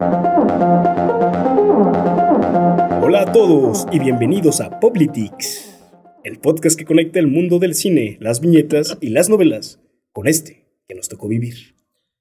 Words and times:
Hola 0.00 0.12
a 3.22 3.32
todos 3.32 3.88
y 3.90 3.98
bienvenidos 3.98 4.60
a 4.60 4.78
Poplitics, 4.78 5.76
el 6.22 6.38
podcast 6.38 6.78
que 6.78 6.84
conecta 6.84 7.18
el 7.18 7.26
mundo 7.26 7.58
del 7.58 7.74
cine, 7.74 8.16
las 8.20 8.40
viñetas 8.40 8.96
y 9.00 9.08
las 9.08 9.28
novelas 9.28 9.80
con 10.12 10.28
este 10.28 10.68
que 10.86 10.94
nos 10.94 11.08
tocó 11.08 11.26
vivir. 11.26 11.74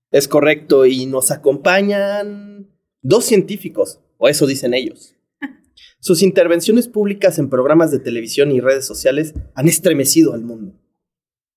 Es 0.09 0.27
correcto, 0.27 0.87
y 0.87 1.05
nos 1.05 1.29
acompañan 1.29 2.67
dos 3.03 3.25
científicos, 3.25 3.99
o 4.17 4.27
eso 4.27 4.47
dicen 4.47 4.73
ellos. 4.73 5.15
Sus 5.99 6.23
intervenciones 6.23 6.87
públicas 6.87 7.37
en 7.37 7.47
programas 7.47 7.91
de 7.91 7.99
televisión 7.99 8.51
y 8.51 8.59
redes 8.59 8.87
sociales 8.87 9.35
han 9.53 9.67
estremecido 9.67 10.33
al 10.33 10.41
mundo. 10.41 10.73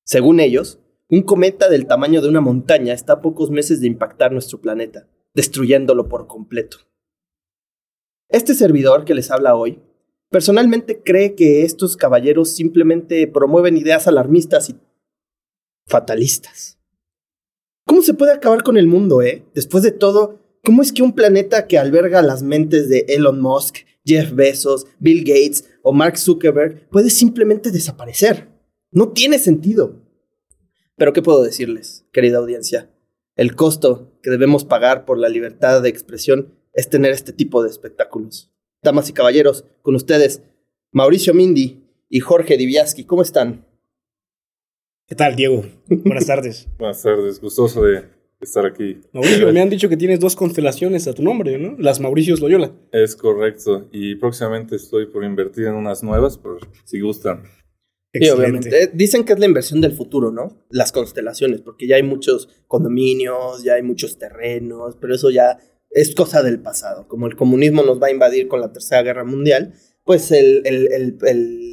Según 0.05 0.41
ellos, 0.41 0.81
un 1.09 1.23
cometa 1.23 1.71
del 1.71 1.87
tamaño 1.87 2.21
de 2.21 2.29
una 2.29 2.43
montaña 2.43 2.93
está 2.93 3.15
a 3.15 3.23
pocos 3.23 3.51
meses 3.51 3.81
de 3.81 3.87
impactar 3.87 4.33
nuestro 4.33 4.61
planeta, 4.61 5.09
destruyéndolo 5.35 6.09
por 6.09 6.27
completo. 6.27 6.79
Este 8.29 8.55
servidor 8.55 9.05
que 9.05 9.15
les 9.15 9.31
habla 9.31 9.57
hoy, 9.57 9.81
personalmente 10.31 11.03
cree 11.03 11.35
que 11.35 11.65
estos 11.65 11.97
caballeros 11.97 12.51
simplemente 12.51 13.27
promueven 13.27 13.77
ideas 13.77 14.07
alarmistas 14.07 14.71
y 14.71 14.77
fatalistas. 15.87 16.79
¿Cómo 17.87 18.03
se 18.03 18.15
puede 18.15 18.33
acabar 18.33 18.63
con 18.63 18.77
el 18.77 18.87
mundo, 18.87 19.21
eh? 19.21 19.45
Después 19.55 19.83
de 19.83 19.91
todo, 19.91 20.39
¿cómo 20.63 20.81
es 20.83 20.93
que 20.93 21.03
un 21.03 21.13
planeta 21.13 21.67
que 21.67 21.79
alberga 21.79 22.23
las 22.23 22.45
mentes 22.45 22.89
de 22.89 23.05
Elon 23.09 23.41
Musk, 23.41 23.79
Jeff 24.05 24.33
Bezos, 24.33 24.87
Bill 25.01 25.25
Gates 25.25 25.65
o 25.83 25.93
Mark 25.93 26.17
Zuckerberg 26.17 26.89
puede 26.89 27.11
simplemente 27.11 27.73
desaparecer? 27.73 28.49
No 28.93 29.11
tiene 29.11 29.41
sentido. 29.41 30.05
Pero 30.97 31.13
¿qué 31.13 31.23
puedo 31.23 31.43
decirles, 31.43 32.07
querida 32.13 32.39
audiencia? 32.39 32.91
El 33.37 33.55
costo 33.55 34.19
que 34.23 34.31
debemos 34.31 34.65
pagar 34.65 35.05
por 35.05 35.19
la 35.19 35.29
libertad 35.29 35.83
de 35.83 35.89
expresión 35.89 36.55
es 36.73 36.89
tener 36.89 37.13
este 37.13 37.33
tipo 37.33 37.63
de 37.63 37.71
espectáculos. 37.71 38.53
Damas 38.83 39.09
y 39.09 39.13
caballeros, 39.13 39.65
con 39.83 39.95
ustedes, 39.95 40.43
Mauricio 40.93 41.35
Mindy 41.35 41.85
y 42.09 42.21
Jorge 42.21 42.57
Diviaski, 42.57 43.05
¿cómo 43.05 43.23
están? 43.23 43.67
¿Qué 45.07 45.15
tal, 45.15 45.37
Diego? 45.37 45.65
Buenas 45.89 46.27
tardes. 46.27 46.69
Buenas 46.79 47.03
tardes, 47.03 47.41
gustoso 47.41 47.85
de 47.85 48.05
estar 48.41 48.65
aquí. 48.65 49.01
Mauricio, 49.13 49.53
me 49.53 49.61
han 49.61 49.71
dicho 49.71 49.89
que 49.89 49.97
tienes 49.97 50.21
dos 50.21 50.35
constelaciones 50.35 51.07
a 51.09 51.15
tu 51.15 51.23
nombre, 51.23 51.59
¿no? 51.59 51.77
Las 51.79 52.01
Mauricios 52.01 52.41
Loyola. 52.41 52.73
Es 52.93 53.17
correcto, 53.17 53.89
y 53.93 54.17
próximamente 54.17 54.77
estoy 54.77 55.07
por 55.07 55.25
invertir 55.25 55.67
en 55.67 55.75
unas 55.75 56.03
nuevas, 56.03 56.39
por 56.39 56.59
si 56.85 57.01
gustan. 57.01 57.45
Sí, 58.13 58.29
obviamente. 58.29 58.85
Eh, 58.85 58.91
Dicen 58.93 59.25
que 59.25 59.33
es 59.33 59.39
la 59.39 59.47
inversión 59.47 59.81
del 59.81 59.93
futuro, 59.93 60.33
¿no? 60.33 60.65
Las 60.71 60.93
constelaciones, 60.93 61.61
porque 61.61 61.87
ya 61.87 61.97
hay 61.97 62.03
muchos 62.03 62.49
condominios, 62.67 63.63
ya 63.63 63.75
hay 63.75 63.83
muchos 63.83 64.19
terrenos, 64.19 64.97
pero 65.01 65.15
eso 65.15 65.31
ya 65.31 65.59
es 65.91 66.15
cosa 66.15 66.43
del 66.43 66.61
pasado. 66.61 67.07
Como 67.09 67.27
el 67.27 67.37
comunismo 67.37 67.83
nos 67.83 68.03
va 68.03 68.09
a 68.09 68.11
invadir 68.13 68.49
con 68.49 68.61
la 68.61 68.73
Tercera 68.73 69.03
Guerra 69.03 69.25
Mundial, 69.25 69.75
pues 70.05 70.33
el, 70.33 70.63
el, 70.65 70.93
el, 70.93 71.19
el 71.27 71.71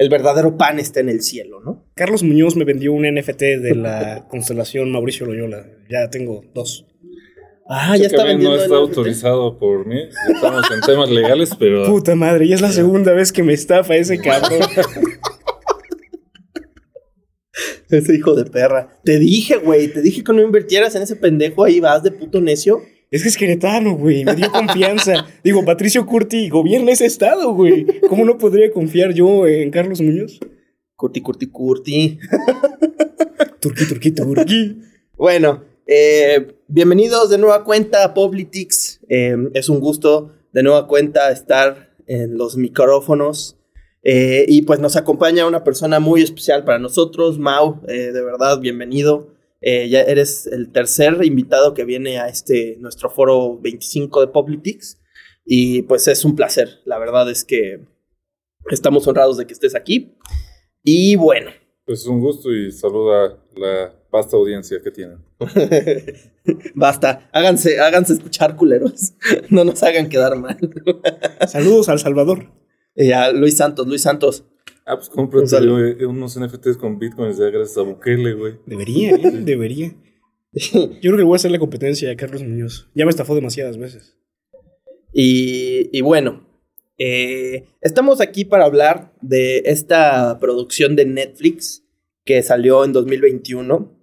el 0.00 0.08
verdadero 0.08 0.56
pan 0.56 0.78
está 0.78 1.00
en 1.00 1.10
el 1.10 1.20
cielo, 1.20 1.60
¿no? 1.60 1.84
Carlos 1.94 2.22
Muñoz 2.22 2.56
me 2.56 2.64
vendió 2.64 2.94
un 2.94 3.02
NFT 3.02 3.42
de 3.60 3.74
la 3.74 4.26
constelación 4.30 4.90
Mauricio 4.90 5.26
Loyola. 5.26 5.66
Ya 5.90 6.08
tengo 6.08 6.42
dos. 6.54 6.86
Ah, 7.68 7.98
ya 7.98 8.06
está 8.06 8.24
vendiendo. 8.24 8.56
No 8.56 8.62
está 8.62 8.76
autorizado 8.76 9.58
por 9.58 9.86
mí. 9.86 10.00
Estamos 10.34 10.64
en 10.70 10.80
temas 10.80 11.10
legales, 11.10 11.50
pero. 11.58 11.84
Puta 11.84 12.14
madre, 12.14 12.48
ya 12.48 12.54
es 12.54 12.62
la 12.62 12.72
segunda 12.72 13.12
vez 13.12 13.30
que 13.30 13.42
me 13.42 13.52
estafa 13.52 13.94
ese 13.94 14.18
cabrón. 14.18 14.60
ese 17.96 18.14
hijo 18.14 18.34
de 18.34 18.44
perra. 18.44 19.00
Te 19.04 19.18
dije, 19.18 19.56
güey, 19.56 19.92
te 19.92 20.02
dije 20.02 20.22
que 20.22 20.32
no 20.32 20.42
invirtieras 20.42 20.94
en 20.94 21.02
ese 21.02 21.16
pendejo. 21.16 21.64
Ahí 21.64 21.80
vas 21.80 22.02
de 22.02 22.12
puto 22.12 22.40
necio. 22.40 22.82
Es 23.10 23.22
que 23.22 23.28
es 23.28 23.36
queretano, 23.36 23.96
güey. 23.96 24.24
Me 24.24 24.36
dio 24.36 24.50
confianza. 24.52 25.26
Digo, 25.44 25.64
Patricio 25.64 26.06
Curti 26.06 26.48
gobierna 26.48 26.92
ese 26.92 27.06
estado, 27.06 27.52
güey. 27.52 27.86
¿Cómo 28.08 28.24
no 28.24 28.38
podría 28.38 28.70
confiar 28.70 29.12
yo 29.12 29.46
en 29.46 29.70
Carlos 29.70 30.00
Muñoz? 30.00 30.38
Curti, 30.94 31.20
Curti, 31.20 31.46
Curti. 31.46 32.18
turqui, 33.60 33.86
turqui, 33.88 34.12
turqui. 34.12 34.76
Bueno, 35.16 35.64
eh, 35.86 36.54
bienvenidos 36.68 37.30
de 37.30 37.38
nueva 37.38 37.64
cuenta 37.64 38.04
a 38.04 38.14
Poplitics. 38.14 39.00
Eh, 39.08 39.36
es 39.54 39.68
un 39.68 39.80
gusto 39.80 40.32
de 40.52 40.62
nueva 40.62 40.86
cuenta 40.86 41.30
estar 41.32 41.90
en 42.06 42.38
los 42.38 42.56
micrófonos. 42.56 43.59
Eh, 44.02 44.46
y 44.48 44.62
pues 44.62 44.80
nos 44.80 44.96
acompaña 44.96 45.46
una 45.46 45.62
persona 45.62 46.00
muy 46.00 46.22
especial 46.22 46.64
para 46.64 46.78
nosotros, 46.78 47.38
Mau. 47.38 47.80
de 47.86 48.22
verdad, 48.22 48.60
bienvenido. 48.60 49.40
Eh, 49.62 49.90
ya 49.90 50.00
eres 50.00 50.46
el 50.46 50.72
tercer 50.72 51.22
invitado 51.22 51.74
que 51.74 51.84
viene 51.84 52.18
a 52.18 52.28
este 52.28 52.76
nuestro 52.78 53.10
foro 53.10 53.58
25 53.60 54.22
de 54.22 54.28
Politics 54.28 54.98
y 55.44 55.82
pues 55.82 56.08
es 56.08 56.24
un 56.24 56.34
placer. 56.34 56.80
La 56.86 56.98
verdad 56.98 57.30
es 57.30 57.44
que 57.44 57.86
estamos 58.70 59.06
honrados 59.06 59.36
de 59.36 59.46
que 59.46 59.52
estés 59.52 59.74
aquí. 59.74 60.16
Y 60.82 61.16
bueno. 61.16 61.50
Pues 61.84 62.06
un 62.06 62.20
gusto 62.20 62.50
y 62.52 62.72
saluda 62.72 63.26
a 63.26 63.58
la 63.58 63.94
vasta 64.10 64.36
audiencia 64.36 64.80
que 64.82 64.90
tienen. 64.90 65.18
Basta, 66.74 67.28
háganse, 67.32 67.80
háganse 67.80 68.14
escuchar 68.14 68.56
culeros. 68.56 69.12
No 69.50 69.64
nos 69.64 69.82
hagan 69.82 70.08
quedar 70.08 70.36
mal. 70.36 70.56
Saludos 71.48 71.88
al 71.88 71.98
Salvador. 71.98 72.46
Y 73.00 73.12
a 73.12 73.32
Luis 73.32 73.56
Santos, 73.56 73.86
Luis 73.86 74.02
Santos. 74.02 74.44
Ah, 74.84 74.96
pues 74.96 75.08
cómprate 75.08 76.04
unos 76.04 76.38
NFTs 76.38 76.76
con 76.76 76.98
bitcoins 76.98 77.38
ya 77.38 77.46
gracias 77.46 77.78
a 77.78 77.82
Bukele, 77.82 78.34
güey. 78.34 78.58
Debería, 78.66 79.12
¿eh? 79.12 79.30
Debería. 79.42 79.94
Yo 80.52 80.90
creo 81.00 81.16
que 81.16 81.22
voy 81.22 81.34
a 81.34 81.36
hacer 81.36 81.50
la 81.50 81.58
competencia 81.58 82.10
a 82.10 82.16
Carlos 82.16 82.42
Muñoz. 82.42 82.90
Ya 82.94 83.06
me 83.06 83.10
estafó 83.10 83.34
demasiadas 83.34 83.78
veces. 83.78 84.16
Y, 85.14 85.88
y 85.96 86.02
bueno, 86.02 86.46
eh, 86.98 87.68
estamos 87.80 88.20
aquí 88.20 88.44
para 88.44 88.66
hablar 88.66 89.14
de 89.22 89.62
esta 89.64 90.38
producción 90.38 90.94
de 90.94 91.06
Netflix 91.06 91.82
que 92.24 92.42
salió 92.42 92.84
en 92.84 92.92
2021, 92.92 93.96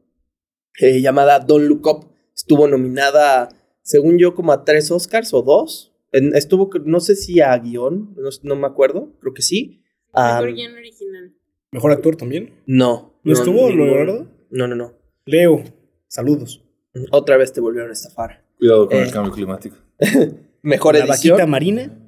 eh, 0.79 1.01
llamada 1.01 1.39
Don't 1.39 1.67
Look 1.67 1.85
Up. 1.85 2.07
Estuvo 2.35 2.67
nominada, 2.67 3.49
según 3.83 4.17
yo, 4.17 4.33
como 4.33 4.53
a 4.53 4.65
tres 4.65 4.89
Oscars 4.89 5.35
o 5.35 5.43
dos. 5.43 5.93
Estuvo, 6.33 6.69
no 6.85 6.99
sé 6.99 7.15
si 7.15 7.41
a 7.41 7.57
guion, 7.57 8.15
no, 8.17 8.29
no 8.43 8.55
me 8.55 8.67
acuerdo, 8.67 9.13
creo 9.19 9.33
que 9.33 9.41
sí. 9.41 9.83
Mejor 10.13 10.53
guion 10.53 10.73
original. 10.73 11.33
¿Mejor 11.71 11.91
actor 11.91 12.15
también? 12.15 12.53
No. 12.65 13.19
¿No, 13.23 13.33
estuvo, 13.33 13.69
Leonardo? 13.69 14.27
No, 14.49 14.67
no, 14.67 14.75
no. 14.75 14.93
Leo, 15.25 15.63
saludos. 16.07 16.63
Otra 17.11 17.37
vez 17.37 17.51
te 17.51 17.61
volvieron 17.61 17.89
a 17.89 17.93
estafar. 17.93 18.43
Cuidado 18.57 18.87
con 18.87 18.97
el 18.97 19.09
eh, 19.09 19.11
cambio 19.11 19.33
climático. 19.33 19.75
mejor 20.61 20.95
la 20.95 21.05
edición. 21.05 21.37
vaquita 21.37 21.47
marina. 21.47 21.99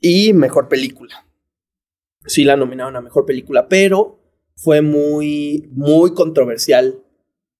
Y 0.00 0.32
mejor 0.32 0.68
película. 0.68 1.26
Sí 2.26 2.44
la 2.44 2.56
nominaron 2.56 2.96
a 2.96 3.00
mejor 3.00 3.26
película, 3.26 3.68
pero 3.68 4.20
fue 4.56 4.82
muy, 4.82 5.68
muy 5.72 6.14
controversial. 6.14 7.02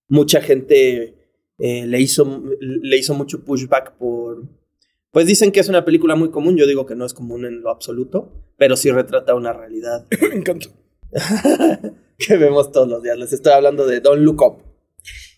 Mucha 0.09 0.41
gente 0.41 1.15
eh, 1.59 1.87
le, 1.87 2.01
hizo, 2.01 2.43
le 2.61 2.97
hizo 2.97 3.15
mucho 3.15 3.45
pushback 3.45 3.93
por, 3.93 4.45
pues 5.10 5.26
dicen 5.26 5.53
que 5.53 5.60
es 5.60 5.69
una 5.69 5.84
película 5.84 6.15
muy 6.15 6.31
común, 6.31 6.56
yo 6.56 6.66
digo 6.66 6.87
que 6.87 6.94
no 6.94 7.04
es 7.04 7.15
común 7.15 7.44
en 7.44 7.62
lo 7.62 7.71
absoluto, 7.71 8.32
pero 8.56 8.76
sí 8.76 8.91
retrata 8.91 9.34
una 9.34 9.53
realidad. 9.53 10.06
Me 10.31 10.37
encanta. 10.37 10.69
que 12.19 12.37
vemos 12.37 12.71
todos 12.71 12.88
los 12.88 13.03
días. 13.03 13.19
Les 13.19 13.32
estoy 13.32 13.53
hablando 13.53 13.87
de 13.87 14.00
Don't 14.00 14.22
Look 14.22 14.43
Up. 14.43 14.62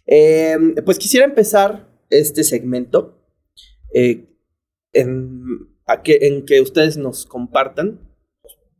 Eh, 0.06 0.56
pues 0.84 0.98
quisiera 0.98 1.24
empezar 1.24 1.88
este 2.10 2.44
segmento 2.44 3.18
eh, 3.94 4.26
en, 4.92 5.70
que, 6.04 6.18
en 6.22 6.44
que 6.44 6.60
ustedes 6.60 6.96
nos 6.96 7.24
compartan, 7.24 8.00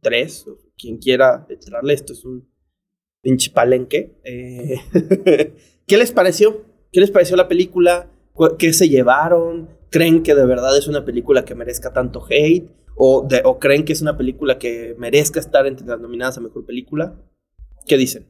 tres, 0.00 0.46
quien 0.76 0.98
quiera 0.98 1.46
entrarle, 1.48 1.94
esto 1.94 2.12
es 2.12 2.24
un 2.24 2.50
pinche 3.22 3.50
palenque. 3.50 4.20
Eh, 4.24 4.76
¿Qué 5.86 5.96
les 5.96 6.12
pareció? 6.12 6.64
¿Qué 6.92 7.00
les 7.00 7.10
pareció 7.10 7.36
la 7.36 7.48
película? 7.48 8.10
¿Qué 8.58 8.72
se 8.72 8.88
llevaron? 8.88 9.70
¿Creen 9.92 10.22
que 10.22 10.34
de 10.34 10.46
verdad 10.46 10.76
es 10.78 10.88
una 10.88 11.04
película 11.04 11.44
que 11.44 11.54
merezca 11.54 11.92
tanto 11.92 12.24
hate? 12.30 12.66
¿O, 12.96 13.28
creen 13.60 13.84
que 13.84 13.92
es 13.92 14.00
una 14.00 14.16
película 14.16 14.58
que 14.58 14.94
merezca 14.98 15.38
estar 15.38 15.66
entre 15.66 15.86
las 15.86 16.00
nominadas 16.00 16.38
a 16.38 16.40
mejor 16.40 16.64
película? 16.64 17.14
¿Qué 17.86 17.98
dicen? 17.98 18.26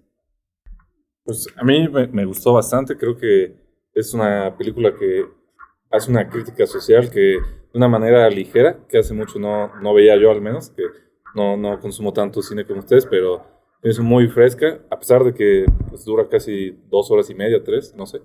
Pues 1.22 1.46
a 1.56 1.62
mí 1.62 1.88
me, 1.88 2.24
gustó 2.24 2.52
bastante. 2.54 2.96
Creo 2.96 3.16
que 3.16 3.54
es 3.94 4.12
una 4.12 4.56
película 4.58 4.92
que 4.98 5.24
hace 5.92 6.10
una 6.10 6.28
crítica 6.28 6.66
social 6.66 7.08
que 7.10 7.20
de 7.20 7.74
una 7.74 7.86
manera 7.86 8.28
ligera, 8.28 8.84
que 8.88 8.98
hace 8.98 9.14
mucho 9.14 9.38
no, 9.38 9.72
no 9.80 9.94
veía 9.94 10.16
yo 10.16 10.32
al 10.32 10.40
menos, 10.40 10.70
que 10.70 10.82
no, 11.36 11.56
no 11.56 11.78
consumo 11.78 12.12
tanto 12.12 12.42
cine 12.42 12.66
como 12.66 12.80
ustedes, 12.80 13.06
pero 13.06 13.40
es 13.82 14.00
muy 14.00 14.26
fresca, 14.26 14.80
a 14.90 14.98
pesar 14.98 15.22
de 15.22 15.32
que 15.32 15.66
pues, 15.88 16.04
dura 16.04 16.28
casi 16.28 16.76
dos 16.88 17.08
horas 17.12 17.30
y 17.30 17.36
media, 17.36 17.62
tres, 17.62 17.94
no 17.94 18.04
sé. 18.04 18.20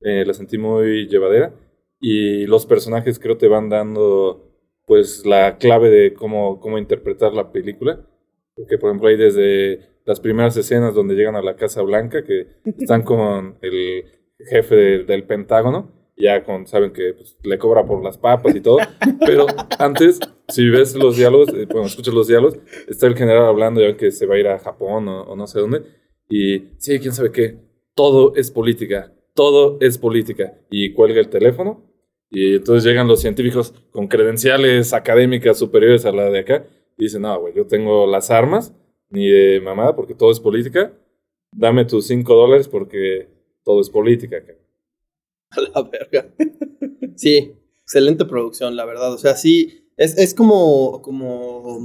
Eh, 0.00 0.24
la 0.24 0.32
sentí 0.32 0.56
muy 0.56 1.06
llevadera 1.06 1.52
y 2.00 2.46
los 2.46 2.66
personajes 2.66 3.18
creo 3.18 3.36
te 3.36 3.48
van 3.48 3.68
dando 3.68 4.50
pues 4.86 5.24
la 5.24 5.58
clave 5.58 5.90
de 5.90 6.14
cómo, 6.14 6.58
cómo 6.58 6.78
interpretar 6.78 7.32
la 7.32 7.52
película. 7.52 8.06
Porque 8.56 8.78
por 8.78 8.90
ejemplo 8.90 9.08
hay 9.08 9.16
desde 9.16 9.90
las 10.04 10.18
primeras 10.18 10.56
escenas 10.56 10.94
donde 10.94 11.14
llegan 11.14 11.36
a 11.36 11.42
la 11.42 11.56
Casa 11.56 11.82
Blanca, 11.82 12.24
que 12.24 12.48
están 12.78 13.02
con 13.02 13.58
el 13.60 14.04
jefe 14.38 15.04
del 15.04 15.24
Pentágono, 15.24 15.92
ya 16.16 16.42
con, 16.42 16.66
saben 16.66 16.92
que 16.92 17.14
pues, 17.14 17.36
le 17.44 17.58
cobra 17.58 17.86
por 17.86 18.02
las 18.02 18.18
papas 18.18 18.54
y 18.56 18.60
todo. 18.60 18.78
Pero 19.24 19.46
antes, 19.78 20.18
si 20.48 20.68
ves 20.68 20.96
los 20.96 21.16
diálogos, 21.16 21.50
eh, 21.50 21.66
bueno, 21.66 21.86
escuchas 21.86 22.14
los 22.14 22.26
diálogos, 22.26 22.58
está 22.88 23.06
el 23.06 23.16
general 23.16 23.44
hablando, 23.44 23.80
ya 23.80 23.88
ven 23.88 23.96
que 23.96 24.10
se 24.10 24.26
va 24.26 24.34
a 24.34 24.38
ir 24.38 24.48
a 24.48 24.58
Japón 24.58 25.08
o, 25.08 25.22
o 25.22 25.36
no 25.36 25.46
sé 25.46 25.60
dónde. 25.60 25.82
Y 26.28 26.70
sí, 26.78 26.98
quién 26.98 27.12
sabe 27.12 27.32
qué. 27.32 27.58
Todo 27.94 28.34
es 28.34 28.50
política. 28.50 29.12
Todo 29.34 29.78
es 29.80 29.98
política. 29.98 30.58
Y 30.70 30.92
cuelga 30.92 31.20
el 31.20 31.28
teléfono. 31.28 31.89
Y 32.30 32.56
entonces 32.56 32.84
llegan 32.84 33.08
los 33.08 33.20
científicos 33.20 33.74
con 33.90 34.06
credenciales 34.06 34.92
académicas 34.92 35.58
superiores 35.58 36.04
a 36.06 36.12
la 36.12 36.30
de 36.30 36.38
acá. 36.40 36.66
Y 36.96 37.04
dicen, 37.04 37.22
no, 37.22 37.40
güey, 37.40 37.54
yo 37.54 37.66
tengo 37.66 38.06
las 38.06 38.30
armas, 38.30 38.72
ni 39.08 39.28
de 39.28 39.60
mamada, 39.60 39.96
porque 39.96 40.14
todo 40.14 40.30
es 40.30 40.38
política. 40.40 40.92
Dame 41.52 41.84
tus 41.84 42.06
cinco 42.06 42.34
dólares 42.34 42.68
porque 42.68 43.28
todo 43.64 43.80
es 43.80 43.90
política. 43.90 44.36
A 45.50 45.60
la 45.60 45.82
verga. 45.90 46.32
Sí, 47.16 47.52
excelente 47.82 48.24
producción, 48.24 48.76
la 48.76 48.84
verdad. 48.84 49.12
O 49.12 49.18
sea, 49.18 49.34
sí, 49.34 49.88
es, 49.96 50.16
es 50.16 50.32
como, 50.32 51.02
como, 51.02 51.80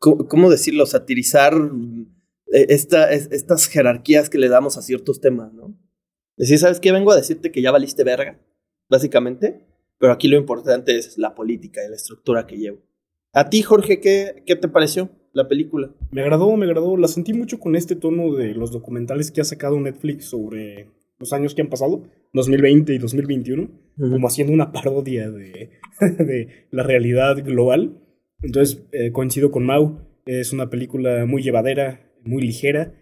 co- 0.00 0.26
¿cómo 0.26 0.50
decirlo? 0.50 0.86
Satirizar 0.86 1.54
eh, 2.52 2.66
esta, 2.70 3.12
es- 3.12 3.30
estas 3.30 3.66
jerarquías 3.68 4.28
que 4.28 4.38
le 4.38 4.48
damos 4.48 4.76
a 4.76 4.82
ciertos 4.82 5.20
temas, 5.20 5.52
¿no? 5.52 5.72
Decir, 6.36 6.58
¿sabes 6.58 6.80
qué? 6.80 6.90
Vengo 6.90 7.12
a 7.12 7.16
decirte 7.16 7.52
que 7.52 7.62
ya 7.62 7.70
valiste 7.70 8.02
verga, 8.02 8.40
básicamente. 8.90 9.64
Pero 9.98 10.12
aquí 10.12 10.28
lo 10.28 10.36
importante 10.36 10.96
es 10.96 11.16
la 11.18 11.34
política 11.34 11.80
y 11.84 11.88
la 11.90 11.96
estructura 11.96 12.46
que 12.46 12.56
llevo. 12.56 12.78
A 13.32 13.48
ti, 13.48 13.62
Jorge, 13.62 14.00
¿qué, 14.00 14.42
qué 14.46 14.56
te 14.56 14.68
pareció 14.68 15.10
la 15.32 15.46
película? 15.46 15.94
Me 16.10 16.22
agradó, 16.22 16.56
me 16.56 16.66
agradó. 16.66 16.96
La 16.96 17.06
sentí 17.06 17.32
mucho 17.32 17.60
con 17.60 17.76
este 17.76 17.96
tono 17.96 18.34
de 18.34 18.54
los 18.54 18.72
documentales 18.72 19.30
que 19.30 19.40
ha 19.40 19.44
sacado 19.44 19.78
Netflix 19.78 20.24
sobre 20.24 20.88
los 21.18 21.32
años 21.34 21.54
que 21.54 21.60
han 21.60 21.68
pasado, 21.68 22.02
2020 22.32 22.94
y 22.94 22.98
2021, 22.98 23.68
como 23.98 24.26
haciendo 24.26 24.54
una 24.54 24.72
parodia 24.72 25.30
de, 25.30 25.70
de 26.00 26.66
la 26.70 26.82
realidad 26.82 27.44
global. 27.44 27.98
Entonces, 28.42 28.82
eh, 28.92 29.12
coincido 29.12 29.50
con 29.50 29.64
Mau. 29.64 30.00
Es 30.24 30.52
una 30.52 30.70
película 30.70 31.26
muy 31.26 31.42
llevadera, 31.42 32.10
muy 32.22 32.42
ligera 32.42 32.94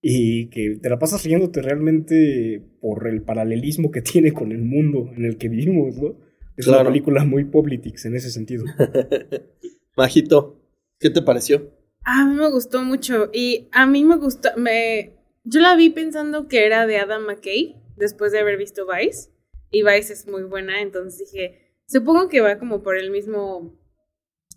y 0.00 0.48
que 0.50 0.78
te 0.80 0.88
la 0.88 0.98
pasas 0.98 1.24
riéndote 1.24 1.60
realmente 1.62 2.62
por 2.80 3.08
el 3.08 3.22
paralelismo 3.22 3.90
que 3.90 4.02
tiene 4.02 4.32
con 4.32 4.52
el 4.52 4.62
mundo 4.62 5.10
en 5.16 5.24
el 5.24 5.36
que 5.38 5.48
vivimos, 5.48 5.96
¿no? 5.96 6.16
Es 6.56 6.66
Claro. 6.66 6.80
una 6.82 6.90
película 6.90 7.24
muy 7.24 7.44
politics 7.44 8.04
en 8.06 8.16
ese 8.16 8.30
sentido. 8.30 8.64
Majito, 9.96 10.60
¿qué 10.98 11.10
te 11.10 11.22
pareció? 11.22 11.72
A 12.04 12.24
mí 12.26 12.34
me 12.34 12.50
gustó 12.50 12.82
mucho 12.82 13.30
y 13.32 13.68
a 13.72 13.86
mí 13.86 14.04
me 14.04 14.16
gustó, 14.16 14.50
me, 14.56 15.12
yo 15.44 15.60
la 15.60 15.76
vi 15.76 15.90
pensando 15.90 16.48
que 16.48 16.64
era 16.66 16.86
de 16.86 16.96
Adam 16.98 17.26
McKay 17.26 17.76
después 17.96 18.32
de 18.32 18.38
haber 18.38 18.56
visto 18.56 18.86
Vice 18.86 19.30
y 19.70 19.82
Vice 19.82 20.12
es 20.12 20.26
muy 20.26 20.44
buena, 20.44 20.80
entonces 20.80 21.30
dije, 21.30 21.74
supongo 21.86 22.28
que 22.28 22.40
va 22.40 22.58
como 22.58 22.82
por 22.82 22.96
el 22.96 23.10
mismo 23.10 23.78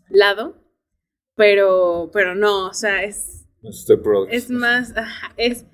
lado, 0.10 0.56
pero, 1.36 2.10
pero 2.14 2.36
no, 2.36 2.68
o 2.70 2.74
sea, 2.74 3.04
es, 3.04 3.41
Es 4.32 4.50
más, 4.50 4.94
es, 5.38 5.66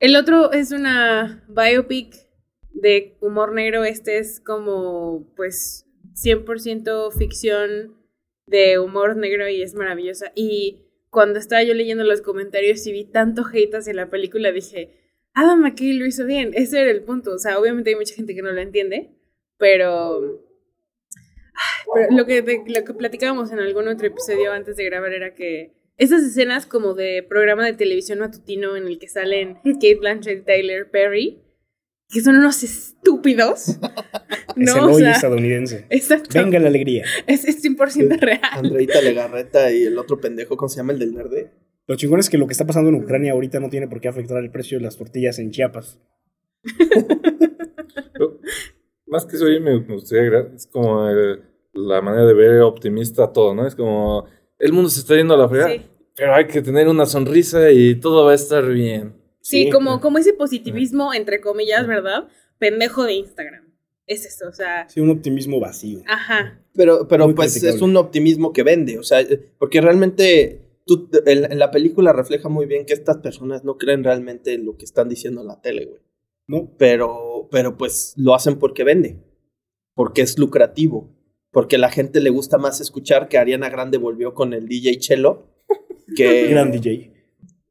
el 0.00 0.16
otro 0.16 0.52
es 0.52 0.72
una 0.72 1.44
biopic 1.48 2.14
de 2.72 3.16
humor 3.20 3.52
negro, 3.52 3.84
este 3.84 4.18
es 4.18 4.40
como, 4.40 5.32
pues, 5.36 5.86
100% 6.14 7.12
ficción 7.12 7.96
de 8.46 8.78
humor 8.78 9.16
negro 9.16 9.48
y 9.48 9.62
es 9.62 9.74
maravillosa. 9.74 10.32
Y 10.34 10.82
cuando 11.10 11.38
estaba 11.38 11.62
yo 11.62 11.74
leyendo 11.74 12.04
los 12.04 12.22
comentarios 12.22 12.86
y 12.86 12.92
vi 12.92 13.04
tanto 13.04 13.44
hate 13.46 13.74
hacia 13.74 13.94
la 13.94 14.10
película, 14.10 14.50
dije, 14.50 14.98
Adam 15.34 15.60
McKay 15.60 15.92
lo 15.94 16.06
hizo 16.06 16.26
bien, 16.26 16.52
ese 16.54 16.80
era 16.80 16.90
el 16.90 17.02
punto. 17.02 17.32
O 17.32 17.38
sea, 17.38 17.58
obviamente 17.58 17.90
hay 17.90 17.96
mucha 17.96 18.14
gente 18.14 18.34
que 18.34 18.42
no 18.42 18.52
lo 18.52 18.60
entiende, 18.60 19.14
pero... 19.58 20.44
Pero 21.94 22.16
lo 22.16 22.24
que, 22.24 22.42
lo 22.66 22.84
que 22.84 22.94
platicábamos 22.94 23.52
en 23.52 23.58
algún 23.58 23.86
otro 23.86 24.06
episodio 24.06 24.52
antes 24.52 24.76
de 24.76 24.84
grabar 24.84 25.12
era 25.12 25.34
que 25.34 25.74
esas 25.96 26.22
escenas 26.22 26.66
como 26.66 26.94
de 26.94 27.22
programa 27.28 27.64
de 27.66 27.74
televisión 27.74 28.18
matutino 28.20 28.76
en 28.76 28.86
el 28.86 28.98
que 28.98 29.08
salen 29.08 29.54
Kate 29.64 29.96
Blanchett 30.00 30.40
y 30.40 30.44
Tyler 30.44 30.90
Perry, 30.90 31.38
que 32.08 32.20
son 32.20 32.36
unos 32.36 32.62
estúpidos. 32.62 33.68
es 33.68 33.76
no, 34.56 34.76
el 34.76 34.82
o 34.84 34.92
hoy 34.94 35.02
sea, 35.02 35.12
estadounidense. 35.12 35.86
exacto. 35.90 36.30
Venga 36.34 36.58
la 36.58 36.68
alegría. 36.68 37.04
Es, 37.26 37.44
es 37.44 37.62
100% 37.64 38.18
real. 38.20 38.40
Andreita 38.52 39.00
Legarreta 39.00 39.72
y 39.72 39.84
el 39.84 39.98
otro 39.98 40.20
pendejo, 40.20 40.56
¿cómo 40.56 40.68
se 40.68 40.76
llama 40.78 40.92
el 40.92 40.98
del 40.98 41.12
verde? 41.12 41.50
Lo 41.86 41.96
chingón 41.96 42.20
es 42.20 42.30
que 42.30 42.38
lo 42.38 42.46
que 42.46 42.52
está 42.52 42.66
pasando 42.66 42.90
en 42.90 42.96
Ucrania 42.96 43.32
ahorita 43.32 43.58
no 43.60 43.68
tiene 43.68 43.88
por 43.88 44.00
qué 44.00 44.08
afectar 44.08 44.38
el 44.42 44.50
precio 44.50 44.78
de 44.78 44.84
las 44.84 44.96
tortillas 44.96 45.38
en 45.38 45.50
Chiapas. 45.50 45.98
Más 49.06 49.26
que 49.26 49.36
eso, 49.36 49.44
oye, 49.44 49.60
me, 49.60 49.78
me 49.80 49.94
gustaría 49.94 50.22
agregar, 50.22 50.52
es 50.54 50.66
como 50.66 51.06
el- 51.08 51.42
la 51.74 52.00
manera 52.02 52.24
de 52.26 52.34
ver 52.34 52.60
optimista 52.62 53.32
todo, 53.32 53.54
¿no? 53.54 53.66
Es 53.66 53.74
como, 53.74 54.26
el 54.62 54.72
mundo 54.72 54.88
se 54.88 55.00
está 55.00 55.14
yendo 55.16 55.34
a 55.34 55.36
la 55.36 55.48
fregada, 55.48 55.72
Sí. 55.74 55.82
pero 56.16 56.34
hay 56.34 56.46
que 56.46 56.62
tener 56.62 56.88
una 56.88 57.04
sonrisa 57.06 57.70
y 57.70 57.96
todo 57.96 58.24
va 58.24 58.32
a 58.32 58.34
estar 58.34 58.66
bien. 58.66 59.14
Sí, 59.40 59.64
Sí. 59.64 59.70
como, 59.70 60.00
como 60.00 60.18
ese 60.18 60.32
positivismo, 60.32 61.12
entre 61.12 61.40
comillas, 61.40 61.86
¿verdad? 61.86 62.28
Pendejo 62.58 63.04
de 63.04 63.12
Instagram. 63.14 63.64
Es 64.06 64.24
eso, 64.24 64.48
o 64.48 64.52
sea, 64.52 64.88
Sí, 64.88 65.00
un 65.00 65.10
optimismo 65.10 65.60
vacío. 65.60 66.02
ajá. 66.06 66.58
Pero, 66.74 67.06
pero 67.08 67.26
Muy 67.26 67.34
pues 67.34 67.52
criticable. 67.52 67.76
es 67.76 67.82
un 67.82 67.96
optimismo 67.96 68.52
que 68.52 68.62
vende, 68.62 68.98
o 68.98 69.02
sea, 69.02 69.20
eh, 69.20 69.52
porque 69.58 69.80
realmente 69.80 70.60
tú, 70.86 71.08
en, 71.26 71.50
en 71.52 71.58
la 71.58 71.70
película 71.70 72.12
refleja 72.12 72.48
muy 72.48 72.66
bien 72.66 72.86
que 72.86 72.94
estas 72.94 73.18
personas 73.18 73.62
no 73.64 73.76
creen 73.78 74.02
realmente 74.04 74.54
en 74.54 74.64
lo 74.64 74.76
que 74.76 74.84
están 74.86 75.08
diciendo 75.08 75.42
en 75.42 75.48
la 75.48 75.60
tele, 75.60 75.84
güey. 75.86 76.00
¿No? 76.48 76.72
Pero, 76.78 77.48
pero 77.50 77.76
pues 77.76 78.14
lo 78.16 78.34
hacen 78.34 78.58
porque 78.58 78.84
vende, 78.84 79.18
porque 79.94 80.22
es 80.22 80.38
lucrativo, 80.38 81.11
porque 81.52 81.76
a 81.76 81.78
la 81.78 81.90
gente 81.90 82.20
le 82.20 82.30
gusta 82.30 82.58
más 82.58 82.80
escuchar 82.80 83.28
que 83.28 83.38
Ariana 83.38 83.68
Grande 83.70 83.98
volvió 83.98 84.34
con 84.34 84.52
el 84.54 84.66
DJ 84.66 84.98
Chelo 84.98 85.46
que, 86.16 86.46
Gran 86.50 86.72
DJ. 86.72 87.12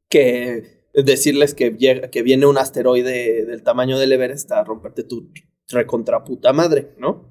que 0.08 0.86
decirles 0.94 1.54
que, 1.54 1.70
llega- 1.76 2.08
que 2.10 2.22
viene 2.22 2.46
un 2.46 2.56
asteroide 2.58 3.44
del 3.44 3.62
tamaño 3.62 3.98
del 3.98 4.12
Everest 4.12 4.50
a 4.52 4.62
romperte 4.64 5.02
tu 5.04 5.30
recontra 5.68 6.22
puta 6.24 6.52
madre, 6.52 6.94
¿no? 6.98 7.30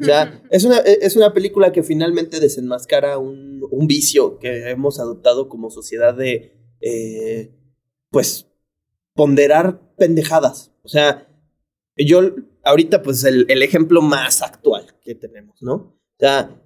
O 0.00 0.04
sea, 0.04 0.42
es 0.50 0.64
una, 0.64 0.78
es 0.78 1.16
una 1.16 1.32
película 1.32 1.72
que 1.72 1.82
finalmente 1.82 2.40
desenmascara 2.40 3.18
un, 3.18 3.62
un 3.70 3.86
vicio 3.86 4.38
que 4.38 4.70
hemos 4.70 5.00
adoptado 5.00 5.48
como 5.48 5.70
sociedad 5.70 6.14
de, 6.14 6.52
eh, 6.80 7.52
pues, 8.10 8.46
ponderar 9.14 9.80
pendejadas. 9.96 10.72
O 10.82 10.88
sea, 10.88 11.26
yo 11.96 12.20
ahorita, 12.64 13.02
pues, 13.02 13.24
el, 13.24 13.46
el 13.48 13.62
ejemplo 13.62 14.02
más 14.02 14.42
actual 14.42 14.75
que 15.06 15.14
tenemos, 15.14 15.62
¿no? 15.62 15.74
O 15.74 16.18
sea, 16.18 16.62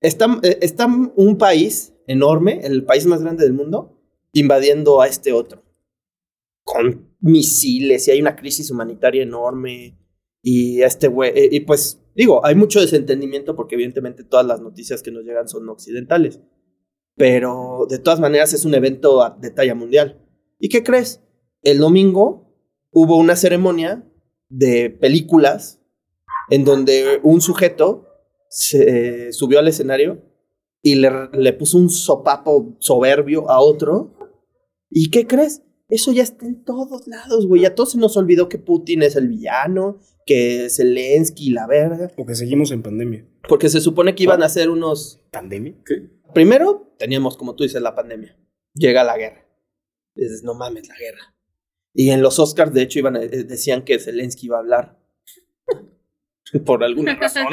está, 0.00 0.40
eh, 0.42 0.58
está 0.62 0.86
un 0.86 1.38
país 1.38 1.94
enorme, 2.06 2.60
el 2.64 2.84
país 2.84 3.06
más 3.06 3.22
grande 3.22 3.44
del 3.44 3.52
mundo, 3.52 4.00
invadiendo 4.32 5.00
a 5.00 5.06
este 5.06 5.32
otro. 5.32 5.62
Con 6.64 7.16
misiles 7.20 8.08
y 8.08 8.12
hay 8.12 8.20
una 8.20 8.36
crisis 8.36 8.70
humanitaria 8.70 9.22
enorme. 9.22 9.98
Y 10.42 10.82
este 10.82 11.08
güey, 11.08 11.30
eh, 11.34 11.48
y 11.52 11.60
pues 11.60 12.00
digo, 12.14 12.44
hay 12.44 12.54
mucho 12.54 12.80
desentendimiento 12.80 13.54
porque 13.54 13.74
evidentemente 13.74 14.24
todas 14.24 14.46
las 14.46 14.60
noticias 14.60 15.02
que 15.02 15.12
nos 15.12 15.24
llegan 15.24 15.48
son 15.48 15.68
occidentales. 15.68 16.40
Pero 17.14 17.86
de 17.88 17.98
todas 17.98 18.20
maneras 18.20 18.52
es 18.52 18.64
un 18.64 18.74
evento 18.74 19.36
de 19.40 19.50
talla 19.50 19.74
mundial. 19.74 20.20
¿Y 20.58 20.68
qué 20.68 20.82
crees? 20.82 21.20
El 21.62 21.78
domingo 21.78 22.56
hubo 22.90 23.16
una 23.16 23.36
ceremonia 23.36 24.08
de 24.48 24.90
películas 24.90 25.81
en 26.52 26.64
donde 26.64 27.18
un 27.22 27.40
sujeto 27.40 28.06
se 28.50 29.28
eh, 29.28 29.32
subió 29.32 29.58
al 29.58 29.68
escenario 29.68 30.22
y 30.82 30.96
le, 30.96 31.10
le 31.32 31.52
puso 31.54 31.78
un 31.78 31.88
sopapo 31.88 32.76
soberbio 32.78 33.48
a 33.50 33.60
otro. 33.60 34.14
¿Y 34.90 35.10
qué 35.10 35.26
crees? 35.26 35.62
Eso 35.88 36.12
ya 36.12 36.22
está 36.22 36.46
en 36.46 36.62
todos 36.64 37.06
lados, 37.06 37.46
güey. 37.46 37.64
A 37.64 37.74
todos 37.74 37.92
se 37.92 37.98
nos 37.98 38.16
olvidó 38.16 38.48
que 38.48 38.58
Putin 38.58 39.02
es 39.02 39.16
el 39.16 39.28
villano, 39.28 40.00
que 40.26 40.68
Zelensky, 40.70 41.50
la 41.50 41.66
verga. 41.66 42.10
O 42.18 42.26
que 42.26 42.34
seguimos 42.34 42.70
en 42.70 42.82
pandemia. 42.82 43.26
Porque 43.48 43.68
se 43.68 43.80
supone 43.80 44.14
que 44.14 44.22
iban 44.24 44.42
a 44.42 44.46
hacer 44.46 44.68
unos... 44.70 45.20
¿Pandemia? 45.30 45.74
¿Qué? 45.86 46.10
Primero, 46.34 46.94
teníamos, 46.98 47.36
como 47.36 47.54
tú 47.54 47.64
dices, 47.64 47.80
la 47.82 47.94
pandemia. 47.94 48.38
Llega 48.74 49.04
la 49.04 49.16
guerra. 49.16 49.46
Dices, 50.14 50.42
no 50.44 50.54
mames, 50.54 50.88
la 50.88 50.96
guerra. 50.98 51.34
Y 51.94 52.10
en 52.10 52.22
los 52.22 52.38
Oscars, 52.38 52.72
de 52.72 52.82
hecho, 52.82 52.98
iban 52.98 53.16
a- 53.16 53.22
eh, 53.22 53.44
decían 53.44 53.84
que 53.84 53.98
Zelensky 53.98 54.46
iba 54.46 54.56
a 54.56 54.60
hablar. 54.60 55.01
Por 56.64 56.84
alguna 56.84 57.16
razón, 57.16 57.46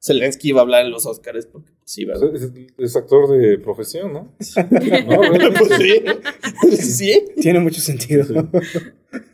Zelensky 0.00 0.50
iba 0.50 0.60
a 0.60 0.62
hablar 0.62 0.84
en 0.84 0.90
los 0.90 1.06
Oscars 1.06 1.46
porque 1.46 1.72
pues, 1.72 1.90
sí, 1.90 2.04
¿verdad? 2.04 2.34
Es, 2.34 2.52
es 2.76 2.96
actor 2.96 3.28
de 3.30 3.58
profesión, 3.58 4.12
¿no? 4.12 4.36
No. 5.06 5.22
Pues 6.60 6.76
sí. 6.76 6.76
sí. 6.76 7.24
Tiene 7.40 7.60
mucho 7.60 7.80
sentido. 7.80 8.24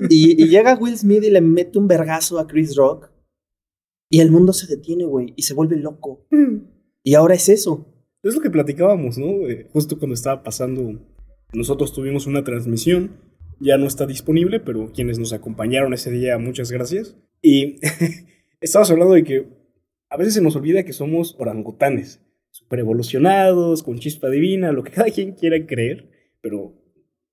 Y, 0.09 0.43
y 0.43 0.49
llega 0.49 0.77
Will 0.77 0.97
Smith 0.97 1.25
y 1.25 1.31
le 1.31 1.41
mete 1.41 1.79
un 1.79 1.89
vergazo 1.89 2.39
a 2.39 2.47
Chris 2.47 2.77
Rock. 2.77 3.11
Y 4.11 4.21
el 4.21 4.31
mundo 4.31 4.53
se 4.53 4.67
detiene, 4.67 5.05
güey. 5.05 5.35
Y 5.37 5.43
se 5.43 5.55
vuelve 5.55 5.77
loco. 5.77 6.27
Y 7.03 7.15
ahora 7.15 7.35
es 7.35 7.49
eso. 7.49 7.87
Es 8.23 8.35
lo 8.35 8.41
que 8.41 8.51
platicábamos, 8.51 9.19
¿no? 9.19 9.49
Eh, 9.49 9.69
justo 9.73 9.99
cuando 9.99 10.15
estaba 10.15 10.43
pasando, 10.43 10.99
nosotros 11.53 11.93
tuvimos 11.93 12.27
una 12.27 12.43
transmisión, 12.43 13.21
ya 13.61 13.79
no 13.79 13.87
está 13.87 14.07
disponible, 14.07 14.61
pero 14.61 14.93
quienes 14.93 15.19
nos 15.19 15.33
acompañaron 15.33 15.93
ese 15.95 16.11
día, 16.11 16.39
muchas 16.39 16.71
gracias. 16.73 17.17
Y 17.43 17.81
estabas 18.61 18.91
hablando 18.91 19.15
de 19.15 19.25
que 19.25 19.49
a 20.11 20.17
veces 20.17 20.35
se 20.35 20.43
nos 20.43 20.57
olvida 20.57 20.85
que 20.85 20.93
somos 20.93 21.37
orangutanes, 21.39 22.21
super 22.51 22.79
evolucionados, 22.79 23.83
con 23.83 23.99
chispa 23.99 24.29
divina, 24.29 24.73
lo 24.73 24.83
que 24.83 24.91
cada 24.93 25.11
quien 25.11 25.33
quiera 25.33 25.65
creer, 25.67 26.09
pero 26.41 26.75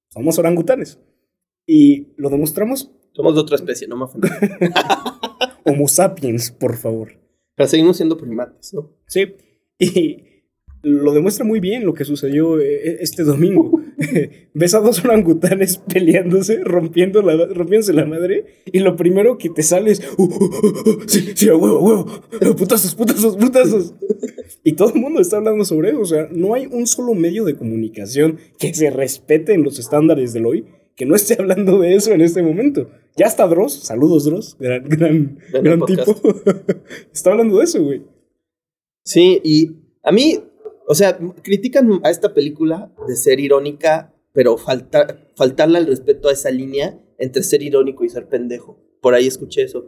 somos 0.10 0.38
orangutanes. 0.40 1.00
Y 1.66 2.14
lo 2.18 2.30
demostramos. 2.30 2.92
Somos 3.14 3.34
de 3.34 3.42
otra 3.42 3.56
especie, 3.56 3.88
no 3.88 3.96
me 3.96 4.04
ofendas. 4.04 4.32
Homo 5.66 5.88
sapiens, 5.88 6.52
por 6.52 6.76
favor. 6.76 7.14
Pero 7.56 7.70
seguimos 7.70 7.98
siendo 7.98 8.18
primates, 8.18 8.74
¿no? 8.74 8.92
Sí. 9.08 9.36
Y 9.80 10.35
lo 10.86 11.14
demuestra 11.14 11.44
muy 11.44 11.60
bien 11.60 11.84
lo 11.84 11.94
que 11.94 12.06
sucedió 12.06 12.60
eh, 12.60 12.98
este 13.02 13.24
domingo. 13.24 13.82
Ves 14.54 14.74
a 14.74 14.80
dos 14.80 15.04
orangutanes 15.04 15.78
peleándose, 15.94 16.64
rompiendo 16.64 17.22
la, 17.22 17.46
rompiéndose 17.48 17.94
la 17.94 18.06
madre, 18.06 18.46
y 18.66 18.80
lo 18.80 18.96
primero 18.96 19.38
que 19.38 19.50
te 19.50 19.64
sale 19.64 19.92
es, 19.92 20.02
uh, 20.18 20.24
uh, 20.24 20.26
uh, 20.26 21.04
sí, 21.08 21.32
sí, 21.36 21.50
a 21.50 21.56
huevo, 21.56 21.78
a 21.78 21.82
huevo, 21.82 22.56
putazos, 22.56 22.96
putazos, 22.96 23.38
putazos. 23.38 23.94
Y 24.64 24.74
todo 24.74 24.94
el 24.94 25.02
mundo 25.02 25.22
está 25.22 25.38
hablando 25.38 25.64
sobre 25.66 25.90
eso. 25.90 26.02
O 26.02 26.06
sea, 26.06 26.28
no 26.32 26.54
hay 26.54 26.68
un 26.68 26.88
solo 26.88 27.14
medio 27.14 27.46
de 27.46 27.56
comunicación 27.56 28.38
que 28.60 28.74
se 28.74 28.90
respete 28.90 29.54
en 29.54 29.64
los 29.64 29.80
estándares 29.80 30.34
del 30.34 30.46
hoy 30.46 30.66
que 30.96 31.06
no 31.06 31.16
esté 31.16 31.36
hablando 31.38 31.80
de 31.80 31.94
eso 31.96 32.14
en 32.14 32.22
este 32.22 32.42
momento. 32.42 32.90
Ya 33.18 33.26
está 33.26 33.48
Dross, 33.48 33.84
saludos 33.84 34.24
Dross, 34.24 34.56
gran, 34.58 34.84
gran, 34.88 35.40
gran 35.52 35.82
tipo. 35.86 36.16
está 37.12 37.32
hablando 37.32 37.58
de 37.58 37.66
eso, 37.66 37.84
güey. 37.84 38.04
Sí, 39.04 39.42
y 39.44 39.72
a 40.04 40.14
mí, 40.14 40.40
o 40.88 40.96
sea, 40.96 41.18
critican 41.42 42.00
a 42.04 42.10
esta 42.10 42.34
película 42.34 42.94
de 43.08 43.16
ser 43.16 43.40
irónica, 43.40 44.14
pero 44.34 44.58
falta, 44.58 45.30
faltarle 45.36 45.78
al 45.78 45.88
respeto 45.88 46.30
a 46.30 46.34
esa 46.34 46.52
línea 46.52 47.00
entre 47.18 47.44
ser 47.44 47.64
irónico 47.64 48.04
y 48.04 48.10
ser 48.10 48.28
pendejo. 48.28 48.80
Por 49.02 49.14
ahí 49.14 49.28
escuché 49.28 49.64
eso. 49.64 49.86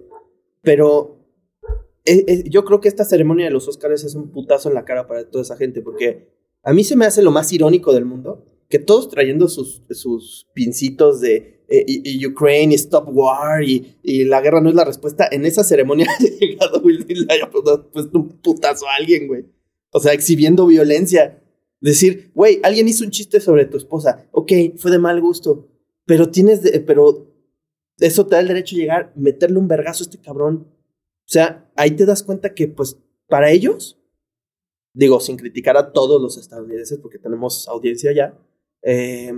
Pero 0.61 1.17
eh, 2.05 2.23
eh, 2.27 2.43
yo 2.49 2.63
creo 2.63 2.79
que 2.79 2.87
esta 2.87 3.05
ceremonia 3.05 3.45
de 3.45 3.51
los 3.51 3.67
Oscars 3.67 4.03
es 4.03 4.15
un 4.15 4.31
putazo 4.31 4.69
en 4.69 4.75
la 4.75 4.85
cara 4.85 5.07
para 5.07 5.29
toda 5.29 5.43
esa 5.43 5.57
gente, 5.57 5.81
porque 5.81 6.29
a 6.63 6.73
mí 6.73 6.83
se 6.83 6.95
me 6.95 7.05
hace 7.05 7.21
lo 7.21 7.31
más 7.31 7.51
irónico 7.53 7.93
del 7.93 8.05
mundo, 8.05 8.45
que 8.69 8.79
todos 8.79 9.09
trayendo 9.09 9.47
sus, 9.47 10.47
pincitos 10.53 11.21
de 11.21 11.63
eh, 11.69 11.83
y, 11.85 12.25
Ukraine, 12.25 12.73
Stop 12.75 13.09
War 13.11 13.63
y, 13.63 13.97
y, 14.01 14.23
la 14.23 14.41
guerra 14.41 14.61
no 14.61 14.69
es 14.69 14.75
la 14.75 14.85
respuesta, 14.85 15.27
en 15.29 15.45
esa 15.45 15.63
ceremonia 15.63 16.07
ha 16.19 16.23
llegado 16.23 16.81
Will 16.81 17.03
Smith 17.03 17.17
le 17.27 17.33
haya 17.33 17.49
puesto 17.49 17.89
un 18.13 18.29
putazo 18.39 18.87
a 18.87 18.95
alguien, 18.97 19.27
güey. 19.27 19.45
O 19.91 19.99
sea, 19.99 20.13
exhibiendo 20.13 20.65
violencia. 20.65 21.41
Decir, 21.79 22.31
güey, 22.33 22.59
alguien 22.63 22.87
hizo 22.87 23.03
un 23.03 23.11
chiste 23.11 23.39
sobre 23.39 23.65
tu 23.65 23.77
esposa. 23.77 24.27
Ok, 24.31 24.51
fue 24.77 24.91
de 24.91 24.99
mal 24.99 25.21
gusto. 25.21 25.67
Pero 26.05 26.29
tienes, 26.29 26.63
de, 26.63 26.79
pero 26.79 27.33
eso 27.97 28.25
te 28.25 28.35
da 28.35 28.41
el 28.41 28.47
derecho 28.47 28.75
a 28.75 28.79
llegar, 28.79 29.13
meterle 29.15 29.59
un 29.59 29.67
vergazo 29.67 30.03
a 30.03 30.05
este 30.05 30.19
cabrón. 30.19 30.67
O 30.69 31.29
sea, 31.29 31.69
ahí 31.75 31.91
te 31.91 32.05
das 32.05 32.23
cuenta 32.23 32.53
que, 32.53 32.67
pues, 32.67 32.97
para 33.27 33.51
ellos, 33.51 33.99
digo, 34.93 35.19
sin 35.19 35.37
criticar 35.37 35.77
a 35.77 35.91
todos 35.91 36.21
los 36.21 36.37
estadounidenses, 36.37 36.99
porque 36.99 37.19
tenemos 37.19 37.67
audiencia 37.67 38.13
ya, 38.13 38.39
eh, 38.81 39.33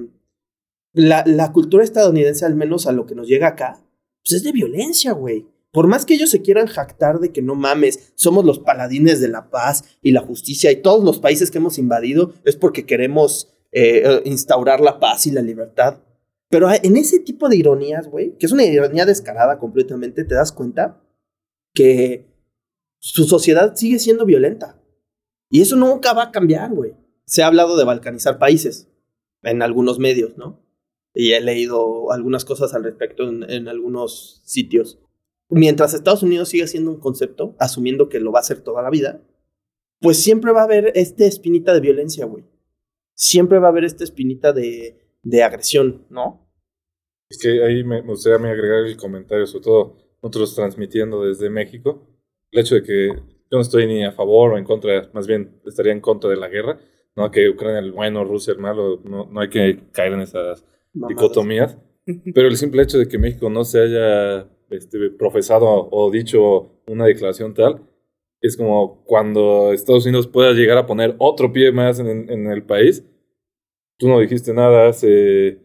la, 0.94 1.24
la 1.26 1.52
cultura 1.52 1.84
estadounidense, 1.84 2.46
al 2.46 2.56
menos 2.56 2.88
a 2.88 2.92
lo 2.92 3.06
que 3.06 3.16
nos 3.16 3.28
llega 3.28 3.48
acá, 3.48 3.84
pues 4.24 4.34
es 4.34 4.44
de 4.44 4.52
violencia, 4.52 5.14
güey 5.14 5.48
por 5.72 5.88
más 5.88 6.06
que 6.06 6.16
ellos 6.16 6.32
se 6.32 6.42
quieran 6.42 6.68
jactar 6.68 7.20
de 7.20 7.32
que 7.32 7.42
no 7.42 7.56
mames, 7.56 8.12
somos 8.16 8.44
los 8.44 8.60
paladines 8.60 9.22
de 9.22 9.28
la 9.28 9.50
paz 9.50 9.84
y 10.02 10.12
la 10.12 10.22
justicia 10.22 10.72
y 10.72 10.82
todos 10.82 11.04
los 11.04 11.20
países 11.20 11.52
que 11.52 11.60
hemos 11.60 11.78
invadido 11.78 12.34
es 12.44 12.56
porque 12.56 12.86
queremos 12.86 13.54
eh, 13.72 14.02
eh, 14.04 14.22
instaurar 14.26 14.82
la 14.82 15.00
paz 15.00 15.28
y 15.28 15.32
la 15.32 15.42
libertad. 15.42 16.02
Pero 16.50 16.70
en 16.72 16.98
ese 16.98 17.20
tipo 17.20 17.48
de 17.48 17.58
ironías, 17.58 18.08
güey, 18.08 18.36
que 18.38 18.48
es 18.48 18.52
una 18.52 18.66
ironía 18.66 19.06
descarada 19.06 19.60
completamente, 19.60 20.24
te 20.24 20.34
das 20.34 20.52
cuenta 20.52 21.04
que 21.76 22.34
su 22.98 23.26
sociedad 23.26 23.76
sigue 23.76 24.00
siendo 24.00 24.26
violenta. 24.26 24.82
Y 25.52 25.62
eso 25.62 25.76
nunca 25.76 26.14
va 26.14 26.24
a 26.24 26.32
cambiar, 26.32 26.74
güey. 26.74 26.96
Se 27.26 27.44
ha 27.44 27.48
hablado 27.48 27.78
de 27.78 27.84
balcanizar 27.84 28.40
países 28.40 28.88
en 29.44 29.62
algunos 29.62 30.00
medios, 30.00 30.36
¿no? 30.38 30.66
Y 31.14 31.34
he 31.34 31.42
leído 31.42 32.12
algunas 32.12 32.46
cosas 32.46 32.74
al 32.74 32.84
respecto 32.84 33.30
en 33.30 33.68
algunos 33.68 34.42
sitios 34.46 35.00
mientras 35.50 35.94
Estados 35.94 36.24
Unidos 36.24 36.50
siga 36.50 36.68
siendo 36.68 36.92
un 36.92 37.00
concepto, 37.00 37.56
asumiendo 37.60 38.10
que 38.10 38.20
lo 38.20 38.32
va 38.32 38.40
a 38.40 38.42
hacer 38.42 38.62
toda 38.62 38.82
la 38.82 38.90
vida, 38.90 39.22
pues 40.00 40.22
siempre 40.22 40.52
va 40.52 40.62
a 40.62 40.66
haber 40.66 40.92
esta 40.96 41.26
espinita 41.26 41.74
de 41.74 41.82
violencia, 41.82 42.26
güey. 42.26 42.46
Siempre 43.16 43.60
va 43.60 43.68
a 43.68 43.72
haber 43.72 43.84
esta 43.84 44.04
espinita 44.04 44.54
de, 44.54 44.98
de 45.24 45.44
agresión, 45.44 46.06
¿no? 46.10 46.48
Es 47.30 47.38
que 47.38 47.64
ahí 47.64 47.84
me, 47.84 48.02
gustaría 48.02 48.50
agregar 48.50 48.86
el 48.86 48.98
comentario, 48.98 49.46
sobre 49.46 49.64
todo 49.64 49.98
nosotros 50.22 50.56
transmitiendo 50.56 51.26
desde 51.26 51.50
México, 51.50 52.08
el 52.52 52.60
hecho 52.60 52.76
de 52.76 52.84
que 52.84 53.08
yo 53.08 53.58
no 53.58 53.62
estoy 53.62 53.88
ni 53.88 54.04
a 54.04 54.12
favor 54.12 54.54
o 54.54 54.58
en 54.58 54.64
contra, 54.64 55.10
más 55.14 55.28
bien 55.28 55.62
estaría 55.66 55.92
en 55.92 56.02
contra 56.02 56.30
de 56.30 56.38
la 56.38 56.48
guerra, 56.48 56.80
no 57.16 57.30
que 57.32 57.50
Ucrania 57.50 57.80
el 57.80 57.92
bueno, 57.92 58.24
Rusia 58.24 58.54
el 58.54 58.60
malo, 58.60 59.02
no, 59.04 59.26
no 59.26 59.42
hay 59.42 59.50
que 59.50 59.80
caer 59.92 60.14
en 60.14 60.22
esas 60.22 60.66
dicotomías, 60.94 61.78
pero 62.34 62.48
el 62.48 62.58
simple 62.58 62.82
hecho 62.82 62.98
de 62.98 63.08
que 63.08 63.18
México 63.18 63.50
no 63.50 63.64
se 63.64 63.82
haya 63.82 64.50
este, 64.70 65.10
profesado 65.12 65.90
o 65.92 66.12
dicho 66.12 66.82
una 66.88 67.06
declaración 67.06 67.54
tal, 67.54 67.82
es 68.42 68.56
como 68.56 69.04
cuando 69.06 69.74
Estados 69.74 70.06
Unidos 70.06 70.28
pueda 70.28 70.54
llegar 70.54 70.78
a 70.78 70.86
poner 70.86 71.16
otro 71.18 71.52
pie 71.52 71.72
más 71.72 72.00
en, 72.00 72.30
en 72.30 72.52
el 72.52 72.64
país. 72.64 73.06
Tú 73.98 74.08
no 74.08 74.20
dijiste 74.20 74.54
nada 74.54 74.88
hace, 74.88 75.60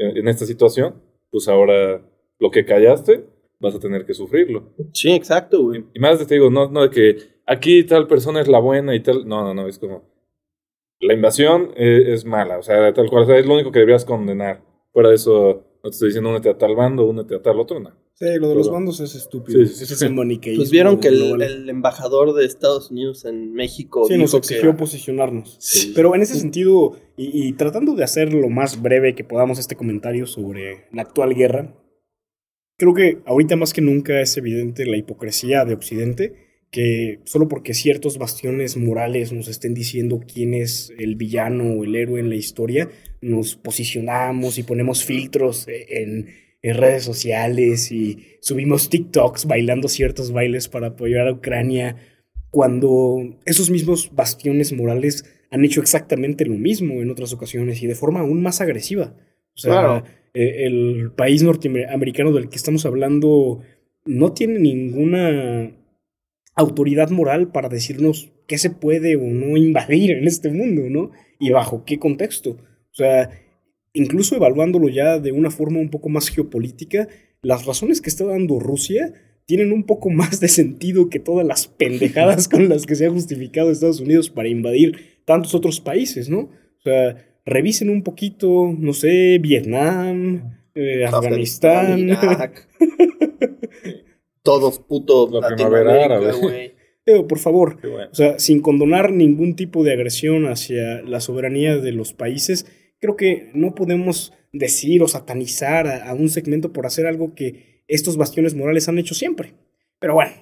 en, 0.00 0.28
esta 0.28 0.46
situación, 0.46 1.02
pues 1.30 1.48
ahora 1.48 2.02
lo 2.38 2.50
que 2.50 2.64
callaste 2.64 3.26
vas 3.58 3.74
a 3.74 3.80
tener 3.80 4.06
que 4.06 4.14
sufrirlo. 4.14 4.74
Sí, 4.92 5.12
exacto, 5.12 5.62
güey. 5.62 5.84
Y, 5.92 6.00
más 6.00 6.24
te 6.26 6.34
digo, 6.34 6.50
no, 6.50 6.70
no 6.70 6.82
de 6.82 6.90
que 6.90 7.16
aquí 7.46 7.84
tal 7.84 8.06
persona 8.06 8.40
es 8.40 8.48
la 8.48 8.58
buena 8.58 8.94
y 8.94 9.00
tal. 9.00 9.28
No, 9.28 9.42
no, 9.42 9.52
no, 9.54 9.68
es 9.68 9.78
como. 9.78 10.08
La 11.00 11.14
invasión 11.14 11.72
es, 11.76 12.06
es 12.08 12.24
mala, 12.24 12.58
o 12.58 12.62
sea, 12.62 12.92
tal 12.92 13.08
cual, 13.08 13.30
es 13.30 13.46
lo 13.46 13.54
único 13.54 13.72
que 13.72 13.78
deberías 13.78 14.04
condenar. 14.04 14.62
Fuera 14.92 15.10
de 15.10 15.14
eso, 15.14 15.64
no 15.82 15.90
te 15.90 15.94
estoy 15.94 16.08
diciendo 16.08 16.30
únete 16.30 16.50
a 16.50 16.58
tal 16.58 16.76
bando, 16.76 17.06
únete 17.06 17.36
a 17.36 17.42
tal 17.42 17.58
otro, 17.58 17.80
no. 17.80 17.90
Sí, 18.14 18.26
lo 18.38 18.50
de 18.50 18.54
los 18.54 18.70
bandos 18.70 19.00
es 19.00 19.14
estúpido. 19.14 19.64
Sí, 19.64 19.86
sí, 19.86 19.94
sí, 19.94 20.06
Pues 20.56 20.70
vieron 20.70 21.00
que 21.00 21.08
el, 21.08 21.70
embajador 21.70 22.34
de 22.34 22.44
Estados 22.44 22.90
Unidos 22.90 23.24
en 23.24 23.54
México. 23.54 24.04
Sí, 24.06 24.18
nos 24.18 24.34
exigió 24.34 24.76
posicionarnos. 24.76 25.58
Pero 25.94 26.14
en 26.14 26.20
ese 26.20 26.34
sentido, 26.34 26.96
y, 27.16 27.48
y, 27.48 27.52
tratando 27.54 27.94
de 27.94 28.04
hacer 28.04 28.34
lo 28.34 28.50
más 28.50 28.82
breve 28.82 29.14
que 29.14 29.24
podamos 29.24 29.58
este 29.58 29.74
comentario 29.74 30.26
sobre 30.26 30.86
la 30.92 31.00
actual 31.00 31.34
guerra, 31.34 31.74
creo 32.76 32.92
que 32.92 33.22
ahorita 33.24 33.56
más 33.56 33.72
que 33.72 33.80
nunca 33.80 34.20
es 34.20 34.36
evidente 34.36 34.84
la 34.84 34.98
hipocresía 34.98 35.64
de 35.64 35.72
Occidente 35.72 36.49
que 36.70 37.20
solo 37.24 37.48
porque 37.48 37.74
ciertos 37.74 38.18
bastiones 38.18 38.76
morales 38.76 39.32
nos 39.32 39.48
estén 39.48 39.74
diciendo 39.74 40.20
quién 40.20 40.54
es 40.54 40.92
el 40.98 41.16
villano 41.16 41.72
o 41.72 41.84
el 41.84 41.96
héroe 41.96 42.20
en 42.20 42.28
la 42.28 42.36
historia, 42.36 42.88
nos 43.20 43.56
posicionamos 43.56 44.56
y 44.58 44.62
ponemos 44.62 45.04
filtros 45.04 45.66
en, 45.68 46.48
redes 46.62 47.04
sociales 47.04 47.90
y 47.90 48.36
subimos 48.42 48.90
TikToks 48.90 49.46
bailando 49.46 49.88
ciertos 49.88 50.30
bailes 50.30 50.68
para 50.68 50.88
apoyar 50.88 51.26
a 51.26 51.32
Ucrania, 51.32 51.96
cuando 52.50 53.38
esos 53.46 53.70
mismos 53.70 54.10
bastiones 54.14 54.70
morales 54.74 55.24
han 55.50 55.64
hecho 55.64 55.80
exactamente 55.80 56.44
lo 56.44 56.56
mismo 56.56 57.00
en 57.00 57.10
otras 57.10 57.32
ocasiones 57.32 57.82
y 57.82 57.86
de 57.86 57.94
forma 57.94 58.20
aún 58.20 58.42
más 58.42 58.60
agresiva. 58.60 59.14
O 59.54 59.58
sea, 59.58 60.04
eh, 60.34 60.66
el 60.66 61.12
país 61.16 61.42
norteamericano 61.42 62.30
del 62.30 62.50
que 62.50 62.56
estamos 62.56 62.84
hablando 62.84 63.62
no 64.04 64.32
tiene 64.34 64.58
ninguna 64.58 65.72
autoridad 66.60 67.10
moral 67.10 67.50
para 67.50 67.68
decirnos 67.68 68.32
qué 68.46 68.58
se 68.58 68.70
puede 68.70 69.16
o 69.16 69.22
no 69.22 69.56
invadir 69.56 70.12
en 70.12 70.26
este 70.26 70.50
mundo, 70.50 70.82
¿no? 70.88 71.10
Y 71.38 71.50
bajo 71.50 71.84
qué 71.84 71.98
contexto. 71.98 72.50
O 72.50 72.94
sea, 72.94 73.30
incluso 73.92 74.36
evaluándolo 74.36 74.88
ya 74.88 75.18
de 75.18 75.32
una 75.32 75.50
forma 75.50 75.78
un 75.80 75.90
poco 75.90 76.08
más 76.08 76.28
geopolítica, 76.28 77.08
las 77.42 77.64
razones 77.66 78.00
que 78.00 78.10
está 78.10 78.24
dando 78.24 78.58
Rusia 78.58 79.12
tienen 79.46 79.72
un 79.72 79.84
poco 79.84 80.10
más 80.10 80.38
de 80.40 80.48
sentido 80.48 81.08
que 81.08 81.18
todas 81.18 81.46
las 81.46 81.66
pendejadas 81.78 82.48
con 82.48 82.68
las 82.68 82.86
que 82.86 82.94
se 82.94 83.06
ha 83.06 83.10
justificado 83.10 83.70
Estados 83.70 84.00
Unidos 84.00 84.30
para 84.30 84.48
invadir 84.48 85.22
tantos 85.24 85.54
otros 85.54 85.80
países, 85.80 86.28
¿no? 86.28 86.38
O 86.40 86.82
sea, 86.82 87.16
revisen 87.44 87.90
un 87.90 88.02
poquito, 88.02 88.74
no 88.78 88.92
sé, 88.92 89.38
Vietnam, 89.38 90.60
eh, 90.74 91.04
Afganistán. 91.04 92.08
todos 94.42 94.78
puto 94.78 95.28
la 95.30 95.48
primavera 95.48 96.04
árabe. 96.04 96.74
por 97.28 97.38
favor, 97.38 97.78
o 98.10 98.14
sea, 98.14 98.38
sin 98.38 98.60
condonar 98.60 99.12
ningún 99.12 99.56
tipo 99.56 99.82
de 99.82 99.92
agresión 99.92 100.46
hacia 100.46 101.02
la 101.02 101.20
soberanía 101.20 101.76
de 101.76 101.92
los 101.92 102.12
países, 102.12 102.66
creo 103.00 103.16
que 103.16 103.50
no 103.54 103.74
podemos 103.74 104.32
decir 104.52 105.02
o 105.02 105.08
satanizar 105.08 105.86
a, 105.86 106.12
un 106.14 106.28
segmento 106.28 106.72
por 106.72 106.86
hacer 106.86 107.06
algo 107.06 107.34
que 107.34 107.84
estos 107.88 108.16
bastiones 108.16 108.54
morales 108.54 108.88
han 108.88 108.98
hecho 108.98 109.14
siempre. 109.14 109.54
Pero 109.98 110.14
bueno, 110.14 110.32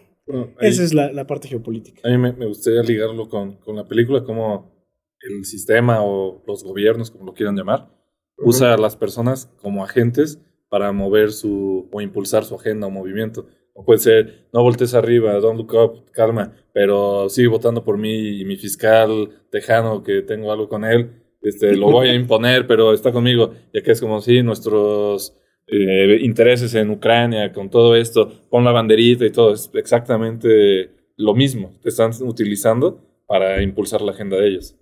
esa 0.60 0.82
es 0.82 0.94
la, 0.94 1.26
parte 1.26 1.48
geopolítica. 1.48 2.00
A 2.04 2.10
mí 2.10 2.18
me, 2.18 2.46
gustaría 2.46 2.82
ligarlo 2.82 3.28
con, 3.28 3.56
con, 3.56 3.76
la 3.76 3.86
película, 3.86 4.24
como 4.24 4.72
el 5.20 5.44
sistema 5.44 6.04
o 6.04 6.42
los 6.46 6.64
gobiernos, 6.64 7.10
como 7.10 7.24
lo 7.24 7.34
quieran 7.34 7.56
llamar, 7.56 7.90
usa 8.38 8.74
a 8.74 8.78
las 8.78 8.96
personas 8.96 9.46
como 9.60 9.84
agentes 9.84 10.40
para 10.68 10.92
mover 10.92 11.32
su 11.32 11.88
o 11.90 12.00
impulsar 12.00 12.44
su 12.44 12.54
agenda 12.54 12.86
o 12.86 12.90
movimiento 12.90 13.48
O 13.78 13.84
puede 13.84 14.00
ser, 14.00 14.48
no 14.52 14.64
voltees 14.64 14.92
arriba, 14.94 15.34
don't 15.34 15.56
look 15.56 15.72
up, 15.72 16.10
calma, 16.10 16.52
pero 16.72 17.28
sigue 17.28 17.46
votando 17.46 17.84
por 17.84 17.96
mí 17.96 18.40
y 18.40 18.44
mi 18.44 18.56
fiscal 18.56 19.46
tejano, 19.52 20.02
que 20.02 20.22
tengo 20.22 20.50
algo 20.50 20.68
con 20.68 20.84
él, 20.84 21.12
este, 21.42 21.76
lo 21.76 21.92
voy 21.92 22.08
a 22.08 22.14
imponer, 22.22 22.66
pero 22.66 22.92
está 22.92 23.12
conmigo. 23.12 23.52
Y 23.72 23.78
acá 23.78 23.92
es 23.92 24.00
como 24.00 24.20
si 24.20 24.42
nuestros 24.42 25.36
eh, 25.68 26.18
intereses 26.22 26.74
en 26.74 26.90
Ucrania, 26.90 27.52
con 27.52 27.70
todo 27.70 27.94
esto, 27.94 28.48
pon 28.50 28.64
la 28.64 28.72
banderita 28.72 29.24
y 29.24 29.30
todo, 29.30 29.52
es 29.52 29.70
exactamente 29.74 31.12
lo 31.16 31.36
mismo. 31.36 31.78
Te 31.80 31.90
están 31.90 32.10
utilizando 32.22 33.22
para 33.28 33.62
impulsar 33.62 34.02
la 34.02 34.10
agenda 34.10 34.38
de 34.38 34.48
ellos. 34.48 34.76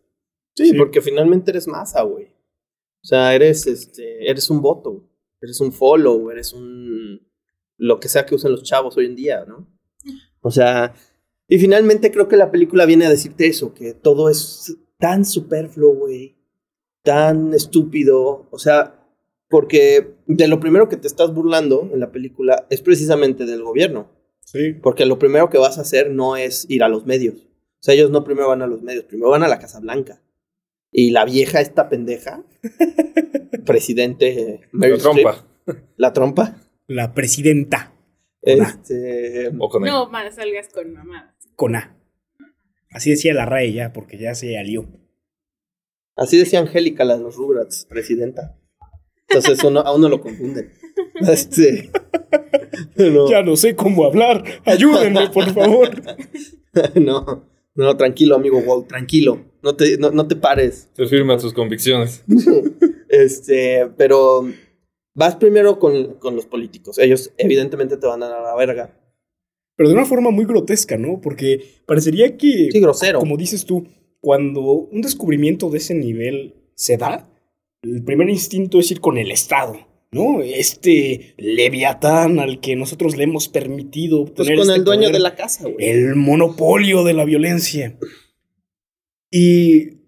Sí, 0.55 0.73
porque 0.73 1.03
finalmente 1.03 1.51
eres 1.51 1.69
masa, 1.69 2.01
güey. 2.01 2.27
O 2.27 3.07
sea, 3.07 3.35
eres, 3.35 3.67
este, 3.67 4.27
eres 4.27 4.49
un 4.49 4.63
voto, 4.63 5.07
eres 5.43 5.61
un 5.61 5.71
follow, 5.71 6.31
eres 6.31 6.55
un... 6.55 7.26
lo 7.77 8.01
que 8.01 8.09
sea 8.09 8.27
que 8.27 8.35
usen 8.35 8.53
los 8.53 8.63
chavos 8.63 8.97
hoy 8.97 9.07
en 9.07 9.17
día, 9.17 9.45
¿no? 9.47 9.67
O 10.41 10.51
sea, 10.51 10.95
y 11.49 11.59
finalmente 11.59 12.11
creo 12.11 12.29
que 12.29 12.37
la 12.37 12.51
película 12.51 12.87
viene 12.87 13.07
a 13.07 13.11
decirte 13.11 13.47
eso, 13.47 13.75
que 13.75 13.95
todo 13.95 14.29
es 14.29 14.77
tan 14.99 15.25
superfluo, 15.25 15.95
güey, 15.95 16.37
tan 17.03 17.55
estúpido, 17.55 18.49
o 18.51 18.59
sea, 18.59 19.07
porque 19.49 20.15
de 20.27 20.49
lo 20.49 20.59
primero 20.61 20.89
que 20.89 20.97
te 20.97 21.07
estás 21.07 21.33
burlando 21.33 21.89
en 21.93 22.01
la 22.01 22.11
película 22.11 22.67
es 22.71 22.83
precisamente 22.83 23.47
del 23.47 23.63
gobierno. 23.63 24.11
Sí. 24.45 24.75
Porque 24.75 25.07
lo 25.07 25.19
primero 25.19 25.51
que 25.51 25.59
vas 25.59 25.79
a 25.79 25.83
hacer 25.83 26.11
no 26.11 26.37
es 26.37 26.67
ir 26.69 26.83
a 26.83 26.89
los 26.89 27.07
medios. 27.07 27.35
O 27.37 27.83
sea, 27.87 27.95
ellos 27.95 28.11
no 28.11 28.25
primero 28.25 28.49
van 28.49 28.63
a 28.63 28.67
los 28.67 28.83
medios, 28.83 29.05
primero 29.05 29.31
van 29.31 29.43
a 29.43 29.49
la 29.49 29.59
Casa 29.59 29.81
Blanca. 29.81 30.23
Y 30.91 31.11
la 31.11 31.25
vieja, 31.25 31.61
esta 31.61 31.89
pendeja, 31.89 32.45
presidente 33.67 34.61
Meryl 34.73 34.97
La 34.97 35.03
trompa. 35.03 35.47
La 35.97 36.13
trompa, 36.13 36.57
La 36.87 37.13
presidenta. 37.15 37.93
este, 38.43 39.51
O 39.59 39.69
con 39.69 39.85
él. 39.85 39.91
No, 39.93 40.09
más 40.09 40.35
salgas 40.35 40.69
con 40.69 40.93
mamadas. 40.93 41.35
Con 41.57 41.75
A. 41.77 41.97
Así 42.91 43.11
decía 43.11 43.35
la 43.35 43.45
RAE 43.47 43.73
ya, 43.73 43.93
porque 43.93 44.19
ya 44.19 44.35
se 44.35 44.57
alió. 44.59 44.87
así 46.17 46.39
decía 46.39 46.61
Angélica, 46.61 47.05
la 47.05 47.17
de 47.17 47.23
los 47.25 47.37
Rugrats, 47.37 47.85
presidenta. 47.87 48.57
Entonces 49.29 49.63
uno, 49.65 49.81
a 49.81 49.95
uno 49.95 50.09
lo 50.09 50.21
confunden. 50.21 50.73
Este, 51.21 51.91
no, 52.97 53.29
Ya 53.31 53.43
no 53.43 53.57
sé 53.57 53.75
cómo 53.75 54.05
hablar. 54.05 54.45
Ayúdenme, 54.65 55.29
por 55.31 55.53
favor. 55.53 55.91
no, 56.95 57.45
no, 57.75 57.97
tranquilo, 57.97 58.35
amigo 58.37 58.59
Walt, 58.59 58.87
tranquilo. 58.89 59.45
No 59.63 59.77
te, 59.77 59.97
no, 59.99 60.11
no 60.11 60.27
te 60.27 60.37
pares. 60.37 60.89
Se 60.95 61.07
firma 61.07 61.37
tus 61.39 61.53
convicciones. 61.53 62.23
Este, 63.09 63.89
pero 63.97 64.47
vas 65.17 65.35
primero 65.37 65.81
con, 65.81 66.15
con 66.21 66.37
los 66.37 66.47
políticos. 66.47 66.99
Ellos 66.99 67.33
evidentemente 67.39 67.97
te 67.97 68.07
van 68.07 68.23
a 68.23 68.29
dar 68.29 68.43
la 68.43 68.55
verga. 68.55 68.97
Pero 69.75 69.89
de 69.89 69.95
una 69.95 70.07
forma 70.07 70.31
muy 70.31 70.45
grotesca, 70.47 70.97
¿no? 70.97 71.21
Porque 71.21 71.83
parecería 71.87 72.37
que, 72.37 72.69
Sí, 72.71 72.81
grosero. 72.81 73.19
como 73.19 73.37
dices 73.37 73.65
tú, 73.67 73.89
cuando 74.21 74.61
un 74.63 75.03
descubrimiento 75.03 75.69
de 75.71 75.79
ese 75.79 75.95
nivel 75.95 76.55
se 76.75 76.97
da, 76.97 77.29
el 77.83 78.03
primer 78.05 78.31
instinto 78.31 78.79
es 78.81 78.91
ir 78.91 79.01
con 79.01 79.19
el 79.19 79.31
Estado, 79.31 79.77
¿no? 80.13 80.43
Este 80.43 81.35
leviatán 81.37 82.39
al 82.39 82.61
que 82.61 82.75
nosotros 82.77 83.17
le 83.17 83.25
hemos 83.25 83.49
permitido 83.49 84.25
Pues 84.25 84.31
obtener 84.31 84.57
con 84.59 84.69
este 84.69 84.79
el 84.79 84.85
dueño 84.85 85.01
poder, 85.03 85.13
de 85.15 85.21
la 85.21 85.35
casa, 85.35 85.65
güey. 85.69 85.77
el 85.79 86.15
monopolio 86.17 87.05
de 87.05 87.13
la 87.15 87.25
violencia. 87.25 87.99
Y 89.31 90.06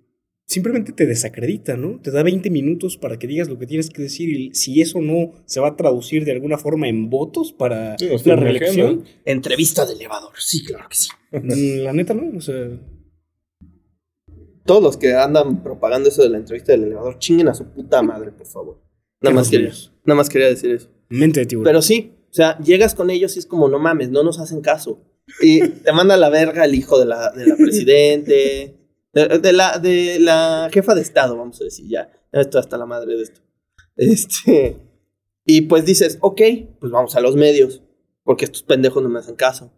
simplemente 0.49 0.93
te 0.93 1.05
desacredita, 1.07 1.77
¿no? 1.77 2.01
Te 2.01 2.11
da 2.11 2.23
20 2.23 2.49
minutos 2.51 2.97
para 2.97 3.19
que 3.19 3.27
digas 3.27 3.49
lo 3.49 3.59
que 3.59 3.67
tienes 3.67 3.91
que 3.91 4.01
decir 4.03 4.31
y 4.31 4.55
si 4.55 4.81
eso 4.81 5.01
no 5.01 5.33
se 5.45 5.61
va 5.61 5.69
a 5.69 5.77
traducir 5.77 6.25
de 6.25 6.33
alguna 6.33 6.57
forma 6.57 6.89
en 6.89 7.11
votos 7.11 7.53
para 7.53 7.97
Sí, 7.99 8.09
la 8.25 8.35
reelección. 8.37 9.05
Entrevista 9.27 9.85
de 9.85 9.93
elevador. 9.93 10.33
Sí, 10.39 10.65
claro 10.65 10.89
que 10.89 10.97
sí. 10.97 11.09
Mm, 11.33 11.85
La 11.85 11.93
neta, 11.93 12.15
¿no? 12.15 12.37
O 12.37 12.41
sea, 12.41 12.67
Todos 14.65 14.83
los 14.83 14.97
que 14.97 15.13
andan 15.15 15.63
propagando 15.63 16.09
eso 16.09 16.23
de 16.23 16.31
la 16.31 16.39
entrevista 16.39 16.73
del 16.73 16.85
elevador, 16.85 17.19
chinguen 17.19 17.49
a 17.49 17.55
su 17.55 17.67
puta 17.71 18.03
madre, 18.03 18.33
por 18.33 18.47
favor. 18.47 18.83
Nada 19.21 19.35
más, 19.35 19.51
quería, 19.51 19.73
nada 20.05 20.17
más 20.17 20.29
quería 20.29 20.49
decir 20.49 20.71
eso. 20.71 20.89
mente 21.11 21.41
de 21.41 21.47
tiburón. 21.47 21.65
Pero 21.65 21.83
sí, 21.83 22.13
o 22.31 22.35
sea, 22.35 22.59
llegas 22.61 22.95
con 22.95 23.11
ellos 23.11 23.37
y 23.37 23.41
es 23.41 23.47
como, 23.47 23.69
no 23.69 23.79
mames, 23.79 24.11
no 24.11 24.23
nos 24.23 24.39
hacen 24.39 24.61
caso. 24.63 25.03
Y 25.43 25.61
te 25.61 25.93
manda 25.93 26.15
a 26.15 26.19
la 26.19 26.31
verga 26.31 26.65
el 26.65 26.75
hijo 26.75 26.99
de 26.99 27.05
la, 27.07 27.33
de 27.33 27.47
la 27.47 27.57
presidente, 27.59 28.78
de, 29.13 29.53
la, 29.53 29.79
de 29.79 30.19
la 30.21 30.69
jefa 30.73 30.95
de 30.95 31.03
Estado, 31.03 31.37
vamos 31.37 31.61
a 31.61 31.65
decir, 31.65 31.87
ya. 31.89 32.13
Estoy 32.33 32.61
hasta 32.61 32.77
la 32.77 32.87
madre 32.87 33.17
de 33.17 33.23
esto. 33.23 33.41
Este, 33.97 34.77
y 35.45 35.63
pues 35.63 35.85
dices, 35.85 36.19
ok, 36.21 36.41
pues 36.79 36.93
vamos 36.93 37.17
a 37.17 37.21
los 37.21 37.37
medios, 37.37 37.83
porque 38.23 38.45
estos 38.45 38.63
pendejos 38.63 39.03
no 39.03 39.09
me 39.09 39.19
hacen 39.19 39.35
caso. 39.35 39.73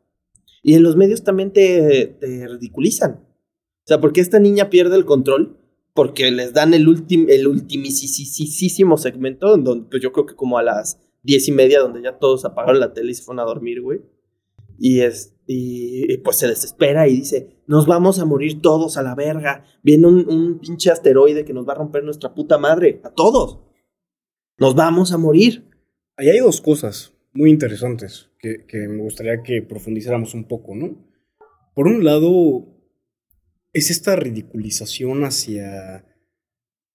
Y 0.63 0.75
en 0.75 0.83
los 0.83 0.97
medios 0.97 1.25
también 1.25 1.53
te, 1.53 2.19
te 2.21 2.49
ridiculizan. 2.49 3.13
O 3.13 3.87
sea, 3.87 4.01
porque 4.01 4.21
esta 4.21 4.39
niña 4.39 4.69
pierde 4.69 4.97
el 4.97 5.07
control 5.07 5.61
porque 5.95 6.31
les 6.31 6.53
dan 6.53 6.75
el, 6.75 6.89
ultim, 6.89 7.27
el 7.29 7.47
ultimisísimo 7.47 8.97
segmento, 8.97 9.55
en 9.55 9.65
donde 9.65 9.89
pues 9.91 10.03
yo 10.03 10.13
creo 10.13 10.27
que 10.27 10.35
como 10.35 10.59
a 10.59 10.63
las 10.63 11.01
diez 11.23 11.49
y 11.49 11.53
media, 11.53 11.81
donde 11.81 12.03
ya 12.03 12.19
todos 12.19 12.45
apagaron 12.45 12.81
la 12.81 12.93
tele 12.93 13.13
y 13.13 13.15
se 13.15 13.23
fueron 13.23 13.41
a 13.41 13.45
dormir, 13.45 13.81
güey. 13.81 14.01
Y, 14.83 15.03
es, 15.03 15.37
y, 15.47 16.17
pues 16.19 16.39
se 16.39 16.49
desespera 16.49 17.07
y 17.07 17.17
dice, 17.17 17.63
nos 17.67 17.87
vamos 17.87 18.19
a 18.19 18.25
morir 18.25 18.63
todos 18.63 18.97
a 18.97 19.03
la 19.03 19.15
verga. 19.15 19.65
Viene 19.83 20.07
un, 20.07 20.27
un 20.27 20.59
pinche 20.59 20.91
asteroide 20.91 21.45
que 21.45 21.53
nos 21.53 21.69
va 21.69 21.75
a 21.75 21.77
romper 21.77 22.03
nuestra 22.03 22.35
puta 22.35 22.57
madre. 22.57 23.03
A 23.05 23.11
todos. 23.11 23.61
Nos 24.59 24.75
vamos 24.75 25.13
a 25.13 25.19
morir. 25.19 25.69
Ahí 26.17 26.31
hay 26.31 26.39
dos 26.39 26.63
cosas 26.63 27.13
muy 27.33 27.51
interesantes 27.51 28.31
que, 28.39 28.65
que 28.67 28.89
me 28.89 29.03
gustaría 29.03 29.43
que 29.43 29.61
profundizáramos 29.63 30.33
un 30.33 30.49
poco, 30.49 30.75
¿no? 30.75 31.07
Por 31.75 31.87
un 31.87 32.03
lado, 32.03 32.67
es 33.75 33.91
esta 33.91 34.17
ridiculización 34.17 35.25
hacia 35.25 36.07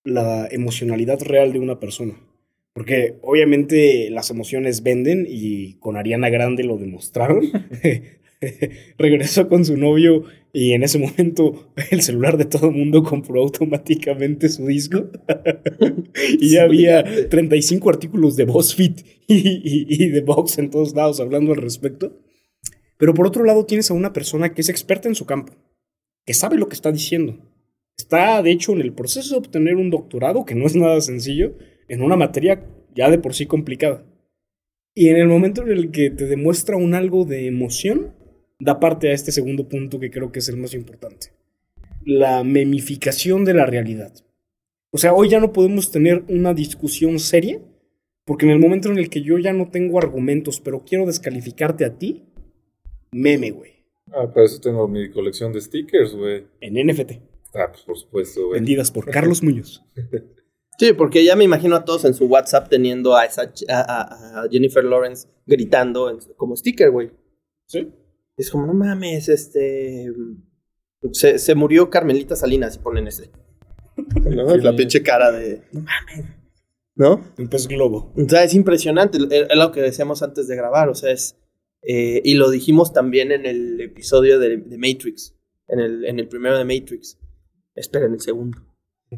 la 0.03 0.47
emocionalidad 0.47 1.21
real 1.21 1.53
de 1.53 1.59
una 1.59 1.79
persona. 1.79 2.19
Porque 2.75 3.15
obviamente 3.23 4.11
las 4.11 4.29
emociones 4.29 4.83
venden 4.83 5.25
y 5.27 5.75
con 5.79 5.97
Ariana 5.97 6.29
Grande 6.29 6.63
lo 6.63 6.77
demostraron. 6.77 7.49
Regresó 8.97 9.47
con 9.47 9.65
su 9.65 9.77
novio 9.77 10.23
y 10.53 10.73
en 10.73 10.83
ese 10.83 10.99
momento 10.99 11.71
el 11.91 12.01
celular 12.01 12.37
de 12.37 12.45
todo 12.45 12.67
el 12.67 12.75
mundo 12.75 13.03
compró 13.03 13.41
automáticamente 13.41 14.49
su 14.49 14.65
disco. 14.67 15.09
y 16.39 16.49
ya 16.49 16.63
había 16.63 17.03
35 17.29 17.89
artículos 17.89 18.35
de 18.35 18.45
BuzzFeed 18.45 18.99
y, 19.27 19.35
y, 19.35 19.85
y 19.89 20.09
de 20.09 20.21
Vox 20.21 20.57
en 20.57 20.69
todos 20.69 20.93
lados 20.93 21.19
hablando 21.19 21.53
al 21.53 21.61
respecto. 21.61 22.19
Pero 22.97 23.13
por 23.13 23.27
otro 23.27 23.43
lado 23.43 23.65
tienes 23.65 23.91
a 23.91 23.93
una 23.93 24.13
persona 24.13 24.53
que 24.53 24.61
es 24.61 24.69
experta 24.69 25.09
en 25.09 25.15
su 25.15 25.25
campo, 25.25 25.53
que 26.25 26.33
sabe 26.33 26.57
lo 26.57 26.67
que 26.67 26.75
está 26.75 26.91
diciendo. 26.91 27.37
Está, 27.97 28.41
de 28.41 28.51
hecho, 28.51 28.73
en 28.73 28.81
el 28.81 28.93
proceso 28.93 29.35
de 29.35 29.39
obtener 29.39 29.75
un 29.75 29.89
doctorado, 29.89 30.45
que 30.45 30.55
no 30.55 30.65
es 30.65 30.75
nada 30.75 30.99
sencillo, 31.01 31.57
en 31.87 32.01
una 32.01 32.15
materia 32.15 32.63
ya 32.95 33.09
de 33.09 33.17
por 33.19 33.33
sí 33.33 33.45
complicada. 33.45 34.03
Y 34.93 35.09
en 35.09 35.17
el 35.17 35.27
momento 35.27 35.61
en 35.63 35.69
el 35.71 35.91
que 35.91 36.09
te 36.09 36.25
demuestra 36.25 36.77
un 36.77 36.93
algo 36.93 37.25
de 37.25 37.47
emoción, 37.47 38.13
da 38.59 38.79
parte 38.79 39.09
a 39.09 39.13
este 39.13 39.31
segundo 39.31 39.67
punto 39.67 39.99
que 39.99 40.09
creo 40.11 40.31
que 40.31 40.39
es 40.39 40.47
el 40.49 40.57
más 40.57 40.73
importante. 40.73 41.33
La 42.05 42.43
memificación 42.43 43.43
de 43.45 43.53
la 43.53 43.65
realidad. 43.65 44.13
O 44.91 44.97
sea, 44.97 45.13
hoy 45.13 45.27
ya 45.29 45.39
no 45.41 45.51
podemos 45.51 45.91
tener 45.91 46.23
una 46.29 46.53
discusión 46.53 47.19
seria, 47.19 47.59
porque 48.23 48.45
en 48.45 48.51
el 48.53 48.59
momento 48.59 48.89
en 48.89 48.97
el 48.97 49.09
que 49.09 49.21
yo 49.21 49.37
ya 49.37 49.51
no 49.51 49.69
tengo 49.69 49.97
argumentos, 49.97 50.61
pero 50.61 50.85
quiero 50.85 51.05
descalificarte 51.05 51.83
a 51.83 51.97
ti, 51.97 52.23
meme, 53.11 53.51
güey. 53.51 53.71
Ah, 54.13 54.31
para 54.31 54.45
eso 54.45 54.61
tengo 54.61 54.87
mi 54.87 55.09
colección 55.11 55.51
de 55.51 55.59
stickers, 55.59 56.13
güey. 56.13 56.45
En 56.61 56.75
NFT, 56.87 57.11
Ah, 57.53 57.67
pues 57.71 57.81
por 57.83 57.97
supuesto, 57.97 58.47
güey. 58.47 58.59
vendidas 58.61 58.91
por 58.91 59.09
Carlos 59.11 59.43
Muñoz. 59.43 59.83
Sí, 60.77 60.93
porque 60.93 61.23
ya 61.23 61.35
me 61.35 61.43
imagino 61.43 61.75
a 61.75 61.85
todos 61.85 62.05
en 62.05 62.13
su 62.13 62.25
WhatsApp 62.25 62.67
teniendo 62.69 63.15
a, 63.15 63.25
esa, 63.25 63.51
a, 63.69 64.47
Jennifer 64.51 64.83
Lawrence 64.83 65.27
gritando 65.45 66.09
en- 66.09 66.19
como 66.35 66.55
sticker, 66.55 66.91
güey. 66.91 67.11
¿Sí? 67.65 67.91
Es 68.37 68.49
como, 68.51 68.65
no 68.67 68.73
mames, 68.73 69.29
este. 69.29 70.11
Se, 71.13 71.37
se 71.39 71.55
murió 71.55 71.89
Carmelita 71.89 72.35
Salinas 72.35 72.75
y 72.75 72.79
ponen 72.79 73.07
ese. 73.07 73.31
¿No? 73.95 74.49
Sí. 74.49 74.61
La 74.61 74.75
pinche 74.75 75.01
cara 75.01 75.31
de. 75.31 75.61
No 75.71 75.81
mames. 75.81 76.25
¿No? 76.95 77.21
Un 77.37 77.47
pez 77.47 77.67
globo. 77.67 78.13
O 78.17 78.29
sea, 78.29 78.43
es 78.43 78.53
impresionante. 78.53 79.17
Es 79.17 79.47
es 79.49 79.57
lo 79.57 79.71
que 79.71 79.81
decíamos 79.81 80.21
antes 80.23 80.47
de 80.47 80.55
grabar. 80.55 80.89
O 80.89 80.95
sea, 80.95 81.11
es. 81.11 81.37
eh, 81.83 82.21
y 82.23 82.33
lo 82.35 82.49
dijimos 82.49 82.91
también 82.93 83.31
en 83.31 83.45
el 83.45 83.79
episodio 83.81 84.39
de, 84.39 84.57
de 84.57 84.77
Matrix. 84.77 85.35
En 85.67 85.79
el, 85.79 86.05
en 86.05 86.19
el 86.19 86.27
primero 86.27 86.57
de 86.57 86.65
Matrix. 86.65 87.17
Esperen 87.75 88.13
el 88.13 88.21
segundo. 88.21 88.57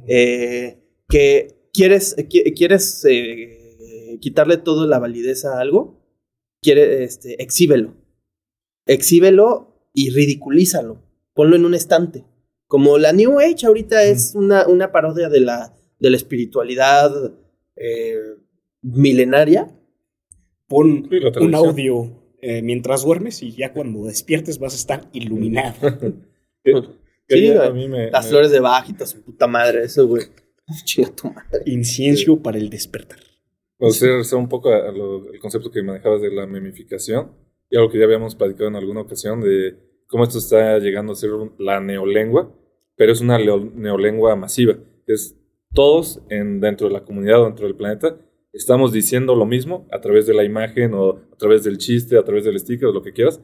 Eh, 0.07 0.83
que 1.09 1.69
quieres, 1.73 2.15
qui- 2.17 2.53
quieres 2.55 3.05
eh, 3.05 4.17
quitarle 4.21 4.57
toda 4.57 4.85
la 4.87 4.99
validez 4.99 5.45
a 5.45 5.59
algo. 5.59 6.03
Quiere, 6.61 7.03
este, 7.03 7.41
exhíbelo. 7.41 7.93
Exhíbelo 8.85 9.89
y 9.93 10.09
ridiculízalo. 10.11 11.01
Ponlo 11.33 11.55
en 11.55 11.65
un 11.65 11.73
estante. 11.73 12.25
Como 12.67 12.97
la 12.97 13.13
New 13.13 13.39
Age 13.39 13.65
ahorita 13.65 14.03
es 14.03 14.33
una, 14.35 14.67
una 14.67 14.91
parodia 14.91 15.29
de 15.29 15.39
la, 15.39 15.75
de 15.99 16.09
la 16.09 16.17
espiritualidad 16.17 17.11
eh, 17.75 18.17
milenaria. 18.81 19.73
Pon 20.67 21.07
Sí, 21.09 21.19
un 21.39 21.55
audio 21.55 22.11
eh, 22.41 22.61
mientras 22.61 23.03
duermes 23.03 23.41
y 23.41 23.53
ya 23.53 23.71
cuando 23.71 24.05
despiertes 24.05 24.59
vas 24.59 24.73
a 24.73 24.77
estar 24.77 25.09
iluminado. 25.13 25.75
Que- 26.63 26.73
que 27.29 27.37
Sí, 27.37 27.47
a 27.51 27.69
güey. 27.69 27.73
mí 27.73 27.87
me- 27.87 28.11
Las 28.11 28.25
me- 28.25 28.31
flores 28.31 28.51
de 28.51 28.59
bajita, 28.59 29.05
su 29.05 29.21
puta 29.21 29.47
madre, 29.47 29.83
eso, 29.85 30.05
güey. 30.07 30.23
Chinga 30.85 31.09
tu 31.15 31.27
madre. 31.29 31.61
Incienso 31.65 32.41
para 32.41 32.57
el 32.57 32.69
despertar. 32.69 33.19
Me 33.79 33.87
gustaría 33.87 34.13
regresar 34.13 34.39
un 34.39 34.49
poco 34.49 34.69
a- 34.69 34.91
lo- 34.91 35.31
el 35.31 35.39
concepto 35.39 35.71
que 35.71 35.83
manejabas 35.83 36.21
de 36.21 36.31
la 36.31 36.47
memificación 36.47 37.31
y 37.69 37.77
algo 37.77 37.89
que 37.91 37.99
ya 37.99 38.05
habíamos 38.05 38.35
platicado 38.35 38.69
en 38.69 38.75
alguna 38.75 39.01
ocasión 39.01 39.41
de 39.41 39.77
cómo 40.07 40.23
esto 40.23 40.37
está 40.39 40.79
llegando 40.79 41.13
a 41.13 41.15
ser 41.15 41.33
un- 41.33 41.53
la 41.59 41.79
neolengua, 41.79 42.53
pero 42.95 43.11
es 43.11 43.21
una 43.21 43.37
leo- 43.37 43.71
neolengua 43.75 44.35
masiva. 44.35 44.77
Es 45.05 45.35
todos 45.73 46.21
en, 46.29 46.59
dentro 46.59 46.87
de 46.87 46.93
la 46.93 47.03
comunidad 47.03 47.41
o 47.41 47.45
dentro 47.45 47.65
del 47.67 47.75
planeta 47.75 48.17
estamos 48.53 48.91
diciendo 48.91 49.35
lo 49.35 49.45
mismo 49.45 49.87
a 49.91 50.01
través 50.01 50.25
de 50.25 50.33
la 50.33 50.43
imagen 50.43 50.93
o 50.95 51.11
a 51.31 51.35
través 51.37 51.63
del 51.63 51.77
chiste, 51.77 52.17
a 52.17 52.23
través 52.23 52.45
del 52.45 52.57
sticker, 52.59 52.89
lo 52.89 53.03
que 53.03 53.13
quieras, 53.13 53.39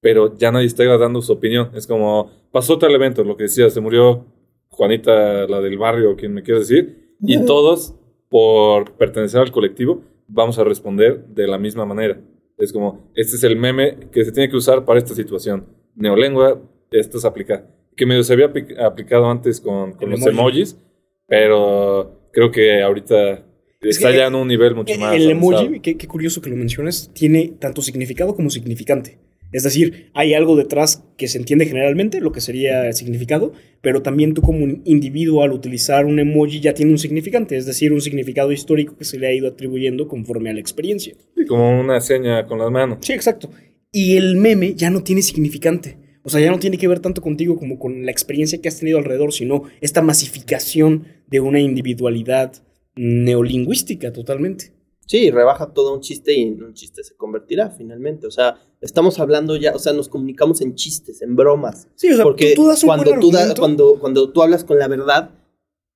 pero 0.00 0.36
ya 0.38 0.52
nadie 0.52 0.66
está 0.66 0.84
dando 0.98 1.20
su 1.22 1.32
opinión. 1.32 1.70
Es 1.74 1.86
como, 1.88 2.30
pasó 2.52 2.78
tal 2.78 2.94
evento, 2.94 3.24
lo 3.24 3.36
que 3.36 3.44
decía, 3.44 3.68
se 3.70 3.80
murió 3.80 4.26
Juanita, 4.76 5.46
la 5.46 5.60
del 5.60 5.78
barrio, 5.78 6.16
quien 6.16 6.34
me 6.34 6.42
quiere 6.42 6.60
decir, 6.60 7.14
y 7.20 7.44
todos, 7.44 7.94
por 8.28 8.92
pertenecer 8.96 9.40
al 9.40 9.52
colectivo, 9.52 10.02
vamos 10.28 10.58
a 10.58 10.64
responder 10.64 11.24
de 11.26 11.46
la 11.46 11.58
misma 11.58 11.84
manera. 11.84 12.20
Es 12.58 12.72
como, 12.72 13.10
este 13.14 13.36
es 13.36 13.44
el 13.44 13.56
meme 13.56 13.96
que 14.12 14.24
se 14.24 14.32
tiene 14.32 14.48
que 14.48 14.56
usar 14.56 14.84
para 14.84 14.98
esta 14.98 15.14
situación. 15.14 15.66
Neolengua, 15.96 16.60
esto 16.90 17.18
se 17.18 17.26
aplica. 17.26 17.66
Que 17.96 18.06
medio 18.06 18.22
se 18.24 18.32
había 18.32 18.52
apli- 18.52 18.78
aplicado 18.80 19.26
antes 19.30 19.60
con, 19.60 19.92
con 19.92 20.04
El 20.12 20.18
los 20.18 20.20
emoji. 20.26 20.30
emojis, 20.38 20.78
pero 21.26 22.28
creo 22.32 22.50
que 22.50 22.82
ahorita 22.82 23.32
Es 23.80 23.96
está 23.96 24.10
que 24.10 24.18
ya 24.18 24.26
en 24.26 24.34
un 24.34 24.48
nivel 24.48 24.74
mucho 24.74 24.92
más 24.98 25.14
El 25.14 25.30
avanzado. 25.32 25.62
emoji, 25.66 25.80
qué, 25.80 25.96
qué 25.96 26.06
curioso 26.08 26.40
que 26.40 26.50
lo 26.50 26.56
mencionas, 26.56 27.10
tiene 27.14 27.54
tanto 27.58 27.82
significado 27.82 28.34
como 28.34 28.50
significante. 28.50 29.18
Es 29.54 29.62
decir, 29.62 30.10
hay 30.14 30.34
algo 30.34 30.56
detrás 30.56 31.04
que 31.16 31.28
se 31.28 31.38
entiende 31.38 31.64
generalmente, 31.64 32.20
lo 32.20 32.32
que 32.32 32.40
sería 32.40 32.88
el 32.88 32.94
significado, 32.94 33.52
pero 33.82 34.02
también 34.02 34.34
tú 34.34 34.42
como 34.42 34.64
un 34.64 34.82
individuo 34.84 35.44
al 35.44 35.52
utilizar 35.52 36.06
un 36.06 36.18
emoji 36.18 36.58
ya 36.58 36.74
tiene 36.74 36.90
un 36.90 36.98
significante, 36.98 37.56
es 37.56 37.64
decir, 37.64 37.92
un 37.92 38.00
significado 38.00 38.50
histórico 38.50 38.96
que 38.96 39.04
se 39.04 39.16
le 39.16 39.28
ha 39.28 39.32
ido 39.32 39.46
atribuyendo 39.46 40.08
conforme 40.08 40.50
a 40.50 40.54
la 40.54 40.58
experiencia. 40.58 41.14
Sí, 41.36 41.46
como 41.46 41.80
una 41.80 42.00
seña 42.00 42.46
con 42.46 42.58
las 42.58 42.68
manos. 42.72 42.98
Sí, 43.02 43.12
exacto. 43.12 43.48
Y 43.92 44.16
el 44.16 44.34
meme 44.34 44.74
ya 44.74 44.90
no 44.90 45.04
tiene 45.04 45.22
significante. 45.22 45.98
O 46.24 46.30
sea, 46.30 46.40
ya 46.40 46.50
no 46.50 46.58
tiene 46.58 46.76
que 46.76 46.88
ver 46.88 46.98
tanto 46.98 47.22
contigo 47.22 47.56
como 47.56 47.78
con 47.78 48.04
la 48.04 48.10
experiencia 48.10 48.60
que 48.60 48.66
has 48.66 48.80
tenido 48.80 48.98
alrededor, 48.98 49.32
sino 49.32 49.62
esta 49.80 50.02
masificación 50.02 51.04
de 51.28 51.38
una 51.38 51.60
individualidad 51.60 52.54
neolingüística 52.96 54.12
totalmente. 54.12 54.72
Sí, 55.06 55.30
rebaja 55.30 55.72
todo 55.74 55.94
un 55.94 56.00
chiste 56.00 56.32
y 56.34 56.42
en 56.42 56.62
un 56.62 56.74
chiste 56.74 57.04
se 57.04 57.14
convertirá 57.16 57.70
finalmente. 57.70 58.26
O 58.26 58.30
sea, 58.30 58.58
estamos 58.80 59.18
hablando 59.20 59.56
ya, 59.56 59.72
o 59.74 59.78
sea, 59.78 59.92
nos 59.92 60.08
comunicamos 60.08 60.60
en 60.60 60.74
chistes, 60.74 61.20
en 61.22 61.36
bromas. 61.36 61.88
Sí, 61.94 62.10
o 62.10 62.16
sea, 62.16 62.24
Porque 62.24 62.54
tú, 62.54 62.62
tú 62.62 62.68
das 62.68 62.82
un 62.82 62.88
cuando, 62.88 63.10
buen 63.10 63.20
tú 63.20 63.30
da- 63.30 63.54
cuando, 63.54 63.98
cuando 64.00 64.30
tú 64.32 64.42
hablas 64.42 64.64
con 64.64 64.78
la 64.78 64.88
verdad 64.88 65.30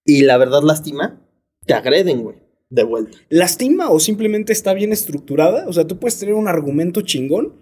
y 0.05 0.23
la 0.23 0.37
verdad 0.39 0.63
lastima, 0.63 1.21
te 1.67 1.75
agreden, 1.75 2.23
güey, 2.23 2.37
de 2.71 2.83
vuelta. 2.85 3.17
lastima 3.31 3.91
o 3.91 3.99
simplemente 4.01 4.53
está 4.53 4.75
bien 4.75 4.93
estructurada. 4.93 5.67
O 5.69 5.73
sea, 5.73 5.87
tú 5.87 5.99
puedes 5.99 6.19
tener 6.19 6.35
un 6.35 6.49
argumento 6.49 7.01
chingón 7.01 7.55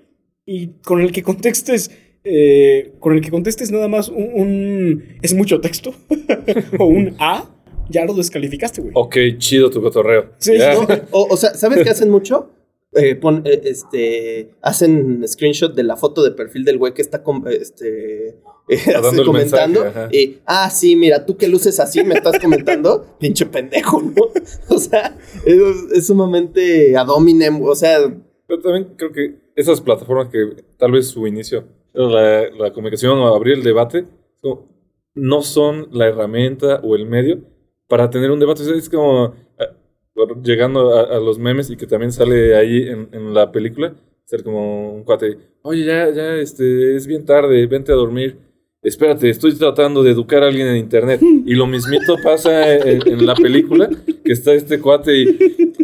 y 0.44 0.68
con 0.84 1.00
el 1.00 1.12
que 1.12 1.22
contestes, 1.22 1.90
eh, 2.24 2.94
con 3.00 3.14
el 3.14 3.20
que 3.20 3.30
contestes 3.30 3.70
nada 3.70 3.86
más 3.88 4.08
un, 4.08 4.30
un- 4.34 5.02
es 5.22 5.32
mucho 5.34 5.60
texto 5.60 5.92
o 6.78 6.86
un 6.86 7.14
A, 7.18 7.52
ya 7.90 8.04
lo 8.04 8.14
descalificaste, 8.14 8.80
güey. 8.82 8.92
Ok, 8.94 9.16
chido 9.38 9.70
tu 9.70 9.80
cotorreo. 9.82 10.30
Sí, 10.38 10.56
Ya. 10.58 10.74
¿no? 10.74 10.86
O, 11.12 11.28
o 11.30 11.36
sea, 11.36 11.54
¿sabes 11.54 11.82
qué 11.82 11.90
hacen 11.90 12.10
mucho? 12.10 12.50
Eh, 12.92 13.14
pon- 13.14 13.42
eh, 13.44 13.60
este, 13.64 14.50
hacen 14.62 15.22
screenshot 15.28 15.74
de 15.74 15.82
la 15.82 15.96
foto 15.96 16.22
de 16.24 16.30
perfil 16.30 16.64
del 16.64 16.78
güey 16.78 16.94
que 16.94 17.02
está 17.02 17.22
com- 17.22 17.44
este, 17.48 18.28
eh, 18.68 18.78
comentando. 19.24 19.84
mensaje, 19.84 20.16
y, 20.16 20.38
ah, 20.46 20.70
sí, 20.70 20.96
mira, 20.96 21.26
tú 21.26 21.36
que 21.36 21.46
luces 21.48 21.78
así 21.78 22.02
me 22.04 22.14
estás 22.14 22.38
comentando. 22.38 23.04
Pinche 23.20 23.44
pendejo, 23.46 24.00
¿no? 24.00 24.28
O 24.74 24.78
sea, 24.78 25.16
es, 25.44 25.58
es 25.92 26.06
sumamente 26.06 26.96
ad 26.96 27.08
hominem. 27.10 27.60
O 27.62 27.74
sea, 27.74 27.98
Pero 28.46 28.62
también 28.62 28.94
creo 28.96 29.12
que 29.12 29.36
esas 29.56 29.80
plataformas 29.82 30.28
que 30.28 30.62
tal 30.78 30.92
vez 30.92 31.08
su 31.08 31.26
inicio, 31.26 31.64
la, 31.92 32.48
la 32.50 32.72
comunicación 32.72 33.18
o 33.18 33.34
abrir 33.34 33.58
el 33.58 33.62
debate, 33.62 34.06
no- 34.42 34.68
no 35.14 35.42
son 35.42 35.88
la 35.92 36.06
herramienta 36.06 36.80
o 36.82 36.94
el 36.96 37.06
medio 37.06 37.40
para 37.88 38.10
tener 38.10 38.30
un 38.30 38.40
debate. 38.40 38.62
O 38.62 38.64
sea, 38.64 38.74
es 38.74 38.88
como 38.88 39.34
ah, 39.58 39.68
llegando 40.42 40.94
a, 40.96 41.16
a 41.16 41.20
los 41.20 41.38
memes 41.38 41.70
y 41.70 41.76
que 41.76 41.86
también 41.86 42.12
sale 42.12 42.56
ahí 42.56 42.88
en, 42.88 43.08
en 43.12 43.34
la 43.34 43.52
película, 43.52 43.94
ser 44.24 44.42
como 44.42 44.92
un 44.94 45.04
cuate, 45.04 45.38
oye, 45.62 45.84
ya, 45.84 46.10
ya, 46.10 46.34
este, 46.36 46.96
es 46.96 47.06
bien 47.06 47.24
tarde, 47.24 47.66
vente 47.66 47.92
a 47.92 47.96
dormir. 47.96 48.38
Espérate, 48.82 49.28
estoy 49.28 49.54
tratando 49.56 50.02
de 50.02 50.12
educar 50.12 50.44
a 50.44 50.46
alguien 50.46 50.68
en 50.68 50.76
internet. 50.76 51.20
Y 51.46 51.54
lo 51.54 51.66
mismito 51.66 52.16
pasa 52.22 52.74
en, 52.74 53.06
en 53.06 53.26
la 53.26 53.34
película, 53.34 53.88
que 54.26 54.32
está 54.32 54.52
este 54.52 54.80
cuate 54.80 55.16
y, 55.16 55.38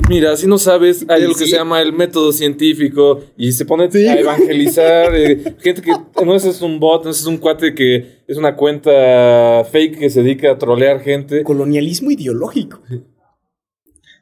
mira, 0.08 0.36
si 0.36 0.46
no 0.46 0.58
sabes, 0.58 1.06
hay 1.08 1.22
algo 1.22 1.34
que 1.34 1.46
se 1.46 1.56
llama 1.56 1.80
el 1.80 1.92
método 1.92 2.32
científico 2.32 3.20
y 3.36 3.52
se 3.52 3.64
pone 3.64 3.84
a 3.84 4.18
evangelizar. 4.18 5.14
eh, 5.14 5.54
gente 5.60 5.80
que 5.80 5.92
no 6.24 6.34
ese 6.34 6.50
es 6.50 6.60
un 6.60 6.80
bot, 6.80 7.04
no 7.04 7.10
es 7.10 7.24
un 7.24 7.38
cuate 7.38 7.74
que 7.74 8.22
es 8.26 8.36
una 8.36 8.56
cuenta 8.56 9.64
fake 9.70 9.98
que 10.00 10.10
se 10.10 10.22
dedica 10.22 10.50
a 10.50 10.58
trolear 10.58 11.00
gente. 11.00 11.44
Colonialismo 11.44 12.10
ideológico. 12.10 12.80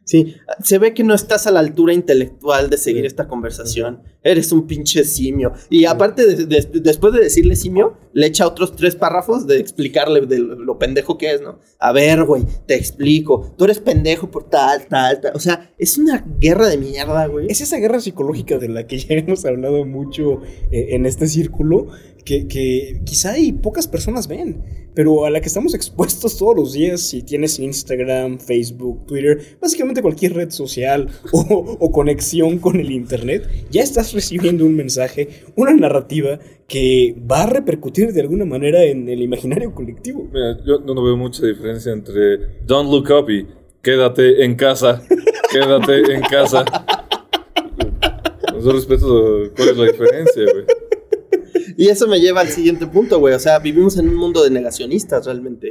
sí, 0.05 0.37
se 0.63 0.79
ve 0.79 0.93
que 0.93 1.03
no 1.03 1.15
estás 1.15 1.47
a 1.47 1.51
la 1.51 1.61
altura 1.61 1.95
intelectual 1.95 2.69
de 2.69 2.77
seguir 2.77 3.07
esta 3.07 3.27
conversación. 3.27 4.03
Eres 4.23 4.53
un 4.53 4.67
pinche 4.67 5.05
simio. 5.05 5.53
Y 5.71 5.87
aparte, 5.87 6.27
de- 6.27 6.45
de- 6.47 6.81
después 6.81 7.13
de 7.15 7.21
decirle 7.21 7.57
simio, 7.57 7.97
le 8.13 8.27
echa 8.27 8.47
otros 8.47 8.77
tres 8.77 8.95
párrafos 8.97 9.47
de 9.47 9.59
explicarle 9.59 10.21
de 10.27 10.39
lo, 10.39 10.57
lo 10.57 10.79
pendejo 10.79 11.17
que 11.17 11.33
es, 11.33 11.41
¿no? 11.41 11.59
A 11.79 11.93
ver, 11.93 12.25
güey, 12.25 12.43
te 12.67 12.75
explico. 12.75 13.55
Tú 13.57 13.65
eres 13.65 13.79
pendejo 13.79 14.31
por 14.31 14.51
tal, 14.51 14.87
tal, 14.89 15.21
tal. 15.21 15.33
O 15.35 15.41
sea, 15.41 15.73
es 15.79 15.97
una 15.97 16.25
guerra 16.39 16.69
de 16.69 16.77
mierda, 16.77 17.27
güey. 17.27 17.47
Es 17.49 17.61
esa 17.63 17.79
guerra 17.79 18.01
psicológica 18.01 18.59
de 18.59 18.69
la 18.69 18.87
que 18.87 18.99
ya 18.99 19.07
hemos 19.15 19.45
hablado 19.47 19.85
mucho 19.87 20.43
eh, 20.71 20.89
en 20.91 21.07
este 21.07 21.27
círculo, 21.27 21.89
que, 22.25 22.47
que 22.47 23.01
quizá 23.07 23.33
hay 23.33 23.53
pocas 23.53 23.89
personas 23.89 24.29
ven, 24.29 24.63
pero 24.95 25.25
a 25.25 25.31
la 25.31 25.41
que 25.41 25.47
estamos 25.47 25.73
expuestos 25.75 26.37
todos 26.37 26.55
los 26.55 26.73
días, 26.75 27.01
si 27.01 27.23
tienes 27.23 27.59
Instagram, 27.59 28.39
Facebook, 28.39 29.07
Twitter, 29.07 29.57
básicamente 29.61 30.03
cualquier 30.03 30.35
red 30.35 30.51
social 30.51 31.09
o, 31.33 31.41
o 31.81 31.91
conexión 31.93 32.59
con 32.59 32.79
el 32.79 32.91
Internet, 32.91 33.49
ya 33.71 33.83
estás 33.83 34.10
recibiendo 34.13 34.65
un 34.65 34.77
mensaje, 34.77 35.45
una 35.57 35.73
narrativa 35.75 36.39
que 36.67 37.17
va 37.31 37.43
a 37.43 37.47
repercutir 37.47 38.13
de 38.13 38.21
alguna 38.21 38.45
manera 38.45 38.85
en 38.85 39.09
el 39.09 39.23
imaginario 39.23 39.75
colectivo. 39.75 40.29
Mira, 40.33 40.57
yo 40.65 40.79
no 40.79 41.03
veo 41.03 41.17
mucha 41.17 41.45
diferencia 41.47 41.93
entre 41.93 42.61
don't 42.65 42.91
look 42.91 43.11
up 43.11 43.31
y 43.31 43.47
quédate 43.83 44.45
en 44.45 44.55
casa. 44.55 45.03
Quédate 45.51 46.15
en 46.15 46.21
casa. 46.23 46.65
Yo 48.63 48.73
respeto 48.73 49.51
cuál 49.57 49.69
es 49.71 49.77
la 49.77 49.85
diferencia, 49.87 50.43
güey. 50.53 50.65
Y 51.77 51.89
eso 51.89 52.07
me 52.07 52.21
lleva 52.21 52.43
al 52.43 52.49
siguiente 52.49 52.87
punto, 52.87 53.19
güey. 53.19 53.35
O 53.35 53.39
sea, 53.39 53.59
vivimos 53.59 53.97
en 53.97 54.09
un 54.09 54.15
mundo 54.15 54.45
de 54.45 54.51
negacionistas 54.51 55.25
realmente. 55.25 55.70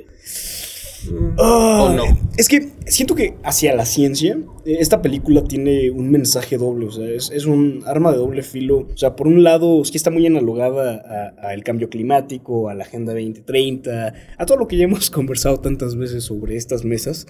Ah, 1.37 1.87
¿O 1.89 1.93
no? 1.93 2.03
Es 2.37 2.47
que 2.47 2.69
siento 2.87 3.15
que 3.15 3.35
hacia 3.43 3.75
la 3.75 3.85
ciencia, 3.85 4.37
eh, 4.65 4.77
esta 4.79 5.01
película 5.01 5.43
tiene 5.43 5.91
un 5.91 6.09
mensaje 6.11 6.57
doble, 6.57 6.87
o 6.87 6.91
sea, 6.91 7.07
es, 7.09 7.31
es 7.33 7.45
un 7.45 7.83
arma 7.85 8.11
de 8.11 8.17
doble 8.17 8.43
filo. 8.43 8.87
O 8.93 8.97
sea, 8.97 9.15
por 9.15 9.27
un 9.27 9.43
lado, 9.43 9.83
sí 9.85 9.95
está 9.95 10.09
muy 10.11 10.25
analogada 10.25 11.33
a- 11.41 11.49
al 11.49 11.63
cambio 11.63 11.89
climático, 11.89 12.69
a 12.69 12.73
la 12.75 12.83
Agenda 12.83 13.13
2030, 13.13 14.13
a 14.37 14.45
todo 14.45 14.57
lo 14.57 14.67
que 14.67 14.77
ya 14.77 14.85
hemos 14.85 15.09
conversado 15.11 15.59
tantas 15.59 15.95
veces 15.95 16.23
sobre 16.23 16.55
estas 16.55 16.83
mesas, 16.85 17.27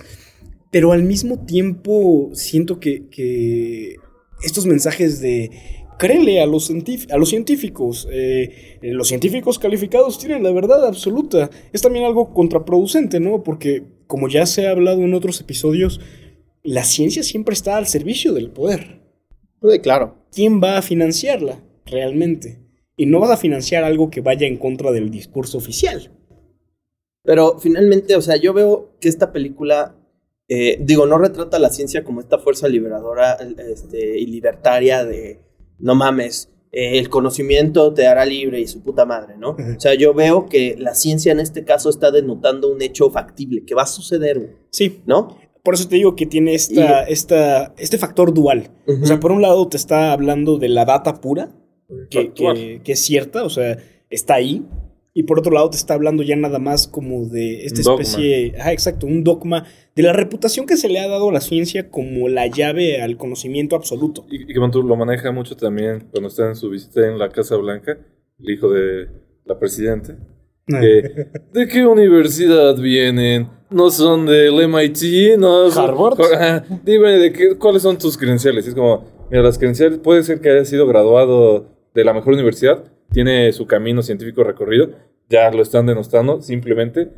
pero 0.72 0.92
al 0.92 1.04
mismo 1.04 1.46
tiempo 1.46 2.30
siento 2.34 2.80
que, 2.80 3.08
que 3.10 3.96
estos 4.44 4.66
mensajes 4.66 5.20
de 5.20 5.52
créele 6.00 6.42
a 6.42 6.48
los, 6.48 6.68
científ- 6.70 7.12
a 7.12 7.18
los 7.18 7.30
científicos. 7.30 8.08
eh, 8.12 8.80
eh, 8.82 8.94
los 8.94 9.10
científicos 9.10 9.60
calificados 9.60 10.18
tienen 10.18 10.42
la 10.42 10.52
verdad 10.52 10.88
absoluta. 10.88 11.52
Es 11.74 11.84
también 11.84 12.06
algo 12.06 12.34
contraproducente, 12.34 13.20
¿no? 13.20 13.44
Porque, 13.44 13.84
como 14.08 14.28
ya 14.30 14.48
se 14.48 14.66
ha 14.66 14.72
hablado 14.72 15.02
en 15.04 15.14
otros 15.14 15.40
episodios, 15.42 16.00
la 16.64 16.84
ciencia 16.84 17.22
siempre 17.22 17.54
está 17.54 17.78
al 17.78 17.86
servicio 17.86 18.34
del 18.34 18.50
poder. 18.50 19.02
Sí, 19.62 19.80
claro. 19.80 20.16
¿Quién 20.32 20.62
va 20.64 20.78
a 20.78 20.82
financiarla 20.82 21.62
realmente? 21.86 22.60
Y 22.96 23.06
no 23.06 23.20
vas 23.20 23.32
a 23.32 23.38
financiar 23.38 23.84
algo 23.84 24.10
que 24.10 24.22
vaya 24.22 24.48
en 24.48 24.58
contra 24.58 24.92
del 24.92 25.12
discurso 25.12 25.58
oficial. 25.58 26.12
Pero 27.24 27.60
finalmente, 27.60 28.16
o 28.16 28.22
sea, 28.22 28.38
yo 28.38 28.54
veo 28.54 28.98
que 29.02 29.10
esta 29.10 29.32
película, 29.34 29.96
eh, 30.48 30.78
digo, 30.82 31.06
no 31.06 31.18
retrata 31.18 31.60
la 31.60 31.70
ciencia 31.70 32.04
como 32.04 32.22
esta 32.22 32.40
fuerza 32.40 32.68
liberadora 32.70 33.38
este, 33.72 34.18
y 34.18 34.26
libertaria 34.26 35.04
de, 35.06 35.40
no 35.80 35.96
mames, 35.96 36.50
eh, 36.72 37.00
el 37.00 37.10
conocimiento 37.10 37.94
te 37.94 38.06
hará 38.08 38.26
libre 38.26 38.60
y 38.62 38.68
su 38.68 38.82
puta 38.84 39.06
madre, 39.06 39.36
¿no? 39.38 39.52
O 39.52 39.80
sea, 39.80 39.96
yo 39.96 40.14
veo 40.14 40.46
que 40.46 40.76
la 40.78 40.94
ciencia 40.94 41.32
en 41.32 41.40
este 41.40 41.64
caso 41.64 41.90
está 41.90 42.12
denotando 42.12 42.72
un 42.72 42.82
hecho 42.82 43.10
factible, 43.10 43.64
que 43.66 43.74
va 43.76 43.84
a 43.84 43.88
suceder, 43.88 44.56
Sí, 44.70 45.02
¿no? 45.06 45.38
por 45.64 45.74
eso 45.76 45.88
te 45.90 45.96
digo 45.98 46.16
que 46.16 46.26
tiene 46.26 46.56
esta, 46.56 47.04
esta, 47.04 47.74
este 47.78 47.98
factor 47.98 48.34
dual. 48.34 48.70
O 48.88 49.06
sea, 49.06 49.20
por 49.20 49.32
un 49.32 49.42
lado 49.42 49.68
te 49.68 49.78
está 49.78 50.14
hablando 50.14 50.58
de 50.58 50.70
la 50.70 50.86
data 50.86 51.20
pura, 51.22 51.52
que, 52.10 52.32
que- 52.34 52.82
que 52.84 52.92
es 52.94 53.02
cierta, 53.04 53.44
o 53.44 53.50
sea, 53.50 53.78
está 54.10 54.36
ahí. 54.36 54.66
Y 55.14 55.24
por 55.24 55.40
otro 55.40 55.52
lado 55.52 55.70
te 55.70 55.78
está 55.78 55.96
hablando 55.96 56.22
ya 56.24 56.36
nada 56.36 56.60
más 56.60 56.88
como 56.88 57.26
de 57.28 57.66
esta 57.66 57.82
dogma. 57.82 58.04
especie, 58.04 58.54
ah, 58.62 58.72
exacto, 58.72 59.08
un 59.08 59.24
dogma 59.24 59.66
de 59.96 60.04
la 60.04 60.14
reputación 60.14 60.66
que 60.66 60.78
se 60.78 60.88
le 60.88 61.00
ha 61.00 61.08
dado 61.08 61.30
a 61.30 61.34
la 61.34 61.42
ciencia 61.42 61.90
como 61.90 62.30
la 62.30 62.48
llave 62.48 63.02
al 63.02 63.18
conocimiento 63.18 63.76
absoluto. 63.76 64.26
Y, 64.30 64.44
y 64.44 64.54
que 64.54 64.60
Montu 64.60 64.84
lo 64.84 64.96
maneja 64.96 65.32
mucho 65.32 65.56
también 65.58 66.08
cuando 66.12 66.30
está 66.30 66.48
en 66.48 66.56
su 66.56 66.70
visita 66.70 67.08
en 67.08 67.18
la 67.18 67.30
Casa 67.30 67.56
Blanca, 67.58 67.98
el 68.40 68.50
hijo 68.50 68.70
de 68.70 69.08
la 69.46 69.58
presidenta. 69.60 70.16
que, 70.68 71.26
¿De 71.54 71.68
qué 71.68 71.86
universidad 71.86 72.78
vienen? 72.78 73.50
¿No 73.72 73.90
son 73.90 74.26
del 74.28 74.54
MIT? 74.68 75.38
¿No 75.40 75.70
son- 75.72 75.90
Harvard. 75.90 76.64
Dime, 76.86 77.12
¿de 77.18 77.34
qué, 77.34 77.56
¿cuáles 77.58 77.82
son 77.82 77.98
tus 77.98 78.16
credenciales? 78.18 78.66
Y 78.66 78.70
es 78.70 78.76
como, 78.76 79.04
mira, 79.32 79.42
las 79.44 79.58
credenciales 79.58 79.98
puede 80.00 80.22
ser 80.24 80.40
que 80.40 80.50
haya 80.50 80.66
sido 80.66 80.86
graduado 80.88 81.68
de 81.96 82.04
la 82.04 82.14
mejor 82.14 82.34
universidad, 82.34 82.84
tiene 83.12 83.52
su 83.54 83.66
camino 83.68 84.02
científico 84.02 84.44
recorrido, 84.44 84.92
ya 85.30 85.52
lo 85.52 85.62
están 85.62 85.86
denostando 85.86 86.42
simplemente 86.42 87.10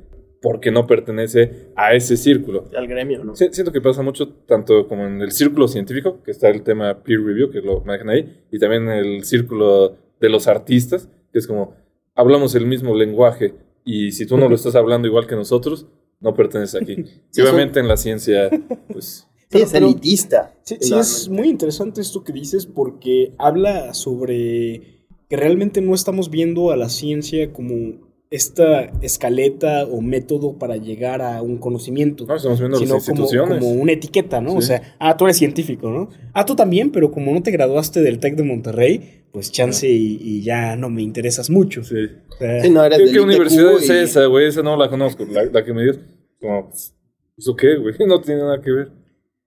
porque 0.41 0.71
no 0.71 0.87
pertenece 0.87 1.67
a 1.75 1.93
ese 1.93 2.17
círculo. 2.17 2.65
Al 2.75 2.87
gremio, 2.87 3.23
¿no? 3.23 3.35
Siento 3.35 3.71
que 3.71 3.79
pasa 3.79 4.01
mucho 4.01 4.29
tanto 4.29 4.87
como 4.87 5.05
en 5.05 5.21
el 5.21 5.31
círculo 5.31 5.67
científico, 5.67 6.23
que 6.23 6.31
está 6.31 6.49
el 6.49 6.63
tema 6.63 7.03
peer 7.03 7.21
review, 7.21 7.51
que 7.51 7.61
lo 7.61 7.81
manejan 7.81 8.09
ahí, 8.09 8.43
y 8.51 8.57
también 8.57 8.83
en 8.89 8.97
el 9.05 9.23
círculo 9.23 9.97
de 10.19 10.29
los 10.29 10.47
artistas, 10.47 11.09
que 11.31 11.37
es 11.39 11.45
como, 11.45 11.75
hablamos 12.15 12.55
el 12.55 12.65
mismo 12.65 12.95
lenguaje, 12.95 13.53
y 13.85 14.11
si 14.13 14.25
tú 14.25 14.35
no 14.37 14.49
lo 14.49 14.55
estás 14.55 14.75
hablando 14.75 15.07
igual 15.07 15.27
que 15.27 15.35
nosotros, 15.35 15.87
no 16.19 16.33
perteneces 16.33 16.81
aquí. 16.81 16.95
Sí, 17.29 17.41
Y 17.41 17.43
obviamente 17.43 17.79
en 17.79 17.87
la 17.87 17.97
ciencia, 17.97 18.49
pues... 18.91 19.27
Sí, 19.51 19.61
es 19.61 19.71
pero- 19.73 19.85
elitista. 19.87 20.55
Sí, 20.63 20.77
sí, 20.79 20.93
es 20.97 21.27
muy 21.27 21.49
interesante 21.49 21.99
esto 21.99 22.23
que 22.23 22.31
dices 22.31 22.65
porque 22.65 23.33
habla 23.37 23.93
sobre 23.93 25.00
que 25.31 25.37
realmente 25.37 25.79
no 25.79 25.95
estamos 25.95 26.29
viendo 26.29 26.71
a 26.71 26.75
la 26.75 26.89
ciencia 26.89 27.53
como 27.53 28.01
esta 28.29 28.91
escaleta 29.01 29.85
o 29.85 30.01
método 30.01 30.59
para 30.59 30.75
llegar 30.75 31.21
a 31.21 31.41
un 31.41 31.57
conocimiento. 31.57 32.25
No, 32.25 32.35
estamos 32.35 32.59
viendo 32.59 32.77
sino 32.77 32.95
las 32.95 33.05
como, 33.05 33.21
instituciones. 33.21 33.59
como 33.59 33.71
una 33.81 33.93
etiqueta, 33.93 34.41
¿no? 34.41 34.55
O 34.55 34.61
sea, 34.61 34.81
ah, 34.99 35.15
tú 35.15 35.23
eres 35.23 35.37
científico, 35.37 35.89
¿no? 35.89 36.09
Ah, 36.33 36.45
tú 36.45 36.53
también, 36.57 36.91
pero 36.91 37.11
como 37.11 37.33
no 37.33 37.41
te 37.41 37.49
graduaste 37.51 38.01
del 38.01 38.19
TEC 38.19 38.35
de 38.35 38.43
Monterrey, 38.43 39.23
pues 39.31 39.53
chance 39.53 39.87
y, 39.89 40.19
y 40.21 40.41
ya 40.41 40.75
no 40.75 40.89
me 40.89 41.01
interesas 41.01 41.49
mucho. 41.49 41.81
Sí. 41.85 41.95
O 42.29 42.35
sea, 42.37 42.61
Sí, 42.61 42.69
no, 42.69 42.83
eres 42.83 43.09
¿Qué, 43.09 43.21
universidad 43.21 43.77
es 43.77 43.87
y- 43.89 43.93
esa, 43.93 44.25
güey? 44.25 44.47
Esa 44.47 44.61
no 44.63 44.75
la 44.75 44.89
conozco. 44.89 45.25
La, 45.31 45.45
la 45.45 45.63
que 45.63 45.73
me 45.73 45.83
digas, 45.83 45.99
como, 46.41 46.67
pues, 46.67 46.93
¿eso 47.37 47.55
qué, 47.55 47.77
güey? 47.77 47.95
No 48.05 48.19
tiene 48.19 48.41
nada 48.41 48.61
que 48.61 48.71
ver. 48.71 48.89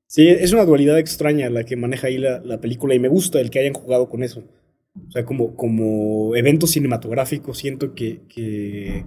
Sí, 0.06 0.28
es 0.28 0.50
una 0.54 0.64
dualidad 0.64 0.98
extraña 0.98 1.50
la 1.50 1.64
que 1.64 1.76
maneja 1.76 2.06
ahí 2.06 2.16
la, 2.16 2.40
la 2.40 2.58
película 2.58 2.94
y 2.94 2.98
me 3.00 3.08
gusta 3.08 3.38
el 3.38 3.50
que 3.50 3.58
hayan 3.58 3.74
jugado 3.74 4.08
con 4.08 4.22
eso. 4.22 4.42
O 4.96 5.10
sea, 5.10 5.24
como, 5.24 5.56
como 5.56 6.36
evento 6.36 6.66
cinematográfico 6.66 7.52
siento 7.54 7.94
que, 7.94 8.22
que 8.28 9.04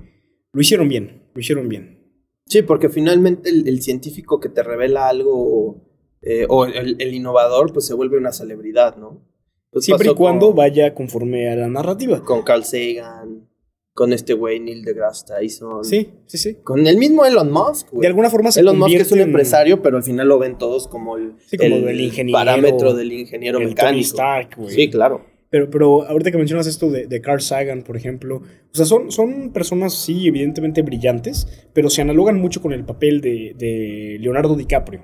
lo 0.52 0.62
hicieron 0.62 0.90
bien, 0.90 1.24
lo 1.34 1.40
hicieron 1.42 1.70
bien. 1.70 1.98
Sí, 2.46 2.62
porque 2.62 2.90
finalmente 2.90 3.50
el, 3.50 3.68
el 3.68 3.82
científico 3.82 4.40
que 4.40 4.50
te 4.50 4.64
revela 4.64 5.08
algo 5.08 5.88
eh, 6.22 6.46
o 6.50 6.66
el, 6.66 6.96
el 7.00 7.14
innovador, 7.14 7.74
pues 7.74 7.86
se 7.86 7.94
vuelve 7.94 8.18
una 8.18 8.32
celebridad, 8.32 8.96
¿no? 8.98 9.22
Pues 9.70 9.86
Siempre 9.86 10.10
y 10.12 10.14
cuando 10.16 10.48
con, 10.48 10.56
vaya 10.56 10.94
conforme 10.94 11.50
a 11.50 11.56
la 11.56 11.68
narrativa. 11.68 12.24
con 12.24 12.42
Carl 12.44 12.64
Sagan, 12.64 13.48
con 13.94 14.14
este 14.14 14.34
güey 14.34 14.60
Neil 14.60 14.84
deGrasse 14.84 15.26
Tyson. 15.26 15.84
Sí, 15.84 16.10
sí, 16.26 16.38
sí. 16.38 16.56
Con 16.64 16.88
el 16.88 16.98
mismo 16.98 17.26
Elon 17.26 17.52
Musk, 17.52 17.92
güey. 17.92 18.02
De 18.02 18.08
alguna 18.08 18.30
forma 18.30 18.52
se 18.52 18.62
Elon 18.62 18.78
Musk 18.80 18.94
es 18.96 19.12
un 19.12 19.20
en 19.20 19.28
empresario, 19.28 19.82
pero 19.82 19.98
al 19.98 20.04
final 20.04 20.28
lo 20.28 20.40
ven 20.40 20.58
todos 20.58 20.88
como 20.88 21.18
el, 21.18 21.34
Sí, 21.46 21.58
como 21.58 21.76
el 21.76 22.00
ingeniero, 22.00 22.38
parámetro 22.38 22.94
del 22.94 23.12
ingeniero 23.12 23.60
Tony 23.60 23.70
mecánico. 23.70 24.06
Stark, 24.06 24.56
güey. 24.58 24.74
Sí, 24.74 24.90
claro. 24.90 25.26
Pero, 25.50 25.70
pero 25.70 26.04
ahorita 26.08 26.32
que 26.32 26.38
mencionas 26.38 26.68
esto 26.68 26.90
de, 26.90 27.08
de 27.08 27.22
Carl 27.22 27.42
Sagan, 27.42 27.84
por 27.84 27.96
ejemplo, 27.96 28.38
o 28.38 28.76
sea, 28.76 28.86
son, 28.86 29.12
son 29.12 29.54
personas, 29.54 29.94
sí, 29.94 30.28
evidentemente 30.28 30.82
brillantes, 30.82 31.68
pero 31.74 31.90
se 31.90 32.02
analogan 32.02 32.40
mucho 32.40 32.62
con 32.62 32.74
el 32.74 32.84
papel 32.84 33.22
de, 33.22 33.54
de 33.58 34.18
Leonardo 34.20 34.56
DiCaprio. 34.56 35.02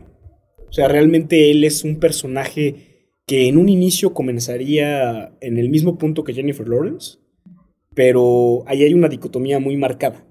O 0.68 0.74
sea, 0.74 0.88
realmente 0.88 1.52
él 1.52 1.64
es 1.64 1.84
un 1.84 2.00
personaje 2.00 2.94
que 3.26 3.48
en 3.48 3.58
un 3.58 3.70
inicio 3.70 4.14
comenzaría 4.14 5.34
en 5.40 5.58
el 5.58 5.70
mismo 5.70 5.98
punto 5.98 6.24
que 6.24 6.34
Jennifer 6.34 6.68
Lawrence, 6.68 7.20
pero 7.94 8.64
ahí 8.68 8.84
hay 8.84 8.94
una 8.94 9.08
dicotomía 9.08 9.60
muy 9.60 9.78
marcada. 9.78 10.26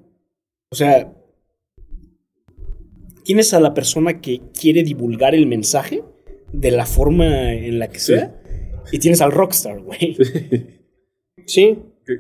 O 0.71 0.75
sea, 0.75 1.13
tienes 3.25 3.55
a 3.55 3.61
la 3.61 3.75
persona 3.75 4.21
que 4.21 4.41
quiere 4.59 4.83
divulgar 4.83 5.35
el 5.35 5.47
mensaje 5.47 6.03
de 6.53 6.71
la 6.71 6.87
forma 6.87 7.55
en 7.55 7.79
la 7.79 7.89
que 7.89 7.99
sea, 7.99 8.42
y 8.91 8.99
tienes 8.99 9.21
al 9.21 9.33
rockstar, 9.33 9.81
güey. 9.81 10.17
Sí. 11.47 11.79
Que, 12.07 12.17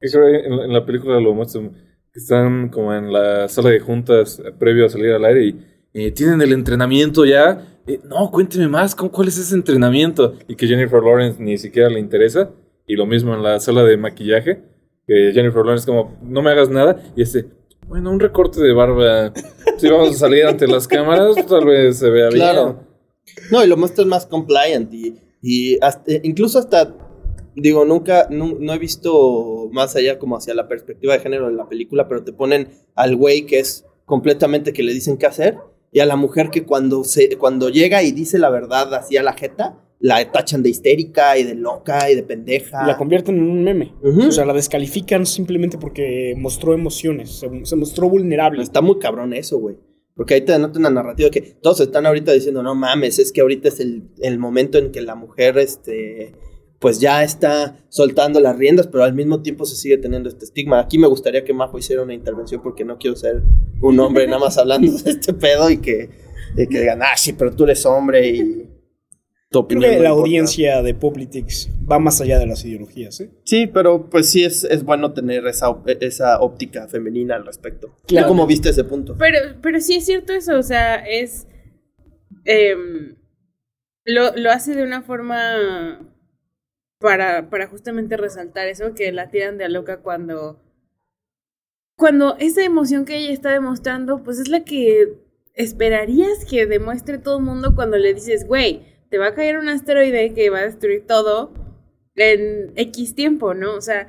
que 0.00 0.08
creo 0.10 0.28
en, 0.28 0.56
la- 0.56 0.64
en 0.64 0.72
la 0.72 0.84
película 0.86 1.20
lo 1.20 1.34
muestran 1.34 1.70
que 2.12 2.18
están 2.20 2.68
como 2.68 2.92
en 2.94 3.12
la 3.12 3.48
sala 3.48 3.70
de 3.70 3.80
juntas 3.80 4.38
eh, 4.44 4.52
previo 4.58 4.86
a 4.86 4.88
salir 4.90 5.12
al 5.12 5.24
aire 5.24 5.44
y 5.44 5.56
eh, 5.94 6.10
tienen 6.12 6.40
el 6.42 6.52
entrenamiento 6.52 7.24
ya. 7.24 7.66
Eh, 7.86 8.00
no, 8.04 8.30
cuénteme 8.30 8.68
más, 8.68 8.94
¿cómo- 8.94 9.10
¿cuál 9.10 9.28
es 9.28 9.38
ese 9.38 9.54
entrenamiento? 9.54 10.34
Y 10.48 10.54
que 10.56 10.66
Jennifer 10.66 11.02
Lawrence 11.02 11.42
ni 11.42 11.56
siquiera 11.58 11.88
le 11.88 12.00
interesa. 12.00 12.50
Y 12.86 12.96
lo 12.96 13.06
mismo 13.06 13.34
en 13.34 13.42
la 13.42 13.60
sala 13.60 13.84
de 13.84 13.96
maquillaje, 13.96 14.60
que 15.06 15.30
Jennifer 15.32 15.62
Lawrence 15.64 15.86
como, 15.86 16.18
no 16.22 16.42
me 16.42 16.50
hagas 16.50 16.68
nada. 16.68 17.00
Y 17.16 17.22
este, 17.22 17.46
bueno, 17.86 18.10
un 18.10 18.20
recorte 18.20 18.60
de 18.60 18.72
barba. 18.72 19.32
Si 19.78 19.88
vamos 19.88 20.10
a 20.10 20.14
salir 20.14 20.44
ante 20.46 20.66
las 20.66 20.86
cámaras, 20.88 21.34
tal 21.46 21.64
vez 21.64 21.98
se 21.98 22.10
vea 22.10 22.28
Claro. 22.30 22.64
bien. 22.74 23.46
No, 23.52 23.64
y 23.64 23.68
lo 23.68 23.76
muestran 23.76 24.08
más 24.08 24.26
compliant 24.26 24.92
y, 24.92 25.16
y 25.42 25.76
hasta- 25.84 26.10
incluso 26.22 26.58
hasta, 26.58 26.94
digo, 27.56 27.84
nunca, 27.84 28.28
no, 28.30 28.54
no 28.58 28.72
he 28.72 28.78
visto 28.78 29.68
más 29.72 29.94
allá 29.96 30.18
como 30.18 30.36
hacia 30.36 30.54
la 30.54 30.68
perspectiva 30.68 31.12
de 31.14 31.20
género 31.20 31.48
de 31.48 31.54
la 31.54 31.68
película, 31.68 32.08
pero 32.08 32.24
te 32.24 32.32
ponen 32.32 32.68
al 32.94 33.16
güey 33.16 33.44
que 33.46 33.58
es 33.58 33.84
completamente 34.06 34.72
que 34.72 34.82
le 34.82 34.94
dicen 34.94 35.16
qué 35.18 35.26
hacer 35.26 35.58
y 35.90 36.00
a 36.00 36.06
la 36.06 36.16
mujer 36.16 36.50
que 36.50 36.64
cuando, 36.64 37.04
se, 37.04 37.36
cuando 37.36 37.68
llega 37.68 38.02
y 38.02 38.12
dice 38.12 38.38
la 38.38 38.48
verdad 38.50 38.94
así 38.94 39.16
a 39.16 39.22
la 39.22 39.32
jeta, 39.34 39.78
la 40.00 40.32
tachan 40.32 40.62
de 40.64 40.70
histérica 40.70 41.38
y 41.38 41.44
de 41.44 41.54
loca 41.54 42.10
y 42.10 42.16
de 42.16 42.24
pendeja. 42.24 42.84
La 42.86 42.96
convierten 42.96 43.36
en 43.36 43.44
un 43.48 43.62
meme. 43.62 43.94
O 44.28 44.32
sea, 44.32 44.44
la 44.44 44.52
descalifican 44.52 45.26
simplemente 45.26 45.78
porque 45.78 46.34
mostró 46.36 46.72
emociones, 46.74 47.30
se, 47.38 47.48
se 47.64 47.76
mostró 47.76 48.08
vulnerable. 48.08 48.62
Está 48.64 48.80
muy 48.80 48.98
cabrón 48.98 49.32
eso, 49.32 49.58
güey. 49.58 49.76
Porque 50.14 50.40
te 50.40 50.52
denota 50.52 50.78
una 50.78 50.90
narrativa 50.90 51.30
que 51.30 51.40
todos 51.40 51.80
están 51.80 52.06
ahorita 52.06 52.32
diciendo, 52.32 52.62
no 52.62 52.74
mames, 52.74 53.18
es 53.18 53.32
que 53.32 53.40
ahorita 53.40 53.68
es 53.68 53.80
el, 53.80 54.10
el 54.20 54.38
momento 54.38 54.78
en 54.78 54.92
que 54.92 55.00
la 55.00 55.14
mujer, 55.14 55.56
este, 55.58 56.34
pues 56.78 57.00
ya 57.00 57.22
está 57.22 57.78
soltando 57.88 58.40
las 58.40 58.58
riendas, 58.58 58.88
pero 58.88 59.04
al 59.04 59.14
mismo 59.14 59.40
tiempo 59.40 59.64
se 59.64 59.76
sigue 59.76 59.98
teniendo 59.98 60.28
este 60.28 60.44
estigma. 60.44 60.80
Aquí 60.80 60.98
me 60.98 61.06
gustaría 61.06 61.44
que 61.44 61.54
Majo 61.54 61.78
hiciera 61.78 62.02
una 62.02 62.12
intervención 62.12 62.60
porque 62.60 62.84
no 62.84 62.98
quiero 62.98 63.16
ser 63.16 63.42
un 63.80 64.00
hombre 64.00 64.26
nada 64.26 64.40
más 64.40 64.58
hablando 64.58 64.92
de 64.92 65.10
este 65.12 65.32
pedo 65.32 65.70
y 65.70 65.78
que, 65.78 66.10
y 66.56 66.66
que 66.66 66.80
digan, 66.80 67.00
ah, 67.02 67.16
sí, 67.16 67.32
pero 67.32 67.54
tú 67.54 67.64
eres 67.64 67.86
hombre 67.86 68.28
y 68.28 68.71
Creo 69.52 69.80
que 69.80 69.86
la 69.86 69.92
importa". 69.94 70.08
audiencia 70.10 70.82
de 70.82 70.94
Politics 70.94 71.68
va 71.90 71.98
más 71.98 72.20
allá 72.20 72.38
de 72.38 72.46
las 72.46 72.64
ideologías, 72.64 73.20
¿eh? 73.20 73.30
Sí, 73.44 73.66
pero 73.66 74.08
pues 74.10 74.28
sí 74.30 74.44
es, 74.44 74.64
es 74.64 74.82
bueno 74.84 75.12
tener 75.12 75.46
esa, 75.46 75.68
op- 75.70 75.88
esa 76.00 76.40
óptica 76.40 76.88
femenina 76.88 77.36
al 77.36 77.44
respecto. 77.46 77.94
Claro. 78.06 78.26
¿Tú 78.26 78.32
cómo 78.32 78.46
viste 78.46 78.70
ese 78.70 78.84
punto? 78.84 79.16
Pero, 79.18 79.38
pero 79.60 79.80
sí 79.80 79.94
es 79.96 80.06
cierto 80.06 80.32
eso, 80.32 80.58
o 80.58 80.62
sea, 80.62 80.96
es. 80.96 81.46
em, 82.44 83.16
lo, 84.04 84.34
lo 84.36 84.50
hace 84.50 84.74
de 84.74 84.82
una 84.82 85.02
forma 85.02 86.00
para, 86.98 87.50
para 87.50 87.66
justamente 87.68 88.16
resaltar 88.16 88.66
eso, 88.68 88.94
que 88.94 89.12
la 89.12 89.30
tiran 89.30 89.58
de 89.58 89.64
a 89.64 89.68
loca 89.68 89.98
cuando. 90.00 90.60
Cuando 91.96 92.36
esa 92.38 92.64
emoción 92.64 93.04
que 93.04 93.16
ella 93.16 93.32
está 93.32 93.50
demostrando, 93.52 94.24
pues 94.24 94.38
es 94.38 94.48
la 94.48 94.64
que 94.64 95.18
esperarías 95.54 96.44
que 96.48 96.66
demuestre 96.66 97.18
todo 97.18 97.38
el 97.38 97.44
mundo 97.44 97.74
cuando 97.74 97.96
le 97.98 98.14
dices, 98.14 98.46
güey, 98.46 98.82
te 99.12 99.18
va 99.18 99.26
a 99.28 99.34
caer 99.34 99.58
un 99.58 99.68
asteroide 99.68 100.32
que 100.32 100.48
va 100.48 100.60
a 100.60 100.64
destruir 100.64 101.06
todo 101.06 101.52
en 102.16 102.72
X 102.76 103.14
tiempo, 103.14 103.52
¿no? 103.52 103.74
O 103.74 103.80
sea. 103.82 104.08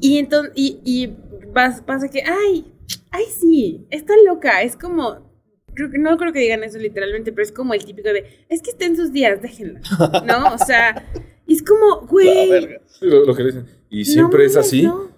Y 0.00 0.18
entonces. 0.18 0.52
Y, 0.56 0.80
y 0.84 1.16
vas- 1.52 1.80
pasa 1.82 2.08
que, 2.08 2.22
ay, 2.22 2.66
Ay, 3.12 3.24
sí, 3.26 3.86
está 3.90 4.14
loca. 4.26 4.62
Es 4.62 4.76
como. 4.76 5.30
Creo 5.74 5.88
no 6.00 6.16
creo 6.18 6.32
que 6.32 6.40
digan 6.40 6.64
eso 6.64 6.78
literalmente, 6.78 7.30
pero 7.32 7.44
es 7.44 7.52
como 7.52 7.74
el 7.74 7.84
típico 7.84 8.08
de. 8.12 8.44
Es 8.48 8.60
que 8.60 8.70
está 8.70 8.86
en 8.86 8.96
sus 8.96 9.12
días, 9.12 9.40
déjenla. 9.40 9.80
¿No? 10.26 10.52
O 10.54 10.58
sea, 10.58 11.08
es 11.46 11.62
como, 11.62 12.00
güey. 12.08 12.78
Lo, 13.00 13.24
lo 13.24 13.34
que 13.36 13.44
dicen. 13.44 13.66
¿Y 13.88 14.00
no 14.00 14.04
siempre 14.04 14.44
es 14.46 14.56
así? 14.56 14.82
no. 14.82 15.09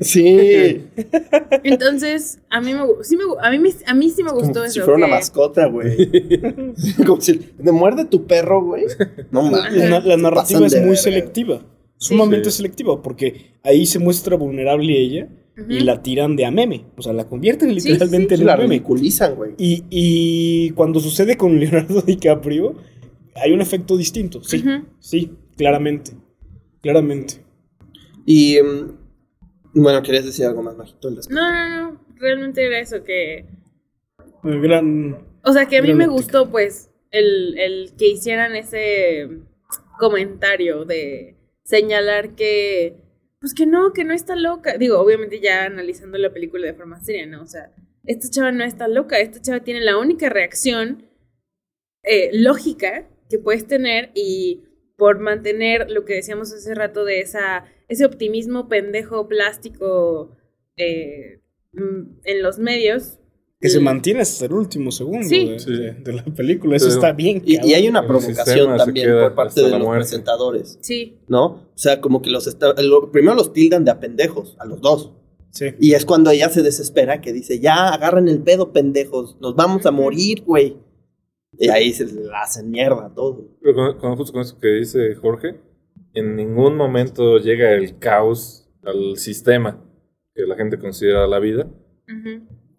Sí. 0.00 0.82
Entonces, 1.64 2.38
a 2.50 2.60
mí, 2.60 2.74
me, 2.74 2.80
sí 3.02 3.16
me, 3.16 3.22
a, 3.42 3.50
mí, 3.50 3.70
a 3.86 3.94
mí 3.94 4.10
sí 4.10 4.22
me 4.22 4.30
gustó 4.32 4.52
Como 4.54 4.64
eso. 4.64 4.72
si 4.74 4.80
fuera 4.80 4.96
una 4.96 5.06
mascota, 5.06 5.66
güey. 5.66 6.10
Como 7.06 7.20
si 7.20 7.38
te 7.38 7.72
muerde 7.72 8.04
tu 8.04 8.26
perro, 8.26 8.62
güey. 8.64 8.84
No 9.30 9.42
mames. 9.42 10.04
La, 10.04 10.16
narrativa 10.16 10.66
es 10.66 10.82
muy 10.82 10.96
selectiva, 10.96 11.62
sumamente 11.96 12.50
Sí. 12.50 12.58
selectiva, 12.58 13.00
porque 13.02 13.52
ahí 13.62 13.86
se 13.86 13.98
muestra 13.98 14.36
vulnerable 14.36 14.98
ella 14.98 15.28
y 15.68 15.80
la 15.80 16.02
tiran 16.02 16.36
de 16.36 16.46
a 16.46 16.50
meme, 16.50 16.86
o 16.96 17.02
sea, 17.02 17.12
la 17.12 17.26
convierten 17.28 17.68
sí, 17.80 17.88
literalmente 17.90 18.36
Sí, 18.36 18.40
en 18.42 18.46
la 18.46 18.56
meme. 18.56 18.68
ridiculizan, 18.68 19.34
güey. 19.34 19.52
Y, 19.58 19.84
y 19.90 20.70
cuando 20.70 21.00
sucede 21.00 21.36
con 21.36 21.58
Leonardo 21.60 22.00
DiCaprio, 22.02 22.76
hay 23.34 23.52
un 23.52 23.60
efecto 23.60 23.96
distinto, 23.96 24.42
sí, 24.42 24.62
sí, 24.98 25.32
claramente. 25.56 26.12
Claramente. 26.82 27.44
Y 28.24 28.56
mm, 28.62 28.99
bueno, 29.74 30.02
¿querías 30.02 30.24
decir 30.24 30.46
algo 30.46 30.62
más, 30.62 30.76
Majito? 30.76 31.10
No, 31.10 31.18
no, 31.52 31.90
no. 31.90 32.04
Realmente 32.16 32.64
era 32.66 32.78
eso 32.80 33.02
que. 33.04 33.46
El 34.44 34.60
gran. 34.60 35.26
O 35.44 35.52
sea, 35.52 35.66
que 35.66 35.78
a 35.78 35.82
mí 35.82 35.94
me 35.94 36.04
óptica. 36.06 36.12
gustó, 36.12 36.50
pues, 36.50 36.90
el, 37.10 37.58
el 37.58 37.92
que 37.96 38.08
hicieran 38.08 38.56
ese 38.56 39.28
comentario 39.98 40.84
de 40.84 41.36
señalar 41.64 42.34
que. 42.34 42.96
Pues 43.40 43.54
que 43.54 43.64
no, 43.64 43.92
que 43.92 44.04
no 44.04 44.12
está 44.12 44.36
loca. 44.36 44.76
Digo, 44.76 44.98
obviamente 45.00 45.40
ya 45.40 45.64
analizando 45.64 46.18
la 46.18 46.32
película 46.32 46.66
de 46.66 46.74
forma 46.74 47.00
seria, 47.00 47.24
¿no? 47.26 47.42
O 47.42 47.46
sea, 47.46 47.72
esta 48.04 48.28
chava 48.28 48.52
no 48.52 48.64
está 48.64 48.86
loca. 48.86 49.18
Esta 49.18 49.40
chava 49.40 49.60
tiene 49.60 49.80
la 49.80 49.96
única 49.96 50.28
reacción 50.28 51.08
eh, 52.02 52.30
lógica 52.34 53.08
que 53.30 53.38
puedes 53.38 53.66
tener 53.66 54.10
y 54.14 54.64
por 54.96 55.18
mantener 55.20 55.90
lo 55.90 56.04
que 56.04 56.14
decíamos 56.14 56.52
hace 56.52 56.74
rato 56.74 57.04
de 57.04 57.20
esa, 57.20 57.64
ese 57.90 58.06
optimismo 58.06 58.68
pendejo 58.68 59.28
plástico 59.28 60.36
eh, 60.76 61.42
mm, 61.72 62.20
en 62.24 62.42
los 62.42 62.58
medios. 62.58 63.18
Que 63.60 63.68
se 63.68 63.78
Mm. 63.80 63.84
mantiene 63.84 64.20
hasta 64.22 64.46
el 64.46 64.54
último 64.54 64.90
segundo 64.90 65.28
Sí. 65.28 65.50
de, 65.50 65.58
Sí. 65.58 65.70
de- 65.76 65.92
de 65.92 66.12
la 66.14 66.24
película. 66.24 66.76
Eso 66.76 66.86
Pero- 66.86 66.94
está 66.94 67.12
bien. 67.12 67.42
Y, 67.44 67.56
y 67.68 67.74
hay 67.74 67.86
una 67.86 68.06
provocación 68.06 68.74
también 68.78 69.10
por 69.10 69.34
parte 69.34 69.60
de 69.62 69.68
los 69.68 69.80
muerte. 69.80 70.04
presentadores, 70.04 70.78
Sí, 70.80 71.18
¿no? 71.28 71.44
O 71.46 71.72
sea, 71.74 72.00
como 72.00 72.22
que 72.22 72.30
los 72.30 72.46
está, 72.46 72.72
lo- 72.82 73.10
primero 73.12 73.34
los 73.34 73.52
tildan 73.52 73.84
de 73.84 73.90
a 73.90 74.00
pendejos, 74.00 74.56
a 74.58 74.64
los 74.64 74.80
dos. 74.80 75.12
Sí. 75.50 75.66
Y 75.80 75.92
es 75.92 76.06
cuando 76.06 76.30
ella 76.30 76.48
se 76.48 76.62
desespera 76.62 77.20
que 77.20 77.32
dice, 77.34 77.58
ya, 77.60 77.88
agarren 77.88 78.28
el 78.28 78.40
pedo, 78.42 78.72
pendejos, 78.72 79.36
nos 79.40 79.54
vamos 79.56 79.84
a 79.84 79.90
morir, 79.90 80.42
güey. 80.46 80.78
Y 81.58 81.68
ahí 81.68 81.92
se 81.92 82.06
la 82.06 82.42
hacen 82.42 82.70
mierda 82.70 83.06
a 83.06 83.14
todo. 83.14 83.48
Pero 83.60 83.74
con, 83.74 83.98
con- 83.98 84.16
justo 84.16 84.32
con 84.32 84.42
eso 84.42 84.58
que 84.58 84.68
dice 84.68 85.14
Jorge, 85.16 85.56
en 86.14 86.36
ningún 86.36 86.76
momento 86.76 87.38
llega 87.38 87.72
el 87.72 87.98
caos 87.98 88.68
al 88.82 89.16
sistema 89.16 89.82
que 90.34 90.42
la 90.46 90.56
gente 90.56 90.78
considera 90.78 91.26
la 91.26 91.38
vida. 91.38 91.68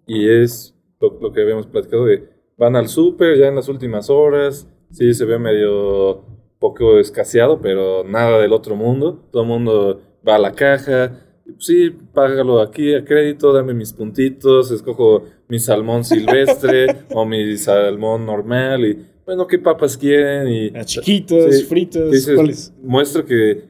Y 0.07 0.29
es 0.29 0.75
lo, 0.99 1.17
lo 1.21 1.31
que 1.31 1.41
habíamos 1.41 1.67
platicado 1.67 2.05
de, 2.05 2.27
van 2.57 2.75
al 2.75 2.89
súper 2.89 3.37
ya 3.37 3.47
en 3.47 3.55
las 3.55 3.69
últimas 3.69 4.09
horas, 4.09 4.67
sí 4.91 5.13
se 5.13 5.25
ve 5.25 5.39
medio 5.39 6.25
poco 6.59 6.99
escaseado, 6.99 7.61
pero 7.61 8.03
nada 8.03 8.39
del 8.39 8.53
otro 8.53 8.75
mundo. 8.75 9.27
Todo 9.31 9.43
el 9.43 9.47
mundo 9.47 10.01
va 10.27 10.35
a 10.35 10.39
la 10.39 10.51
caja, 10.51 11.17
sí, 11.57 11.89
págalo 12.13 12.61
aquí 12.61 12.93
a 12.93 13.03
crédito, 13.03 13.53
dame 13.53 13.73
mis 13.73 13.93
puntitos, 13.93 14.71
escojo 14.71 15.23
mi 15.47 15.59
salmón 15.59 16.03
silvestre 16.03 16.87
o 17.13 17.25
mi 17.25 17.57
salmón 17.57 18.25
normal 18.25 18.85
y, 18.85 19.07
bueno, 19.25 19.47
¿qué 19.47 19.59
papas 19.59 19.97
quieren? 19.97 20.47
Y 20.47 20.69
Las 20.71 20.85
chiquitas, 20.87 21.57
Sí, 21.57 21.63
fritas, 21.65 22.11
dices, 22.11 22.35
¿cuáles? 22.35 22.73
muestra 22.81 23.23
que 23.23 23.63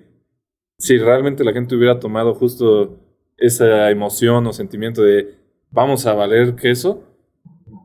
si 0.78 0.98
realmente 0.98 1.44
la 1.44 1.54
gente 1.54 1.76
hubiera 1.76 2.00
tomado 2.00 2.34
justo 2.34 2.98
esa 3.38 3.90
emoción 3.92 4.46
o 4.48 4.54
sentimiento 4.54 5.02
de 5.04 5.36
vamos 5.72 6.06
a 6.06 6.14
valer 6.14 6.56
queso, 6.56 7.04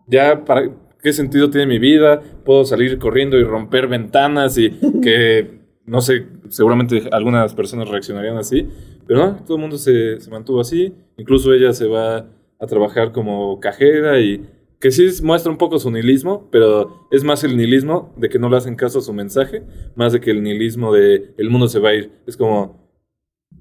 ya 0.07 0.45
para 0.45 0.71
qué 1.03 1.13
sentido 1.13 1.51
tiene 1.51 1.67
mi 1.67 1.79
vida, 1.79 2.23
puedo 2.45 2.65
salir 2.65 2.99
corriendo 2.99 3.39
y 3.39 3.45
romper 3.45 3.87
ventanas 3.89 4.59
y 4.59 4.71
que 5.03 5.57
no 5.85 6.01
sé, 6.01 6.27
seguramente 6.49 7.03
algunas 7.13 7.55
personas 7.55 7.89
reaccionarían 7.89 8.37
así, 8.37 8.69
pero 9.07 9.21
no, 9.25 9.37
todo 9.45 9.57
el 9.57 9.61
mundo 9.61 9.79
se, 9.79 10.21
se 10.21 10.31
mantuvo 10.31 10.61
así, 10.61 10.93
incluso 11.17 11.53
ella 11.55 11.73
se 11.73 11.87
va 11.87 12.27
a 12.59 12.67
trabajar 12.67 13.13
como 13.13 13.61
cajera 13.61 14.19
y 14.19 14.45
que 14.81 14.91
sí 14.91 15.07
muestra 15.23 15.51
un 15.51 15.59
poco 15.59 15.79
su 15.79 15.91
nihilismo, 15.91 16.49
pero 16.51 17.09
es 17.11 17.25
más 17.25 17.45
el 17.45 17.57
nihilismo 17.57 18.15
de 18.17 18.29
que 18.29 18.39
no 18.39 18.49
le 18.49 18.57
hacen 18.57 18.77
caso 18.77 18.99
a 18.99 19.03
su 19.03 19.13
mensaje, 19.13 19.63
más 19.95 20.13
de 20.13 20.21
que 20.21 20.31
el 20.31 20.43
nihilismo 20.43 20.93
de 20.93 21.35
el 21.39 21.51
mundo 21.51 21.69
se 21.69 21.79
va 21.79 21.91
a 21.91 21.95
ir. 21.95 22.13
Es 22.27 22.37
como, 22.37 22.91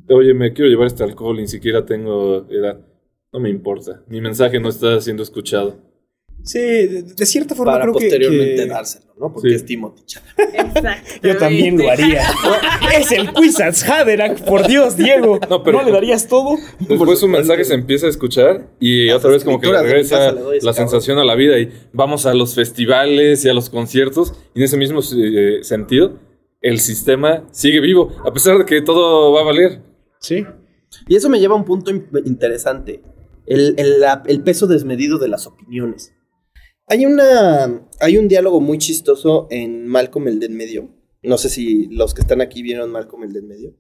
oye, 0.10 0.34
me 0.34 0.54
quiero 0.54 0.70
llevar 0.70 0.88
este 0.88 1.04
alcohol, 1.04 1.38
ni 1.38 1.48
siquiera 1.48 1.86
tengo 1.86 2.48
edad. 2.50 2.86
No 3.32 3.40
me 3.40 3.50
importa, 3.50 4.04
mi 4.08 4.22
mensaje 4.22 4.60
no 4.60 4.70
está 4.70 5.00
siendo 5.02 5.24
escuchado. 5.24 5.78
Sí, 6.46 6.60
de, 6.60 7.02
de 7.04 7.26
cierta 7.26 7.56
forma 7.56 7.74
Para 7.74 7.86
creo 7.86 7.96
que- 7.96 8.06
posteriormente 8.06 8.56
que... 8.56 8.66
dárselo, 8.68 9.06
¿no? 9.20 9.34
Porque 9.34 9.50
Sí. 9.50 9.56
es 9.56 9.66
Timothy. 9.66 10.04
Yo 11.24 11.38
también 11.38 11.78
lo 11.78 11.90
haría. 11.90 12.22
es 12.98 13.12
el 13.12 13.34
Quizats 13.34 13.84
Haderach, 13.90 14.42
por 14.46 14.68
Dios, 14.68 14.96
Diego. 14.96 15.40
No, 15.50 15.64
pero- 15.64 15.80
¿No 15.80 15.84
le 15.86 15.92
darías 15.92 16.28
todo? 16.28 16.58
Después 16.80 17.20
su 17.20 17.28
mensaje 17.28 17.64
se 17.66 17.74
empieza 17.74 18.06
a 18.06 18.10
escuchar 18.10 18.68
y 18.80 19.08
Las 19.08 19.18
otra 19.18 19.32
vez 19.32 19.44
como 19.44 19.60
que 19.60 19.68
le 19.72 19.82
regresa 19.82 20.32
le 20.32 20.42
la 20.42 20.42
cabrón. 20.60 20.74
sensación 20.76 21.18
a 21.18 21.26
la 21.26 21.36
vida 21.36 21.58
y 21.60 21.72
vamos 21.94 22.26
a 22.26 22.34
los 22.34 22.54
festivales 22.56 23.44
y 23.46 23.50
a 23.50 23.54
los 23.54 23.70
conciertos 23.70 24.34
y 24.54 24.60
en 24.60 24.66
ese 24.66 24.78
mismo 24.78 25.00
eh, 25.18 25.60
sentido 25.64 26.20
el 26.62 26.80
sistema 26.80 27.48
sigue 27.52 27.80
vivo 27.80 28.12
a 28.26 28.32
pesar 28.34 28.58
de 28.60 28.66
que 28.66 28.82
todo 28.82 29.32
va 29.34 29.42
a 29.42 29.44
valer. 29.44 29.82
Sí. 30.20 30.46
Y 31.08 31.16
eso 31.16 31.30
me 31.30 31.40
lleva 31.40 31.56
a 31.56 31.58
un 31.58 31.66
punto 31.66 31.92
in- 31.92 32.08
interesante. 32.26 33.02
El, 33.48 33.76
el- 33.78 34.00
la- 34.00 34.24
el 34.28 34.42
peso 34.42 34.66
desmedido 34.68 35.18
de 35.20 35.28
las 35.28 35.46
opiniones. 35.48 36.14
Hay 36.88 37.06
una. 37.06 37.82
Hay 38.00 38.18
un 38.18 38.28
diálogo 38.28 38.62
muy 38.62 38.78
chistoso 38.78 39.48
en 39.50 39.88
Malcolm 39.88 40.28
el 40.28 40.40
del 40.40 40.52
medio. 40.52 40.90
No 41.24 41.38
sé 41.38 41.50
si 41.50 41.88
los 41.88 42.14
que 42.14 42.22
están 42.22 42.42
aquí 42.42 42.62
vieron 42.62 42.92
Malcolm 42.92 43.24
el 43.24 43.34
del 43.34 43.44
medio. 43.44 43.74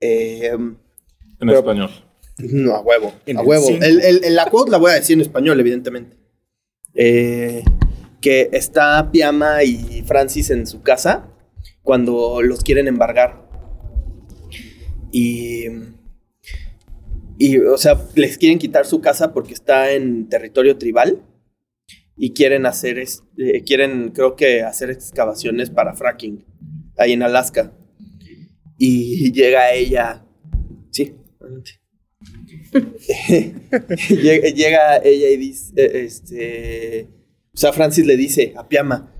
Eh, 0.00 0.48
En 0.48 0.78
Pero- 1.38 1.58
español. 1.58 1.90
no, 2.38 2.74
a 2.74 2.80
huevo. 2.80 3.12
En 3.26 3.38
a 3.38 3.42
huevo. 3.42 3.66
cinco. 3.66 3.84
El, 3.84 4.00
el- 4.00 4.24
el- 4.24 4.34
la 4.34 4.50
quote 4.50 4.70
la 4.70 4.78
voy 4.78 4.90
a 4.90 4.94
decir 4.94 5.14
en 5.14 5.20
español, 5.20 5.60
evidentemente. 5.60 6.16
Eh, 6.94 7.62
que 8.20 8.48
está 8.52 9.10
Piama 9.12 9.62
y 9.62 10.02
Francis 10.06 10.50
en 10.50 10.66
su 10.66 10.82
casa 10.82 11.28
cuando 11.82 12.42
los 12.42 12.62
quieren 12.64 12.88
embargar. 12.88 13.46
Y. 15.12 15.64
Y, 17.38 17.58
o 17.58 17.76
sea, 17.76 18.02
les 18.14 18.38
quieren 18.38 18.58
quitar 18.58 18.86
su 18.86 19.00
casa 19.02 19.32
porque 19.34 19.52
está 19.54 19.92
en 19.92 20.28
territorio 20.28 20.78
tribal. 20.78 21.22
Y 22.16 22.32
quieren 22.32 22.66
hacer, 22.66 22.98
eh, 22.98 23.62
quieren, 23.64 24.10
creo 24.10 24.36
que, 24.36 24.62
hacer 24.62 24.90
excavaciones 24.90 25.70
para 25.70 25.94
fracking. 25.94 26.44
Ahí 26.96 27.12
en 27.12 27.22
Alaska. 27.22 27.72
Y 28.78 29.32
llega 29.32 29.72
ella. 29.72 30.24
Sí, 30.90 31.14
llega, 34.08 34.48
llega 34.48 34.96
ella 34.98 35.28
y 35.28 35.36
dice, 35.36 35.72
eh, 35.76 36.04
este, 36.04 37.08
o 37.54 37.58
sea, 37.58 37.72
Francis 37.72 38.06
le 38.06 38.16
dice 38.16 38.52
a 38.56 38.68
Piama, 38.68 39.12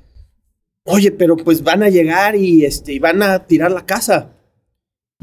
oye, 0.84 1.10
pero 1.12 1.36
pues 1.36 1.62
van 1.62 1.82
a 1.82 1.90
llegar 1.90 2.36
y, 2.36 2.64
este, 2.64 2.92
y 2.92 2.98
van 2.98 3.22
a 3.22 3.46
tirar 3.46 3.70
la 3.70 3.86
casa. 3.86 4.36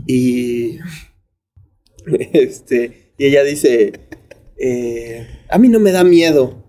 Y, 0.05 0.79
este, 2.33 3.13
y 3.17 3.25
ella 3.25 3.43
dice, 3.43 3.93
eh, 4.57 5.27
a 5.49 5.57
mí 5.57 5.69
no 5.69 5.79
me 5.79 5.91
da 5.91 6.03
miedo. 6.03 6.62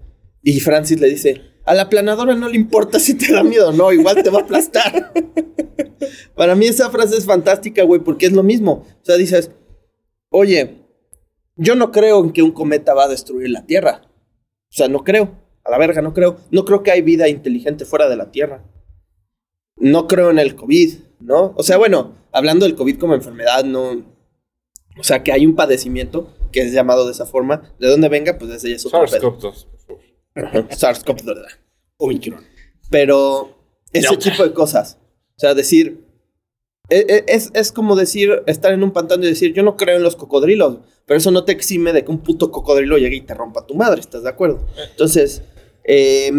Y 0.44 0.60
Francis 0.60 1.00
le 1.00 1.08
dice, 1.08 1.40
a 1.64 1.74
la 1.74 1.88
planadora 1.88 2.34
no 2.34 2.48
le 2.48 2.56
importa 2.56 3.00
si 3.00 3.14
te 3.14 3.32
da 3.32 3.42
miedo 3.42 3.70
o 3.70 3.72
no, 3.72 3.92
igual 3.92 4.22
te 4.22 4.28
va 4.28 4.40
a 4.40 4.42
aplastar. 4.42 5.12
Para 6.36 6.54
mí 6.54 6.66
esa 6.66 6.90
frase 6.90 7.16
es 7.16 7.24
fantástica, 7.24 7.82
güey, 7.82 8.02
porque 8.02 8.26
es 8.26 8.32
lo 8.32 8.42
mismo. 8.42 8.84
O 9.00 9.04
sea, 9.04 9.16
dices, 9.16 9.50
oye, 10.28 10.82
yo 11.56 11.74
no 11.74 11.90
creo 11.90 12.22
en 12.22 12.32
que 12.32 12.42
un 12.42 12.52
cometa 12.52 12.92
va 12.92 13.04
a 13.04 13.08
destruir 13.08 13.48
la 13.48 13.64
Tierra. 13.64 14.02
O 14.04 14.76
sea, 14.76 14.88
no 14.88 15.02
creo. 15.02 15.42
A 15.64 15.70
la 15.70 15.78
verga, 15.78 16.02
no 16.02 16.12
creo. 16.12 16.36
No 16.50 16.66
creo 16.66 16.82
que 16.82 16.90
hay 16.90 17.00
vida 17.00 17.26
inteligente 17.28 17.86
fuera 17.86 18.06
de 18.08 18.16
la 18.16 18.30
Tierra. 18.30 18.62
No 19.76 20.06
creo 20.06 20.30
en 20.30 20.38
el 20.38 20.56
COVID, 20.56 20.94
¿no? 21.20 21.54
O 21.56 21.62
sea, 21.62 21.78
bueno, 21.78 22.14
hablando 22.32 22.66
del 22.66 22.74
COVID 22.74 22.98
como 22.98 23.14
enfermedad, 23.14 23.64
no. 23.64 24.04
O 24.98 25.02
sea, 25.02 25.22
que 25.22 25.32
hay 25.32 25.46
un 25.46 25.56
padecimiento 25.56 26.34
que 26.52 26.60
es 26.60 26.72
llamado 26.72 27.06
de 27.06 27.12
esa 27.12 27.24
forma. 27.24 27.74
De 27.78 27.88
dónde 27.88 28.10
venga, 28.10 28.36
pues 28.36 28.50
ese 28.50 28.68
ya 28.68 28.76
es 28.76 28.84
otro. 28.84 29.00
SARS-CoV-2. 30.34 30.42
por 30.42 30.50
favor. 30.50 30.64
Ajá, 30.64 30.68
SARS-CoV-2. 30.68 31.46
Omicron. 31.98 32.40
Pero 32.90 33.56
ese 33.92 34.16
tipo 34.16 34.42
de 34.42 34.52
cosas. 34.52 34.98
O 35.36 35.38
sea, 35.40 35.54
decir. 35.54 36.04
e- 36.90 37.06
e- 37.08 37.24
Es, 37.28 37.50
es 37.54 37.72
como 37.72 37.96
decir, 37.96 38.42
estar 38.46 38.72
en 38.72 38.82
un 38.82 38.92
pantano 38.92 39.24
y 39.24 39.28
decir, 39.28 39.52
yo 39.54 39.62
no 39.62 39.76
creo 39.76 39.96
en 39.96 40.02
los 40.02 40.16
cocodrilos, 40.16 40.78
pero 41.06 41.16
eso 41.18 41.30
no 41.30 41.44
te 41.44 41.52
exime 41.52 41.92
de 41.92 42.04
que 42.04 42.10
un 42.10 42.18
puto 42.22 42.50
cocodrilo 42.50 42.98
llegue 42.98 43.16
y 43.16 43.20
te 43.22 43.34
rompa 43.34 43.66
tu 43.66 43.74
madre, 43.74 44.00
¿estás 44.00 44.22
de 44.22 44.28
acuerdo? 44.28 44.66
Entonces, 44.90 45.42
eh, 45.84 46.30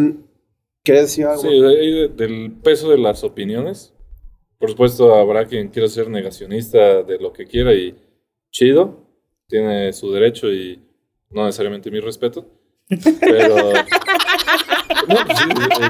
¿querías 0.83 1.05
decir 1.05 1.25
algo? 1.25 1.41
Sí, 1.41 1.59
de- 1.59 2.09
del 2.09 2.51
peso 2.63 2.89
de 2.91 2.97
las 2.99 3.23
opiniones. 3.23 3.93
Por 4.59 4.69
supuesto, 4.69 5.15
habrá 5.15 5.45
quien 5.45 5.69
quiera 5.69 5.87
ser 5.89 6.09
negacionista 6.09 7.01
de 7.03 7.17
lo 7.19 7.33
que 7.33 7.45
quiera 7.45 7.73
y 7.73 7.95
chido, 8.51 9.03
tiene 9.47 9.91
su 9.93 10.11
derecho 10.11 10.51
y 10.51 10.79
no 11.31 11.45
necesariamente 11.45 11.91
mi 11.91 11.99
respeto. 11.99 12.47
Pero. 13.19 13.55
No, 15.07 15.15
pues 15.25 15.37
sí, 15.37 15.45
eh, 15.49 15.89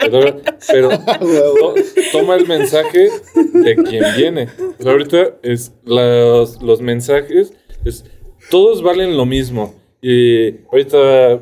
pero, 0.00 0.40
pero 0.68 0.88
to- 0.90 1.74
toma 2.12 2.36
el 2.36 2.46
mensaje 2.46 3.08
de 3.52 3.74
quien 3.76 4.04
viene. 4.16 4.48
Ahorita 4.84 5.36
es 5.42 5.72
los, 5.84 6.62
los 6.62 6.80
mensajes, 6.80 7.52
es, 7.84 8.04
todos 8.50 8.82
valen 8.82 9.16
lo 9.16 9.26
mismo. 9.26 9.74
Y 10.00 10.58
ahorita 10.70 11.40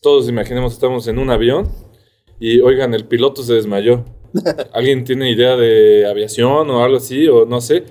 todos 0.00 0.28
imaginemos 0.28 0.74
estamos 0.74 1.08
en 1.08 1.18
un 1.18 1.30
avión 1.30 1.68
y 2.38 2.60
oigan, 2.60 2.94
el 2.94 3.06
piloto 3.06 3.42
se 3.42 3.54
desmayó. 3.54 4.04
¿Alguien 4.72 5.02
tiene 5.04 5.30
idea 5.30 5.56
de 5.56 6.06
aviación 6.06 6.70
o 6.70 6.84
algo 6.84 6.98
así? 6.98 7.26
O 7.28 7.44
no 7.44 7.60
sé. 7.60 7.84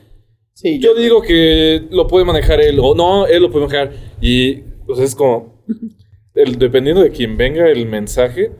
Sí, 0.54 0.80
Yo 0.80 0.94
digo 0.96 1.22
que 1.22 1.88
lo 1.90 2.08
puede 2.08 2.24
manejar 2.26 2.62
él, 2.62 2.80
o 2.82 2.96
no, 2.96 3.26
él 3.28 3.42
lo 3.42 3.52
puede 3.52 3.66
manejar. 3.66 3.92
Y 4.22 4.58
pues 4.86 5.00
es 5.00 5.14
como, 5.16 5.64
el- 6.36 6.58
dependiendo 6.58 7.02
de 7.02 7.12
quién 7.12 7.38
venga 7.38 7.70
el 7.70 7.86
mensaje, 7.86 8.52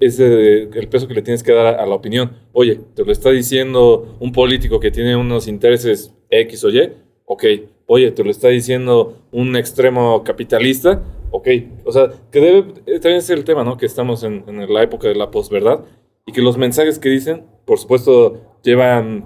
es 0.00 0.16
de- 0.16 0.64
el 0.72 0.88
peso 0.88 1.06
que 1.08 1.14
le 1.14 1.22
tienes 1.22 1.42
que 1.42 1.52
dar 1.52 1.66
a, 1.66 1.82
a 1.82 1.86
la 1.86 1.94
opinión. 1.94 2.32
Oye, 2.52 2.80
te 2.94 3.04
lo 3.04 3.12
está 3.12 3.30
diciendo 3.30 4.16
un 4.20 4.32
político 4.32 4.80
que 4.80 4.90
tiene 4.90 5.14
unos 5.16 5.46
intereses 5.48 6.14
X 6.30 6.64
o 6.64 6.70
Y, 6.70 6.92
ok. 7.26 7.44
Oye, 7.86 8.10
te 8.12 8.22
lo 8.24 8.30
está 8.30 8.48
diciendo 8.48 9.18
un 9.32 9.56
extremo 9.56 10.22
capitalista, 10.24 11.02
ok. 11.32 11.48
O 11.84 11.92
sea, 11.92 12.10
que 12.30 12.40
debe, 12.40 12.58
eh, 12.86 12.94
también 13.00 13.16
es 13.16 13.28
el 13.30 13.44
tema, 13.44 13.64
¿no? 13.64 13.76
Que 13.76 13.86
estamos 13.86 14.22
en, 14.22 14.44
en 14.46 14.72
la 14.72 14.82
época 14.82 15.08
de 15.08 15.16
la 15.16 15.30
posverdad 15.30 15.84
y 16.24 16.32
que 16.32 16.40
los 16.40 16.56
mensajes 16.56 16.98
que 16.98 17.08
dicen, 17.08 17.44
por 17.66 17.78
supuesto, 17.78 18.40
llevan 18.62 19.24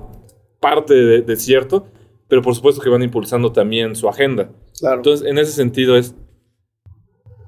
parte 0.60 0.94
de, 0.94 1.20
de 1.22 1.36
cierto, 1.36 1.86
pero 2.26 2.40
por 2.40 2.54
supuesto 2.54 2.80
que 2.80 2.88
van 2.88 3.02
impulsando 3.02 3.52
también 3.52 3.94
su 3.94 4.08
agenda. 4.08 4.50
Claro. 4.80 4.96
Entonces, 4.96 5.28
en 5.28 5.36
ese 5.38 5.52
sentido 5.52 5.96
es, 5.98 6.14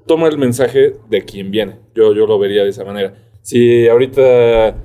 toma 0.07 0.27
el 0.27 0.37
mensaje 0.37 0.95
de 1.09 1.21
quien 1.23 1.51
viene. 1.51 1.75
Yo, 1.93 2.13
yo 2.13 2.25
lo 2.25 2.39
vería 2.39 2.63
de 2.63 2.69
esa 2.69 2.83
manera. 2.83 3.13
Si 3.43 3.87
ahorita 3.87 4.75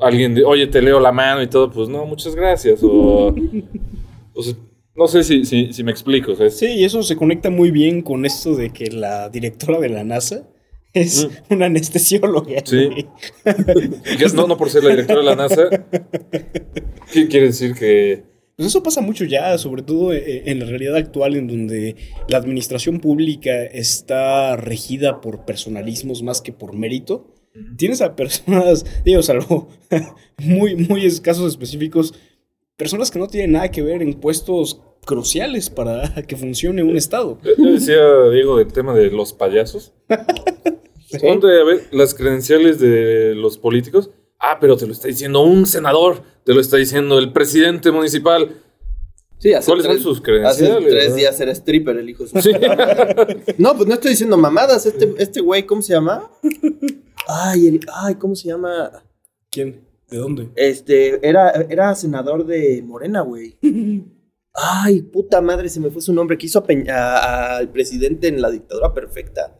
alguien, 0.00 0.34
de, 0.34 0.44
oye, 0.44 0.66
te 0.66 0.82
leo 0.82 1.00
la 1.00 1.12
mano 1.12 1.42
y 1.42 1.46
todo, 1.46 1.70
pues 1.70 1.88
no, 1.88 2.04
muchas 2.04 2.34
gracias. 2.34 2.80
O, 2.82 3.34
o 4.34 4.42
sea, 4.42 4.54
no 4.94 5.08
sé 5.08 5.22
si, 5.22 5.44
si, 5.44 5.72
si 5.72 5.82
me 5.84 5.90
explico. 5.90 6.32
o 6.32 6.36
sea, 6.36 6.46
es- 6.46 6.58
Sí, 6.58 6.66
y 6.66 6.84
eso 6.84 7.02
se 7.02 7.16
conecta 7.16 7.48
muy 7.50 7.70
bien 7.70 8.02
con 8.02 8.24
esto 8.26 8.54
de 8.54 8.70
que 8.70 8.88
la 8.90 9.28
directora 9.30 9.78
de 9.80 9.88
la 9.88 10.04
NASA 10.04 10.48
es 10.92 11.26
una 11.50 11.66
anestesióloga. 11.66 12.62
Sí. 12.64 13.06
no, 14.34 14.46
no 14.46 14.56
por 14.58 14.68
ser 14.68 14.84
la 14.84 14.90
directora 14.90 15.20
de 15.20 15.24
la 15.26 15.36
NASA, 15.36 15.62
¿qué 17.12 17.28
quiere 17.28 17.46
decir 17.46 17.74
que... 17.74 18.24
Pues 18.56 18.68
eso 18.68 18.82
pasa 18.82 19.00
mucho 19.00 19.24
ya, 19.24 19.56
sobre 19.56 19.82
todo 19.82 20.12
eh, 20.12 20.42
en 20.46 20.58
la 20.58 20.66
realidad 20.66 20.96
actual 20.96 21.36
en 21.36 21.48
donde 21.48 21.96
la 22.28 22.36
administración 22.36 23.00
pública 23.00 23.64
está 23.64 24.56
regida 24.56 25.20
por 25.20 25.44
personalismos 25.44 26.22
más 26.22 26.42
que 26.42 26.52
por 26.52 26.74
mérito. 26.74 27.34
Tienes 27.76 28.00
a 28.00 28.14
personas, 28.14 28.84
digo, 29.04 29.22
salvo 29.22 29.68
muy, 30.38 30.76
muy 30.76 31.06
escasos 31.06 31.50
específicos, 31.50 32.14
personas 32.76 33.10
que 33.10 33.18
no 33.18 33.26
tienen 33.26 33.52
nada 33.52 33.70
que 33.70 33.82
ver 33.82 34.02
en 34.02 34.14
puestos 34.14 34.80
cruciales 35.04 35.70
para 35.70 36.12
que 36.28 36.36
funcione 36.36 36.82
un 36.82 36.96
Estado. 36.96 37.38
Yo 37.42 37.72
decía, 37.72 38.00
Diego, 38.30 38.58
del 38.58 38.72
tema 38.72 38.94
de 38.94 39.10
los 39.10 39.32
payasos. 39.32 39.92
Ponte 41.20 41.46
a 41.46 41.64
ver 41.64 41.88
las 41.90 42.14
credenciales 42.14 42.78
de 42.78 43.34
los 43.34 43.58
políticos. 43.58 44.10
Ah, 44.42 44.58
pero 44.60 44.76
te 44.76 44.86
lo 44.86 44.92
está 44.92 45.06
diciendo 45.08 45.40
un 45.42 45.66
senador, 45.66 46.22
te 46.44 46.52
lo 46.52 46.60
está 46.60 46.76
diciendo 46.76 47.18
el 47.18 47.32
presidente 47.32 47.90
municipal. 47.92 48.60
Sí, 49.38 49.52
hace 49.54 49.66
¿Cuáles 49.66 49.84
son 49.86 49.92
tres, 49.94 50.02
sus 50.02 50.22
hace 50.46 50.66
tres 50.88 51.10
no? 51.10 51.16
días 51.16 51.40
era 51.40 51.52
stripper 51.52 51.96
el 51.96 52.10
hijo 52.10 52.24
de 52.24 52.28
su 52.30 52.40
Sí. 52.40 52.50
No, 53.58 53.74
pues 53.76 53.88
no 53.88 53.94
estoy 53.94 54.10
diciendo 54.10 54.36
mamadas. 54.36 54.84
Este, 54.86 55.14
este 55.18 55.40
güey, 55.40 55.64
¿cómo 55.64 55.80
se 55.82 55.92
llama? 55.94 56.30
Ay, 57.26 57.68
el- 57.68 57.80
ay, 57.94 58.14
¿cómo 58.16 58.34
se 58.34 58.48
llama? 58.48 58.90
¿Quién? 59.50 59.84
¿De 60.10 60.18
dónde? 60.18 60.50
Este, 60.56 61.26
era, 61.26 61.50
era 61.68 61.94
senador 61.94 62.44
de 62.44 62.82
Morena, 62.84 63.22
güey. 63.22 63.56
Ay, 64.54 65.02
puta 65.02 65.40
madre, 65.40 65.68
se 65.68 65.80
me 65.80 65.90
fue 65.90 66.02
su 66.02 66.12
nombre. 66.12 66.36
Que 66.36 66.46
hizo 66.46 66.64
al 66.88 67.68
presidente 67.70 68.28
en 68.28 68.42
la 68.42 68.50
dictadura 68.50 68.92
perfecta. 68.92 69.56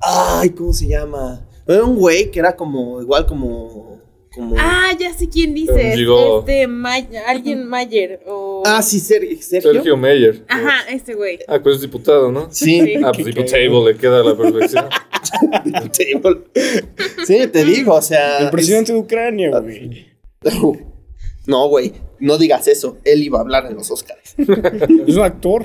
Ay, 0.00 0.50
¿cómo 0.50 0.72
se 0.72 0.86
llama? 0.88 1.46
Era 1.72 1.84
un 1.84 1.96
güey 1.96 2.30
que 2.30 2.38
era 2.40 2.54
como, 2.56 3.00
igual 3.00 3.26
como. 3.26 4.00
como... 4.34 4.54
Ah, 4.58 4.92
ya 4.98 5.12
sé 5.14 5.28
quién 5.28 5.54
dices. 5.54 5.96
Digo- 5.96 6.40
Este, 6.40 6.66
May- 6.66 7.08
alguien 7.26 7.66
Mayer 7.66 8.22
o... 8.26 8.62
Ah, 8.66 8.82
sí, 8.82 8.98
Ser- 9.00 9.22
Sergio. 9.42 9.72
Sergio 9.72 9.96
Meyer. 9.96 10.44
Ajá, 10.48 10.88
ese 10.90 11.14
güey. 11.14 11.38
Ah, 11.48 11.58
pues 11.62 11.76
es 11.76 11.82
diputado, 11.82 12.30
¿no? 12.32 12.48
Sí, 12.50 12.94
Ah, 13.04 13.12
pues 13.12 13.26
diputable 13.26 13.92
le 13.92 13.96
queda 13.98 14.20
a 14.20 14.24
la 14.24 14.36
perfección. 14.36 14.84
Sí, 17.26 17.46
te 17.48 17.64
digo, 17.64 17.94
o 17.94 18.02
sea. 18.02 18.38
El 18.40 18.50
presidente 18.50 18.92
de 18.92 18.98
Ucrania, 18.98 19.58
güey. 19.60 20.06
es- 20.42 20.54
No, 21.46 21.68
güey, 21.68 21.92
no 22.20 22.36
digas 22.38 22.68
eso. 22.68 22.98
Él 23.04 23.22
iba 23.22 23.38
a 23.38 23.40
hablar 23.42 23.66
en 23.66 23.74
los 23.74 23.90
Oscars. 23.90 24.34
Es 25.06 25.16
un 25.16 25.22
actor, 25.22 25.64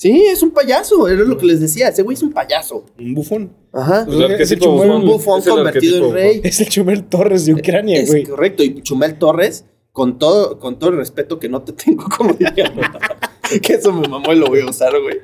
Sí, 0.00 0.24
es 0.32 0.42
un 0.42 0.50
payaso, 0.52 1.06
era 1.08 1.24
lo 1.24 1.36
que 1.36 1.44
les 1.44 1.60
decía. 1.60 1.88
Ese 1.88 2.00
güey 2.02 2.14
es 2.14 2.22
un 2.22 2.32
payaso. 2.32 2.86
un 2.98 3.14
bufón. 3.14 3.52
Ajá. 3.70 4.06
El 4.08 4.32
es 4.40 4.50
el 4.50 4.58
Chumel. 4.58 4.90
Un 4.92 5.04
bufón 5.04 5.40
Es 5.40 5.46
convertido 5.48 6.06
en 6.06 6.12
rey. 6.14 6.40
Es 6.42 6.58
el 6.60 6.68
Chumel 6.70 7.04
Torres 7.04 7.44
de 7.44 7.52
Ucrania, 7.52 8.00
Es 8.00 8.08
güey. 8.10 8.24
correcto. 8.24 8.62
Y 8.62 8.80
Chumel 8.80 9.18
Torres, 9.18 9.66
con 9.92 10.18
todo, 10.18 10.58
con 10.58 10.78
todo 10.78 10.88
el 10.88 10.96
respeto 10.96 11.38
que 11.38 11.50
no 11.50 11.60
te 11.60 11.74
tengo, 11.74 12.06
como 12.16 12.32
diría. 12.32 12.72
que 13.62 13.74
eso 13.74 13.92
me 13.92 14.08
mamó 14.08 14.32
y 14.32 14.36
lo 14.36 14.46
voy 14.46 14.60
a 14.60 14.70
usar, 14.70 14.90
güey. 15.02 15.18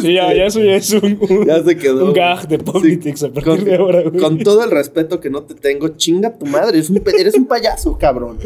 Sí, 0.00 0.14
ya, 0.14 0.32
ya 0.32 0.46
eso 0.46 0.60
ya 0.62 0.76
es 0.76 0.90
un, 0.92 1.18
un, 1.20 1.44
Ya 1.46 1.62
se 1.62 1.76
quedó. 1.76 2.06
un 2.06 2.14
gag 2.14 2.48
de 2.48 2.58
politics 2.60 3.24
a 3.24 3.28
partir 3.30 3.44
Con, 3.56 3.64
de 3.64 3.74
ahora, 3.76 4.02
güey. 4.08 4.22
con 4.22 4.38
todo 4.38 4.64
el 4.64 4.70
respeto 4.70 5.20
que 5.20 5.28
no 5.28 5.42
te 5.42 5.54
tengo, 5.54 5.88
chinga 5.88 6.38
tu 6.38 6.46
madre. 6.46 6.78
Eres 6.78 6.88
un, 6.88 7.00
pe- 7.00 7.20
eres 7.20 7.34
un 7.34 7.44
payaso, 7.44 7.98
cabrón. 7.98 8.38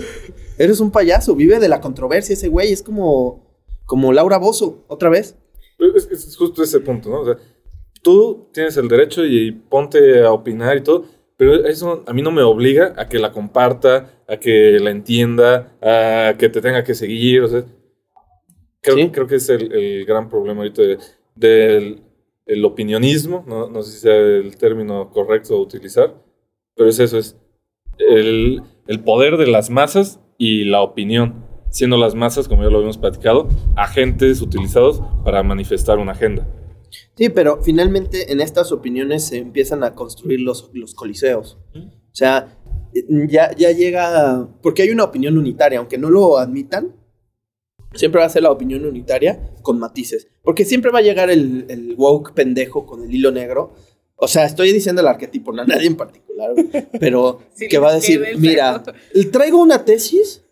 Eres 0.59 0.81
un 0.81 0.91
payaso. 0.91 1.37
Vive 1.37 1.61
de 1.61 1.69
la 1.69 1.81
controversia 1.81 2.33
ese 2.33 2.49
güey. 2.49 2.73
Es 2.73 2.83
como, 2.83 3.47
como 3.85 4.13
Laura 4.13 4.39
Bozo, 4.39 4.83
otra 4.89 5.09
vez. 5.09 5.37
Es, 5.79 6.09
es 6.11 6.37
justo 6.37 6.63
ese 6.63 6.81
punto, 6.81 7.09
¿no? 7.11 7.21
O 7.21 7.25
sea, 7.25 7.37
tú 8.03 8.49
tienes 8.53 8.77
el 8.77 8.89
derecho 8.89 9.25
y 9.25 9.53
ponte 9.53 10.23
a 10.25 10.33
opinar 10.33 10.77
y 10.77 10.83
todo, 10.83 11.05
pero 11.37 11.65
eso 11.67 12.03
a 12.07 12.13
mí 12.13 12.21
no 12.23 12.31
me 12.33 12.43
obliga 12.43 12.95
a 12.97 13.09
que 13.09 13.19
la 13.19 13.33
comparta, 13.33 14.11
a 14.27 14.37
que 14.39 14.79
la 14.81 14.91
entienda, 14.91 15.77
a 15.81 16.35
que 16.37 16.49
te 16.49 16.61
tenga 16.61 16.83
que 16.85 16.95
seguir, 16.95 17.43
o 17.43 17.49
sea, 17.49 17.65
creo, 18.81 18.97
Sí. 18.97 19.11
creo 19.11 19.27
que 19.27 19.37
es 19.37 19.49
el, 19.49 19.73
el 19.73 20.05
gran 20.05 20.29
problema 20.29 20.61
ahorita 20.63 20.83
de- 20.83 20.99
del 21.35 22.03
el 22.47 22.65
opinionismo, 22.65 23.45
no, 23.47 23.69
no 23.69 23.83
sé 23.83 23.93
si 23.93 23.99
sea 24.01 24.17
el 24.17 24.57
término 24.57 25.11
correcto 25.11 25.55
a 25.55 25.61
utilizar, 25.61 26.15
pero 26.75 26.89
es 26.89 26.99
eso, 26.99 27.19
es 27.19 27.37
el, 27.99 28.63
el 28.87 29.01
poder 29.01 29.37
de 29.37 29.47
las 29.49 29.69
masas 29.69 30.19
y 30.39 30.65
la 30.65 30.81
opinión, 30.81 31.45
siendo 31.71 31.97
las 31.97 32.15
masas, 32.15 32.49
como 32.49 32.63
ya 32.63 32.71
lo 32.71 32.77
habíamos 32.77 32.99
platicado, 32.99 33.49
agentes 33.77 34.41
utilizados 34.41 35.03
para 35.25 35.43
manifestar 35.43 35.99
una 35.99 36.13
agenda. 36.13 36.47
Sí, 37.17 37.29
pero 37.29 37.63
finalmente 37.63 38.33
en 38.33 38.41
estas 38.41 38.73
opiniones 38.73 39.25
se 39.27 39.39
empiezan 39.39 39.85
a 39.85 39.95
construir 39.95 40.41
los, 40.41 40.71
los 40.73 40.95
coliseos. 40.95 41.59
O 41.75 42.15
sea, 42.15 42.59
ya, 43.29 43.55
ya 43.55 43.73
llega. 43.73 44.49
Porque 44.63 44.83
hay 44.83 44.91
una 44.91 45.05
opinión 45.05 45.37
unitaria, 45.37 45.79
aunque 45.79 45.99
no 45.99 46.11
lo 46.11 46.39
admitan, 46.39 46.95
siempre 47.95 48.21
va 48.21 48.27
a 48.27 48.31
ser 48.31 48.43
la 48.43 48.51
opinión 48.51 48.85
unitaria 48.85 49.53
con 49.63 49.79
matices. 49.79 50.29
Porque 50.43 50.65
siempre 50.65 50.91
va 50.91 51.01
a 51.01 51.03
llegar 51.03 51.31
el, 51.31 51.67
el 51.69 51.95
woke 51.97 52.33
pendejo 52.33 52.87
con 52.87 53.03
el 53.03 53.15
hilo 53.15 53.31
negro. 53.31 53.75
O 54.17 54.27
sea, 54.27 54.45
estoy 54.45 54.73
diciendo 54.73 55.01
el 55.01 55.09
arquetipo, 55.09 55.53
no 55.53 55.63
a 55.63 55.67
nadie 55.67 55.87
en 55.87 55.97
particular, 55.97 56.51
pero 56.99 57.41
Sí, 57.55 57.69
que 57.69 57.79
va 57.79 57.91
a 57.91 57.95
decir: 57.95 58.25
Mira, 58.39 58.81
feo". 58.81 59.31
traigo 59.31 59.61
una 59.61 59.85
tesis 59.85 60.45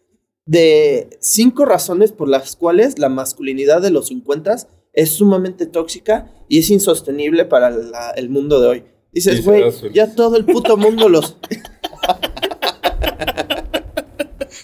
de 0.46 1.18
cinco 1.20 1.64
razones 1.64 2.12
por 2.12 2.28
las 2.28 2.56
cuales 2.56 2.98
la 2.98 3.08
masculinidad 3.08 3.82
de 3.82 3.90
los 3.90 4.06
50 4.08 4.56
es 4.92 5.10
sumamente 5.10 5.66
tóxica 5.66 6.32
y 6.48 6.58
es 6.60 6.70
insostenible 6.70 7.44
para 7.44 7.70
la- 7.70 8.12
el 8.12 8.30
mundo 8.30 8.60
de 8.60 8.68
hoy. 8.68 8.84
Dices, 9.12 9.44
güey, 9.44 9.60
serás 9.60 9.80
feliz". 9.80 9.94
ya 9.94 10.14
todo 10.14 10.36
el 10.36 10.44
puto 10.46 10.76
mundo 10.76 11.08
los... 11.08 11.36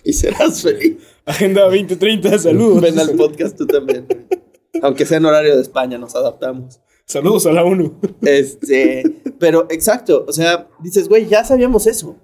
y 0.05 0.13
serás 0.13 0.63
feliz. 0.63 0.99
Agenda 1.25 1.63
2030, 1.65 2.39
saludos. 2.39 2.81
Ven 2.83 2.99
al 2.99 3.11
podcast 3.13 3.57
tú 3.57 3.67
también. 3.67 4.07
Aunque 4.83 5.07
sea 5.07 5.19
en 5.19 5.27
horario 5.27 5.55
de 5.57 5.63
España, 5.63 5.99
nos 5.99 6.15
adaptamos. 6.17 6.81
Saludos 7.05 7.47
a 7.47 7.53
la 7.53 7.65
ONU. 7.65 7.99
Este, 8.23 9.03
pero 9.39 9.67
exacto, 9.71 10.25
o 10.27 10.33
sea, 10.33 10.69
dices, 10.83 11.09
güey, 11.09 11.27
ya 11.29 11.45
sabíamos 11.45 11.87
eso. 11.87 12.17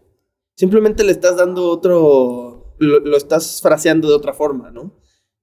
Simplemente 0.56 1.04
le 1.04 1.12
estás 1.12 1.36
dando 1.36 1.68
otro, 1.68 2.57
lo, 2.78 3.00
lo 3.00 3.16
estás 3.16 3.60
fraseando 3.60 4.08
de 4.08 4.14
otra 4.14 4.32
forma, 4.32 4.70
¿no? 4.70 4.92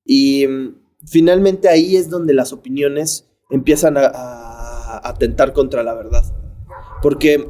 Y 0.05 0.47
mm, 0.47 0.75
finalmente 1.05 1.67
ahí 1.67 1.95
es 1.95 2.09
donde 2.09 2.33
las 2.33 2.53
opiniones 2.53 3.29
empiezan 3.49 3.97
a, 3.97 5.01
atentar 5.03 5.53
contra 5.53 5.83
la 5.83 5.93
verdad. 5.93 6.23
Porque, 7.01 7.47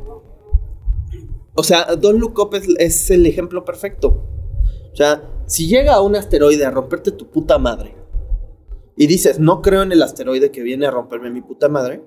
o 1.53 1.63
sea, 1.63 1.95
Don 1.95 2.19
Look 2.19 2.39
Up 2.39 2.55
es, 2.55 2.67
es 2.79 3.11
el 3.11 3.25
ejemplo 3.25 3.63
perfecto. 3.63 4.27
O 4.91 4.95
sea, 4.95 5.29
si 5.45 5.67
llega 5.67 6.01
un 6.01 6.15
asteroide 6.15 6.65
a 6.65 6.71
romperte 6.71 7.11
tu 7.11 7.29
puta 7.29 7.57
madre 7.57 7.95
y 8.97 9.07
dices, 9.07 9.39
no 9.39 9.61
creo 9.61 9.83
en 9.83 9.91
el 9.91 10.01
asteroide 10.01 10.51
que 10.51 10.63
viene 10.63 10.87
a 10.87 10.91
romperme 10.91 11.29
mi 11.29 11.41
puta 11.41 11.69
madre, 11.69 12.01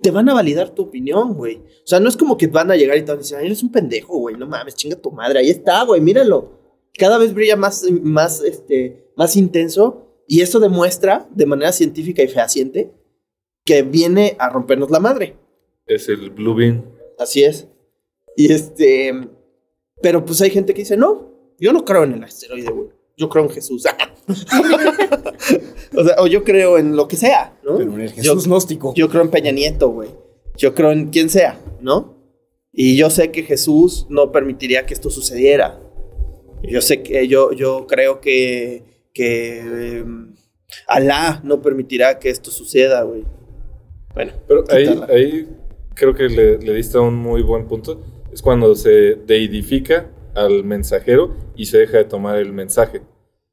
te 0.00 0.10
van 0.10 0.28
a 0.28 0.34
validar 0.34 0.70
tu 0.70 0.82
opinión, 0.82 1.34
güey. 1.34 1.56
O 1.56 1.86
sea, 1.86 2.00
no 2.00 2.08
es 2.08 2.16
como 2.16 2.36
que 2.36 2.46
van 2.46 2.70
a 2.70 2.76
llegar 2.76 2.96
y 2.96 3.02
te 3.02 3.08
van 3.08 3.18
a 3.18 3.22
decir, 3.22 3.36
"Ay, 3.36 3.46
eres 3.46 3.62
un 3.62 3.72
pendejo, 3.72 4.16
güey, 4.18 4.36
no 4.36 4.46
mames, 4.46 4.74
chinga 4.74 4.96
tu 4.96 5.10
madre, 5.10 5.40
ahí 5.40 5.50
está, 5.50 5.84
güey, 5.84 6.00
míralo. 6.00 6.61
Cada 6.98 7.18
vez 7.18 7.34
brilla 7.34 7.56
más, 7.56 7.84
más, 8.02 8.42
este, 8.42 9.10
más 9.16 9.36
intenso 9.36 10.08
y 10.26 10.40
eso 10.40 10.60
demuestra 10.60 11.28
de 11.30 11.46
manera 11.46 11.72
científica 11.72 12.22
y 12.22 12.28
fehaciente 12.28 12.92
que 13.64 13.82
viene 13.82 14.36
a 14.38 14.48
rompernos 14.48 14.90
la 14.90 15.00
madre. 15.00 15.36
Es 15.86 16.08
el 16.08 16.30
Blue 16.30 16.54
Bean. 16.54 16.84
Así 17.18 17.44
es. 17.44 17.68
Y 18.36 18.52
este, 18.52 19.12
pero 20.00 20.24
pues 20.24 20.40
hay 20.40 20.50
gente 20.50 20.74
que 20.74 20.82
dice, 20.82 20.96
no, 20.96 21.54
yo 21.58 21.72
no 21.72 21.84
creo 21.84 22.04
en 22.04 22.14
el 22.14 22.24
asteroide, 22.24 22.70
güey. 22.70 22.88
yo 23.16 23.28
creo 23.28 23.44
en 23.44 23.50
Jesús. 23.50 23.84
o 25.96 26.04
sea, 26.04 26.16
o 26.18 26.26
yo 26.26 26.44
creo 26.44 26.78
en 26.78 26.96
lo 26.96 27.08
que 27.08 27.16
sea, 27.16 27.58
¿no? 27.62 27.76
Pero 27.76 27.92
en 27.92 28.00
el 28.00 28.10
Jesús 28.10 28.24
yo, 28.24 28.50
gnóstico. 28.50 28.94
yo 28.94 29.08
creo 29.08 29.22
en 29.22 29.30
Peña 29.30 29.52
Nieto, 29.52 29.90
güey. 29.90 30.10
Yo 30.56 30.74
creo 30.74 30.92
en 30.92 31.10
quien 31.10 31.30
sea, 31.30 31.60
¿no? 31.80 32.16
Y 32.72 32.96
yo 32.96 33.10
sé 33.10 33.30
que 33.30 33.42
Jesús 33.42 34.06
no 34.08 34.32
permitiría 34.32 34.86
que 34.86 34.94
esto 34.94 35.10
sucediera. 35.10 35.78
Yo 36.62 36.80
sé 36.80 37.02
que 37.02 37.26
yo, 37.28 37.52
yo 37.52 37.86
creo 37.86 38.20
que, 38.20 38.82
que 39.12 39.60
eh, 39.60 40.04
Alá 40.86 41.40
no 41.44 41.60
permitirá 41.60 42.18
que 42.18 42.30
esto 42.30 42.50
suceda, 42.50 43.02
güey. 43.02 43.24
Bueno, 44.14 44.32
Pero 44.46 44.64
ahí, 44.70 45.00
ahí 45.08 45.48
creo 45.94 46.14
que 46.14 46.28
le, 46.28 46.58
le 46.58 46.74
diste 46.74 46.98
un 46.98 47.14
muy 47.14 47.42
buen 47.42 47.66
punto. 47.66 48.00
Es 48.32 48.42
cuando 48.42 48.74
se 48.74 49.16
deidifica 49.26 50.10
al 50.34 50.64
mensajero 50.64 51.34
y 51.56 51.66
se 51.66 51.78
deja 51.78 51.98
de 51.98 52.04
tomar 52.04 52.38
el 52.38 52.52
mensaje. 52.52 53.02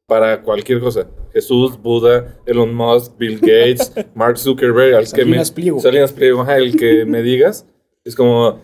Para 0.06 0.42
cualquier 0.42 0.80
cosa. 0.80 1.08
Jesús, 1.32 1.80
Buda, 1.80 2.40
Elon 2.46 2.74
Musk, 2.74 3.18
Bill 3.18 3.40
Gates, 3.42 3.92
Mark 4.16 4.38
Zuckerberg, 4.38 4.96
al 4.96 5.06
que 5.06 5.24
me, 5.24 5.32
Salinas 5.32 5.52
Pliego. 5.52 5.80
Salinas 5.80 6.12
Pliego, 6.12 6.42
ajá, 6.42 6.58
el 6.58 6.76
que 6.76 7.06
me 7.06 7.22
digas. 7.22 7.68
Es 8.04 8.16
como, 8.16 8.60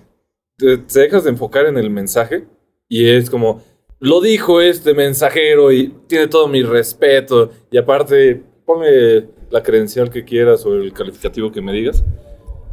te, 0.58 0.78
te 0.78 1.00
dejas 1.02 1.26
de 1.26 1.30
enfocar 1.30 1.68
en 1.68 1.78
el 1.78 1.90
mensaje 1.90 2.48
y 2.88 3.10
es 3.10 3.30
como, 3.30 3.62
lo 4.00 4.22
dijo 4.22 4.62
este 4.62 4.94
mensajero 4.94 5.72
y 5.72 5.94
tiene 6.08 6.28
todo 6.28 6.48
mi 6.48 6.64
respeto. 6.64 7.52
Y 7.72 7.78
aparte, 7.78 8.44
ponme 8.66 9.28
la 9.50 9.64
credencial 9.64 10.10
que 10.10 10.24
quieras 10.24 10.66
o 10.66 10.74
el 10.74 10.92
calificativo 10.92 11.52
que 11.52 11.62
me 11.62 11.72
digas 11.72 12.04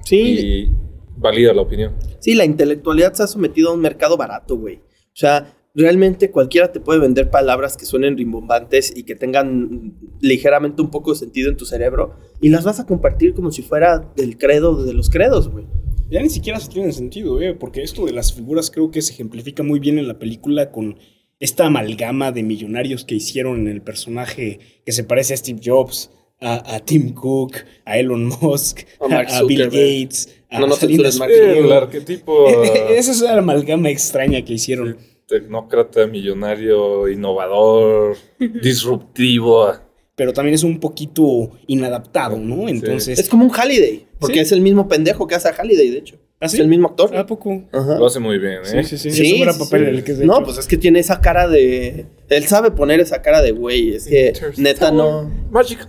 sí, 0.05 0.21
y 0.21 0.71
valida 1.17 1.53
la 1.53 1.63
opinión. 1.63 1.95
sí, 2.19 2.35
la 2.35 2.45
intelectualidad 2.45 3.13
se 3.13 3.23
ha 3.23 3.27
sometido 3.27 3.71
a 3.71 3.75
un 3.75 3.81
mercado 3.81 4.17
barato, 4.17 4.57
güey. 4.57 4.77
O 4.77 5.15
sea, 5.15 5.55
realmente 5.75 6.31
cualquiera 6.31 6.73
te 6.73 6.81
puede 6.81 7.01
vender 7.01 7.31
palabras 7.31 7.77
que 7.77 7.85
suenen 7.85 8.17
rimbombantes 8.17 8.93
y 8.97 9.05
que 9.05 9.15
tengan 9.15 9.95
ligeramente 10.21 10.83
un 10.83 10.91
poco 10.91 11.13
de 11.13 11.19
sentido 11.19 11.51
en 11.51 11.57
tu 11.57 11.65
cerebro 11.65 12.17
y 12.41 12.49
las 12.49 12.65
vas 12.65 12.81
a 12.81 12.87
compartir 12.87 13.35
como 13.35 13.51
si 13.51 13.63
fuera 13.63 14.13
del 14.17 14.39
credo 14.39 14.85
de 14.85 14.95
los 14.95 15.11
credos, 15.11 15.49
güey. 15.49 15.67
Ya 16.11 16.21
ni 16.21 16.29
siquiera 16.29 16.61
se 16.61 16.71
tiene 16.71 16.93
sentido, 16.93 17.41
¿eh? 17.41 17.55
Porque 17.55 17.83
esto 17.83 18.05
de 18.05 18.13
las 18.13 18.35
figuras 18.35 18.71
creo 18.71 18.91
que 18.91 19.01
se 19.01 19.15
ejemplifica 19.15 19.63
muy 19.63 19.81
bien 19.81 19.99
en 19.99 20.09
la 20.09 20.19
película 20.19 20.71
con 20.71 20.99
esta 21.43 21.67
amalgama 21.67 22.31
de 22.33 22.43
millonarios 22.43 23.05
que 23.05 23.15
hicieron 23.17 23.61
en 23.61 23.69
el 23.69 23.83
personaje 23.83 24.61
que 24.87 24.93
se 24.93 25.05
parece 25.05 25.35
a 25.35 25.37
Steve 25.37 25.61
Jobs, 25.65 26.11
a, 26.41 26.75
a 26.77 26.81
Tim 26.81 27.13
Cook, 27.15 27.57
a 27.85 27.99
Elon 27.99 28.27
Musk, 28.41 28.81
A 29.01 29.43
Bill. 29.43 29.65
Gates, 29.65 30.35
a 30.51 30.61
No, 30.61 30.67
no 30.69 30.75
Salinas 30.77 31.15
censures, 31.15 31.19
Mark 31.19 31.33
Pliego. 31.33 31.67
El 31.67 31.73
arquetipo 31.73 32.49
Esa 32.91 33.11
es 33.13 33.21
la 33.21 33.39
amalgama 33.39 33.91
extraña 33.91 34.45
que 34.45 34.53
hicieron. 34.55 34.97
tecnócrata, 35.27 36.07
millonario, 36.07 37.09
innovador, 37.09 38.17
disruptivo. 38.63 39.73
Pero 40.15 40.33
también 40.33 40.55
es 40.55 40.63
un 40.63 40.79
poquito 40.79 41.51
inadaptado, 41.67 42.37
¿no? 42.39 42.69
Entonces. 42.69 43.19
Es 43.19 43.29
como 43.29 43.45
un 43.45 43.51
Halliday, 43.51 44.07
porque 44.21 44.35
Sí. 44.35 44.41
es 44.41 44.53
el 44.53 44.61
mismo 44.61 44.87
pendejo 44.89 45.27
que 45.27 45.35
hace 45.35 45.49
a 45.49 45.53
Halliday, 45.55 45.91
de 45.91 45.99
hecho. 45.99 46.17
¿Ah, 46.43 46.47
Es 46.47 46.55
el 46.55 46.67
mismo 46.69 46.89
actor. 46.89 47.17
¿A 47.17 47.25
poco? 47.25 47.63
Ajá. 47.73 47.99
Lo 47.99 48.07
hace 48.07 48.19
muy 48.19 48.39
bien, 48.39 48.59
¿eh? 48.65 48.83
Sí, 48.85 48.99
sí, 48.99 48.99
sí. 48.99 49.11
Sí, 49.13 49.27
es 49.29 49.33
un 49.35 49.41
gran 49.43 49.55
sí, 49.55 49.61
papel 49.61 49.85
sí. 49.85 49.89
el 49.91 50.05
que 50.05 50.13
es 50.13 50.19
de 50.19 50.27
No, 50.27 50.35
hecho. 50.35 50.45
pues 50.47 50.59
es 50.59 50.67
que 50.67 50.77
tiene 50.77 50.99
esa 50.99 51.21
cara 51.21 51.47
de. 51.49 52.07
Él 52.29 52.45
sabe 52.49 52.73
poner 52.73 52.99
esa 53.01 53.23
cara 53.23 53.41
de 53.43 53.53
güey. 53.53 53.95
Es 53.95 54.07
que 54.07 54.33
neta 54.57 54.91
no. 54.91 55.31
Magical. 55.51 55.87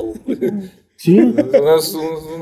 Sí. 0.96 1.18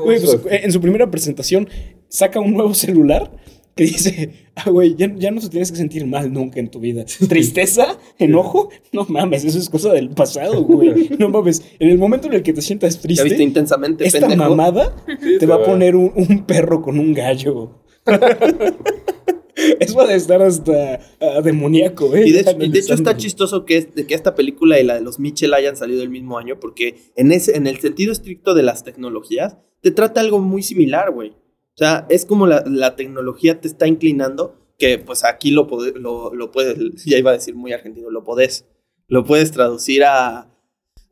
Güey, 0.04 0.20
pues, 0.20 0.38
en 0.46 0.70
su 0.72 0.80
primera 0.80 1.10
presentación 1.10 1.68
saca 2.08 2.38
un 2.38 2.52
nuevo 2.54 2.74
celular 2.74 3.30
que 3.74 3.84
dice, 3.84 4.30
ah, 4.54 4.68
güey, 4.70 4.94
ya, 4.94 5.10
ya 5.16 5.30
no 5.30 5.40
te 5.40 5.48
tienes 5.48 5.70
que 5.72 5.78
sentir 5.78 6.06
mal 6.06 6.30
nunca 6.32 6.60
en 6.60 6.70
tu 6.70 6.78
vida. 6.78 7.04
Tristeza, 7.28 7.98
enojo, 8.18 8.68
no 8.92 9.06
mames, 9.08 9.44
eso 9.46 9.58
es 9.58 9.68
cosa 9.70 9.92
del 9.92 10.10
pasado, 10.10 10.62
güey. 10.62 11.08
No 11.18 11.30
mames, 11.30 11.62
en 11.78 11.88
el 11.88 11.98
momento 11.98 12.26
en 12.28 12.34
el 12.34 12.42
que 12.42 12.52
te 12.52 12.60
sientas 12.60 13.00
Ya 13.00 13.08
viste 13.08 13.24
triste, 13.24 13.42
intensamente, 13.42 14.06
esta 14.06 14.20
pendejo. 14.28 14.50
mamada 14.50 14.94
Sí, 15.20 15.38
te 15.38 15.46
va 15.46 15.54
a 15.56 15.64
poner 15.64 15.96
un, 15.96 16.12
un 16.14 16.44
perro 16.44 16.82
con 16.82 16.98
un 16.98 17.14
gallo. 17.14 17.81
es 19.80 19.94
para 19.94 20.14
estar 20.14 20.42
hasta 20.42 21.00
ah, 21.20 21.40
demoníaco, 21.42 22.14
¿eh? 22.16 22.26
Y 22.26 22.32
de, 22.32 22.40
hecho, 22.40 22.50
y 22.52 22.54
de 22.70 22.78
hecho 22.78 22.92
Analizando. 22.94 23.10
está 23.10 23.16
chistoso 23.16 23.64
que, 23.64 23.76
es- 23.78 23.94
de 23.94 24.06
que 24.06 24.14
esta 24.14 24.34
película 24.34 24.80
y 24.80 24.84
la 24.84 24.94
de 24.94 25.02
los 25.02 25.18
Mitchell 25.18 25.54
hayan 25.54 25.76
salido 25.76 26.02
el 26.02 26.08
mismo 26.10 26.38
año, 26.38 26.58
porque 26.58 26.96
en, 27.16 27.32
ese, 27.32 27.56
en 27.56 27.66
el 27.66 27.78
sentido 27.78 28.12
estricto 28.12 28.54
de 28.54 28.62
las 28.62 28.84
tecnologías, 28.84 29.56
te 29.80 29.90
trata 29.90 30.20
algo 30.20 30.38
muy 30.38 30.62
similar, 30.62 31.10
güey. 31.12 31.30
O 31.30 31.76
sea, 31.78 32.06
es 32.10 32.26
como 32.26 32.46
la, 32.46 32.62
la 32.66 32.96
tecnología 32.96 33.60
te 33.60 33.68
está 33.68 33.86
inclinando, 33.86 34.56
que 34.78 34.98
pues 34.98 35.24
aquí 35.24 35.50
lo, 35.50 35.66
pode- 35.68 35.94
lo, 35.94 36.34
lo 36.34 36.50
puedes, 36.50 36.76
ya 37.04 37.18
iba 37.18 37.30
a 37.30 37.34
decir 37.34 37.54
muy 37.54 37.72
argentino, 37.72 38.10
lo 38.10 38.24
podés, 38.24 38.66
lo 39.08 39.24
puedes 39.24 39.52
traducir 39.52 40.04
a, 40.04 40.48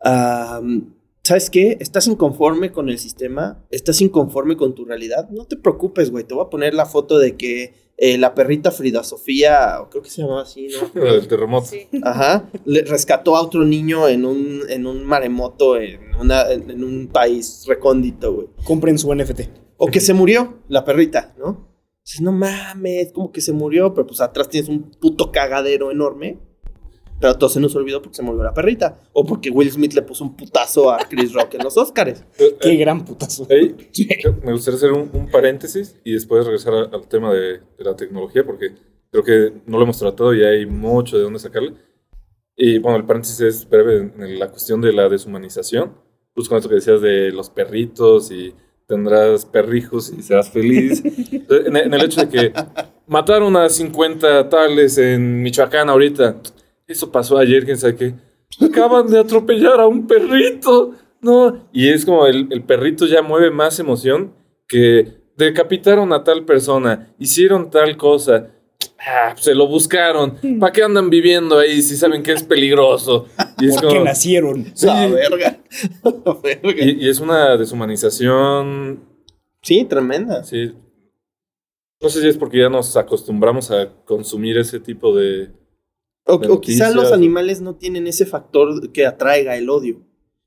a, 0.03 0.61
¿sabes 1.23 1.51
qué? 1.51 1.77
Estás 1.81 2.07
inconforme 2.07 2.73
con 2.73 2.89
el 2.89 2.99
sistema, 2.99 3.65
estás 3.71 4.01
inconforme 4.01 4.57
con 4.57 4.75
tu 4.75 4.85
realidad, 4.85 5.29
no 5.31 5.47
te 5.47 5.57
preocupes, 5.57 6.11
güey, 6.11 6.25
te 6.25 6.35
voy 6.35 6.45
a 6.45 6.51
poner 6.51 6.75
la 6.75 6.87
foto 6.87 7.19
de 7.19 7.37
que 7.37 7.75
eh, 7.97 8.17
la 8.17 8.35
perrita 8.35 8.71
Frida 8.71 9.05
Sofía, 9.05 9.79
o 9.83 9.91
creo 9.91 10.03
que 10.03 10.09
se 10.09 10.23
llamaba 10.23 10.43
así, 10.43 10.69
¿no? 10.69 11.03
El 11.05 11.29
terremoto. 11.29 11.67
Sí. 11.67 11.87
Ajá, 12.03 12.49
le 12.65 12.83
rescató 12.83 13.37
a 13.37 13.43
otro 13.43 13.65
niño 13.65 14.09
en 14.09 14.25
un, 14.25 14.63
en 14.69 14.87
un 14.87 15.05
maremoto 15.05 15.77
en, 15.77 16.01
una, 16.19 16.51
en, 16.51 16.71
en 16.71 16.83
un 16.83 17.09
país 17.09 17.65
recóndito, 17.67 18.33
güey. 18.33 18.49
Compren 18.65 18.99
su 18.99 19.15
NFT. 19.15 19.41
O 19.77 19.87
que 19.89 20.01
se 20.01 20.15
murió 20.15 20.63
la 20.69 20.85
perrita, 20.85 21.35
¿no? 21.39 21.69
Dices, 22.05 22.23
no 22.23 22.33
mames, 22.33 23.13
como 23.13 23.33
que 23.33 23.41
se 23.41 23.53
murió, 23.53 23.93
pero 23.93 24.07
pues 24.07 24.21
atrás 24.21 24.49
tienes 24.49 24.69
un 24.69 24.91
puto 24.93 25.31
cagadero 25.31 25.91
enorme. 25.91 26.39
Pero 27.21 27.37
todo 27.37 27.51
se 27.51 27.61
nos 27.61 27.75
olvidó 27.77 28.01
porque 28.01 28.17
se 28.17 28.23
murió 28.23 28.43
la 28.43 28.55
perrita. 28.55 28.99
O 29.13 29.25
porque 29.27 29.51
Will 29.51 29.71
Smith 29.71 29.93
le 29.93 30.03
puso 30.03 30.25
un 30.25 30.37
putazo 30.37 30.91
a 30.91 30.99
Chris 31.09 31.33
Rock 31.35 31.55
en 31.55 31.65
los 31.65 31.77
Oscars. 31.77 32.25
Eh, 32.39 32.57
Qué 32.61 32.73
eh, 32.73 32.77
gran 32.77 33.05
putazo. 33.05 33.47
ahí, 33.51 33.77
me 34.43 34.53
gustaría 34.53 34.77
hacer 34.79 34.93
un, 34.93 35.11
un 35.13 35.29
paréntesis 35.31 35.97
y 36.05 36.13
después 36.15 36.45
regresar 36.47 36.73
a- 36.75 36.85
al 36.97 37.07
tema 37.09 37.33
de, 37.33 37.59
de 37.79 37.85
la 37.85 37.95
tecnología, 37.95 38.45
porque 38.45 38.73
creo 39.11 39.23
que 39.25 39.53
no 39.67 39.77
lo 39.77 39.85
hemos 39.85 39.99
tratado 39.99 40.35
y 40.35 40.43
hay 40.43 40.65
mucho 40.67 41.17
de 41.19 41.25
dónde 41.25 41.39
sacarle. 41.39 41.75
Y 42.57 42.79
bueno, 42.79 42.97
el 42.99 43.05
paréntesis 43.05 43.41
es 43.41 43.69
breve 43.69 43.97
en, 43.99 44.23
en 44.23 44.39
la 44.39 44.49
cuestión 44.49 44.81
de 44.81 44.93
la 44.93 45.09
deshumanización. 45.09 45.93
Justo 46.35 46.49
con 46.51 46.59
esto 46.59 46.69
que 46.69 46.77
decías 46.77 47.01
de 47.01 47.33
los 47.33 47.51
perritos 47.51 48.31
y 48.31 48.55
tendrás 48.87 49.45
perrijos 49.45 50.13
y 50.17 50.23
serás 50.23 50.51
feliz. 50.51 51.03
En, 51.67 51.77
en 51.77 51.93
el 51.93 52.03
hecho 52.05 52.21
de 52.21 52.29
que 52.29 52.53
mataron 53.09 53.57
a 53.57 53.69
50 53.69 54.49
tales 54.49 54.97
en 54.99 55.43
Michoacán 55.43 55.89
ahorita. 55.89 56.37
Eso 56.91 57.11
pasó 57.13 57.39
ayer, 57.39 57.65
quién 57.65 57.79
sabe 57.79 57.97
qué. 57.97 58.15
Acaban 58.61 59.07
de 59.07 59.19
atropellar 59.21 59.81
a 59.81 59.87
un 59.87 60.07
perrito. 60.07 60.95
No. 61.21 61.69
Y 61.73 61.89
es 61.89 62.05
como 62.05 62.27
el, 62.27 62.49
el 62.51 62.63
perrito 62.65 63.07
ya 63.07 63.23
mueve 63.23 63.51
más 63.51 63.79
emoción 63.79 64.33
que 64.67 65.21
decapitaron 65.37 66.13
a 66.13 66.25
tal 66.25 66.45
persona, 66.45 67.15
hicieron 67.19 67.71
tal 67.71 67.97
cosa. 67.97 68.51
Ah, 68.99 69.35
se 69.39 69.55
lo 69.55 69.67
buscaron. 69.67 70.37
¿Para 70.59 70.73
qué 70.73 70.83
andan 70.83 71.09
viviendo 71.11 71.59
ahí 71.59 71.81
si 71.81 71.97
saben 71.97 72.23
que 72.23 72.33
es 72.33 72.43
peligroso? 72.43 73.27
Y 73.59 73.69
es 73.69 73.75
¿Por 73.77 73.83
qué 73.83 73.89
como- 73.89 74.05
nacieron? 74.05 74.67
Sí. 74.75 74.87
La 74.87 75.07
verga. 75.07 75.59
La 76.03 76.35
verga. 76.43 76.85
y, 76.85 77.05
y 77.05 77.09
es 77.09 77.21
una 77.21 77.57
deshumanización. 77.57 79.01
Sí, 79.63 79.85
tremenda. 79.85 80.43
Sí. 80.45 80.75
No 82.03 82.09
sé 82.09 82.21
si 82.23 82.29
es 82.29 82.37
porque 82.37 82.59
ya 82.59 82.69
nos 82.69 82.97
acostumbramos 82.97 83.71
a 83.71 83.91
consumir 84.05 84.59
ese 84.59 84.81
tipo 84.81 85.15
de. 85.17 85.51
O, 86.31 86.35
o 86.35 86.61
quizá 86.61 86.85
noticias. 86.85 86.95
los 86.95 87.13
animales 87.13 87.61
no 87.61 87.77
tienen 87.77 88.07
ese 88.07 88.27
factor 88.27 88.91
que 88.93 89.07
atraiga 89.07 89.57
el 89.57 89.69
odio. 89.69 90.01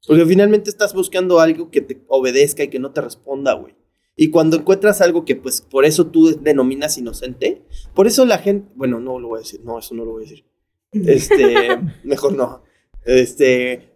Porque 0.05 0.25
finalmente 0.25 0.69
estás 0.69 0.93
buscando 0.93 1.39
algo 1.39 1.71
que 1.71 1.81
te 1.81 2.03
obedezca 2.07 2.63
y 2.63 2.67
que 2.67 2.79
no 2.79 2.91
te 2.91 3.01
responda, 3.01 3.53
güey. 3.53 3.75
Y 4.15 4.29
cuando 4.29 4.57
encuentras 4.57 5.01
algo 5.01 5.25
que, 5.25 5.35
pues, 5.35 5.61
por 5.61 5.85
eso 5.85 6.07
tú 6.07 6.39
denominas 6.39 6.97
inocente, 6.97 7.63
por 7.95 8.05
eso 8.05 8.25
la 8.25 8.37
gente. 8.37 8.69
Bueno, 8.75 8.99
no 8.99 9.17
lo 9.19 9.29
voy 9.29 9.37
a 9.37 9.39
decir. 9.43 9.61
No, 9.63 9.79
eso 9.79 9.95
no 9.95 10.05
lo 10.05 10.11
voy 10.11 10.25
a 10.25 10.29
decir. 10.29 10.45
Este. 10.91 11.79
mejor 12.03 12.33
no. 12.33 12.63
Este. 13.05 13.91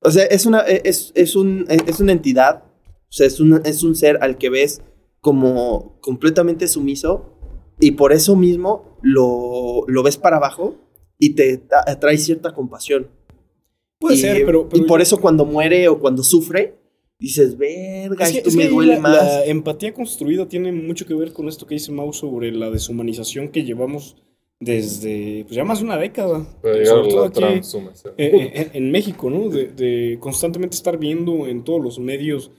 O 0.00 0.10
sea, 0.10 0.24
es 0.24 0.46
una. 0.46 0.60
Es, 0.60 1.10
es, 1.14 1.34
un, 1.34 1.64
es 1.68 2.00
una 2.00 2.12
entidad. 2.12 2.64
O 3.08 3.12
sea, 3.16 3.26
es 3.26 3.40
un, 3.40 3.60
es 3.64 3.82
un 3.82 3.96
ser 3.96 4.18
al 4.20 4.38
que 4.38 4.50
ves 4.50 4.82
como 5.20 5.98
completamente 6.00 6.68
sumiso. 6.68 7.30
Y 7.80 7.92
por 7.92 8.12
eso 8.12 8.36
mismo 8.36 8.98
lo, 9.02 9.84
lo 9.88 10.02
ves 10.04 10.16
para 10.16 10.36
abajo 10.36 10.76
y 11.18 11.34
te 11.34 11.62
atrae 11.86 12.18
cierta 12.18 12.52
compasión. 12.52 13.08
Puede 13.98 14.16
y, 14.16 14.18
ser, 14.18 14.44
pero, 14.44 14.66
y 14.66 14.76
pero- 14.76 14.86
por 14.86 15.00
eso 15.00 15.20
cuando 15.20 15.44
muere 15.44 15.88
o 15.88 15.98
cuando 15.98 16.22
sufre, 16.22 16.74
dices, 17.18 17.56
verga, 17.56 18.24
Es 18.26 18.32
que, 18.32 18.38
esto 18.38 18.50
es 18.50 18.56
me 18.56 18.68
duele 18.68 18.94
la, 18.94 19.00
más. 19.00 19.12
la 19.16 19.44
empatía 19.46 19.94
construida 19.94 20.48
tiene 20.48 20.72
mucho 20.72 21.06
que 21.06 21.14
ver 21.14 21.32
con 21.32 21.48
esto 21.48 21.66
que 21.66 21.74
dice 21.74 21.92
Mau 21.92 22.12
sobre 22.12 22.52
la 22.52 22.70
deshumanización 22.70 23.48
que 23.48 23.64
llevamos 23.64 24.16
desde 24.60 25.44
pues 25.44 25.56
ya 25.56 25.64
más 25.64 25.78
de 25.80 25.84
una 25.84 25.96
década. 25.98 26.46
Para 26.62 26.74
llegar 26.74 26.86
a 26.86 26.96
Sobre 26.96 27.10
todo 27.10 27.24
aquí, 27.24 27.42
eh, 27.44 27.60
eh, 28.18 28.52
en, 28.72 28.84
en 28.84 28.90
México, 28.90 29.30
¿no? 29.30 29.48
De, 29.48 29.68
de 29.68 30.18
constantemente 30.20 30.76
estar 30.76 30.98
viendo 30.98 31.46
en 31.46 31.64
todos 31.64 31.82
los 31.82 31.98
medios 31.98 32.50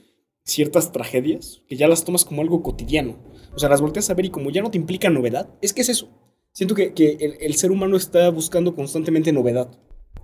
ciertas 0.44 0.92
tragedias 0.92 1.62
que 1.68 1.76
ya 1.76 1.88
las 1.88 2.04
tomas 2.04 2.24
como 2.24 2.42
algo 2.42 2.62
cotidiano. 2.62 3.16
O 3.54 3.58
sea, 3.58 3.68
las 3.68 3.80
volteas 3.80 4.08
a 4.10 4.14
ver 4.14 4.26
y 4.26 4.30
como 4.30 4.50
ya 4.50 4.62
no 4.62 4.70
te 4.70 4.78
implica 4.78 5.10
novedad, 5.10 5.48
es 5.62 5.72
que 5.72 5.80
es 5.82 5.88
eso. 5.88 6.08
Siento 6.56 6.74
que, 6.74 6.94
que 6.94 7.18
el, 7.20 7.36
el 7.38 7.54
ser 7.56 7.70
humano 7.70 7.98
está 7.98 8.30
buscando 8.30 8.74
constantemente 8.74 9.30
novedad. 9.30 9.68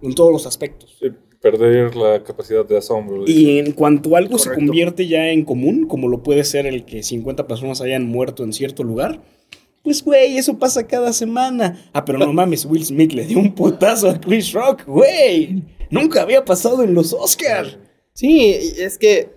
en 0.00 0.14
todos 0.14 0.32
los 0.32 0.46
aspectos. 0.46 0.96
Sí, 0.98 1.08
perder 1.42 1.94
la 1.94 2.24
capacidad 2.24 2.64
de 2.64 2.78
asombro. 2.78 3.24
Y 3.26 3.58
en 3.58 3.72
cuanto 3.72 4.16
algo 4.16 4.38
se 4.38 4.50
convierte 4.54 5.06
ya 5.06 5.28
en 5.28 5.44
común, 5.44 5.86
como 5.86 6.08
lo 6.08 6.22
puede 6.22 6.42
ser 6.44 6.66
el 6.66 6.86
que 6.86 7.02
50 7.02 7.46
personas 7.46 7.82
hayan 7.82 8.06
muerto 8.06 8.44
en 8.44 8.54
cierto 8.54 8.82
lugar, 8.82 9.22
pues 9.82 10.02
güey, 10.02 10.38
eso 10.38 10.58
pasa 10.58 10.86
cada 10.86 11.12
semana. 11.12 11.90
Ah, 11.92 12.02
pero 12.02 12.18
no 12.18 12.32
mames, 12.32 12.64
Will 12.64 12.86
Smith 12.86 13.12
le 13.12 13.26
dio 13.26 13.38
un 13.38 13.54
putazo 13.54 14.08
a 14.08 14.18
Chris 14.18 14.54
Rock, 14.54 14.86
güey. 14.86 15.64
Nunca 15.90 16.22
había 16.22 16.46
pasado 16.46 16.82
en 16.82 16.94
los 16.94 17.12
Oscars. 17.12 17.76
Sí, 18.14 18.54
es 18.78 18.96
que 18.96 19.34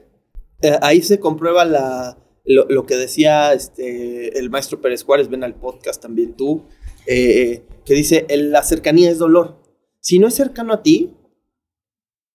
eh, 0.62 0.78
ahí 0.82 1.02
se 1.02 1.20
comprueba 1.20 1.66
la, 1.66 2.18
lo, 2.46 2.66
lo 2.70 2.86
que 2.86 2.96
decía 2.96 3.52
este, 3.52 4.40
el 4.40 4.50
maestro 4.50 4.80
Pérez 4.80 5.04
Juárez, 5.04 5.28
ven 5.28 5.44
al 5.44 5.56
podcast 5.56 6.02
también 6.02 6.34
tú, 6.38 6.64
eh, 7.08 7.64
que 7.86 7.94
dice, 7.94 8.26
"El- 8.30 8.52
la 8.52 8.64
cercanía 8.64 9.10
es 9.12 9.18
dolor. 9.20 9.62
Si 10.00 10.20
no 10.20 10.28
es 10.28 10.34
cercano 10.36 10.74
a 10.74 10.82
ti, 10.84 11.12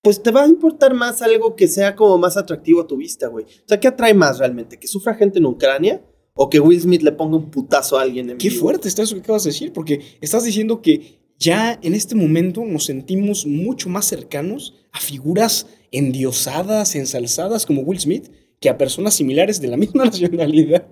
pues 0.03 0.23
te 0.23 0.31
va 0.31 0.45
a 0.45 0.49
importar 0.49 0.95
más 0.95 1.21
algo 1.23 1.55
que 1.57 1.69
sea 1.69 1.95
como 1.95 2.17
más 2.19 2.37
atractivo 2.37 2.81
a 2.81 2.87
tu 2.87 2.97
vista, 2.97 3.29
güey. 3.29 3.45
O 3.45 3.69
sea, 3.69 3.79
¿qué 3.79 3.89
atrae 3.89 4.15
más 4.15 4.39
realmente? 4.39 4.79
¿Que 4.79 4.87
sufra 4.87 5.15
gente 5.15 5.39
en 5.39 5.47
Ucrania? 5.47 6.03
¿O 6.35 6.49
que 6.49 6.59
Will 6.61 6.81
Smith 6.81 7.03
le 7.03 7.13
ponga 7.13 7.37
un 7.37 7.51
putazo 7.51 7.99
a 7.99 8.03
alguien 8.03 8.31
en 8.31 8.39
Qué 8.39 8.49
vivo? 8.49 8.63
fuerte 8.63 8.89
está 8.89 9.03
eso 9.03 9.15
que 9.15 9.21
acabas 9.21 9.45
de 9.45 9.51
decir, 9.51 9.73
porque 9.73 10.01
estás 10.23 10.45
diciendo 10.45 10.81
que 10.81 11.19
ya 11.39 11.79
en 11.83 11.95
este 11.95 12.15
momento 12.15 12.65
nos 12.65 12.85
sentimos 12.87 13.45
mucho 13.47 13.89
más 13.91 14.07
cercanos 14.07 14.75
a 14.93 15.01
figuras 15.01 15.67
endiosadas, 15.91 16.95
ensalzadas 16.95 17.67
como 17.67 17.83
Will 17.83 18.01
Smith, 18.01 18.31
que 18.61 18.69
a 18.69 18.77
personas 18.77 19.15
similares 19.15 19.61
de 19.61 19.69
la 19.69 19.77
misma 19.77 20.05
nacionalidad 20.07 20.87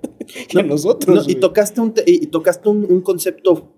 que 0.49 0.55
No, 0.55 0.63
nosotros. 0.63 1.27
No, 1.27 1.33
y 1.33 1.37
tocaste 1.37 1.81
un, 1.81 1.95
y 2.07 2.27
tocaste 2.27 2.69
un, 2.69 2.87
un 2.91 3.03
concepto 3.03 3.77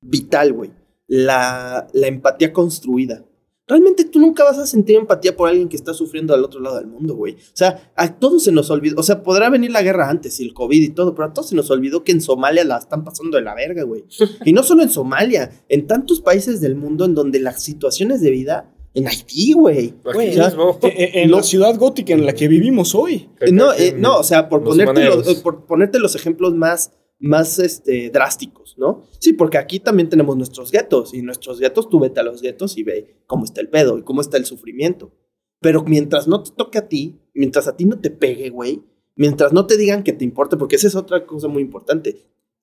vital, 0.00 0.52
güey. 0.52 0.70
La, 1.06 1.88
la 1.92 2.06
empatía 2.06 2.52
construida. 2.52 3.24
Realmente 3.66 4.04
tú 4.04 4.18
nunca 4.18 4.42
vas 4.42 4.58
a 4.58 4.66
sentir 4.66 4.96
empatía 4.96 5.36
por 5.36 5.48
alguien 5.48 5.68
que 5.68 5.76
está 5.76 5.94
sufriendo 5.94 6.34
al 6.34 6.42
otro 6.42 6.58
lado 6.58 6.78
del 6.78 6.88
mundo, 6.88 7.14
güey. 7.14 7.34
O 7.34 7.54
sea, 7.54 7.92
a 7.94 8.18
todos 8.18 8.42
se 8.42 8.50
nos 8.50 8.68
olvidó. 8.68 8.96
O 8.98 9.02
sea, 9.04 9.22
podrá 9.22 9.48
venir 9.48 9.70
la 9.70 9.82
guerra 9.82 10.10
antes 10.10 10.40
y 10.40 10.44
el 10.44 10.52
COVID 10.52 10.82
y 10.82 10.88
todo, 10.88 11.14
pero 11.14 11.28
a 11.28 11.32
todos 11.32 11.50
se 11.50 11.54
nos 11.54 11.70
olvidó 11.70 12.02
que 12.02 12.10
en 12.10 12.20
Somalia 12.20 12.64
la 12.64 12.78
están 12.78 13.04
pasando 13.04 13.36
de 13.36 13.44
la 13.44 13.54
verga, 13.54 13.84
güey. 13.84 14.04
Y 14.44 14.52
no 14.52 14.64
solo 14.64 14.82
en 14.82 14.90
Somalia, 14.90 15.52
en 15.68 15.86
tantos 15.86 16.20
países 16.20 16.60
del 16.60 16.74
mundo 16.74 17.04
en 17.04 17.14
donde 17.14 17.38
las 17.38 17.62
situaciones 17.62 18.20
de 18.20 18.30
vida. 18.32 18.74
En 18.94 19.06
Haití, 19.06 19.52
güey. 19.52 19.94
Eh, 20.14 20.82
eh, 20.82 21.10
En 21.22 21.30
la 21.30 21.42
ciudad 21.42 21.76
gótica 21.76 22.12
en 22.12 22.26
la 22.26 22.34
que 22.34 22.48
vivimos 22.48 22.94
hoy. 22.94 23.28
No, 23.52 23.72
eh, 23.72 23.94
no, 23.96 24.18
o 24.18 24.24
sea, 24.24 24.48
por 24.48 24.62
Los 24.62 24.76
ponerte 24.76 25.04
los, 25.04 25.28
eh, 25.28 25.40
por 25.42 25.66
ponerte 25.66 25.98
los 26.00 26.16
ejemplos 26.16 26.54
más, 26.54 26.92
más 27.20 27.58
este, 27.60 28.10
drásticos, 28.10 28.74
¿no? 28.78 29.04
Sí, 29.20 29.32
porque 29.32 29.58
aquí 29.58 29.78
también 29.78 30.08
tenemos 30.08 30.36
nuestros 30.36 30.72
guetos, 30.72 31.14
y 31.14 31.22
nuestros 31.22 31.60
guetos, 31.60 31.88
tú 31.88 32.00
vete 32.00 32.20
a 32.20 32.24
los 32.24 32.42
guetos 32.42 32.76
y 32.76 32.82
ve 32.82 33.22
cómo 33.26 33.44
está 33.44 33.60
el 33.60 33.68
pedo 33.68 33.98
y 33.98 34.02
cómo 34.02 34.20
está 34.20 34.36
el 34.38 34.44
sufrimiento. 34.44 35.12
Pero 35.60 35.84
mientras 35.84 36.26
no 36.26 36.42
te 36.42 36.50
toque 36.50 36.78
a 36.78 36.88
ti, 36.88 37.20
mientras 37.32 37.68
a 37.68 37.76
ti 37.76 37.84
no 37.84 38.00
te 38.00 38.10
pegue, 38.10 38.48
güey, 38.50 38.82
mientras 39.14 39.52
no 39.52 39.66
te 39.66 39.76
digan 39.76 40.02
que 40.02 40.12
te 40.12 40.24
importe, 40.24 40.56
porque 40.56 40.76
esa 40.76 40.88
es 40.88 40.96
otra 40.96 41.26
cosa 41.26 41.46
muy 41.46 41.62
importante. 41.62 42.16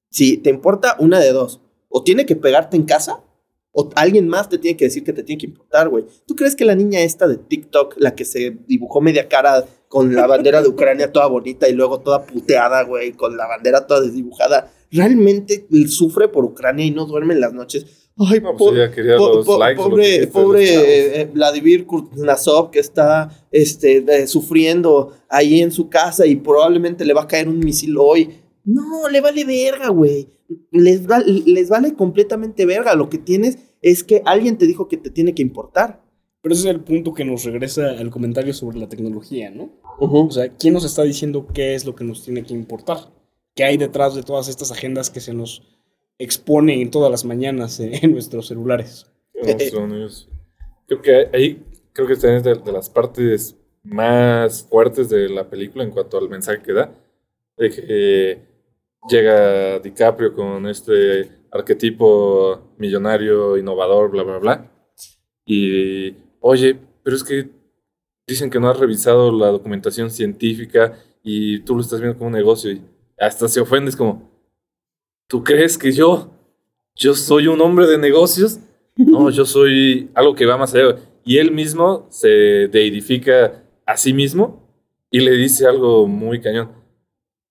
Si 0.09 0.37
te 0.37 0.49
importa 0.49 0.97
una 0.99 1.19
de 1.19 1.31
dos, 1.31 1.61
o 1.87 2.03
tiene 2.03 2.25
que 2.25 2.35
pegarte 2.35 2.75
en 2.75 2.83
casa, 2.83 3.23
o 3.79 3.89
alguien 3.95 4.27
más 4.27 4.49
te 4.49 4.57
tiene 4.57 4.75
que 4.75 4.85
decir 4.85 5.03
que 5.03 5.13
te 5.13 5.21
tiene 5.21 5.39
que 5.39 5.45
importar, 5.45 5.87
güey. 5.89 6.05
¿Tú 6.25 6.35
crees 6.35 6.55
que 6.55 6.65
la 6.65 6.73
niña 6.73 6.99
esta 7.01 7.27
de 7.27 7.37
TikTok, 7.37 7.93
la 7.97 8.15
que 8.15 8.25
se 8.25 8.57
dibujó 8.67 9.01
media 9.01 9.27
cara 9.27 9.65
con 9.87 10.15
la 10.15 10.25
bandera 10.25 10.63
de 10.63 10.67
Ucrania 10.69 11.11
toda 11.11 11.27
bonita 11.27 11.69
y 11.69 11.73
luego 11.73 11.99
toda 11.99 12.25
puteada, 12.25 12.83
güey, 12.83 13.11
con 13.11 13.37
la 13.37 13.45
bandera 13.47 13.85
toda 13.85 14.01
desdibujada, 14.01 14.71
realmente 14.91 15.67
sufre 15.87 16.27
por 16.27 16.43
Ucrania 16.43 16.85
y 16.85 16.91
no 16.91 17.05
duerme 17.05 17.35
en 17.35 17.41
las 17.41 17.53
noches? 17.53 17.85
Ay, 18.17 18.39
No, 18.41 18.53
po- 18.57 18.71
pues 18.71 18.89
po- 19.19 19.43
po- 19.43 19.59
likes. 19.59 19.75
que 19.75 19.89
pobre, 19.89 20.27
pobre 20.27 20.73
eh, 20.73 21.21
eh, 21.21 21.29
Vladimir 21.31 21.85
Kuznetsov 21.85 22.71
que 22.71 22.79
está 22.79 23.29
este, 23.51 23.97
eh, 24.07 24.25
sufriendo 24.25 25.13
ahí 25.29 25.61
en 25.61 25.71
su 25.71 25.87
casa 25.87 26.25
y 26.25 26.35
probablemente 26.35 27.05
le 27.05 27.13
va 27.13 27.21
a 27.23 27.27
caer 27.27 27.47
un 27.47 27.59
misil 27.59 27.95
hoy. 27.99 28.39
No, 28.65 29.07
le 29.07 29.21
vale 29.21 29.45
verga, 29.45 29.89
güey. 29.89 30.29
Les, 30.71 31.07
va- 31.07 31.19
les 31.25 31.69
vale 31.69 31.93
completamente 31.93 32.65
verga. 32.65 32.95
Lo 32.95 33.07
que 33.09 33.17
tienes 33.19 33.57
es 33.81 34.03
que 34.03 34.21
alguien 34.25 34.57
te 34.57 34.65
dijo 34.65 34.87
que 34.87 34.97
te 34.97 35.09
tiene 35.09 35.33
que 35.33 35.41
importar. 35.41 36.01
Pero 36.41 36.53
ese 36.53 36.69
es 36.69 36.75
el 36.75 36.81
punto 36.81 37.13
que 37.13 37.25
nos 37.25 37.43
regresa 37.43 37.89
al 37.89 38.09
comentario 38.09 38.53
sobre 38.53 38.77
la 38.77 38.87
tecnología, 38.87 39.49
¿no? 39.49 39.71
O 39.99 40.31
sea, 40.31 40.49
¿quién 40.55 40.73
nos 40.73 40.85
está 40.85 41.03
diciendo 41.03 41.47
qué 41.53 41.75
es 41.75 41.85
lo 41.85 41.95
que 41.95 42.03
nos 42.03 42.23
tiene 42.23 42.43
que 42.43 42.53
importar? 42.53 42.99
¿Qué 43.55 43.63
hay 43.63 43.77
detrás 43.77 44.15
de 44.15 44.23
todas 44.23 44.47
estas 44.47 44.71
agendas 44.71 45.09
que 45.09 45.19
se 45.19 45.33
nos 45.33 45.63
exponen 46.19 46.89
todas 46.91 47.11
las 47.11 47.25
mañanas 47.25 47.79
eh, 47.79 47.99
en 48.01 48.11
nuestros 48.13 48.47
celulares? 48.47 49.07
Monstruo 49.33 49.87
News. 49.87 50.29
Creo 50.85 51.01
que 51.01 51.27
ahí, 51.33 51.63
creo 51.91 52.07
que 52.07 52.13
esta 52.13 52.35
es 52.35 52.43
de, 52.43 52.55
de 52.55 52.71
las 52.71 52.89
partes 52.89 53.57
más 53.83 54.63
fuertes 54.63 55.09
de 55.09 55.29
la 55.29 55.49
película 55.49 55.83
en 55.83 55.91
cuanto 55.91 56.17
al 56.17 56.29
mensaje 56.29 56.61
que 56.61 56.73
da. 56.73 56.93
De 57.57 57.69
que 57.69 57.85
eh, 57.87 58.41
llega 59.09 59.79
DiCaprio 59.79 60.33
con 60.33 60.67
este 60.67 61.29
arquetipo 61.57 62.73
millonario, 62.77 63.57
innovador, 63.57 64.11
bla, 64.11 64.23
bla, 64.23 64.37
bla. 64.39 64.71
Y, 65.45 66.15
oye, 66.39 66.77
pero 67.03 67.15
es 67.15 67.23
que 67.23 67.49
dicen 68.27 68.49
que 68.49 68.59
no 68.59 68.69
has 68.69 68.79
revisado 68.79 69.31
la 69.31 69.47
documentación 69.47 70.09
científica 70.09 70.97
y 71.23 71.59
tú 71.59 71.75
lo 71.75 71.81
estás 71.81 71.99
viendo 71.99 72.17
como 72.17 72.27
un 72.27 72.33
negocio 72.33 72.71
y 72.71 72.81
hasta 73.19 73.47
se 73.47 73.61
ofendes 73.61 73.95
como, 73.95 74.29
¿tú 75.27 75.43
crees 75.43 75.77
que 75.77 75.91
yo, 75.91 76.29
yo 76.95 77.15
soy 77.15 77.47
un 77.47 77.61
hombre 77.61 77.87
de 77.87 77.97
negocios? 77.97 78.59
No, 78.95 79.29
yo 79.29 79.45
soy 79.45 80.09
algo 80.13 80.35
que 80.35 80.45
va 80.45 80.57
más 80.57 80.73
allá. 80.73 80.97
Y 81.23 81.37
él 81.37 81.51
mismo 81.51 82.07
se 82.09 82.67
deidifica 82.67 83.63
a 83.85 83.97
sí 83.97 84.13
mismo 84.13 84.67
y 85.11 85.19
le 85.19 85.31
dice 85.31 85.65
algo 85.65 86.07
muy 86.07 86.41
cañón. 86.41 86.71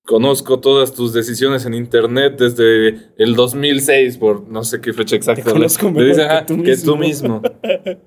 Conozco 0.06 0.60
todas 0.60 0.92
tus 0.94 1.12
decisiones 1.12 1.66
en 1.66 1.74
internet 1.74 2.36
desde 2.38 3.10
el 3.18 3.34
2006, 3.34 4.18
por 4.18 4.48
no 4.48 4.62
sé 4.64 4.80
qué 4.80 4.92
fecha 4.92 5.16
exacta. 5.16 5.42
Te 5.44 5.50
conozco 5.50 5.86
Le 5.86 5.92
mejor 5.92 6.06
dice, 6.08 6.20
que 6.20 6.26
"Ajá, 6.26 6.46
tú 6.46 6.62
que 6.62 6.76
tú 6.76 6.96
mismo". 6.96 7.40
mismo. 7.40 7.42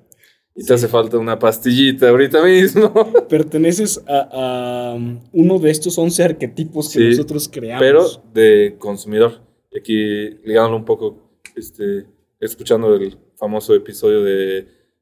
Y 0.52 0.64
te 0.64 0.74
hace 0.74 0.88
falta 0.88 1.16
una 1.16 1.38
pastillita 1.38 2.08
ahorita 2.08 2.42
mismo. 2.44 2.92
Perteneces 3.28 4.02
a, 4.06 4.90
a, 4.90 4.94
um, 4.94 5.20
uno 5.32 5.58
de 5.60 5.70
estos 5.70 5.96
11 5.96 6.24
arquetipos 6.24 6.88
que 6.92 6.98
Sí, 6.98 7.08
nosotros 7.10 7.48
creamos. 7.48 7.80
pero 7.80 8.04
de 8.34 8.74
consumidor. 8.78 9.40
Y 9.70 9.78
aquí 9.78 10.40
ligándolo 10.44 10.76
un 10.76 10.84
poco, 10.84 11.38
este, 11.54 12.06
escuchando 12.40 12.92
el 12.94 13.16
famoso 13.36 13.74
episodio 13.74 14.22
de 14.24 14.58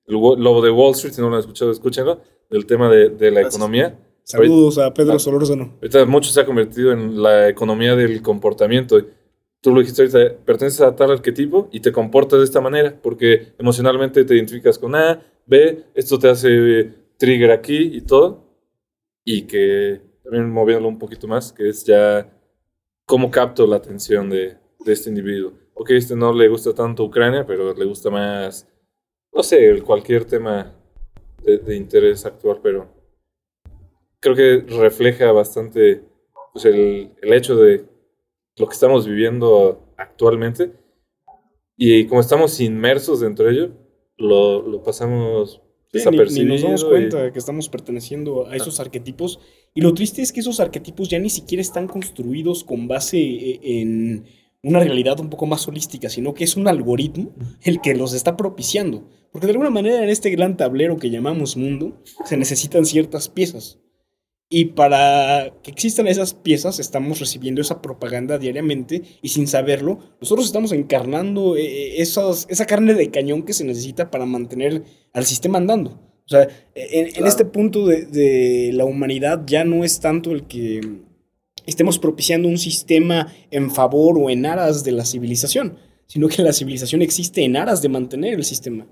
El 0.06 0.14
Lobo 0.14 0.60
de 0.62 0.70
Wall 0.70 0.92
Street, 0.92 1.14
si 1.14 1.22
no 1.22 1.28
lo 1.30 1.36
han 1.36 1.40
escuchado, 1.40 1.70
escúchenlo, 1.72 2.20
del 2.50 2.66
tema 2.66 2.88
de, 2.90 3.08
de 3.08 3.30
la 3.30 3.40
Gracias. 3.40 3.54
economía. 3.56 3.98
Saludos 4.28 4.76
a 4.76 4.92
Pedro 4.92 5.14
Ah. 5.14 5.18
Solórzano. 5.18 5.72
Ahorita 5.80 6.04
mucho 6.04 6.30
se 6.30 6.38
ha 6.40 6.44
convertido 6.44 6.92
en 6.92 7.22
la 7.22 7.48
economía 7.48 7.96
del 7.96 8.20
comportamiento. 8.20 9.00
Tú 9.62 9.72
lo 9.72 9.80
dijiste 9.80 10.02
ahorita, 10.02 10.44
perteneces 10.44 10.82
a 10.82 10.94
tal 10.94 11.10
arquetipo 11.12 11.68
y 11.72 11.80
te 11.80 11.92
comportas 11.92 12.38
de 12.38 12.44
esta 12.44 12.60
manera, 12.60 12.94
porque 13.02 13.54
emocionalmente 13.58 14.24
te 14.24 14.34
identificas 14.34 14.78
con 14.78 14.94
A, 14.94 15.22
B, 15.46 15.84
esto 15.94 16.18
te 16.18 16.28
hace 16.28 16.92
trigger 17.16 17.50
aquí 17.50 17.90
y 17.96 18.02
todo. 18.02 18.44
Y 19.24 19.42
que 19.46 20.02
también 20.22 20.50
moviéndolo 20.50 20.88
un 20.88 20.98
poquito 20.98 21.26
más, 21.26 21.50
que 21.52 21.70
es 21.70 21.84
ya 21.86 22.30
cómo 23.06 23.30
capto 23.30 23.66
la 23.66 23.76
atención 23.76 24.28
de, 24.28 24.58
de 24.84 24.92
este 24.92 25.08
individuo. 25.08 25.54
Ok, 25.72 25.90
este 25.92 26.14
no 26.14 26.34
le 26.34 26.48
gusta 26.48 26.74
tanto 26.74 27.02
Ucrania, 27.04 27.46
pero 27.46 27.72
le 27.72 27.84
gusta 27.86 28.10
más, 28.10 28.68
no 29.32 29.42
sé, 29.42 29.80
cualquier 29.80 30.26
tema 30.26 30.74
de, 31.42 31.56
de 31.56 31.76
interés 31.76 32.26
actual, 32.26 32.60
pero 32.62 32.97
creo 34.20 34.34
que 34.34 34.64
refleja 34.76 35.32
bastante 35.32 36.04
pues, 36.52 36.64
el, 36.64 37.12
el 37.22 37.32
hecho 37.32 37.56
de 37.56 37.86
lo 38.56 38.66
que 38.66 38.74
estamos 38.74 39.06
viviendo 39.06 39.92
actualmente. 39.96 40.72
Y 41.76 42.06
como 42.06 42.20
estamos 42.20 42.60
inmersos 42.60 43.20
dentro 43.20 43.46
de 43.46 43.52
ello, 43.52 43.70
lo, 44.16 44.62
lo 44.62 44.82
pasamos 44.82 45.62
Sí, 45.90 45.98
ni, 46.00 46.04
ni 46.04 46.10
desapercibido. 46.10 46.52
nos 46.52 46.62
damos 46.62 46.84
cuenta 46.84 47.32
que 47.32 47.38
estamos 47.38 47.68
perteneciendo 47.70 48.46
a 48.46 48.56
esos 48.56 48.78
arquetipos. 48.78 49.40
Y 49.74 49.80
lo 49.80 49.94
triste 49.94 50.20
es 50.20 50.32
que 50.32 50.40
esos 50.40 50.60
arquetipos 50.60 51.08
ya 51.08 51.18
ni 51.18 51.30
siquiera 51.30 51.62
están 51.62 51.88
construidos 51.88 52.62
con 52.62 52.88
base 52.88 53.18
eh, 53.18 53.60
en 53.62 54.26
una 54.62 54.80
realidad 54.80 55.18
un 55.20 55.30
poco 55.30 55.46
más 55.46 55.66
holística, 55.66 56.10
sino 56.10 56.34
que 56.34 56.44
es 56.44 56.56
un 56.56 56.68
algoritmo 56.68 57.32
el 57.62 57.80
que 57.80 57.94
los 57.94 58.12
está 58.12 58.36
propiciando. 58.36 59.08
Porque 59.32 59.46
de 59.46 59.52
alguna 59.52 59.70
manera 59.70 60.02
en 60.02 60.10
este 60.10 60.30
gran 60.30 60.56
tablero 60.58 60.98
que 60.98 61.10
llamamos 61.10 61.56
mundo 61.56 62.02
se 62.24 62.36
necesitan 62.36 62.84
ciertas 62.84 63.30
piezas. 63.30 63.78
Y 64.50 64.66
para 64.66 65.52
que 65.62 65.70
existan 65.70 66.06
esas 66.06 66.32
piezas 66.32 66.78
estamos 66.78 67.20
recibiendo 67.20 67.60
esa 67.60 67.82
propaganda 67.82 68.38
diariamente 68.38 69.02
y 69.20 69.28
sin 69.28 69.46
saberlo, 69.46 69.98
nosotros 70.22 70.46
estamos 70.46 70.72
encarnando 70.72 71.54
eh, 71.56 72.00
esas- 72.00 72.46
esa 72.48 72.64
carne 72.64 72.94
de 72.94 73.10
cañón 73.10 73.42
que 73.42 73.52
se 73.52 73.64
necesita 73.64 74.10
para 74.10 74.24
mantener 74.24 74.84
al 75.12 75.26
sistema 75.26 75.58
andando. 75.58 75.90
O 76.24 76.28
sea, 76.30 76.48
en, 76.74 77.08
en 77.14 77.26
este 77.26 77.44
punto 77.44 77.86
de, 77.86 78.06
de 78.06 78.70
la 78.72 78.84
humanidad 78.86 79.42
ya 79.46 79.64
no 79.64 79.84
es 79.84 80.00
tanto 80.00 80.30
el 80.32 80.46
que 80.46 80.80
estemos 81.66 81.98
propiciando 81.98 82.48
un 82.48 82.58
sistema 82.58 83.30
en 83.50 83.70
favor 83.70 84.18
o 84.18 84.30
en 84.30 84.46
aras 84.46 84.82
de 84.84 84.92
la 84.92 85.04
civilización, 85.04 85.76
sino 86.06 86.28
que 86.28 86.42
la 86.42 86.54
civilización 86.54 87.02
existe 87.02 87.44
en 87.44 87.56
aras 87.56 87.82
de 87.82 87.90
mantener 87.90 88.32
el 88.34 88.44
sistema. 88.44 88.86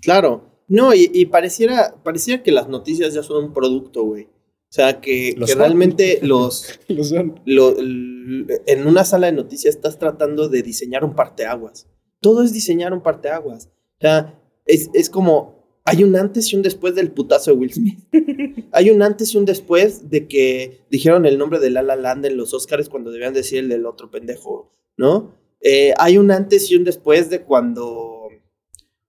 Claro. 0.00 0.62
No, 0.66 0.94
y, 0.94 1.10
y 1.12 1.26
pareciera, 1.26 1.94
pareciera 2.02 2.42
que 2.42 2.52
las 2.52 2.68
noticias 2.70 3.12
ya 3.12 3.22
son 3.22 3.44
un 3.44 3.52
producto, 3.52 4.02
güey. 4.04 4.28
O 4.74 4.76
sea, 4.76 5.00
que, 5.00 5.36
realmente 5.56 6.18
los, 6.22 6.80
Lo 6.88 7.04
son. 7.04 7.40
lo- 7.44 7.76
en 7.78 8.86
una 8.88 9.04
sala 9.04 9.28
de 9.28 9.32
noticias 9.32 9.76
estás 9.76 10.00
tratando 10.00 10.48
de 10.48 10.62
diseñar 10.62 11.04
un 11.04 11.14
parteaguas. 11.14 11.86
Todo 12.20 12.42
es 12.42 12.52
diseñar 12.52 12.92
un 12.92 13.00
parteaguas. 13.00 13.66
O 13.66 14.00
sea, 14.00 14.36
es, 14.66 14.90
es 14.92 15.10
como, 15.10 15.64
hay 15.84 16.02
un 16.02 16.16
antes 16.16 16.52
y 16.52 16.56
un 16.56 16.62
después 16.62 16.96
del 16.96 17.12
putazo 17.12 17.52
de 17.52 17.56
Will 17.56 17.72
Smith. 17.72 18.00
hay 18.72 18.90
un 18.90 19.00
antes 19.02 19.32
y 19.32 19.38
un 19.38 19.44
después 19.44 20.10
de 20.10 20.26
que 20.26 20.80
dijeron 20.90 21.24
el 21.24 21.38
nombre 21.38 21.60
de 21.60 21.70
La 21.70 21.82
La 21.82 21.94
Land 21.94 22.26
en 22.26 22.36
los 22.36 22.52
Oscars 22.52 22.88
cuando 22.88 23.12
debían 23.12 23.32
decir 23.32 23.60
el 23.60 23.68
del 23.68 23.86
otro 23.86 24.10
pendejo, 24.10 24.74
¿no? 24.96 25.36
Eh, 25.60 25.94
hay 25.98 26.18
un 26.18 26.32
antes 26.32 26.68
y 26.72 26.74
un 26.74 26.82
después 26.82 27.30
de 27.30 27.42
cuando, 27.42 28.26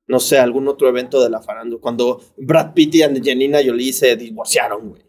no 0.05 0.19
sé, 0.19 0.37
algún 0.37 0.67
otro 0.67 0.87
evento 0.89 1.23
de 1.23 1.31
la 1.31 1.41
farándula, 1.41 1.81
cuando 1.81 2.21
Brad 2.37 2.75
Pitt 2.75 2.93
y 2.93 3.01
Angelina 3.01 3.61
Jolie 3.65 3.93
se 3.93 4.15
divorciaron, 4.15 4.89
güey. 4.89 5.01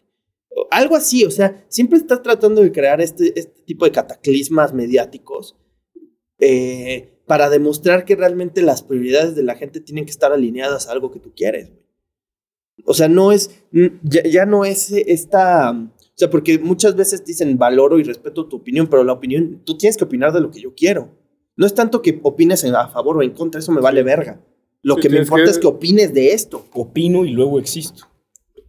Algo 0.71 0.95
así, 0.95 1.23
o 1.25 1.31
sea, 1.31 1.65
siempre 1.69 1.97
estás 1.99 2.21
tratando 2.23 2.61
de 2.61 2.71
crear 2.71 2.99
este, 3.01 3.37
este 3.39 3.61
tipo 3.63 3.85
de 3.85 3.91
cataclismas 3.91 4.73
mediáticos 4.73 5.55
eh, 6.39 7.19
para 7.25 7.49
demostrar 7.49 8.05
que 8.05 8.15
realmente 8.15 8.61
las 8.61 8.83
prioridades 8.83 9.35
de 9.35 9.43
la 9.43 9.55
gente 9.55 9.81
tienen 9.81 10.05
que 10.05 10.11
estar 10.11 10.31
alineadas 10.31 10.87
a 10.87 10.91
algo 10.91 11.11
que 11.11 11.19
tú 11.19 11.33
quieres. 11.35 11.71
O 12.85 12.93
sea, 12.93 13.07
no 13.09 13.31
es, 13.31 13.51
ya, 14.03 14.23
ya 14.23 14.45
no 14.45 14.63
es 14.63 14.91
esta, 14.91 15.71
o 15.71 16.13
sea, 16.15 16.29
porque 16.29 16.59
muchas 16.59 16.95
veces 16.95 17.25
dicen 17.25 17.57
valoro 17.57 17.99
y 17.99 18.03
respeto 18.03 18.47
tu 18.47 18.57
opinión, 18.57 18.87
pero 18.87 19.03
la 19.03 19.13
opinión, 19.13 19.61
tú 19.65 19.77
tienes 19.77 19.97
que 19.97 20.05
opinar 20.05 20.31
de 20.31 20.41
lo 20.41 20.51
que 20.51 20.61
yo 20.61 20.73
quiero. 20.75 21.09
No 21.55 21.65
es 21.65 21.73
tanto 21.73 22.01
que 22.01 22.19
opines 22.23 22.63
a 22.63 22.87
favor 22.87 23.17
o 23.17 23.23
en 23.23 23.31
contra, 23.31 23.59
eso 23.59 23.71
me 23.71 23.81
vale 23.81 24.03
verga. 24.03 24.41
Lo 24.83 24.95
Sí, 24.95 25.01
que 25.01 25.09
me 25.09 25.19
importa 25.19 25.45
que- 25.45 25.49
es 25.51 25.57
que 25.57 25.67
opines 25.67 26.13
de 26.13 26.33
esto. 26.33 26.65
Opino 26.73 27.25
y 27.25 27.31
luego 27.31 27.59
existo. 27.59 28.05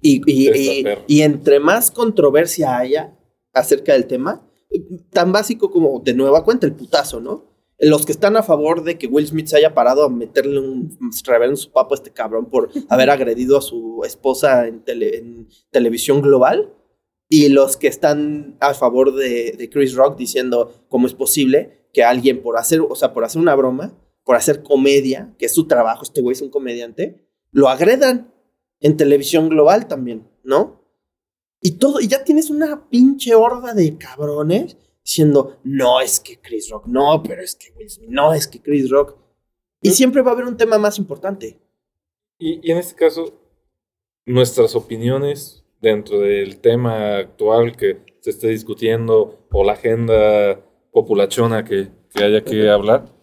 Y, 0.00 0.20
y- 0.30 0.82
y 1.06 1.22
entre 1.22 1.60
más 1.60 1.90
controversia 1.90 2.76
haya 2.78 3.16
acerca 3.52 3.92
del 3.94 4.06
tema, 4.06 4.48
tan 5.10 5.32
básico 5.32 5.70
como 5.70 6.00
de 6.00 6.14
nueva 6.14 6.44
cuenta 6.44 6.66
el 6.66 6.72
putazo, 6.74 7.20
¿no? 7.20 7.46
Los 7.80 8.04
que 8.06 8.12
están 8.12 8.36
a 8.36 8.42
favor 8.42 8.82
de 8.82 8.98
que 8.98 9.06
Will 9.06 9.26
Smith 9.26 9.46
se 9.46 9.56
haya 9.56 9.72
parado 9.72 10.02
a 10.04 10.08
meterle 10.08 10.58
un 10.58 10.98
reverendo 11.24 11.56
su 11.56 11.70
papo 11.70 11.94
a 11.94 11.96
este 11.96 12.10
cabrón 12.10 12.46
por 12.50 12.70
haber 12.88 13.08
agredido 13.10 13.56
a 13.56 13.62
su 13.62 14.02
esposa 14.04 14.66
en, 14.66 14.84
tele- 14.84 15.16
en 15.18 15.48
televisión 15.70 16.20
global. 16.20 16.72
Y 17.30 17.50
los 17.50 17.76
que 17.76 17.88
están 17.88 18.56
a 18.60 18.74
favor 18.74 19.14
de, 19.14 19.52
de 19.52 19.68
Chris 19.70 19.94
Rock 19.94 20.16
diciendo 20.16 20.72
cómo 20.88 21.06
es 21.06 21.14
posible 21.14 21.88
que 21.92 22.02
alguien 22.02 22.42
por 22.42 22.56
hacer, 22.58 22.80
o 22.80 22.94
sea, 22.96 23.12
por 23.12 23.24
hacer 23.24 23.40
una 23.40 23.54
broma, 23.54 23.92
por 24.24 24.34
hacer 24.36 24.62
comedia, 24.62 25.34
que 25.38 25.46
es 25.46 25.54
su 25.54 25.66
trabajo, 25.66 26.02
este 26.02 26.20
güey 26.20 26.32
es 26.32 26.42
un 26.42 26.50
comediante, 26.50 27.26
lo 27.52 27.68
agredan 27.68 28.32
en 28.80 28.96
televisión 28.96 29.48
global 29.48 29.88
también, 29.88 30.28
¿no? 30.44 30.82
Y 31.60 31.72
todo, 31.72 32.00
y 32.00 32.06
ya 32.06 32.22
tienes 32.22 32.50
una 32.50 32.88
pinche 32.88 33.34
horda 33.34 33.74
de 33.74 33.96
cabrones 33.98 34.76
diciendo, 35.04 35.58
no 35.64 36.00
es 36.00 36.20
que 36.20 36.38
Chris 36.40 36.70
Rock, 36.70 36.86
no, 36.86 37.22
pero 37.22 37.42
es 37.42 37.56
que 37.56 37.72
Will 37.76 37.90
Smith, 37.90 38.10
no 38.10 38.32
es 38.32 38.46
que 38.46 38.60
Chris 38.60 38.90
Rock. 38.90 39.16
Y 39.80 39.90
siempre 39.90 40.22
va 40.22 40.30
a 40.30 40.34
haber 40.34 40.46
un 40.46 40.56
tema 40.56 40.78
más 40.78 40.98
importante. 40.98 41.58
Y, 42.38 42.60
y 42.66 42.70
en 42.70 42.78
este 42.78 42.94
caso, 42.94 43.32
nuestras 44.26 44.76
opiniones 44.76 45.64
dentro 45.80 46.20
del 46.20 46.60
tema 46.60 47.16
actual 47.16 47.76
que 47.76 48.00
se 48.20 48.30
esté 48.30 48.48
discutiendo 48.48 49.46
o 49.50 49.64
la 49.64 49.72
agenda 49.72 50.60
populachona 50.92 51.64
que, 51.64 51.88
que 52.14 52.24
haya 52.24 52.44
que 52.44 52.68
hablar, 52.68 53.14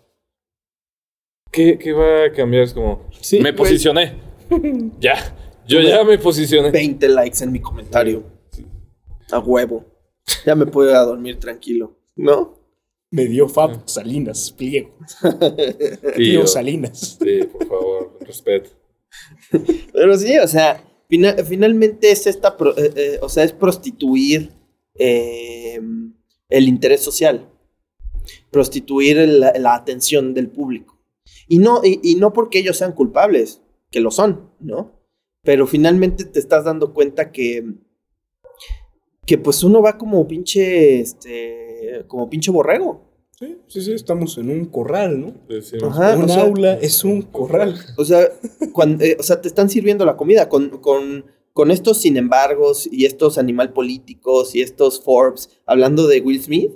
¿qué, 1.51 1.78
qué 1.78 1.93
va 1.93 2.26
a 2.26 2.32
cambiar? 2.32 2.64
Es 2.64 2.74
como, 2.74 3.06
Sí, 3.22 3.39
me 3.39 3.53
pues. 3.53 3.70
posicioné. 3.70 4.20
ya, 4.99 5.16
yo 5.68 5.82
ya 5.82 6.03
me 6.03 6.18
posicioné. 6.18 6.72
20 6.72 7.07
likes 7.09 7.43
en 7.43 7.51
mi 7.51 7.59
comentario. 7.59 8.24
A 9.32 9.39
huevo. 9.39 9.86
Ya 10.45 10.55
me 10.55 10.66
puedo 10.66 10.89
ir 10.89 10.95
a 10.95 11.01
dormir 11.03 11.39
tranquilo, 11.39 11.97
¿no? 12.16 12.59
Me 13.11 13.26
dio 13.26 13.47
Fab 13.47 13.88
Salinas, 13.88 14.51
pliego. 14.51 14.95
Tío 16.16 16.45
Salinas. 16.47 17.18
sí, 17.22 17.43
por 17.43 17.68
favor, 17.68 18.18
respeto. 18.22 18.72
Pero 19.93 20.18
sí, 20.18 20.38
o 20.39 20.47
sea, 20.47 20.84
fina- 21.09 21.36
finalmente 21.43 22.11
es 22.11 22.28
esta, 22.28 22.57
pro- 22.57 22.78
eh, 22.78 22.91
eh, 22.95 23.20
o 23.22 23.30
sea, 23.30 23.43
es 23.43 23.53
prostituir 23.53 24.51
eh, 24.95 25.80
el 26.49 26.68
interés 26.68 27.01
social, 27.01 27.47
prostituir 28.51 29.18
la, 29.28 29.53
la 29.57 29.76
atención 29.76 30.34
del 30.34 30.49
público. 30.49 30.99
Y 31.47 31.59
no, 31.59 31.82
y, 31.84 31.99
y 32.03 32.16
no 32.16 32.34
porque 32.34 32.59
ellos 32.59 32.78
sean 32.78 32.91
culpables, 32.93 33.61
que 33.91 33.99
lo 33.99 34.11
son, 34.11 34.49
¿no? 34.59 34.95
Pero 35.46 35.66
finalmente 35.68 36.26
te 36.26 36.39
estás 36.39 36.66
dando 36.66 36.93
cuenta 36.93 37.32
que, 37.32 37.64
que 39.26 39.38
pues 39.38 39.64
uno 39.64 39.82
va 39.82 39.98
como 39.98 40.28
pinche, 40.28 41.00
este, 41.00 42.04
como 42.08 42.30
pinche 42.30 42.52
borrego. 42.52 43.04
Sí, 43.38 43.58
sí, 43.68 43.82
sí, 43.82 43.91
estamos 43.93 44.38
en 44.38 44.50
un 44.50 44.66
corral, 44.66 45.20
¿no? 45.20 45.34
Ajá. 45.88 46.16
un 46.18 46.30
sea- 46.30 46.43
aula 46.43 46.74
es 46.76 47.04
un 47.04 47.22
corral. 47.22 47.76
O 47.98 48.06
sea, 48.06 48.30
cuan- 48.72 48.98
eh, 49.02 49.18
o 49.20 49.24
sea, 49.24 49.41
te 49.41 49.48
están 49.48 49.70
sirviendo 49.70 50.06
la 50.06 50.16
comida 50.16 50.48
con, 50.48 50.70
con, 50.80 51.26
con 51.52 51.70
estos 51.72 52.00
sin 52.02 52.16
embargos 52.18 52.88
y 52.91 53.06
estos 53.06 53.38
animal 53.38 53.74
políticos 53.74 54.56
y 54.56 54.62
estos 54.62 55.02
Forbes 55.02 55.50
hablando 55.66 56.08
de 56.08 56.22
Will 56.22 56.41
Smith. 56.41 56.72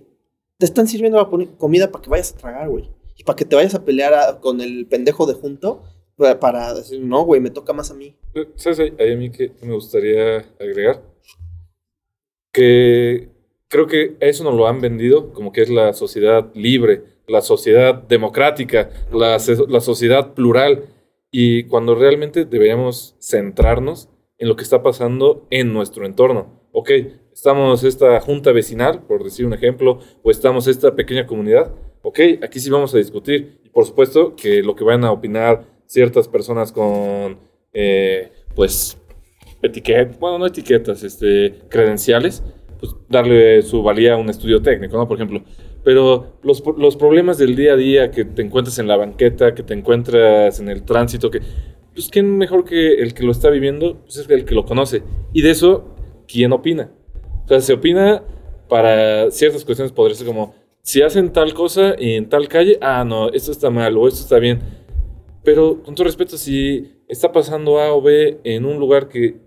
Te 0.57 0.65
están 0.65 0.87
sirviendo 0.87 1.17
la 1.17 1.29
comida 1.57 1.89
para 1.91 2.01
que 2.03 2.09
vayas 2.09 2.33
a 2.33 2.37
tragar, 2.37 2.69
güey. 2.69 2.89
Y 3.15 3.23
para 3.23 3.37
que 3.37 3.45
te 3.45 3.55
vayas 3.55 3.75
a 3.75 3.85
pelear 3.85 4.13
a- 4.13 4.39
con 4.41 4.59
el 4.59 4.85
pendejo 4.85 5.25
de 5.25 5.33
junto 5.35 5.83
para, 6.19 6.39
para 6.39 6.73
decir, 6.73 6.99
no, 6.99 7.23
güey, 7.23 7.41
me 7.41 7.49
toca 7.49 7.73
más 7.73 7.89
a 7.89 7.95
mí. 7.95 8.15
¿Sabes? 8.55 8.79
Hay, 8.79 9.13
a 9.13 9.15
mí 9.15 9.31
que 9.31 9.53
me 9.63 9.73
gustaría 9.73 10.45
agregar. 10.59 11.01
Que 12.51 13.29
creo 13.67 13.87
que 13.87 14.17
eso 14.19 14.43
nos 14.43 14.55
lo 14.55 14.67
han 14.67 14.81
vendido 14.81 15.31
como 15.33 15.51
que 15.51 15.61
es 15.61 15.69
la 15.69 15.93
sociedad 15.93 16.51
libre, 16.53 17.03
la 17.27 17.41
sociedad 17.41 17.95
democrática, 17.95 18.89
la, 19.11 19.37
la 19.67 19.81
sociedad 19.81 20.33
plural. 20.33 20.85
Y 21.31 21.63
cuando 21.63 21.95
realmente 21.95 22.45
deberíamos 22.45 23.15
centrarnos 23.19 24.09
en 24.37 24.49
lo 24.49 24.55
que 24.55 24.63
está 24.63 24.83
pasando 24.83 25.47
en 25.49 25.71
nuestro 25.73 26.05
entorno. 26.05 26.67
Ok, 26.71 26.91
estamos 27.33 27.83
esta 27.83 28.19
junta 28.19 28.51
vecinal, 28.51 29.03
por 29.03 29.23
decir 29.23 29.45
un 29.45 29.53
ejemplo, 29.53 29.99
o 30.23 30.31
estamos 30.31 30.67
esta 30.67 30.95
pequeña 30.95 31.25
comunidad. 31.25 31.73
Ok, 32.01 32.19
aquí 32.41 32.59
sí 32.59 32.69
vamos 32.69 32.93
a 32.93 32.97
discutir. 32.97 33.59
Y 33.63 33.69
por 33.69 33.85
supuesto 33.85 34.35
que 34.35 34.63
lo 34.63 34.75
que 34.75 34.83
van 34.83 35.03
a 35.03 35.11
opinar 35.11 35.78
ciertas 35.89 36.27
personas 36.27 36.71
con, 36.71 37.39
eh, 37.73 38.31
pues, 38.55 38.97
etiquetas, 39.63 40.19
bueno, 40.19 40.37
no 40.37 40.45
etiquetas, 40.45 41.03
este, 41.03 41.55
credenciales, 41.67 42.43
pues 42.79 42.95
darle 43.09 43.63
su 43.63 43.81
valía 43.81 44.13
a 44.13 44.17
un 44.17 44.29
estudio 44.29 44.61
técnico, 44.61 44.97
¿no? 44.97 45.07
Por 45.07 45.17
ejemplo. 45.17 45.43
Pero 45.83 46.37
los, 46.43 46.63
los 46.77 46.95
problemas 46.95 47.39
del 47.39 47.55
día 47.55 47.73
a 47.73 47.75
día 47.75 48.11
que 48.11 48.23
te 48.23 48.43
encuentras 48.43 48.77
en 48.77 48.87
la 48.87 48.97
banqueta, 48.97 49.55
que 49.55 49.63
te 49.63 49.73
encuentras 49.73 50.59
en 50.59 50.69
el 50.69 50.83
tránsito, 50.83 51.31
que, 51.31 51.41
pues, 51.93 52.07
¿quién 52.09 52.37
mejor 52.37 52.65
que 52.65 53.01
el 53.01 53.15
que 53.15 53.23
lo 53.23 53.31
está 53.31 53.49
viviendo? 53.49 53.99
Pues 54.03 54.17
es 54.17 54.29
el 54.29 54.45
que 54.45 54.53
lo 54.53 54.65
conoce. 54.65 55.01
Y 55.33 55.41
de 55.41 55.49
eso, 55.49 55.95
¿quién 56.27 56.53
opina? 56.53 56.91
O 57.45 57.47
sea, 57.47 57.61
se 57.61 57.73
opina 57.73 58.23
para 58.67 59.31
ciertas 59.31 59.65
cuestiones, 59.65 59.91
podría 59.91 60.15
ser 60.15 60.27
como, 60.27 60.53
si 60.83 61.01
hacen 61.01 61.33
tal 61.33 61.55
cosa 61.55 61.95
en 61.97 62.29
tal 62.29 62.47
calle, 62.47 62.77
ah, 62.79 63.03
no, 63.03 63.29
esto 63.31 63.51
está 63.51 63.71
mal 63.71 63.97
o 63.97 64.07
esto 64.07 64.21
está 64.21 64.37
bien. 64.37 64.78
Pero 65.49 65.81
con 65.81 65.95
todo 65.95 66.05
respeto, 66.05 66.37
si 66.37 67.01
está 67.07 67.31
pasando 67.31 67.79
A 67.79 67.91
o 67.91 68.03
B 68.03 68.39
en 68.43 68.65
un 68.65 68.79
lugar 68.79 69.09
que 69.09 69.37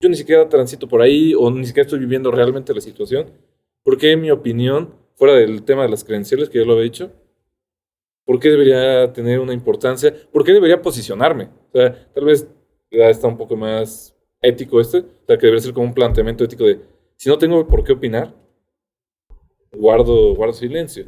yo 0.00 0.08
ni 0.08 0.16
siquiera 0.16 0.48
transito 0.48 0.88
por 0.88 1.00
ahí 1.00 1.32
o 1.32 1.48
ni 1.48 1.64
siquiera 1.64 1.84
estoy 1.84 2.00
viviendo 2.00 2.32
realmente 2.32 2.74
la 2.74 2.80
situación, 2.80 3.30
¿por 3.84 3.96
qué 3.98 4.16
mi 4.16 4.32
opinión, 4.32 4.96
fuera 5.14 5.34
del 5.34 5.62
tema 5.62 5.84
de 5.84 5.90
las 5.90 6.02
credenciales, 6.02 6.50
que 6.50 6.58
ya 6.58 6.64
lo 6.64 6.72
había 6.72 6.82
dicho, 6.82 7.12
¿por 8.24 8.40
qué 8.40 8.50
debería 8.50 9.12
tener 9.12 9.38
una 9.38 9.52
importancia? 9.52 10.12
¿Por 10.32 10.42
qué 10.42 10.54
debería 10.54 10.82
posicionarme? 10.82 11.50
O 11.72 11.78
sea, 11.78 12.12
tal 12.12 12.24
vez 12.24 12.48
ya 12.90 13.08
está 13.08 13.28
un 13.28 13.36
poco 13.36 13.54
más 13.54 14.16
ético 14.40 14.80
este, 14.80 14.98
o 14.98 15.26
sea, 15.28 15.38
que 15.38 15.46
debería 15.46 15.60
ser 15.62 15.72
como 15.72 15.86
un 15.86 15.94
planteamiento 15.94 16.42
ético 16.42 16.64
de, 16.64 16.80
si 17.14 17.28
no 17.28 17.38
tengo 17.38 17.64
por 17.68 17.84
qué 17.84 17.92
opinar, 17.92 18.34
guardo, 19.70 20.34
guardo 20.34 20.52
silencio. 20.52 21.06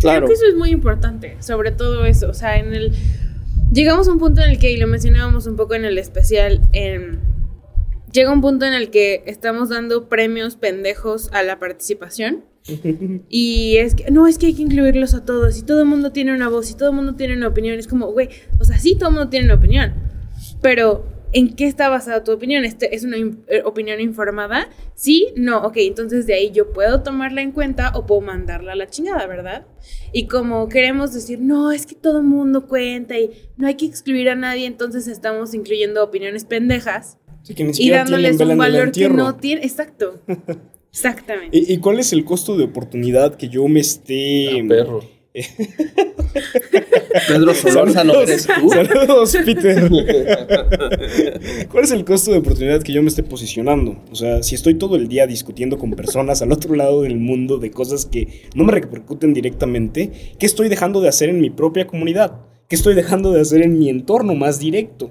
Claro. 0.00 0.26
Creo 0.26 0.28
que 0.28 0.34
eso 0.34 0.46
es 0.46 0.56
muy 0.56 0.70
importante, 0.70 1.36
sobre 1.40 1.72
todo 1.72 2.04
eso. 2.04 2.28
O 2.28 2.34
sea, 2.34 2.58
en 2.58 2.74
el. 2.74 2.92
Llegamos 3.76 4.08
a 4.08 4.12
un 4.12 4.18
punto 4.18 4.40
en 4.40 4.48
el 4.48 4.58
que, 4.58 4.72
y 4.72 4.78
lo 4.78 4.86
mencionábamos 4.86 5.46
un 5.46 5.54
poco 5.54 5.74
en 5.74 5.84
el 5.84 5.98
especial, 5.98 6.62
em, 6.72 7.18
llega 8.10 8.32
un 8.32 8.40
punto 8.40 8.64
en 8.64 8.72
el 8.72 8.88
que 8.88 9.22
estamos 9.26 9.68
dando 9.68 10.08
premios 10.08 10.56
pendejos 10.56 11.28
a 11.34 11.42
la 11.42 11.58
participación. 11.58 12.46
Y 13.28 13.76
es 13.76 13.94
que, 13.94 14.10
no, 14.10 14.26
es 14.26 14.38
que 14.38 14.46
hay 14.46 14.54
que 14.54 14.62
incluirlos 14.62 15.12
a 15.12 15.26
todos. 15.26 15.58
Y 15.58 15.62
todo 15.62 15.82
el 15.82 15.86
mundo 15.88 16.10
tiene 16.10 16.32
una 16.34 16.48
voz, 16.48 16.70
y 16.70 16.74
todo 16.74 16.88
el 16.88 16.96
mundo 16.96 17.16
tiene 17.16 17.36
una 17.36 17.48
opinión. 17.48 17.78
Es 17.78 17.86
como, 17.86 18.06
güey, 18.12 18.30
o 18.58 18.64
sea, 18.64 18.78
sí, 18.78 18.96
todo 18.96 19.10
el 19.10 19.16
mundo 19.16 19.28
tiene 19.28 19.44
una 19.44 19.56
opinión. 19.56 19.92
Pero 20.62 21.04
¿En 21.36 21.54
qué 21.54 21.66
está 21.66 21.90
basada 21.90 22.24
tu 22.24 22.32
opinión? 22.32 22.64
¿Este 22.64 22.94
¿Es 22.96 23.04
una 23.04 23.18
in- 23.18 23.44
eh, 23.48 23.60
opinión 23.64 24.00
informada? 24.00 24.70
Sí, 24.94 25.28
no, 25.36 25.58
ok, 25.58 25.74
entonces 25.76 26.26
de 26.26 26.32
ahí 26.32 26.50
yo 26.50 26.72
puedo 26.72 27.02
tomarla 27.02 27.42
en 27.42 27.52
cuenta 27.52 27.92
o 27.94 28.06
puedo 28.06 28.22
mandarla 28.22 28.72
a 28.72 28.74
la 28.74 28.86
chingada, 28.86 29.26
¿verdad? 29.26 29.66
Y 30.14 30.28
como 30.28 30.68
queremos 30.70 31.12
decir, 31.12 31.38
no, 31.40 31.72
es 31.72 31.84
que 31.84 31.94
todo 31.94 32.22
mundo 32.22 32.66
cuenta 32.66 33.18
y 33.18 33.30
no 33.58 33.66
hay 33.66 33.74
que 33.74 33.84
excluir 33.84 34.30
a 34.30 34.34
nadie, 34.34 34.64
entonces 34.64 35.08
estamos 35.08 35.52
incluyendo 35.52 36.02
opiniones 36.02 36.44
pendejas 36.46 37.18
Sí, 37.42 37.54
que 37.54 37.64
ni 37.64 37.72
y 37.76 37.90
dándoles 37.90 38.40
un 38.40 38.56
valor 38.56 38.90
que 38.90 39.08
no 39.10 39.36
tiene. 39.36 39.62
Exacto. 39.62 40.22
Exactamente. 40.90 41.58
¿Y, 41.58 41.74
y 41.74 41.78
cuál 41.78 41.98
es 42.00 42.14
el 42.14 42.24
costo 42.24 42.56
de 42.56 42.64
oportunidad 42.64 43.36
que 43.36 43.50
yo 43.50 43.68
me 43.68 43.80
esté... 43.80 44.48
Ah, 44.62 44.64
perro. 44.66 45.15
Pedro 47.28 47.54
Solórzano, 47.54 48.20
¿eres 48.20 48.46
tú? 48.46 48.70
Saludos, 48.70 49.36
Peter. 49.44 49.90
¿Cuál 51.70 51.84
es 51.84 51.90
el 51.92 52.04
costo 52.04 52.32
de 52.32 52.38
oportunidad 52.38 52.82
que 52.82 52.92
yo 52.92 53.02
me 53.02 53.08
esté 53.08 53.22
posicionando? 53.22 54.02
O 54.10 54.14
sea, 54.14 54.42
si 54.42 54.54
estoy 54.54 54.74
todo 54.74 54.96
el 54.96 55.08
día 55.08 55.26
discutiendo 55.26 55.78
con 55.78 55.92
personas 55.92 56.42
al 56.42 56.52
otro 56.52 56.74
lado 56.74 57.02
del 57.02 57.16
mundo 57.16 57.58
de 57.58 57.70
cosas 57.70 58.06
que 58.06 58.48
no 58.54 58.64
me 58.64 58.72
repercuten 58.72 59.34
directamente, 59.34 60.10
¿qué 60.38 60.46
estoy 60.46 60.68
dejando 60.68 61.00
de 61.00 61.08
hacer 61.08 61.28
en 61.28 61.40
mi 61.40 61.50
propia 61.50 61.86
comunidad? 61.86 62.40
¿Qué 62.68 62.76
estoy 62.76 62.94
dejando 62.94 63.32
de 63.32 63.40
hacer 63.40 63.62
en 63.62 63.78
mi 63.78 63.88
entorno 63.88 64.34
más 64.34 64.58
directo? 64.58 65.10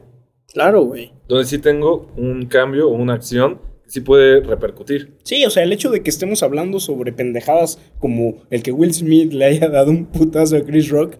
Claro, 0.53 0.83
güey. 0.83 1.11
Donde 1.27 1.45
sí 1.45 1.57
tengo 1.59 2.11
un 2.17 2.45
cambio 2.45 2.89
o 2.89 2.93
una 2.93 3.13
acción 3.13 3.59
sí 3.87 4.01
puede 4.01 4.41
repercutir. 4.41 5.17
Sí, 5.23 5.45
o 5.45 5.49
sea, 5.49 5.63
el 5.63 5.71
hecho 5.73 5.89
de 5.91 6.01
que 6.03 6.09
estemos 6.09 6.43
hablando 6.43 6.79
sobre 6.79 7.13
pendejadas 7.13 7.79
como 7.99 8.43
el 8.49 8.63
que 8.63 8.71
Will 8.71 8.93
Smith 8.93 9.33
le 9.33 9.45
haya 9.45 9.69
dado 9.69 9.91
un 9.91 10.05
putazo 10.05 10.57
a 10.57 10.61
Chris 10.61 10.89
Rock, 10.89 11.15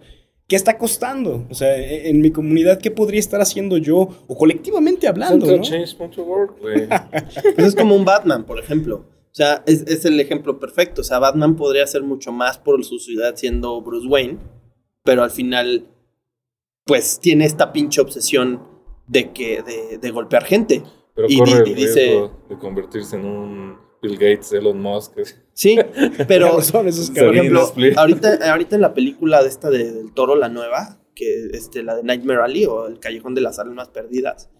¿qué 0.48 0.56
está 0.56 0.78
costando? 0.78 1.46
O 1.50 1.54
sea, 1.54 1.76
e- 1.76 2.08
en 2.08 2.20
mi 2.20 2.30
comunidad, 2.30 2.78
¿qué 2.80 2.90
podría 2.90 3.20
estar 3.20 3.40
haciendo 3.40 3.78
yo 3.78 4.08
o 4.26 4.36
colectivamente 4.36 5.08
hablando? 5.08 5.46
¿no? 5.58 5.64
Pues 7.54 7.66
es 7.68 7.74
como 7.74 7.94
un 7.96 8.04
Batman, 8.04 8.44
por 8.44 8.58
ejemplo. 8.58 9.06
O 9.30 9.34
sea, 9.36 9.62
es, 9.66 9.82
es 9.86 10.04
el 10.06 10.18
ejemplo 10.18 10.58
perfecto. 10.58 11.02
O 11.02 11.04
sea, 11.04 11.18
Batman 11.18 11.56
podría 11.56 11.84
hacer 11.84 12.02
mucho 12.02 12.32
más 12.32 12.58
por 12.58 12.82
su 12.84 12.98
ciudad 12.98 13.34
siendo 13.36 13.82
Bruce 13.82 14.06
Wayne, 14.06 14.38
pero 15.04 15.22
al 15.22 15.30
final, 15.30 15.88
pues 16.84 17.20
tiene 17.20 17.44
esta 17.44 17.70
pinche 17.72 18.00
obsesión 18.00 18.62
de 19.08 19.32
que 19.32 19.62
de, 19.62 19.98
de 19.98 20.10
golpear 20.10 20.44
gente. 20.44 20.82
Pero 21.16 21.26
Y 21.28 21.38
corre 21.38 21.62
di- 21.64 21.70
el 21.70 21.76
dice- 21.76 22.00
riesgo 22.04 22.30
de 22.48 22.58
convertirse 22.58 23.16
en 23.16 23.24
un 23.24 23.76
Bill 24.02 24.12
Gates, 24.18 24.52
Elon 24.52 24.80
Musk. 24.80 25.12
Sí, 25.54 25.76
pero 26.28 26.60
Son 26.62 26.86
esos 26.86 27.10
por 27.10 27.34
ejemplo, 27.34 27.62
Split. 27.64 27.96
ahorita, 27.98 28.50
ahorita 28.52 28.76
en 28.76 28.82
la 28.82 28.94
película 28.94 29.42
de 29.42 29.48
esta 29.48 29.70
de- 29.70 29.90
del 29.92 30.12
toro, 30.12 30.36
la 30.36 30.48
nueva, 30.48 31.00
que 31.14 31.46
este, 31.54 31.82
la 31.82 31.96
de 31.96 32.02
Nightmare 32.02 32.42
Alley 32.42 32.66
o 32.66 32.86
El 32.86 33.00
Callejón 33.00 33.34
de 33.34 33.40
las 33.40 33.58
Almas 33.58 33.88
Perdidas, 33.88 34.50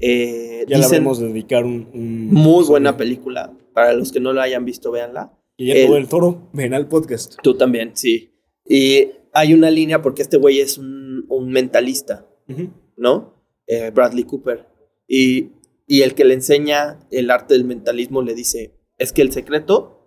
eh, 0.00 0.64
Ya 0.68 0.76
le 0.78 0.82
dicen, 0.82 1.04
de 1.04 1.28
dedicar 1.28 1.64
un... 1.64 1.88
un- 1.94 2.26
muy 2.32 2.64
buena 2.64 2.96
película. 2.96 3.52
Para 3.72 3.92
los 3.92 4.10
que 4.10 4.18
no 4.18 4.32
la 4.32 4.42
hayan 4.42 4.64
visto, 4.64 4.90
véanla. 4.90 5.32
Y 5.56 5.68
ya 5.68 5.74
El- 5.74 5.86
todo 5.86 5.96
el 5.98 6.08
toro, 6.08 6.48
ven 6.52 6.74
al 6.74 6.88
podcast. 6.88 7.36
Tú 7.42 7.54
también, 7.56 7.92
sí. 7.94 8.34
Y 8.68 9.12
hay 9.32 9.54
una 9.54 9.70
línea 9.70 10.02
porque 10.02 10.22
este 10.22 10.36
güey 10.36 10.58
es 10.60 10.76
un, 10.78 11.26
un 11.28 11.50
mentalista, 11.52 12.26
Ujú. 12.48 12.70
¿no? 12.96 13.34
Eh, 13.68 13.92
Bradley 13.94 14.24
Cooper. 14.24 14.66
Y, 15.06 15.50
y 15.90 16.02
el 16.02 16.14
que 16.14 16.24
le 16.24 16.34
enseña 16.34 17.00
el 17.10 17.32
arte 17.32 17.54
del 17.54 17.64
mentalismo 17.64 18.22
le 18.22 18.36
dice, 18.36 18.78
es 18.96 19.12
que 19.12 19.22
el 19.22 19.32
secreto 19.32 19.98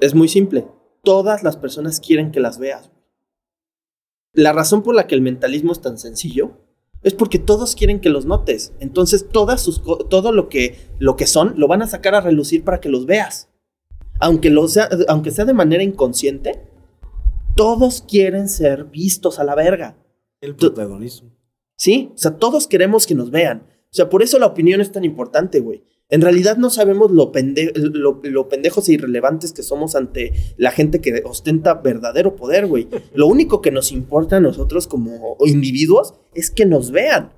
es 0.00 0.14
muy 0.14 0.28
simple. 0.28 0.66
Todas 1.04 1.42
las 1.42 1.58
personas 1.58 2.00
quieren 2.00 2.32
que 2.32 2.40
las 2.40 2.58
veas. 2.58 2.90
La 4.32 4.54
razón 4.54 4.82
por 4.82 4.94
la 4.94 5.06
que 5.06 5.14
el 5.14 5.20
mentalismo 5.20 5.72
es 5.72 5.82
tan 5.82 5.98
sencillo 5.98 6.52
es 7.02 7.12
porque 7.12 7.38
todos 7.38 7.76
quieren 7.76 8.00
que 8.00 8.08
los 8.08 8.24
notes. 8.24 8.72
Entonces 8.80 9.28
todas 9.28 9.60
sus 9.60 9.82
todo 10.08 10.32
lo 10.32 10.48
que, 10.48 10.88
lo 10.98 11.16
que 11.16 11.26
son 11.26 11.52
lo 11.58 11.68
van 11.68 11.82
a 11.82 11.86
sacar 11.86 12.14
a 12.14 12.22
relucir 12.22 12.64
para 12.64 12.80
que 12.80 12.88
los 12.88 13.04
veas. 13.04 13.50
Aunque, 14.20 14.48
lo 14.48 14.66
sea, 14.68 14.88
aunque 15.08 15.32
sea 15.32 15.44
de 15.44 15.52
manera 15.52 15.82
inconsciente, 15.82 16.66
todos 17.56 18.06
quieren 18.08 18.48
ser 18.48 18.84
vistos 18.84 19.38
a 19.38 19.44
la 19.44 19.54
verga. 19.54 19.98
El 20.40 20.56
protagonismo. 20.56 21.28
¿Sí? 21.76 22.10
O 22.14 22.18
sea, 22.18 22.38
todos 22.38 22.66
queremos 22.66 23.06
que 23.06 23.14
nos 23.14 23.30
vean. 23.30 23.66
O 23.90 23.94
sea, 23.94 24.08
por 24.08 24.22
eso 24.22 24.38
la 24.38 24.46
opinión 24.46 24.80
es 24.80 24.92
tan 24.92 25.04
importante, 25.04 25.58
güey. 25.60 25.82
En 26.10 26.20
realidad 26.20 26.56
no 26.56 26.70
sabemos 26.70 27.10
lo, 27.10 27.32
pende- 27.32 27.72
lo, 27.74 28.20
lo 28.22 28.48
pendejos 28.48 28.88
e 28.88 28.92
irrelevantes 28.94 29.52
que 29.52 29.62
somos 29.62 29.94
ante 29.94 30.32
la 30.56 30.70
gente 30.70 31.00
que 31.00 31.22
ostenta 31.24 31.74
verdadero 31.74 32.34
poder, 32.36 32.66
güey. 32.66 32.88
Lo 33.14 33.26
único 33.28 33.60
que 33.60 33.70
nos 33.70 33.92
importa 33.92 34.36
a 34.36 34.40
nosotros 34.40 34.88
como 34.88 35.36
individuos 35.44 36.14
es 36.34 36.50
que 36.50 36.66
nos 36.66 36.90
vean. 36.90 37.32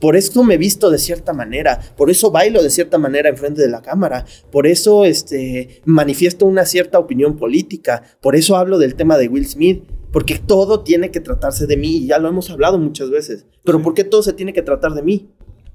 Por 0.00 0.16
eso 0.16 0.42
me 0.44 0.58
visto 0.58 0.90
de 0.90 0.98
cierta 0.98 1.32
manera, 1.32 1.80
por 1.96 2.10
eso 2.10 2.30
bailo 2.30 2.62
de 2.62 2.68
cierta 2.68 2.98
manera 2.98 3.30
enfrente 3.30 3.62
de 3.62 3.68
la 3.70 3.80
cámara, 3.80 4.26
por 4.50 4.66
eso 4.66 5.06
este, 5.06 5.80
manifiesto 5.86 6.44
una 6.44 6.66
cierta 6.66 6.98
opinión 6.98 7.36
política, 7.36 8.02
por 8.20 8.36
eso 8.36 8.56
hablo 8.56 8.76
del 8.78 8.96
tema 8.96 9.16
de 9.16 9.28
Will 9.28 9.46
Smith, 9.46 9.82
porque 10.12 10.38
todo 10.38 10.80
tiene 10.80 11.10
que 11.10 11.20
tratarse 11.20 11.66
de 11.66 11.78
mí, 11.78 11.96
y 11.98 12.06
ya 12.08 12.18
lo 12.18 12.28
hemos 12.28 12.50
hablado 12.50 12.76
muchas 12.78 13.08
veces, 13.08 13.46
pero 13.62 13.80
¿por 13.80 13.94
qué 13.94 14.04
todo 14.04 14.22
se 14.22 14.34
tiene 14.34 14.52
que 14.52 14.62
tratar 14.62 14.92
de 14.92 15.02
mí? 15.02 15.30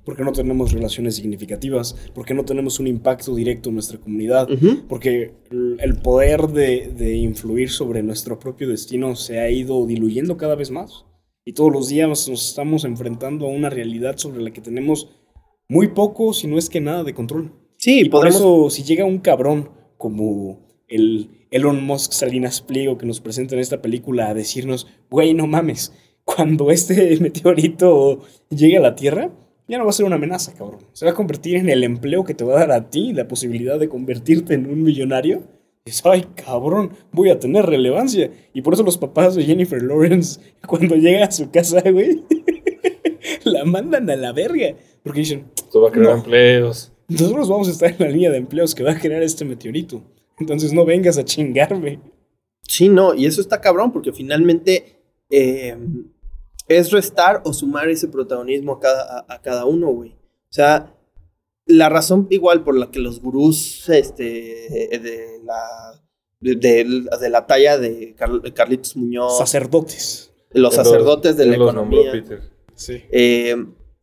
Porque 0.09 0.23
no 0.23 0.31
tenemos 0.31 0.71
relaciones 0.71 1.15
significativas, 1.15 1.95
porque 2.15 2.33
no 2.33 2.43
tenemos 2.43 2.79
un 2.79 2.87
impacto 2.87 3.35
directo 3.35 3.69
en 3.69 3.75
nuestra 3.75 3.99
comunidad, 3.99 4.49
Ujú. 4.49 4.87
porque 4.87 5.33
el 5.51 5.95
poder 6.01 6.47
de, 6.47 6.91
de 6.97 7.15
influir 7.15 7.69
sobre 7.69 8.01
nuestro 8.01 8.39
propio 8.39 8.67
destino 8.69 9.15
se 9.15 9.39
ha 9.39 9.51
ido 9.51 9.85
diluyendo 9.85 10.35
cada 10.35 10.55
vez 10.55 10.71
más. 10.71 11.05
Y 11.45 11.53
todos 11.53 11.71
los 11.71 11.89
días 11.89 12.07
nos 12.09 12.27
estamos 12.27 12.85
enfrentando 12.85 13.45
a 13.45 13.49
una 13.49 13.69
realidad 13.69 14.17
sobre 14.17 14.41
la 14.41 14.51
que 14.51 14.61
tenemos 14.61 15.09
muy 15.69 15.89
poco, 15.89 16.33
si 16.33 16.47
no 16.47 16.57
es 16.57 16.69
que 16.69 16.81
nada 16.81 17.03
de 17.03 17.13
control. 17.13 17.51
Sí, 17.77 18.01
Y 18.01 18.09
por 18.09 18.27
eso, 18.27 18.69
si 18.71 18.81
llega 18.83 19.05
un 19.05 19.19
cabrón 19.19 19.69
como 19.97 20.67
el 20.87 21.29
Elon 21.51 21.83
Musk 21.85 22.13
Salinas 22.13 22.61
Pliego 22.61 22.97
que 22.97 23.05
nos 23.05 23.21
presenta 23.21 23.53
en 23.53 23.61
esta 23.61 23.79
película 23.81 24.27
a 24.29 24.33
decirnos, 24.33 24.87
güey, 25.09 25.33
no 25.35 25.45
mames, 25.45 25.93
cuando 26.25 26.71
este 26.71 27.17
meteorito 27.21 28.21
llegue 28.49 28.77
a 28.77 28.81
la 28.81 28.95
Tierra, 28.95 29.31
ya 29.69 29.77
no 29.77 29.85
va 29.85 29.91
a 29.91 29.93
ser 29.93 30.05
una 30.05 30.15
amenaza, 30.15 30.53
cabrón. 30.53 30.79
Se 30.93 31.05
va 31.05 31.11
a 31.11 31.15
convertir 31.15 31.55
en 31.55 31.69
el 31.69 31.83
empleo 31.83 32.23
que 32.25 32.33
te 32.33 32.43
va 32.43 32.55
a 32.55 32.59
dar 32.59 32.71
a 32.71 32.89
ti 32.89 33.13
la 33.13 33.27
posibilidad 33.27 33.79
de 33.79 33.87
convertirte 33.87 34.53
en 34.55 34.65
un 34.65 34.83
millonario. 34.83 35.43
Es, 35.85 36.05
ay, 36.05 36.25
cabrón, 36.35 36.91
voy 37.11 37.29
a 37.29 37.39
tener 37.39 37.65
relevancia. 37.65 38.29
Y 38.53 38.61
por 38.61 38.73
eso 38.73 38.83
los 38.83 38.97
papás 38.97 39.35
de 39.35 39.43
Jennifer 39.43 39.81
Lawrence, 39.81 40.41
cuando 40.67 40.95
llega 40.95 41.25
a 41.25 41.31
su 41.31 41.49
casa, 41.51 41.81
güey, 41.89 42.23
la 43.43 43.63
mandan 43.65 44.09
a 44.09 44.15
la 44.15 44.33
verga. 44.33 44.75
Porque 45.03 45.19
dicen, 45.21 45.45
Esto 45.55 45.81
va 45.81 45.89
a 45.89 45.91
crear 45.91 46.09
No. 46.11 46.17
empleos. 46.17 46.91
nosotros 47.07 47.47
vamos 47.49 47.67
a 47.67 47.71
estar 47.71 47.89
en 47.91 47.97
la 47.99 48.09
línea 48.09 48.31
de 48.31 48.37
empleos 48.37 48.75
que 48.75 48.83
va 48.83 48.91
a 48.91 48.99
crear 48.99 49.23
este 49.23 49.45
meteorito. 49.45 50.03
Entonces 50.39 50.73
no 50.73 50.85
vengas 50.85 51.17
a 51.17 51.25
chingarme. 51.25 51.99
Sí, 52.63 52.87
no, 52.89 53.13
y 53.15 53.25
eso 53.25 53.41
está 53.41 53.59
cabrón, 53.61 53.91
porque 53.91 54.11
finalmente 54.13 54.97
eh, 55.29 55.75
es 56.69 56.91
restar 56.91 57.41
o 57.43 57.51
sumar 57.51 57.89
ese 57.89 58.07
protagonismo 58.07 58.73
a 58.73 58.79
cada, 58.79 59.19
a, 59.27 59.33
a 59.35 59.41
cada 59.41 59.65
uno, 59.65 59.87
güey. 59.89 60.11
O 60.11 60.51
sea, 60.53 60.95
la 61.65 61.89
razón 61.89 62.27
igual 62.29 62.63
por 62.63 62.77
la 62.77 62.89
que 62.91 62.99
los 62.99 63.21
gurús 63.21 63.89
este, 63.89 64.23
de, 64.23 65.39
la, 65.43 66.01
de, 66.39 66.55
de- 66.55 67.07
de 67.19 67.29
la 67.29 67.45
talla 67.45 67.77
de 67.77 68.15
Carl- 68.15 68.53
Carlitos 68.53 68.95
Muñoz, 68.95 69.37
Sacerdotes. 69.37 70.31
los 70.51 70.73
sacerdotes 70.73 71.35
de 71.37 71.45
la 71.45 71.57
nombró 71.57 71.69
economía, 71.71 72.11
Peter. 72.11 72.41
Sí. 72.75 73.03
eh, 73.11 73.55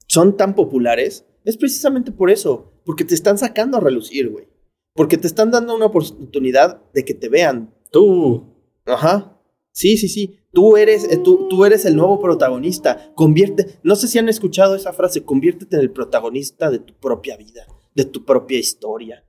son 0.06 0.36
tan 0.36 0.54
populares, 0.54 1.24
es 1.44 1.56
precisamente 1.56 2.12
por 2.12 2.30
eso, 2.30 2.72
porque 2.84 3.04
te 3.04 3.14
están 3.14 3.38
sacando 3.38 3.78
a 3.78 3.80
relucir, 3.80 4.28
güey. 4.30 4.46
Porque 4.94 5.18
te 5.18 5.26
están 5.26 5.50
dando 5.50 5.74
una 5.74 5.86
oportunidad 5.86 6.80
de 6.92 7.04
que 7.04 7.14
te 7.14 7.28
vean, 7.28 7.72
Tú. 7.90 8.52
Ajá. 8.86 9.35
Sí, 9.76 9.98
sí, 9.98 10.08
sí. 10.08 10.38
Tú 10.54 10.78
eres, 10.78 11.04
eh, 11.04 11.18
tú, 11.18 11.48
tú 11.50 11.66
eres 11.66 11.84
el 11.84 11.96
nuevo 11.96 12.18
protagonista. 12.18 13.12
Convierte. 13.14 13.78
No 13.82 13.94
sé 13.94 14.08
si 14.08 14.18
han 14.18 14.30
escuchado 14.30 14.74
esa 14.74 14.94
frase. 14.94 15.22
Conviértete 15.22 15.76
en 15.76 15.82
el 15.82 15.90
protagonista 15.90 16.70
de 16.70 16.78
tu 16.78 16.94
propia 16.94 17.36
vida, 17.36 17.66
de 17.94 18.06
tu 18.06 18.24
propia 18.24 18.58
historia. 18.58 19.22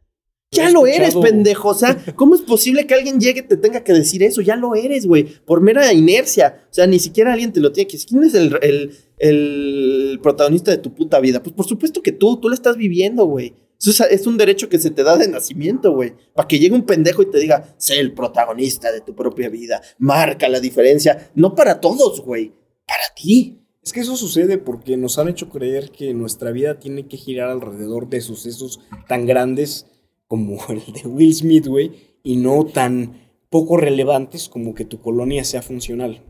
Ya 0.51 0.69
lo 0.69 0.87
eres, 0.87 1.15
pendejo. 1.17 1.67
O 1.67 1.73
sea, 1.73 2.01
¿cómo 2.15 2.33
es 2.33 2.41
posible 2.43 2.87
que 2.87 2.93
alguien 2.93 3.19
llegue 3.19 3.41
y 3.41 3.47
te 3.47 3.57
tenga 3.57 3.83
que 3.83 3.91
decir 3.91 4.23
eso? 4.23 4.39
Ya 4.39 4.55
lo 4.55 4.73
eres, 4.73 5.05
güey. 5.05 5.25
Por 5.25 5.59
mera 5.59 5.91
inercia. 5.91 6.65
O 6.71 6.73
sea, 6.73 6.87
ni 6.87 6.99
siquiera 6.99 7.33
alguien 7.33 7.51
te 7.51 7.59
lo 7.59 7.73
tiene 7.73 7.89
que 7.89 7.97
decir. 7.97 8.07
¿Quién 8.07 8.23
es 8.23 8.33
el, 8.33 8.57
el, 8.61 8.97
el 9.19 10.19
protagonista 10.23 10.71
de 10.71 10.77
tu 10.77 10.95
puta 10.95 11.19
vida? 11.19 11.43
Pues 11.43 11.53
por 11.53 11.65
supuesto 11.65 12.01
que 12.01 12.13
tú, 12.13 12.37
tú 12.37 12.47
lo 12.47 12.55
estás 12.55 12.77
viviendo, 12.77 13.25
güey. 13.25 13.53
Eso 13.79 14.05
es, 14.05 14.25
un 14.27 14.37
derecho 14.37 14.69
que 14.69 14.79
se 14.79 14.89
te 14.89 15.03
da 15.03 15.17
de 15.17 15.27
nacimiento, 15.27 15.91
güey. 15.91 16.13
Para 16.33 16.47
que 16.47 16.57
llegue 16.59 16.73
un 16.75 16.85
pendejo 16.85 17.21
y 17.21 17.29
te 17.29 17.39
diga, 17.39 17.75
sé 17.77 17.99
el 17.99 18.13
protagonista 18.13 18.91
de 18.91 19.01
tu 19.01 19.13
propia 19.15 19.49
vida. 19.49 19.81
Marca 19.99 20.49
la 20.49 20.59
diferencia. 20.59 21.29
No 21.35 21.53
para 21.53 21.79
todos, 21.79 22.21
güey. 22.21 22.53
Para 22.87 23.03
ti. 23.15 23.59
Es 23.83 23.93
que 23.93 23.99
eso 24.01 24.17
sucede 24.17 24.57
porque 24.57 24.97
nos 24.97 25.17
han 25.19 25.29
hecho 25.29 25.47
creer 25.49 25.91
que 25.91 26.13
nuestra 26.13 26.51
vida 26.51 26.79
tiene 26.79 27.07
que 27.07 27.17
girar 27.17 27.49
alrededor 27.49 28.09
de 28.09 28.21
sucesos 28.21 28.79
tan 29.07 29.25
grandes 29.25 29.85
como 30.27 30.57
el 30.69 30.81
de 30.93 31.07
Will 31.07 31.33
Smith, 31.35 31.67
güey, 31.67 31.91
y 32.23 32.35
no 32.37 32.65
tan 32.65 33.21
poco 33.49 33.77
relevantes 33.77 34.49
como 34.49 34.73
que 34.75 34.83
tu 34.85 34.99
colonia 34.99 35.43
sea 35.45 35.61
funcional. 35.61 36.21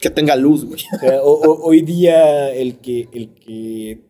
Que 0.00 0.10
tenga 0.10 0.36
luz, 0.36 0.64
güey. 0.64 0.80
O 0.94 0.98
sea, 1.00 1.22
o- 1.22 1.32
o- 1.50 1.64
hoy 1.64 1.80
día 1.82 2.54
el 2.54 2.78
que, 2.78 3.08
el 3.12 3.34
que 3.34 4.07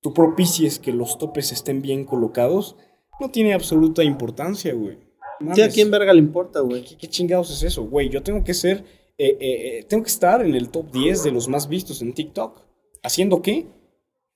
tú 0.00 0.14
propicies 0.14 0.78
que 0.78 0.92
los 0.92 1.18
topes 1.18 1.52
estén 1.52 1.82
bien 1.82 2.04
colocados, 2.04 2.76
no 3.20 3.30
tiene 3.30 3.54
absoluta 3.54 4.04
importancia, 4.04 4.74
güey. 4.74 4.98
Sí, 5.54 5.62
¿a 5.62 5.68
quién 5.68 5.90
verga 5.90 6.12
le 6.12 6.18
importa, 6.18 6.60
güey? 6.60 6.84
¿Qué, 6.84 6.96
qué 6.96 7.08
chingados 7.08 7.50
es 7.50 7.62
eso, 7.62 7.84
güey? 7.84 8.08
Yo 8.08 8.22
tengo 8.22 8.42
que 8.42 8.54
ser, 8.54 8.84
eh, 9.18 9.36
eh, 9.38 9.38
eh, 9.40 9.86
tengo 9.88 10.02
que 10.02 10.10
estar 10.10 10.44
en 10.44 10.54
el 10.54 10.68
top 10.70 10.90
10 10.92 11.22
de 11.24 11.30
los 11.30 11.48
más 11.48 11.68
vistos 11.68 12.02
en 12.02 12.12
TikTok. 12.12 12.60
¿Haciendo 13.02 13.40
qué? 13.40 13.66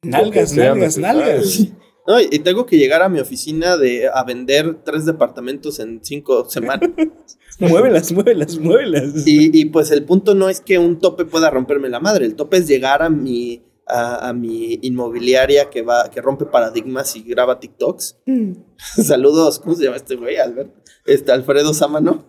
Nalgas, 0.02 0.54
nalgas, 0.54 0.98
nalgas. 0.98 1.68
No, 2.06 2.20
y 2.20 2.38
tengo 2.40 2.66
que 2.66 2.78
llegar 2.78 3.02
a 3.02 3.08
mi 3.08 3.20
oficina 3.20 3.76
de, 3.76 4.08
a 4.12 4.24
vender 4.24 4.82
tres 4.84 5.06
departamentos 5.06 5.78
en 5.78 6.00
cinco 6.02 6.48
semanas. 6.50 6.90
muévelas, 7.60 8.10
muévelas, 8.12 8.58
muévelas. 8.58 9.26
Y, 9.26 9.56
y, 9.56 9.66
pues 9.66 9.92
el 9.92 10.04
punto 10.04 10.34
no 10.34 10.48
es 10.48 10.60
que 10.60 10.78
un 10.78 10.98
tope 10.98 11.24
pueda 11.24 11.50
romperme 11.50 11.88
la 11.88 12.00
madre, 12.00 12.26
el 12.26 12.34
tope 12.34 12.56
es 12.56 12.66
llegar 12.66 13.02
a 13.02 13.10
mi, 13.10 13.62
a, 13.86 14.28
a 14.28 14.32
mi 14.32 14.78
inmobiliaria 14.82 15.70
que 15.70 15.82
va, 15.82 16.10
que 16.10 16.20
rompe 16.20 16.44
paradigmas 16.46 17.14
y 17.16 17.22
graba 17.22 17.58
TikToks. 17.60 18.18
Saludos, 18.76 19.58
¿cómo 19.58 19.74
se 19.76 19.84
llama 19.84 19.96
este 19.96 20.16
güey? 20.16 20.36
Albert. 20.36 20.70
Este, 21.06 21.32
Alfredo 21.32 21.74
Sámano. 21.74 22.24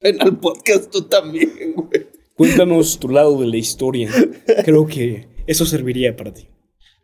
Ven 0.00 0.20
al 0.20 0.36
podcast 0.38 0.90
tú 0.90 1.02
también, 1.02 1.74
güey. 1.74 2.06
Cuéntanos 2.36 2.98
tu 2.98 3.08
lado 3.08 3.40
de 3.40 3.46
la 3.46 3.56
historia. 3.56 4.10
Creo 4.64 4.86
que 4.86 5.26
eso 5.46 5.64
serviría 5.64 6.14
para 6.16 6.34
ti. 6.34 6.48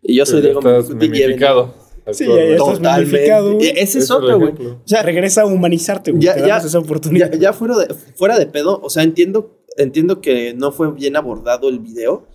Y 0.03 0.17
yo 0.17 0.27
soy 0.27 0.43
Diego 0.43 0.59
estás 0.61 0.91
mimificado. 0.95 1.75
Sí, 2.11 2.27
ya, 2.27 2.35
ya 2.35 2.43
estás 2.57 2.59
Totalmente. 2.79 3.41
güey. 3.41 3.65
Y 3.67 3.69
Ese 3.79 4.01
es 4.01 4.11
otro, 4.11 4.39
güey. 4.39 4.53
O 4.61 4.83
sea, 4.85 5.03
Regresa 5.03 5.43
a 5.43 5.47
humanizarte, 5.47 6.11
güey. 6.11 6.23
Ya- 6.25 6.37
ya- 6.45 6.59
esa 6.59 6.79
oportunidad. 6.79 7.31
ya, 7.33 7.39
ya 7.39 7.53
fuera, 7.53 7.79
de, 7.79 7.95
fuera 7.95 8.39
de 8.39 8.47
pedo, 8.47 8.81
o 8.83 8.91
sea, 8.91 9.05
entiendo, 9.05 9.63
entiendo 9.77 10.21
que 10.21 10.53
no 10.55 10.73
fue 10.73 10.91
bien 10.93 11.17
abordado 11.17 11.69
el 11.69 11.79
video, 11.79 12.27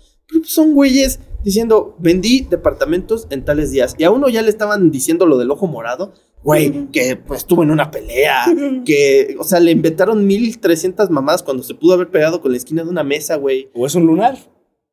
son 0.44 0.74
güeyes 0.74 1.20
diciendo, 1.44 1.96
vendí 2.00 2.42
departamentos 2.42 3.28
en 3.30 3.46
tales 3.46 3.72
días. 3.72 3.96
Y 3.98 4.04
a 4.04 4.12
uno 4.12 4.30
ya 4.30 4.42
le 4.42 4.50
estaban 4.50 4.92
diciendo 4.92 5.26
lo 5.26 5.38
del 5.38 5.52
ojo 5.52 5.68
morado, 5.68 6.14
güey, 6.44 6.88
que 6.92 7.16
pues 7.16 7.42
estuvo 7.42 7.64
en 7.64 7.72
una 7.72 7.92
pelea, 7.92 8.46
que, 8.86 9.36
o 9.40 9.44
sea, 9.44 9.60
le 9.60 9.72
inventaron 9.72 10.26
1300 10.26 11.10
mamás 11.10 11.44
cuando 11.44 11.64
se 11.64 11.76
pudo 11.76 11.94
haber 11.94 12.10
pegado 12.10 12.42
con 12.42 12.52
la 12.52 12.58
esquina 12.58 12.84
de 12.84 12.90
una 12.90 13.04
mesa, 13.04 13.36
güey. 13.38 13.70
O 13.74 13.86
es 13.86 13.96
un 13.96 14.06
lunar. 14.06 14.38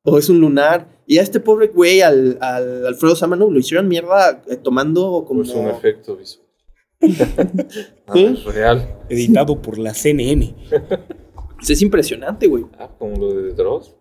O 0.05 0.19
es 0.19 0.29
un 0.29 0.41
lunar. 0.41 1.03
Y 1.07 1.19
a 1.19 1.23
este 1.23 1.41
pobre 1.41 1.69
güey, 1.69 2.01
al, 2.03 2.39
al 2.41 2.87
Alfredo 2.87 3.17
Samano, 3.17 3.51
lo 3.51 3.59
hicieron 3.59 3.89
mierda 3.89 4.43
eh, 4.49 4.57
tomando 4.57 5.25
como... 5.27 5.43
Pues 5.43 5.55
un 5.55 5.69
efecto 5.69 6.17
visual. 6.17 6.45
Ah, 8.07 8.13
es 8.19 8.45
real. 8.45 8.99
Editado 9.09 9.61
por 9.63 9.79
la 9.79 9.95
CNN. 9.95 10.55
Pues 11.57 11.71
es 11.71 11.81
impresionante, 11.81 12.47
güey. 12.47 12.67
Ah, 12.79 12.91
como 12.99 13.17
lo 13.17 13.35
de 13.35 13.55
Dross. 13.55 13.95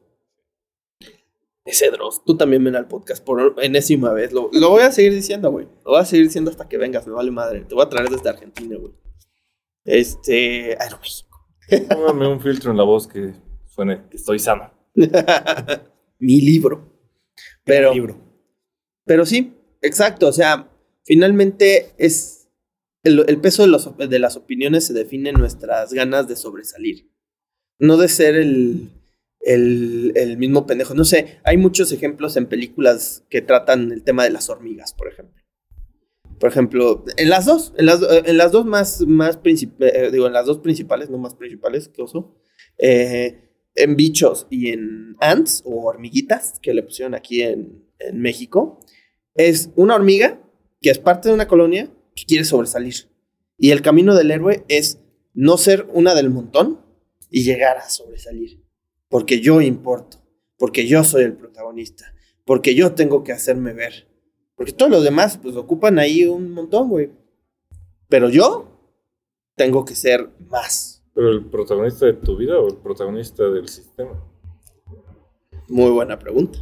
Ese 1.65 1.89
Dross, 1.91 2.23
tú 2.25 2.35
también 2.35 2.63
ven 2.63 2.75
al 2.75 2.87
podcast 2.87 3.23
por 3.23 3.55
enésima 3.63 4.11
vez. 4.11 4.33
Lo, 4.33 4.49
lo 4.51 4.69
voy 4.69 4.81
a 4.81 4.91
seguir 4.91 5.13
diciendo, 5.13 5.49
güey. 5.51 5.65
Lo 5.85 5.91
voy 5.91 6.01
a 6.01 6.05
seguir 6.05 6.25
diciendo 6.25 6.51
hasta 6.51 6.67
que 6.67 6.77
vengas, 6.77 7.07
me 7.07 7.13
vale 7.13 7.31
madre. 7.31 7.61
Te 7.61 7.73
voy 7.73 7.85
a 7.85 7.89
traer 7.89 8.09
desde 8.09 8.29
Argentina, 8.29 8.75
güey. 8.77 8.93
Este. 9.85 10.77
Aeroméxico. 10.79 11.47
Póngame 11.89 12.27
un 12.27 12.41
filtro 12.41 12.71
en 12.71 12.77
la 12.77 12.83
voz 12.83 13.07
que 13.07 13.33
suene 13.65 14.03
que 14.09 14.17
estoy 14.17 14.39
sano. 14.39 14.71
Mi 16.19 16.41
libro. 16.41 16.91
Pero, 17.65 17.89
Gran 17.89 17.93
libro. 17.95 18.17
pero 19.05 19.25
sí, 19.25 19.53
exacto. 19.81 20.27
O 20.27 20.33
sea, 20.33 20.69
finalmente 21.05 21.93
es. 21.97 22.49
El, 23.03 23.23
el 23.27 23.39
peso 23.41 23.63
de, 23.63 23.67
los- 23.69 23.97
de 23.97 24.19
las 24.19 24.35
opiniones 24.37 24.85
se 24.85 24.93
define 24.93 25.29
en 25.29 25.35
nuestras 25.37 25.91
ganas 25.93 26.27
de 26.27 26.35
sobresalir. 26.37 27.09
No 27.79 27.97
de 27.97 28.07
ser 28.07 28.35
el, 28.35 28.89
el, 29.45 30.13
el 30.15 30.37
mismo 30.37 30.65
pendejo. 30.65 30.93
No 30.93 31.05
sé, 31.05 31.39
hay 31.43 31.57
muchos 31.57 31.91
ejemplos 31.91 32.37
en 32.37 32.47
películas 32.47 33.25
que 33.29 33.41
tratan 33.41 33.91
el 33.91 34.03
tema 34.03 34.23
de 34.23 34.31
las 34.31 34.49
hormigas, 34.49 34.93
por 34.93 35.07
ejemplo. 35.07 35.41
Por 36.39 36.49
ejemplo, 36.49 37.05
en 37.15 37.29
las 37.29 37.45
dos, 37.45 37.73
en 37.77 37.85
las, 37.85 38.01
eh, 38.01 38.23
en 38.25 38.37
las 38.37 38.51
dos 38.51 38.65
más, 38.65 39.01
más 39.01 39.41
princip- 39.41 39.75
eh, 39.79 40.09
digo, 40.11 40.27
en 40.27 40.33
las 40.33 40.45
dos 40.45 40.59
principales, 40.59 41.09
no 41.09 41.17
más 41.17 41.35
principales 41.35 41.87
que 41.87 42.01
oso, 42.01 42.35
eh, 42.77 43.49
en 43.75 43.95
bichos 43.95 44.47
y 44.49 44.69
en 44.69 45.15
ants 45.19 45.61
o 45.65 45.85
hormiguitas, 45.85 46.59
que 46.61 46.73
le 46.73 46.83
pusieron 46.83 47.15
aquí 47.15 47.41
en, 47.41 47.87
en 47.99 48.19
México, 48.19 48.79
es 49.35 49.69
una 49.75 49.95
hormiga 49.95 50.41
que 50.81 50.89
es 50.89 50.99
parte 50.99 51.29
de 51.29 51.35
una 51.35 51.47
colonia 51.47 51.89
que 52.15 52.25
quiere 52.25 52.43
sobresalir. 52.43 53.09
Y 53.57 53.71
el 53.71 53.81
camino 53.81 54.13
del 54.13 54.31
héroe 54.31 54.65
es 54.67 54.99
no 55.33 55.57
ser 55.57 55.87
una 55.93 56.13
del 56.13 56.29
montón 56.29 56.81
y 57.29 57.43
llegar 57.43 57.77
a 57.77 57.89
sobresalir. 57.89 58.62
Porque 59.13 59.41
yo 59.41 59.61
importo, 59.61 60.17
porque 60.57 60.87
yo 60.87 61.03
soy 61.03 61.25
el 61.25 61.33
protagonista, 61.33 62.15
porque 62.45 62.73
yo 62.73 62.95
tengo 62.95 63.23
que 63.23 63.31
hacerme 63.31 63.71
ver. 63.71 64.07
Porque 64.55 64.71
todos 64.71 64.89
los 64.89 65.03
demás 65.03 65.37
pues 65.37 65.55
ocupan 65.55 65.99
ahí 65.99 66.25
un 66.25 66.51
montón, 66.51 66.89
güey. 66.89 67.11
Pero 68.09 68.31
yo 68.31 68.71
tengo 69.55 69.85
que 69.85 69.93
ser 69.93 70.31
más. 70.49 71.05
¿Pero 71.13 71.29
el 71.29 71.45
protagonista 71.45 72.07
de 72.07 72.13
tu 72.13 72.37
vida 72.37 72.57
o 72.57 72.67
el 72.67 72.77
protagonista 72.77 73.47
del 73.51 73.67
sistema? 73.67 74.19
Muy 75.67 75.91
buena 75.91 76.17
pregunta. 76.17 76.57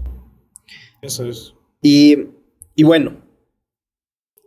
Eso 1.01 1.25
es. 1.25 1.53
Y, 1.81 2.17
y 2.75 2.83
bueno, 2.83 3.15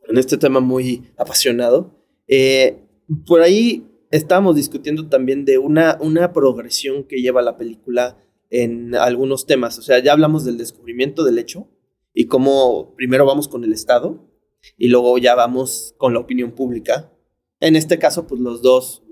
en 0.09 0.19
este 0.19 0.37
tema 0.37 0.61
muy 0.61 1.11
apasionado, 1.17 1.91
eh, 2.29 2.83
por 3.27 3.41
ahí 3.41 3.94
estábamos 4.17 4.55
discutiendo 4.55 5.09
también 5.09 5.45
de 5.45 5.59
una, 5.59 5.99
una 6.01 6.33
progresión 6.33 7.03
que 7.05 7.21
lleva 7.21 7.43
la 7.43 7.57
película 7.57 8.17
en 8.49 8.95
algunos 8.95 9.45
temas. 9.45 9.79
O 9.79 9.83
sea, 9.83 9.99
ya 9.99 10.13
hablamos 10.13 10.45
del 10.45 10.57
descubrimiento 10.57 11.25
del 11.25 11.39
hecho 11.39 11.69
y 12.13 12.27
cómo 12.27 12.95
primero 12.95 13.27
vamos 13.27 13.49
con 13.49 13.65
el 13.65 13.73
Estado 13.73 14.31
y 14.79 14.89
luego 14.89 15.19
ya 15.19 15.35
vamos 15.35 15.95
con 15.99 16.15
la 16.15 16.21
opinión 16.21 16.53
pública. 16.53 17.13
En 17.59 17.75
este 17.75 17.99
caso, 17.99 18.29
pues 18.29 18.41
los 18.41 18.63
dos 18.63 19.03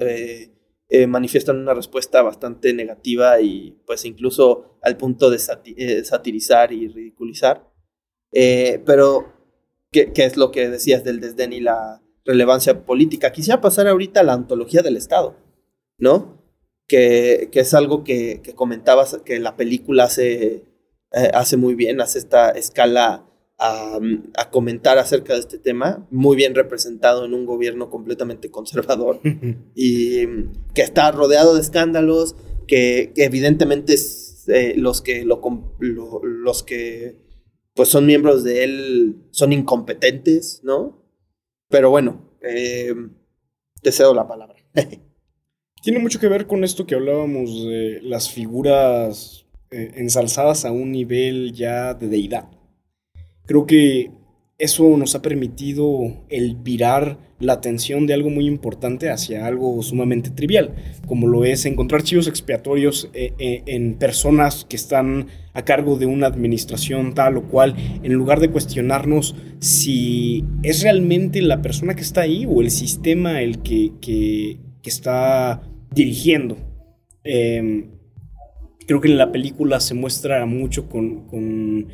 eh, 0.00 0.52
eh, 0.90 1.06
manifiestan 1.06 1.56
una 1.56 1.72
respuesta 1.72 2.20
bastante 2.20 2.74
negativa 2.74 3.40
y 3.40 3.78
pues 3.86 4.04
incluso 4.04 4.78
al 4.82 4.98
punto 4.98 5.30
de 5.30 5.38
eh, 5.76 6.04
satirizar 6.04 6.70
y 6.72 6.88
ridiculizar. 6.88 7.66
Pero, 8.30 9.32
¿qué, 9.90 10.12
qué 10.12 10.24
es 10.26 10.36
lo 10.36 10.50
que 10.50 10.68
decías 10.68 11.02
del 11.02 11.20
desdén 11.20 11.54
y 11.54 11.60
la 11.60 12.02
relevancia 12.24 12.84
política? 12.84 13.32
Quisiera 13.32 13.60
pasar 13.60 13.86
ahorita 13.88 14.20
a 14.20 14.24
la 14.24 14.34
ontología 14.36 14.82
del 14.82 14.96
Estado, 14.96 15.36
¿no? 15.98 16.38
Que, 16.88 17.48
que 17.52 17.60
es 17.60 17.72
algo 17.74 18.02
que, 18.04 18.40
que 18.42 18.54
comentabas 18.54 19.20
que 19.24 19.38
la 19.38 19.56
película 19.56 20.04
hace, 20.04 20.64
eh, 21.12 21.30
hace 21.34 21.56
muy 21.56 21.74
bien, 21.74 22.00
hace 22.00 22.18
esta 22.18 22.50
escala 22.50 23.26
a, 23.58 23.98
a 24.36 24.50
comentar 24.50 24.98
acerca 24.98 25.34
de 25.34 25.40
este 25.40 25.58
tema, 25.58 26.06
muy 26.10 26.34
bien 26.36 26.54
representado 26.54 27.24
en 27.26 27.34
un 27.34 27.46
gobierno 27.46 27.90
completamente 27.90 28.50
conservador 28.50 29.20
y 29.74 30.26
que 30.74 30.82
está 30.82 31.12
rodeado 31.12 31.54
de 31.54 31.60
escándalos, 31.60 32.34
que, 32.66 33.12
que 33.14 33.24
evidentemente 33.24 33.94
es, 33.94 34.48
eh, 34.48 34.74
los 34.76 35.00
que 35.02 35.24
lo- 35.24 35.40
los 36.24 36.62
que 36.62 37.16
pues 37.74 37.88
son 37.88 38.04
miembros 38.06 38.42
de 38.42 38.64
él 38.64 39.16
son 39.30 39.52
incompetentes, 39.52 40.60
¿no? 40.64 40.99
Pero 41.70 41.88
bueno, 41.88 42.20
eh, 42.42 42.92
te 43.80 43.92
cedo 43.92 44.12
la 44.12 44.28
palabra. 44.28 44.56
Tiene 45.82 45.98
mucho 45.98 46.20
que 46.20 46.28
ver 46.28 46.46
con 46.46 46.64
esto 46.64 46.86
que 46.86 46.96
hablábamos 46.96 47.64
de 47.64 48.00
las 48.02 48.30
figuras 48.30 49.46
eh, 49.70 49.92
ensalzadas 49.94 50.66
a 50.66 50.72
un 50.72 50.92
nivel 50.92 51.52
ya 51.52 51.94
de 51.94 52.08
deidad. 52.08 52.50
Creo 53.46 53.64
que 53.64 54.10
eso 54.58 54.96
nos 54.98 55.14
ha 55.14 55.22
permitido 55.22 56.24
el 56.28 56.56
virar 56.56 57.29
la 57.40 57.54
atención 57.54 58.06
de 58.06 58.14
algo 58.14 58.30
muy 58.30 58.46
importante 58.46 59.10
hacia 59.10 59.46
algo 59.46 59.82
sumamente 59.82 60.30
trivial, 60.30 60.74
como 61.06 61.26
lo 61.26 61.44
es 61.44 61.64
encontrar 61.64 62.02
chivos 62.02 62.28
expiatorios 62.28 63.10
eh, 63.14 63.32
eh, 63.38 63.62
en 63.66 63.94
personas 63.94 64.66
que 64.68 64.76
están 64.76 65.26
a 65.54 65.64
cargo 65.64 65.96
de 65.96 66.06
una 66.06 66.26
administración 66.26 67.14
tal 67.14 67.38
o 67.38 67.42
cual, 67.48 67.74
en 68.02 68.12
lugar 68.12 68.40
de 68.40 68.50
cuestionarnos 68.50 69.34
si 69.58 70.44
es 70.62 70.82
realmente 70.82 71.42
la 71.42 71.62
persona 71.62 71.94
que 71.94 72.02
está 72.02 72.20
ahí 72.20 72.46
o 72.48 72.60
el 72.60 72.70
sistema 72.70 73.42
el 73.42 73.62
que, 73.62 73.92
que, 74.00 74.58
está 74.84 75.62
dirigiendo. 75.92 76.56
Eh, 77.22 77.86
creo 78.86 79.00
que 79.00 79.08
en 79.08 79.18
la 79.18 79.30
película 79.30 79.78
se 79.78 79.94
muestra 79.94 80.44
mucho 80.46 80.88
con, 80.88 81.28
con 81.28 81.86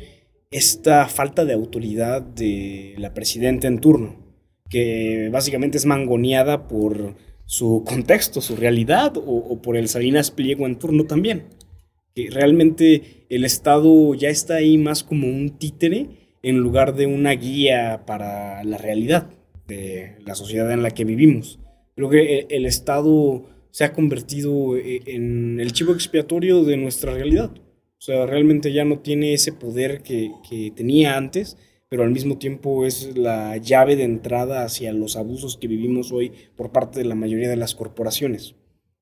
esta 0.49 1.07
falta 1.07 1.45
de 1.45 1.53
autoridad 1.53 2.21
de 2.21 2.95
la 2.97 3.13
presidenta 3.13 3.67
en 3.67 3.79
turno, 3.79 4.26
que 4.69 5.29
básicamente 5.31 5.77
es 5.77 5.85
mangoneada 5.85 6.67
por 6.67 7.15
su 7.45 7.83
contexto, 7.85 8.41
su 8.41 8.55
realidad, 8.55 9.13
o, 9.17 9.61
por 9.61 9.77
el 9.77 9.87
Salinas 9.87 10.31
Pliego 10.31 10.65
en 10.65 10.77
turno 10.77 11.05
también. 11.05 11.43
Que 12.13 12.29
realmente 12.29 13.25
el 13.29 13.45
Estado 13.45 14.13
ya 14.15 14.29
está 14.29 14.55
ahí 14.55 14.77
más 14.77 15.03
como 15.03 15.27
un 15.27 15.57
títere 15.57 16.07
en 16.43 16.57
lugar 16.57 16.95
de 16.95 17.05
una 17.05 17.31
guía 17.31 18.03
para 18.05 18.63
la 18.63 18.77
realidad 18.77 19.29
de 19.67 20.15
la 20.25 20.35
sociedad 20.35 20.71
en 20.71 20.83
la 20.83 20.91
que 20.91 21.05
vivimos. 21.05 21.59
Creo 21.95 22.09
que 22.09 22.39
el, 22.39 22.47
el 22.49 22.65
Estado 22.65 23.45
se 23.71 23.83
ha 23.83 23.93
convertido 23.93 24.75
e- 24.77 25.01
en 25.05 25.59
el 25.59 25.71
chivo 25.71 25.93
expiatorio 25.93 26.63
de 26.63 26.77
nuestra 26.77 27.13
realidad. 27.13 27.51
O 27.53 28.01
sea, 28.01 28.25
realmente 28.25 28.71
ya 28.71 28.85
no 28.85 28.99
tiene 28.99 29.33
ese 29.33 29.53
poder 29.53 30.01
que, 30.01 30.31
que 30.49 30.71
tenía 30.75 31.17
antes 31.17 31.57
pero 31.89 32.03
al 32.03 32.11
mismo 32.11 32.37
tiempo 32.37 32.85
es 32.85 33.17
la 33.17 33.57
llave 33.57 33.95
de 33.95 34.03
entrada 34.03 34.63
hacia 34.63 34.91
los 34.93 35.15
abusos 35.15 35.57
que 35.57 35.67
vivimos 35.67 36.11
hoy 36.11 36.31
por 36.55 36.71
parte 36.71 36.99
de 36.99 37.05
la 37.05 37.15
mayoría 37.15 37.49
de 37.49 37.55
las 37.55 37.75
corporaciones. 37.75 38.55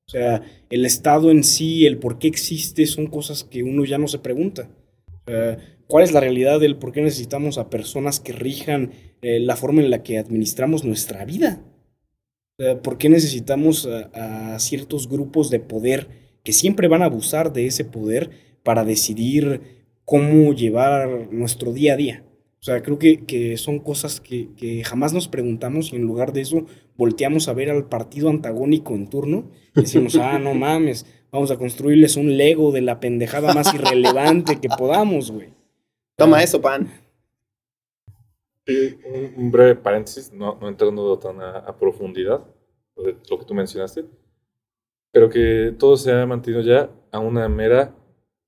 O 0.06 0.10
sea, 0.10 0.42
el 0.70 0.86
Estado 0.86 1.30
en 1.30 1.42
sí, 1.42 1.84
el 1.84 1.98
por 1.98 2.18
qué 2.18 2.28
existe, 2.28 2.86
son 2.86 3.08
cosas 3.08 3.42
que 3.42 3.64
uno 3.64 3.84
ya 3.84 3.98
no 3.98 4.06
se 4.06 4.20
pregunta. 4.20 4.70
¿Cuál 5.88 6.04
es 6.04 6.12
la 6.12 6.20
realidad 6.20 6.60
del 6.60 6.76
por 6.76 6.92
qué 6.92 7.00
necesitamos 7.00 7.58
a 7.58 7.70
personas 7.70 8.20
que 8.20 8.32
rijan 8.32 8.92
eh, 9.22 9.40
la 9.40 9.56
forma 9.56 9.82
en 9.82 9.90
la 9.90 10.02
que 10.04 10.18
administramos 10.18 10.84
nuestra 10.84 11.24
vida? 11.24 11.60
¿Por 12.82 12.96
qué 12.96 13.10
necesitamos 13.10 13.86
a, 13.86 14.58
ciertos 14.60 15.08
grupos 15.08 15.50
de 15.50 15.60
poder 15.60 16.08
que 16.42 16.54
siempre 16.54 16.88
van 16.88 17.02
a 17.02 17.06
abusar 17.06 17.52
de 17.52 17.66
ese 17.66 17.84
poder 17.84 18.30
para 18.62 18.82
decidir 18.82 19.60
cómo 20.06 20.54
llevar 20.54 21.30
nuestro 21.30 21.74
día 21.74 21.92
a 21.92 21.96
día? 21.96 22.24
O 22.60 22.64
sea, 22.66 22.82
creo 22.82 22.98
que, 22.98 23.56
son 23.58 23.78
cosas 23.78 24.20
que, 24.20 24.48
que, 24.56 24.82
jamás 24.82 25.12
nos 25.12 25.28
preguntamos 25.28 25.92
y 25.92 25.96
en 25.96 26.02
lugar 26.02 26.32
de 26.32 26.40
eso 26.40 26.66
volteamos 26.96 27.48
a 27.48 27.52
ver 27.52 27.70
al 27.70 27.88
partido 27.88 28.28
antagónico 28.28 28.94
en 28.94 29.08
turno 29.08 29.50
y 29.74 29.82
decimos, 29.82 30.16
ah, 30.16 30.38
no 30.38 30.54
mames, 30.54 31.06
vamos 31.30 31.50
a 31.50 31.58
construirles 31.58 32.16
un 32.16 32.36
Lego 32.36 32.72
de 32.72 32.80
la 32.80 32.98
pendejada 32.98 33.54
más 33.54 33.72
irrelevante 33.74 34.60
que 34.60 34.68
podamos, 34.68 35.30
güey. 35.30 35.50
Toma 36.16 36.42
eso, 36.42 36.60
pan. 36.60 36.90
un, 39.36 39.50
breve 39.50 39.76
paréntesis, 39.76 40.32
no, 40.32 40.58
no 40.60 40.68
entrando 40.68 41.18
tan 41.18 41.40
a, 41.40 41.76
profundidad, 41.76 42.42
de 42.96 43.16
lo 43.30 43.38
que 43.38 43.44
tú 43.44 43.52
mencionaste, 43.52 44.06
pero 45.12 45.28
que 45.28 45.74
todo 45.78 45.96
se 45.96 46.10
ha 46.10 46.26
mantenido 46.26 46.62
ya 46.62 46.90
a 47.12 47.18
una 47.18 47.48
mera 47.48 47.94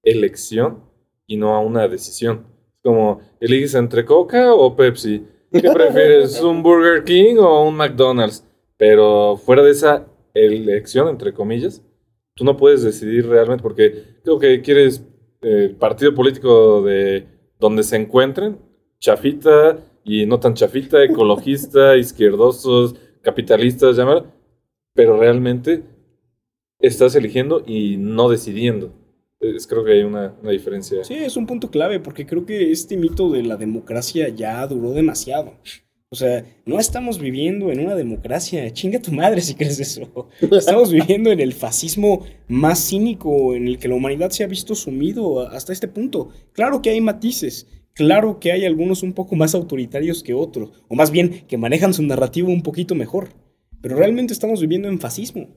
elección 0.02 0.82
y 1.26 1.36
no 1.36 1.54
a 1.54 1.60
una 1.60 1.86
decisión. 1.88 2.46
Como, 2.82 3.20
¿eliges 3.40 3.74
entre 3.74 4.04
Coca 4.04 4.54
o 4.54 4.76
Pepsi? 4.76 5.26
¿Qué 5.52 5.70
prefieres, 5.70 6.40
un 6.42 6.62
Burger 6.62 7.04
King 7.04 7.36
o 7.38 7.68
un 7.68 7.76
McDonald's? 7.76 8.44
Pero 8.76 9.36
fuera 9.36 9.62
de 9.62 9.72
esa 9.72 10.06
elección, 10.34 11.08
entre 11.08 11.32
comillas, 11.32 11.82
tú 12.34 12.44
no 12.44 12.56
puedes 12.56 12.82
decidir 12.82 13.26
realmente 13.26 13.62
porque 13.62 14.04
creo 14.22 14.38
que 14.38 14.62
quieres 14.62 15.04
eh, 15.42 15.74
partido 15.78 16.14
político 16.14 16.82
de 16.82 17.26
donde 17.58 17.82
se 17.82 17.96
encuentren, 17.96 18.58
chafita 19.00 19.78
y 20.04 20.26
no 20.26 20.38
tan 20.38 20.54
chafita, 20.54 21.02
ecologista, 21.02 21.96
izquierdosos, 21.98 22.94
capitalistas, 23.22 23.96
llamar, 23.96 24.32
pero 24.94 25.18
realmente 25.18 25.82
estás 26.80 27.14
eligiendo 27.16 27.62
y 27.66 27.96
no 27.98 28.28
decidiendo. 28.28 28.92
Es, 29.40 29.66
creo 29.66 29.84
que 29.84 29.92
hay 29.92 30.02
una, 30.02 30.34
una, 30.42 30.50
diferencia. 30.50 31.04
Sí, 31.04 31.14
es 31.14 31.36
un 31.36 31.46
punto 31.46 31.70
clave, 31.70 32.00
porque 32.00 32.26
creo 32.26 32.44
que 32.44 32.72
este 32.72 32.96
mito 32.96 33.30
de 33.30 33.42
la 33.42 33.56
democracia 33.56 34.28
ya 34.28 34.66
duró 34.66 34.92
demasiado. 34.92 35.54
O 36.10 36.16
sea, 36.16 36.44
no 36.64 36.78
estamos 36.80 37.18
viviendo 37.18 37.70
en 37.70 37.80
una 37.80 37.94
democracia. 37.94 38.70
Chinga 38.72 39.00
tu 39.00 39.12
madre 39.12 39.42
si 39.42 39.54
crees 39.54 39.78
eso. 39.78 40.28
Estamos 40.50 40.90
viviendo 40.90 41.30
en 41.30 41.38
el 41.38 41.52
fascismo 41.52 42.24
más 42.48 42.78
cínico 42.88 43.54
en 43.54 43.68
el 43.68 43.78
que 43.78 43.88
la 43.88 43.94
humanidad 43.94 44.30
se 44.30 44.42
ha 44.42 44.46
visto 44.46 44.74
sumido 44.74 45.46
hasta 45.48 45.72
este 45.72 45.86
punto. 45.86 46.30
Claro 46.52 46.80
que 46.80 46.88
hay 46.90 47.02
matices. 47.02 47.66
Claro 47.92 48.40
que 48.40 48.52
hay 48.52 48.64
algunos 48.64 49.02
un 49.02 49.12
poco 49.12 49.36
más 49.36 49.54
autoritarios 49.54 50.22
que 50.22 50.32
otros. 50.32 50.70
O 50.88 50.94
más 50.94 51.10
bien 51.10 51.44
que 51.46 51.58
manejan 51.58 51.92
su 51.92 52.02
narrativo 52.02 52.48
un 52.48 52.62
poquito 52.62 52.94
mejor. 52.94 53.28
Pero 53.82 53.96
realmente 53.96 54.32
estamos 54.32 54.62
viviendo 54.62 54.88
en 54.88 55.00
fascismo. 55.00 55.48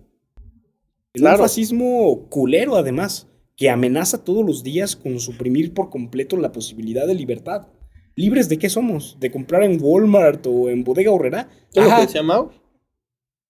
En 1.13 1.27
un 1.27 1.37
fascismo 1.37 2.27
culero, 2.29 2.75
además, 2.75 3.30
que 3.61 3.69
amenaza 3.69 4.23
todos 4.23 4.43
los 4.43 4.63
días 4.63 4.95
con 4.95 5.19
suprimir 5.19 5.75
por 5.75 5.91
completo 5.91 6.35
la 6.35 6.51
posibilidad 6.51 7.05
de 7.05 7.13
libertad. 7.13 7.67
¿Libres 8.15 8.49
de 8.49 8.57
qué 8.57 8.71
somos? 8.71 9.17
¿De 9.19 9.29
comprar 9.29 9.61
en 9.61 9.77
Walmart 9.79 10.47
o 10.47 10.71
en 10.71 10.83
Bodega 10.83 11.11
Horrera? 11.11 11.47
¿Qué 11.71 11.79
es 11.79 11.85
lo 11.85 11.95
que 11.95 12.01
decía 12.01 12.23
Mau? 12.23 12.45
O 12.45 12.51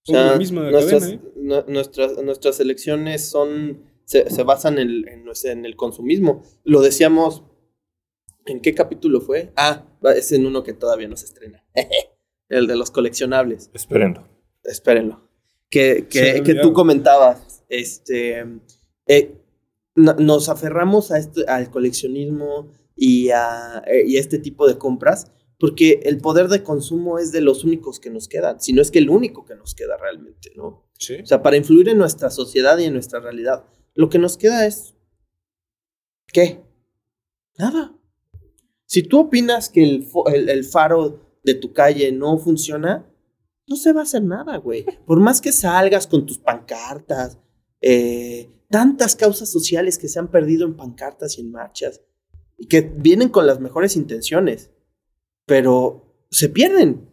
sea, 0.04 0.36
nuestras, 0.36 1.12
¿eh? 1.12 1.22
nuestras, 2.26 2.60
elecciones 2.60 3.30
son, 3.30 3.86
se, 4.04 4.44
basan 4.44 4.80
en, 4.80 5.06
en, 5.46 5.66
el 5.66 5.78
consumismo. 5.78 6.44
Lo 6.66 6.82
decíamos, 6.82 7.46
¿en 8.46 8.60
qué 8.60 8.76
capítulo 8.76 9.22
fue? 9.22 9.54
Ah, 9.56 9.86
es 10.14 10.34
en 10.34 10.46
uno 10.46 10.62
que 10.62 10.74
todavía 10.74 11.08
no 11.08 11.16
se 11.16 11.24
estrena. 11.24 11.64
el 12.50 12.68
de 12.68 12.76
los 12.76 12.92
coleccionables. 12.92 13.72
Espérenlo. 13.74 14.28
Espérenlo. 14.66 15.30
Que, 15.70 16.06
que, 16.10 16.44
que 16.44 16.56
tú 16.56 16.74
comentabas, 16.74 17.64
este, 17.70 18.46
eh, 19.08 19.41
nos 20.02 20.50
aferramos 20.50 21.12
a 21.12 21.18
este, 21.18 21.46
al 21.48 21.70
coleccionismo 21.70 22.72
y 22.96 23.30
a, 23.30 23.84
eh, 23.88 24.04
y 24.06 24.18
este 24.18 24.40
tipo 24.40 24.68
de 24.68 24.78
compras, 24.78 25.32
porque 25.60 26.02
el 26.04 26.18
poder 26.18 26.48
de 26.48 26.64
consumo 26.64 27.20
es 27.20 27.32
de 27.32 27.42
los 27.42 27.64
únicos 27.64 28.00
que 28.00 28.10
nos 28.10 28.28
quedan, 28.28 28.60
si 28.60 28.74
no 28.74 28.82
es 28.82 28.92
que 28.92 29.00
el 29.00 29.10
único 29.10 29.46
que 29.46 29.56
nos 29.56 29.76
queda 29.76 29.98
realmente, 29.98 30.52
¿no? 30.56 30.90
Sí. 30.98 31.16
O 31.22 31.26
sea, 31.26 31.42
para 31.42 31.58
influir 31.58 31.90
en 31.90 31.98
nuestra 31.98 32.30
sociedad 32.30 32.78
y 32.78 32.86
en 32.86 32.94
nuestra 32.94 33.20
realidad, 33.20 33.66
lo 33.94 34.10
que 34.10 34.20
nos 34.20 34.38
queda 34.38 34.66
es... 34.66 34.96
¿Qué? 36.28 36.64
Nada. 37.58 37.96
Si 38.86 39.04
tú 39.04 39.20
opinas 39.20 39.70
que 39.70 39.84
el, 39.84 40.08
el, 40.50 40.64
faro 40.64 41.40
de 41.44 41.56
tu 41.56 41.74
calle 41.74 42.12
no 42.12 42.38
funciona, 42.38 43.10
no 43.68 43.76
se 43.76 43.94
va 43.94 44.02
a 44.02 44.04
hacer 44.04 44.24
nada, 44.24 44.58
güey. 44.58 44.86
Por 45.06 45.20
más 45.20 45.42
que 45.42 45.52
salgas 45.52 46.08
con 46.08 46.26
tus 46.26 46.40
pancartas, 46.40 47.40
eh, 47.82 48.50
tantas 48.72 49.16
causas 49.16 49.52
sociales 49.52 50.00
que 50.00 50.08
se 50.08 50.18
han 50.18 50.30
perdido 50.30 50.66
en 50.66 50.76
pancartas 50.76 51.38
y 51.38 51.42
en 51.42 51.52
marchas, 51.52 52.02
y 52.58 52.68
que 52.68 52.82
vienen 52.82 53.30
con 53.30 53.46
las 53.46 53.60
mejores 53.60 53.96
intenciones, 53.96 54.72
pero 55.46 56.26
se 56.32 56.50
pierden, 56.50 57.10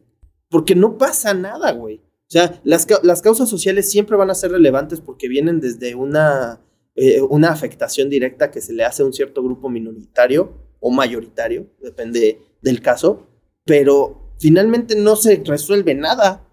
porque 0.48 0.74
no 0.74 0.96
pasa 0.96 1.34
nada, 1.34 1.72
güey. 1.72 1.96
O 1.96 2.30
sea, 2.30 2.61
las, 2.64 2.86
las, 3.02 3.22
causas 3.22 3.48
sociales 3.48 3.90
siempre 3.90 4.16
van 4.16 4.30
a 4.30 4.34
ser 4.34 4.52
relevantes 4.52 5.00
porque 5.00 5.28
vienen 5.28 5.61
desde 5.61 5.94
una, 5.94 6.61
eh, 6.94 7.22
una 7.22 7.50
afectación 7.50 8.11
directa 8.11 8.50
que 8.50 8.61
se 8.61 8.74
le 8.74 8.84
hace 8.84 9.02
a 9.02 9.06
un 9.06 9.14
cierto 9.14 9.42
grupo 9.42 9.70
minoritario 9.70 10.52
o 10.78 10.90
mayoritario, 10.90 11.70
depende 11.80 12.38
del 12.61 12.82
caso, 12.82 13.26
pero 13.64 14.34
finalmente 14.38 14.94
no 14.94 15.16
se 15.16 15.42
resuelve 15.44 15.94
nada. 15.94 16.44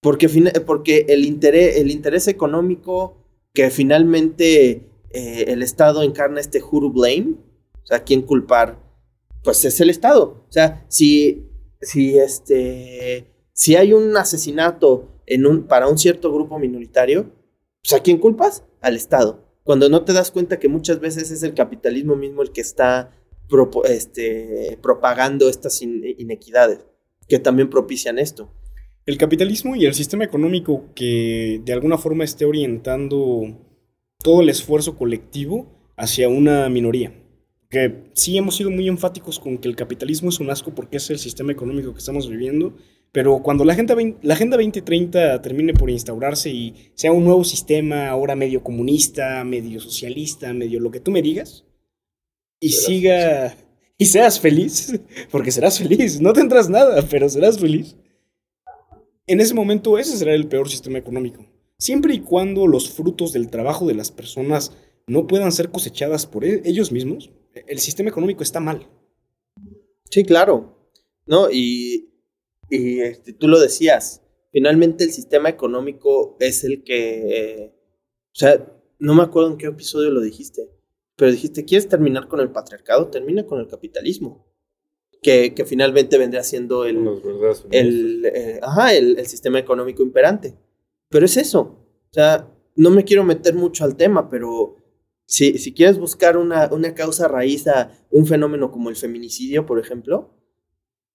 Porque, 0.00 0.28
porque 0.64 1.06
el, 1.08 1.24
interés, 1.24 1.78
el 1.78 1.90
interés 1.90 2.28
económico 2.28 3.25
que 3.56 3.70
finalmente 3.70 4.86
eh, 5.08 5.44
el 5.48 5.62
Estado 5.62 6.02
encarna 6.02 6.40
este 6.40 6.62
Huru 6.62 6.92
Blame, 6.92 7.36
o 7.82 7.86
sea, 7.86 8.04
¿quién 8.04 8.20
culpar? 8.20 8.78
Pues 9.42 9.64
es 9.64 9.80
el 9.80 9.88
Estado. 9.88 10.44
O 10.46 10.52
sea, 10.52 10.84
si, 10.88 11.48
si, 11.80 12.18
este, 12.18 13.32
si 13.54 13.74
hay 13.74 13.94
un 13.94 14.14
asesinato 14.14 15.22
en 15.24 15.46
un, 15.46 15.66
para 15.66 15.88
un 15.88 15.96
cierto 15.96 16.30
grupo 16.34 16.58
minoritario, 16.58 17.32
pues 17.82 17.98
¿a 17.98 18.02
quién 18.02 18.18
culpas? 18.18 18.62
Al 18.82 18.94
Estado. 18.94 19.42
Cuando 19.64 19.88
no 19.88 20.04
te 20.04 20.12
das 20.12 20.30
cuenta 20.30 20.58
que 20.58 20.68
muchas 20.68 21.00
veces 21.00 21.30
es 21.30 21.42
el 21.42 21.54
capitalismo 21.54 22.14
mismo 22.14 22.42
el 22.42 22.52
que 22.52 22.60
está 22.60 23.10
este, 23.84 24.78
propagando 24.82 25.48
estas 25.48 25.80
inequidades, 25.80 26.80
que 27.26 27.38
también 27.38 27.70
propician 27.70 28.18
esto. 28.18 28.52
El 29.06 29.18
capitalismo 29.18 29.76
y 29.76 29.86
el 29.86 29.94
sistema 29.94 30.24
económico 30.24 30.92
que 30.94 31.60
de 31.64 31.72
alguna 31.72 31.96
forma 31.96 32.24
esté 32.24 32.44
orientando 32.44 33.56
todo 34.18 34.42
el 34.42 34.48
esfuerzo 34.48 34.96
colectivo 34.98 35.92
hacia 35.96 36.28
una 36.28 36.68
minoría 36.68 37.12
que 37.68 38.10
sí 38.14 38.36
hemos 38.36 38.56
sido 38.56 38.70
muy 38.70 38.88
enfáticos 38.88 39.38
con 39.38 39.58
que 39.58 39.68
el 39.68 39.76
capitalismo 39.76 40.28
es 40.28 40.40
un 40.40 40.50
asco 40.50 40.74
porque 40.74 40.98
es 40.98 41.10
el 41.10 41.18
sistema 41.18 41.52
económico 41.52 41.92
que 41.92 41.98
estamos 41.98 42.28
viviendo, 42.28 42.76
pero 43.12 43.42
cuando 43.42 43.64
la 43.64 43.72
Agenda, 43.72 43.96
la 44.22 44.34
agenda 44.34 44.56
2030 44.56 45.42
termine 45.42 45.74
por 45.74 45.90
instaurarse 45.90 46.50
y 46.50 46.92
sea 46.94 47.12
un 47.12 47.24
nuevo 47.24 47.44
sistema, 47.44 48.08
ahora 48.08 48.36
medio 48.36 48.62
comunista, 48.62 49.42
medio 49.44 49.80
socialista, 49.80 50.52
medio 50.52 50.80
lo 50.80 50.90
que 50.90 51.00
tú 51.00 51.10
me 51.10 51.22
digas, 51.22 51.64
y 52.60 52.70
siga... 52.70 53.56
Y 53.98 54.04
seas 54.04 54.38
feliz, 54.38 55.00
porque 55.30 55.50
serás 55.50 55.78
feliz, 55.78 56.20
no 56.20 56.34
tendrás 56.34 56.68
nada, 56.68 57.00
pero 57.10 57.30
serás 57.30 57.58
feliz. 57.58 57.96
En 59.28 59.40
ese 59.40 59.54
momento 59.54 59.98
ese 59.98 60.16
será 60.16 60.34
el 60.34 60.46
peor 60.46 60.68
sistema 60.68 60.98
económico. 60.98 61.44
Siempre 61.78 62.14
y 62.14 62.20
cuando 62.20 62.66
los 62.66 62.90
frutos 62.90 63.32
del 63.32 63.50
trabajo 63.50 63.86
de 63.86 63.94
las 63.94 64.12
personas 64.12 64.72
no 65.08 65.26
puedan 65.26 65.50
ser 65.50 65.70
cosechadas 65.70 66.26
por 66.26 66.44
e-, 66.44 66.62
ellos 66.64 66.92
mismos, 66.92 67.30
el 67.66 67.78
sistema 67.80 68.08
económico 68.08 68.42
está 68.42 68.60
mal. 68.60 68.86
Sí, 70.10 70.24
claro. 70.24 70.92
No, 71.26 71.50
y, 71.50 72.08
y 72.70 73.00
este, 73.00 73.32
tú 73.32 73.48
lo 73.48 73.58
decías, 73.58 74.22
finalmente 74.52 75.04
el 75.04 75.12
sistema 75.12 75.48
económico 75.48 76.36
es 76.38 76.62
el 76.62 76.84
que, 76.84 77.74
o 78.32 78.34
sea, 78.38 78.64
no 79.00 79.14
me 79.14 79.24
acuerdo 79.24 79.50
en 79.50 79.58
qué 79.58 79.66
episodio 79.66 80.10
lo 80.10 80.20
dijiste, 80.20 80.70
pero 81.16 81.32
dijiste, 81.32 81.64
¿quieres 81.64 81.88
terminar 81.88 82.28
con 82.28 82.38
el 82.40 82.52
patriarcado? 82.52 83.08
Termina 83.08 83.44
con 83.44 83.58
el 83.58 83.66
capitalismo. 83.66 84.46
Que, 85.26 85.54
que 85.54 85.64
finalmente 85.64 86.18
vendría 86.18 86.44
siendo 86.44 86.84
el, 86.84 86.98
el, 87.72 88.24
eh, 88.32 88.60
ajá, 88.62 88.94
el, 88.94 89.18
el 89.18 89.26
sistema 89.26 89.58
económico 89.58 90.04
imperante. 90.04 90.54
Pero 91.08 91.26
es 91.26 91.36
eso. 91.36 91.60
O 91.62 92.12
sea, 92.12 92.48
no 92.76 92.90
me 92.90 93.02
quiero 93.02 93.24
meter 93.24 93.52
mucho 93.54 93.82
al 93.82 93.96
tema, 93.96 94.28
pero 94.30 94.76
si, 95.26 95.58
si 95.58 95.74
quieres 95.74 95.98
buscar 95.98 96.36
una, 96.36 96.68
una, 96.72 96.94
causa 96.94 97.26
raíz 97.26 97.66
a 97.66 97.90
un 98.12 98.24
fenómeno 98.24 98.70
como 98.70 98.88
el 98.88 98.94
feminicidio, 98.94 99.66
por 99.66 99.80
ejemplo, 99.80 100.30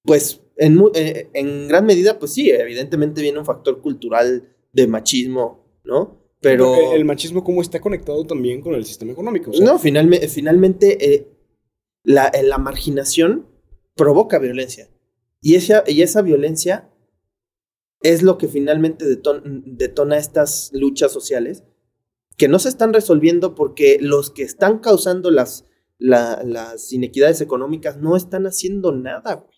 pues 0.03 0.41
en, 0.57 0.77
eh, 0.93 1.29
en 1.33 1.69
gran 1.69 1.85
medida, 1.85 2.19
pues 2.19 2.33
sí, 2.33 2.49
evidentemente 2.49 3.21
viene 3.21 3.39
un 3.39 3.45
factor 3.45 3.79
cultural 3.81 4.43
de 4.73 4.87
machismo, 4.87 5.79
¿no? 5.85 6.19
Pero... 6.41 6.73
Porque 6.73 6.95
el 6.97 7.05
machismo 7.05 7.45
cómo 7.45 7.61
está 7.61 7.79
conectado 7.79 8.25
también 8.25 8.59
con 8.61 8.73
el 8.75 8.83
sistema 8.83 9.13
económico. 9.13 9.51
o 9.51 9.53
sea, 9.53 9.65
No, 9.65 9.79
finalme- 9.79 10.27
finalmente 10.27 11.13
eh, 11.13 11.27
la, 12.03 12.27
eh, 12.27 12.43
la 12.43 12.57
marginación 12.57 13.45
provoca 14.01 14.39
violencia. 14.39 14.89
Y 15.41 15.55
esa, 15.55 15.83
y 15.87 16.01
esa 16.01 16.21
violencia 16.23 16.89
es 18.01 18.23
lo 18.23 18.37
que 18.39 18.47
finalmente 18.47 19.05
deton- 19.05 19.63
detona 19.65 20.17
estas 20.17 20.71
luchas 20.73 21.11
sociales 21.11 21.63
que 22.37 22.47
no 22.47 22.57
se 22.57 22.69
están 22.69 22.93
resolviendo 22.93 23.53
porque 23.53 23.99
los 24.01 24.31
que 24.31 24.41
están 24.41 24.79
causando 24.79 25.29
las, 25.29 25.65
la- 25.99 26.41
las 26.43 26.91
inequidades 26.91 27.41
económicas 27.41 27.97
no 27.97 28.15
están 28.15 28.47
haciendo 28.47 28.91
nada, 28.91 29.35
güey. 29.35 29.51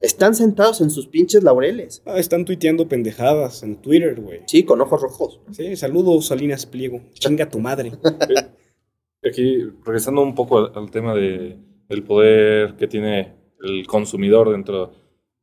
Están 0.00 0.34
sentados 0.34 0.80
en 0.80 0.90
sus 0.90 1.06
pinches 1.08 1.42
laureles. 1.42 2.02
ah, 2.06 2.18
están 2.18 2.44
tuiteando 2.44 2.88
pendejadas 2.88 3.62
en 3.62 3.80
Twitter, 3.82 4.20
güey. 4.20 4.40
Sí, 4.46 4.64
con 4.64 4.80
ojos 4.80 5.00
rojos. 5.02 5.40
Sí, 5.52 5.76
saludos, 5.76 6.26
Salinas 6.26 6.64
Pliego. 6.66 7.00
Chinga 7.14 7.48
tu 7.48 7.58
madre. 7.58 7.92
Aquí, 9.24 9.62
regresando 9.84 10.20
un 10.22 10.34
poco 10.34 10.58
al, 10.58 10.72
al 10.74 10.90
tema 10.90 11.14
de, 11.14 11.58
del 11.88 12.02
poder 12.02 12.76
que 12.76 12.88
tiene 12.88 13.34
el 13.62 13.86
consumidor 13.86 14.50
dentro 14.50 14.92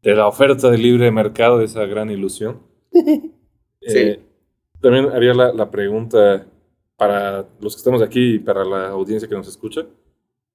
de 0.02 0.16
la 0.16 0.28
oferta 0.28 0.70
de 0.70 0.78
libre 0.78 1.12
mercado, 1.12 1.60
de 1.60 1.66
esa 1.66 1.86
gran 1.86 2.10
ilusión. 2.10 2.62
Eh, 3.84 4.20
también 4.80 5.08
haría 5.08 5.34
la, 5.34 5.52
la 5.54 5.72
pregunta 5.72 6.46
para 6.98 7.48
los 7.60 7.74
que 7.74 7.80
estamos 7.80 8.00
aquí 8.04 8.36
y 8.36 8.40
para 8.40 8.64
la 8.64 8.90
audiencia 8.90 9.28
que 9.28 9.34
nos 9.34 9.48
escucha. 9.48 9.88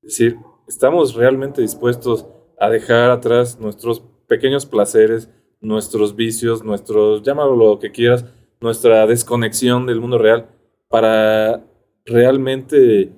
Es 0.00 0.10
decir, 0.10 0.36
¿estamos 0.68 1.16
realmente 1.16 1.60
dispuestos 1.60 2.24
a 2.60 2.70
dejar 2.70 3.10
atrás 3.10 3.58
nuestros 3.58 4.00
pequeños 4.28 4.64
placeres, 4.64 5.28
nuestros 5.60 6.14
vicios, 6.14 6.62
nuestros, 6.62 7.24
llámalo 7.24 7.56
lo 7.56 7.78
que 7.80 7.90
quieras, 7.90 8.24
nuestra 8.60 9.06
desconexión 9.08 9.86
del 9.86 10.00
mundo 10.00 10.18
real 10.18 10.48
para 10.88 11.64
realmente 12.04 13.10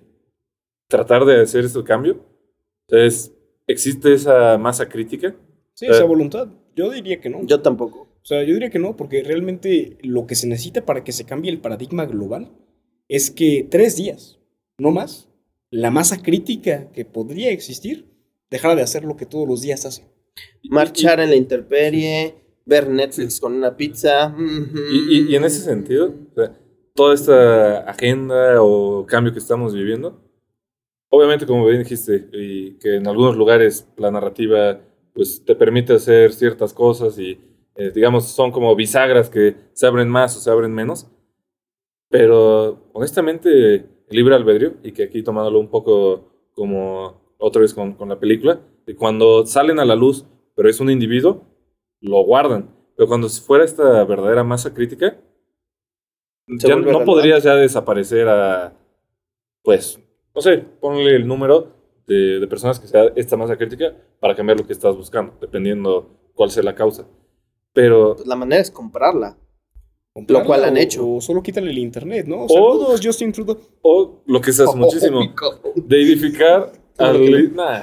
tratar 0.88 1.26
de 1.26 1.42
hacer 1.42 1.66
ese 1.66 1.84
cambio? 1.84 2.24
Entonces, 2.88 3.32
¿existe 3.66 4.12
esa 4.14 4.56
masa 4.58 4.88
crítica? 4.88 5.34
Sí, 5.74 5.86
esa 5.86 6.04
voluntad. 6.04 6.48
Yo 6.74 6.90
diría 6.90 7.20
que 7.20 7.28
no. 7.30 7.44
Yo 7.44 7.60
tampoco. 7.60 8.00
O 8.22 8.24
sea, 8.28 8.42
yo 8.42 8.54
diría 8.54 8.70
que 8.70 8.78
no, 8.78 8.96
porque 8.96 9.22
realmente 9.22 9.98
lo 10.02 10.26
que 10.26 10.34
se 10.34 10.46
necesita 10.46 10.84
para 10.84 11.04
que 11.04 11.12
se 11.12 11.24
cambie 11.24 11.50
el 11.50 11.60
paradigma 11.60 12.04
global 12.06 12.50
es 13.08 13.30
que 13.30 13.66
tres 13.70 13.96
días, 13.96 14.38
no 14.78 14.90
más, 14.90 15.28
la 15.70 15.90
masa 15.90 16.20
crítica 16.22 16.90
que 16.92 17.04
podría 17.04 17.50
existir 17.50 18.06
dejara 18.50 18.74
de 18.74 18.82
hacer 18.82 19.04
lo 19.04 19.16
que 19.16 19.26
todos 19.26 19.46
los 19.48 19.62
días 19.62 19.84
hace. 19.86 20.04
Marchar 20.70 21.20
en 21.20 21.30
la 21.30 21.36
intemperie, 21.36 22.34
ver 22.66 22.88
Netflix 22.88 23.40
con 23.40 23.54
una 23.54 23.76
pizza. 23.76 24.34
Y, 24.92 25.18
y- 25.18 25.32
y 25.32 25.36
en 25.36 25.44
ese 25.44 25.60
sentido, 25.60 26.14
o 26.32 26.34
sea, 26.34 26.52
toda 26.94 27.14
esta 27.14 27.78
agenda 27.80 28.62
o 28.62 29.06
cambio 29.06 29.32
que 29.32 29.38
estamos 29.38 29.74
viviendo, 29.74 30.20
obviamente 31.10 31.46
como 31.46 31.66
bien 31.66 31.80
dijiste, 31.80 32.28
y 32.32 32.78
que 32.78 32.96
en 32.96 33.06
algunos 33.06 33.36
lugares 33.36 33.88
la 33.96 34.10
narrativa 34.10 34.80
pues 35.14 35.44
te 35.44 35.54
permite 35.54 35.94
hacer 35.94 36.32
ciertas 36.32 36.72
cosas 36.72 37.18
y 37.18 37.40
eh, 37.74 37.90
digamos 37.94 38.26
son 38.28 38.52
como 38.52 38.74
bisagras 38.76 39.30
que 39.30 39.56
se 39.72 39.86
abren 39.86 40.08
más 40.08 40.36
o 40.36 40.40
se 40.40 40.50
abren 40.50 40.72
menos, 40.72 41.10
pero 42.08 42.90
honestamente 42.92 43.86
libre 44.10 44.34
albedrío, 44.34 44.74
y 44.82 44.92
que 44.92 45.04
aquí 45.04 45.22
tomándolo 45.22 45.60
un 45.60 45.68
poco 45.68 46.48
como 46.54 47.34
otra 47.38 47.62
vez 47.62 47.74
con, 47.74 47.94
con 47.94 48.08
la 48.08 48.18
película, 48.18 48.60
de 48.86 48.96
cuando 48.96 49.46
salen 49.46 49.78
a 49.78 49.84
la 49.84 49.94
luz, 49.94 50.24
pero 50.54 50.68
es 50.68 50.80
un 50.80 50.90
individuo, 50.90 51.44
lo 52.00 52.22
guardan. 52.24 52.74
Pero 52.96 53.06
cuando 53.06 53.28
fuera 53.28 53.64
esta 53.64 54.04
verdadera 54.04 54.42
masa 54.42 54.74
crítica, 54.74 55.20
ya 56.48 56.74
no 56.74 57.04
podrías 57.04 57.44
ya 57.44 57.54
desaparecer 57.54 58.28
a, 58.28 58.74
pues, 59.62 60.00
no 60.38 60.42
sé, 60.42 60.58
ponle 60.80 61.16
el 61.16 61.26
número 61.26 61.72
de, 62.06 62.38
de 62.38 62.46
personas 62.46 62.78
que 62.78 62.86
sea 62.86 63.10
esta 63.16 63.36
masa 63.36 63.56
crítica 63.56 63.92
para 64.20 64.36
cambiar 64.36 64.56
lo 64.60 64.64
que 64.64 64.72
estás 64.72 64.94
buscando, 64.96 65.34
dependiendo 65.40 66.08
cuál 66.34 66.50
sea 66.52 66.62
la 66.62 66.76
causa. 66.76 67.08
Pero 67.72 68.14
Pues 68.14 68.28
la 68.28 68.36
manera 68.36 68.62
es 68.62 68.70
comprarla. 68.70 69.36
Comprarla 70.12 70.46
cual 70.46 70.64
han 70.64 70.74
o- 70.76 70.78
hecho. 70.78 71.08
O 71.16 71.20
solo 71.20 71.42
quítale 71.42 71.70
el 71.70 71.78
internet, 71.78 72.26
¿no? 72.26 72.48
Saludos, 72.48 73.00
Justin 73.02 73.32
Trudeau. 73.32 73.58
O 73.82 74.22
lo 74.26 74.40
que 74.40 74.52
se 74.52 74.62
hace 74.62 74.76
muchísimo, 74.76 75.20
de 75.74 76.02
edificar 76.02 76.72
al... 76.98 77.16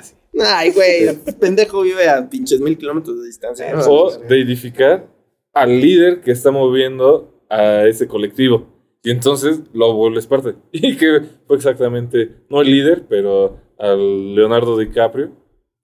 sí. 0.02 0.16
Ay, 0.42 0.72
güey, 0.72 1.04
el 1.08 1.36
pendejo 1.38 1.82
vive 1.82 2.08
a 2.10 2.30
pinches 2.30 2.62
mil 2.62 2.78
kilómetros 2.78 3.20
de 3.20 3.26
distancia. 3.28 3.74
O 3.90 4.12
de 4.18 4.42
edificar 4.42 5.08
al 5.54 5.82
líder 5.82 6.22
que 6.22 6.32
está 6.32 6.52
moviendo 6.52 7.44
a 7.50 7.86
ese 7.86 8.08
colectivo. 8.08 8.66
Y 9.06 9.12
entonces 9.12 9.62
lo 9.74 9.94
vuelves 9.94 10.28
parte. 10.28 10.56
Y 10.72 10.98
que 10.98 11.22
fue 11.48 11.56
exactamente, 11.56 12.36
no 12.50 12.62
el 12.62 12.72
líder, 12.72 13.06
pero 13.08 13.60
al 13.78 14.36
Leonardo 14.36 14.78
DiCaprio 14.78 15.32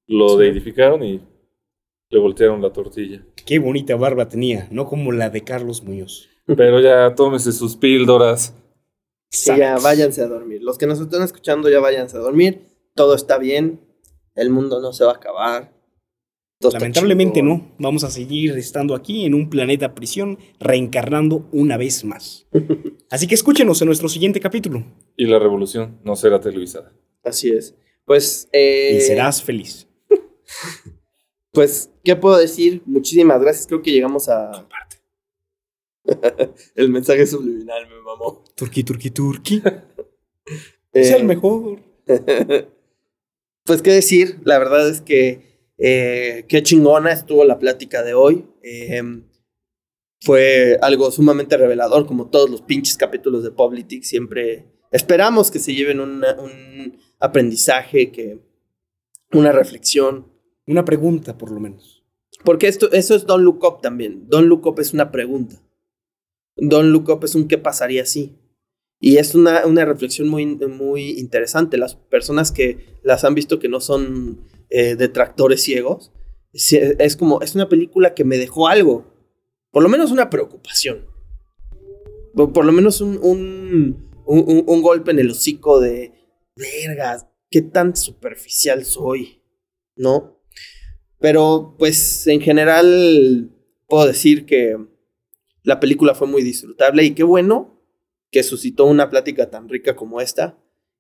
lo 0.08 0.30
Sí. 0.30 0.38
de 0.40 0.48
edificaron 0.50 1.04
y 1.04 1.22
le 2.10 2.20
voltearon 2.20 2.62
la 2.62 2.74
tortilla. 2.74 3.24
Qué 3.46 3.60
bonita 3.60 3.96
barba 3.96 4.28
tenía, 4.28 4.68
no 4.72 4.86
como 4.88 5.12
la 5.14 5.30
de 5.30 5.44
Carlos 5.44 5.84
Muñoz. 5.84 6.28
Pero 6.58 6.80
ya 6.82 7.16
tómese 7.16 7.52
sus 7.54 7.78
píldoras. 7.78 8.54
Sí, 9.30 9.52
ya 9.58 9.78
váyanse 9.78 10.22
a 10.22 10.28
dormir. 10.28 10.62
Los 10.62 10.78
que 10.78 10.88
nos 10.88 11.00
están 11.00 11.22
escuchando 11.24 11.70
ya 11.70 11.80
váyanse 11.80 12.18
a 12.18 12.20
dormir. 12.20 12.68
Todo 12.96 13.16
está 13.16 13.38
bien. 13.38 13.80
El 14.36 14.50
mundo 14.50 14.82
no 14.82 14.92
se 14.92 15.06
va 15.06 15.12
a 15.12 15.16
acabar. 15.16 15.72
Todo 16.62 16.72
Lamentablemente 16.74 17.42
no. 17.42 17.74
Vamos 17.80 18.04
a 18.04 18.12
seguir 18.12 18.52
estando 18.52 18.94
aquí 18.94 19.26
en 19.26 19.34
un 19.34 19.50
planeta 19.50 19.96
prisión, 19.96 20.38
reencarnando 20.60 21.50
una 21.52 21.76
vez 21.76 22.06
más. 22.06 22.48
Así 23.10 23.26
que 23.28 23.34
escúchenos 23.36 23.82
en 23.82 23.88
nuestro 23.88 24.08
siguiente 24.08 24.40
capítulo 24.40 24.86
Y 25.18 25.26
la 25.26 25.40
revolución 25.40 26.00
no 26.04 26.16
será 26.16 26.40
televisada. 26.40 26.94
Así 27.24 27.50
es. 27.50 27.76
Pues, 28.06 28.48
eh, 28.54 28.94
y 28.98 29.02
serás 29.02 29.42
feliz. 29.44 29.88
pues, 31.52 31.90
¿qué 32.04 32.16
puedo 32.16 32.38
decir? 32.38 32.82
Muchísimas 32.86 33.42
gracias. 33.42 33.68
Creo 33.68 33.82
que 33.82 33.92
llegamos 33.92 34.30
a. 34.30 34.68
el 36.76 36.90
mensaje 36.90 37.26
subliminal 37.26 37.88
me 37.90 38.02
mamó. 38.02 38.44
Turqui, 38.56 38.84
turqui, 38.84 39.10
turqui. 39.12 39.62
Es 40.94 41.12
Eh, 41.12 41.16
el 41.18 41.24
mejor. 41.26 41.80
pues 43.64 43.82
qué 43.82 43.92
decir, 43.92 44.40
la 44.44 44.60
verdad 44.60 44.90
es 44.90 45.02
que 45.02 45.51
eh, 45.84 46.46
qué 46.48 46.62
chingona 46.64 47.12
estuvo 47.12 47.44
la 47.46 47.58
plática 47.60 48.04
de 48.04 48.14
hoy. 48.14 48.46
Eh, 48.64 49.02
fue 50.22 50.78
algo 50.82 51.10
sumamente 51.12 51.58
revelador, 51.58 52.06
como 52.06 52.30
todos 52.30 52.50
los 52.50 52.62
pinches 52.62 52.96
capítulos 52.98 53.44
de 53.44 53.52
Politics. 53.52 54.08
Siempre 54.08 54.68
esperamos 54.92 55.50
que 55.50 55.60
se 55.60 55.74
lleven 55.74 56.00
una- 56.00 56.40
un 56.40 57.00
aprendizaje, 57.20 58.12
que 58.12 58.40
una 59.34 59.52
reflexión. 59.52 60.28
Una 60.68 60.86
pregunta, 60.86 61.38
por 61.38 61.52
lo 61.52 61.60
menos. 61.60 62.04
Porque 62.46 62.68
esto, 62.68 62.92
eso 62.92 63.16
es 63.16 63.26
Don't 63.26 63.44
Look 63.44 63.64
Up 63.64 63.82
también. 63.82 64.28
Don't 64.30 64.48
Look 64.48 64.68
Up 64.68 64.80
es 64.80 64.94
una 64.94 65.12
pregunta. 65.12 65.62
Don't 66.56 66.90
Look 66.92 67.10
Up 67.10 67.24
es 67.26 67.34
un 67.34 67.48
qué 67.48 67.58
pasaría 67.58 68.06
si. 68.06 68.38
Y 69.00 69.18
es 69.18 69.34
una, 69.34 69.66
una 69.66 69.86
reflexión 69.86 70.28
muy, 70.30 70.46
muy 70.46 71.12
interesante. 71.20 71.78
Las 71.80 71.96
personas 71.96 72.52
que 72.52 73.00
las 73.04 73.24
han 73.24 73.34
visto 73.34 73.58
que 73.58 73.70
no 73.70 73.80
son 73.80 74.46
eh, 74.72 74.96
detractores 74.96 75.62
ciegos, 75.62 76.12
es 76.54 77.16
como, 77.16 77.42
es 77.42 77.56
una 77.56 77.70
película 77.70 78.14
que 78.14 78.24
me 78.26 78.38
dejó 78.38 78.68
algo. 78.68 79.06
Por 79.72 79.84
lo 79.84 79.90
menos 79.90 80.12
una 80.12 80.30
preocupación. 80.30 81.06
Por, 82.34 82.52
por 82.54 82.66
lo 82.66 82.72
menos 82.72 83.00
un- 83.02 83.20
un- 83.22 84.64
un 84.68 84.82
golpe 84.82 85.12
en 85.12 85.20
el 85.20 85.32
hocico 85.32 85.80
de, 85.80 86.14
vergas, 86.56 87.28
qué 87.50 87.62
tan 87.62 87.96
superficial 87.96 88.84
soy, 88.86 89.42
¿no? 89.96 90.42
Pero 91.20 91.76
pues 91.78 92.28
en 92.28 92.42
general 92.42 93.52
puedo 93.88 94.08
decir 94.08 94.46
que 94.46 94.78
la 95.64 95.80
película 95.80 96.16
fue 96.16 96.28
muy 96.28 96.42
disfrutable 96.44 97.04
y 97.04 97.12
qué 97.14 97.24
bueno 97.24 97.82
que 98.32 98.44
suscitó 98.44 98.86
una 98.86 99.10
plática 99.10 99.50
tan 99.50 99.68
rica 99.70 99.96
como 99.96 100.22
esta. 100.22 100.58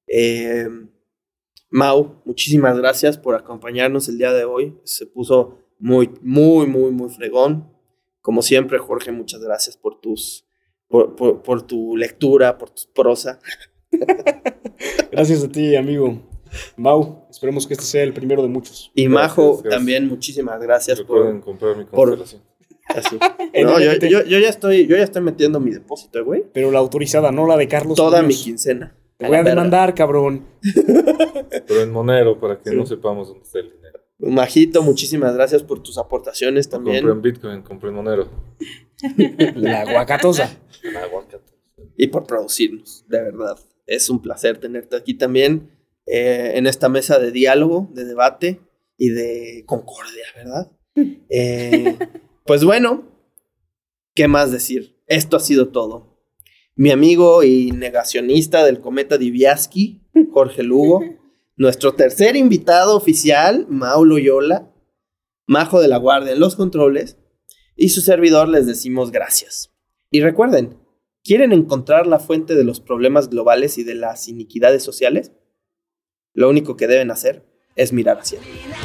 Eh, 0.07 0.67
Mau, 1.71 2.21
muchísimas 2.25 2.77
gracias 2.77 3.17
por 3.17 3.33
acompañarnos 3.35 4.09
el 4.09 4.17
día 4.17 4.33
de 4.33 4.43
hoy. 4.43 4.77
Se 4.83 5.05
puso 5.05 5.57
muy, 5.79 6.11
muy, 6.21 6.67
muy, 6.67 6.91
muy 6.91 7.09
fregón. 7.09 7.71
Como 8.21 8.41
siempre, 8.41 8.77
Jorge, 8.77 9.11
muchas 9.11 9.41
gracias 9.41 9.77
por 9.77 9.99
tus, 9.99 10.45
por, 10.87 11.15
por- 11.15 11.41
por 11.41 11.61
tu 11.63 11.95
lectura, 11.97 12.57
por 12.57 12.69
tu 12.69 12.83
prosa. 12.93 13.39
Gracias 15.11 15.43
a 15.43 15.49
ti, 15.49 15.75
amigo. 15.75 16.21
Mau, 16.77 17.25
esperemos 17.29 17.67
que 17.67 17.73
este 17.73 17.85
sea 17.85 18.03
el 18.03 18.13
primero 18.13 18.41
de 18.41 18.47
muchos. 18.47 18.91
Y 18.95 19.03
Gracias, 19.07 19.29
Majo, 19.29 19.51
gracias. 19.57 19.73
también 19.75 20.07
muchísimas 20.07 20.59
gracias 20.61 20.99
Recuerden 20.99 21.35
por... 21.37 21.45
comprar 21.45 21.77
mi 21.77 21.85
por- 21.85 22.17
constelación. 22.17 22.41
así. 22.87 23.17
No, 23.63 23.79
yo, 23.79 23.91
NFT. 23.93 24.03
yo- 24.05 24.23
yo 24.23 24.39
ya 24.39 24.49
estoy, 24.49 24.87
yo 24.87 24.95
ya 24.97 25.03
estoy 25.03 25.21
metiendo 25.21 25.59
mi 25.59 25.71
depósito, 25.71 26.23
güey. 26.25 26.45
Pero 26.53 26.71
la 26.71 26.79
autorizada, 26.79 27.31
no 27.31 27.45
la 27.47 27.57
de 27.57 27.67
Carlos. 27.67 27.95
Toda 27.97 28.21
mi 28.21 28.33
quincena. 28.35 28.95
Te 29.21 29.27
voy 29.27 29.37
a 29.37 29.43
la 29.43 29.49
demandar, 29.49 29.93
cabrón. 29.95 30.45
Pero 31.67 31.81
en 31.81 31.91
Monero 31.91 32.39
para 32.39 32.59
que 32.59 32.69
Sí. 32.71 32.75
no 32.75 32.85
sepamos 32.85 33.27
dónde 33.29 33.43
está 33.43 33.59
el 33.59 33.71
dinero. 33.71 33.99
Majito, 34.19 34.83
muchísimas 34.83 35.33
gracias 35.33 35.63
por 35.63 35.81
tus 35.81 35.97
aportaciones 35.97 36.69
también. 36.69 37.03
Compré 37.05 37.11
en 37.13 37.21
Bitcoin, 37.21 37.61
compré 37.63 37.89
en 37.89 37.95
Monero. 37.95 38.29
La 39.55 39.83
guacatosa. 39.91 40.59
El 40.83 40.95
aguacate. 40.97 41.51
y 41.97 42.07
por 42.07 42.25
producirnos, 42.25 43.05
de 43.07 43.21
verdad. 43.21 43.57
Es 43.87 44.09
un 44.09 44.21
placer 44.21 44.59
tenerte 44.59 44.95
aquí 44.95 45.15
también 45.15 45.71
eh, 46.05 46.51
en 46.55 46.67
esta 46.67 46.87
mesa 46.89 47.19
de 47.19 47.31
diálogo, 47.31 47.89
de 47.93 48.05
debate 48.05 48.59
y 48.97 49.09
de 49.09 49.63
concordia, 49.65 50.25
¿verdad? 50.35 50.71
Eh, 51.29 51.97
pues 52.45 52.65
bueno, 52.65 53.05
¿qué 54.13 54.27
más 54.27 54.51
decir? 54.51 54.97
Esto 55.07 55.37
ha 55.37 55.39
sido 55.39 55.69
todo. 55.69 56.10
Mi 56.81 56.89
amigo 56.89 57.43
y 57.43 57.69
negacionista 57.69 58.65
del 58.65 58.81
cometa 58.81 59.19
Diviaski, 59.19 60.01
Jorge 60.33 60.63
Lugo, 60.63 61.03
nuestro 61.55 61.93
tercer 61.93 62.35
invitado 62.35 62.97
oficial, 62.97 63.67
Maulo 63.69 64.17
Yola, 64.17 64.73
Majo 65.45 65.79
de 65.79 65.87
la 65.87 65.97
Guardia 65.97 66.33
en 66.33 66.39
los 66.39 66.55
controles, 66.55 67.19
y 67.75 67.89
su 67.89 68.01
servidor 68.01 68.49
les 68.49 68.65
decimos 68.65 69.11
gracias. 69.11 69.71
Y 70.09 70.21
recuerden, 70.21 70.79
¿quieren 71.23 71.51
encontrar 71.51 72.07
la 72.07 72.17
fuente 72.17 72.55
de 72.55 72.63
los 72.63 72.79
problemas 72.79 73.29
globales 73.29 73.77
y 73.77 73.83
de 73.83 73.93
las 73.93 74.27
iniquidades 74.27 74.81
sociales? 74.81 75.33
Lo 76.33 76.49
único 76.49 76.77
que 76.77 76.87
deben 76.87 77.11
hacer 77.11 77.45
es 77.75 77.93
mirar 77.93 78.17
hacia 78.17 78.39
arriba. 78.39 78.75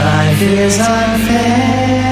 Life 0.00 0.42
is 0.42 0.78
unfair. 0.78 2.09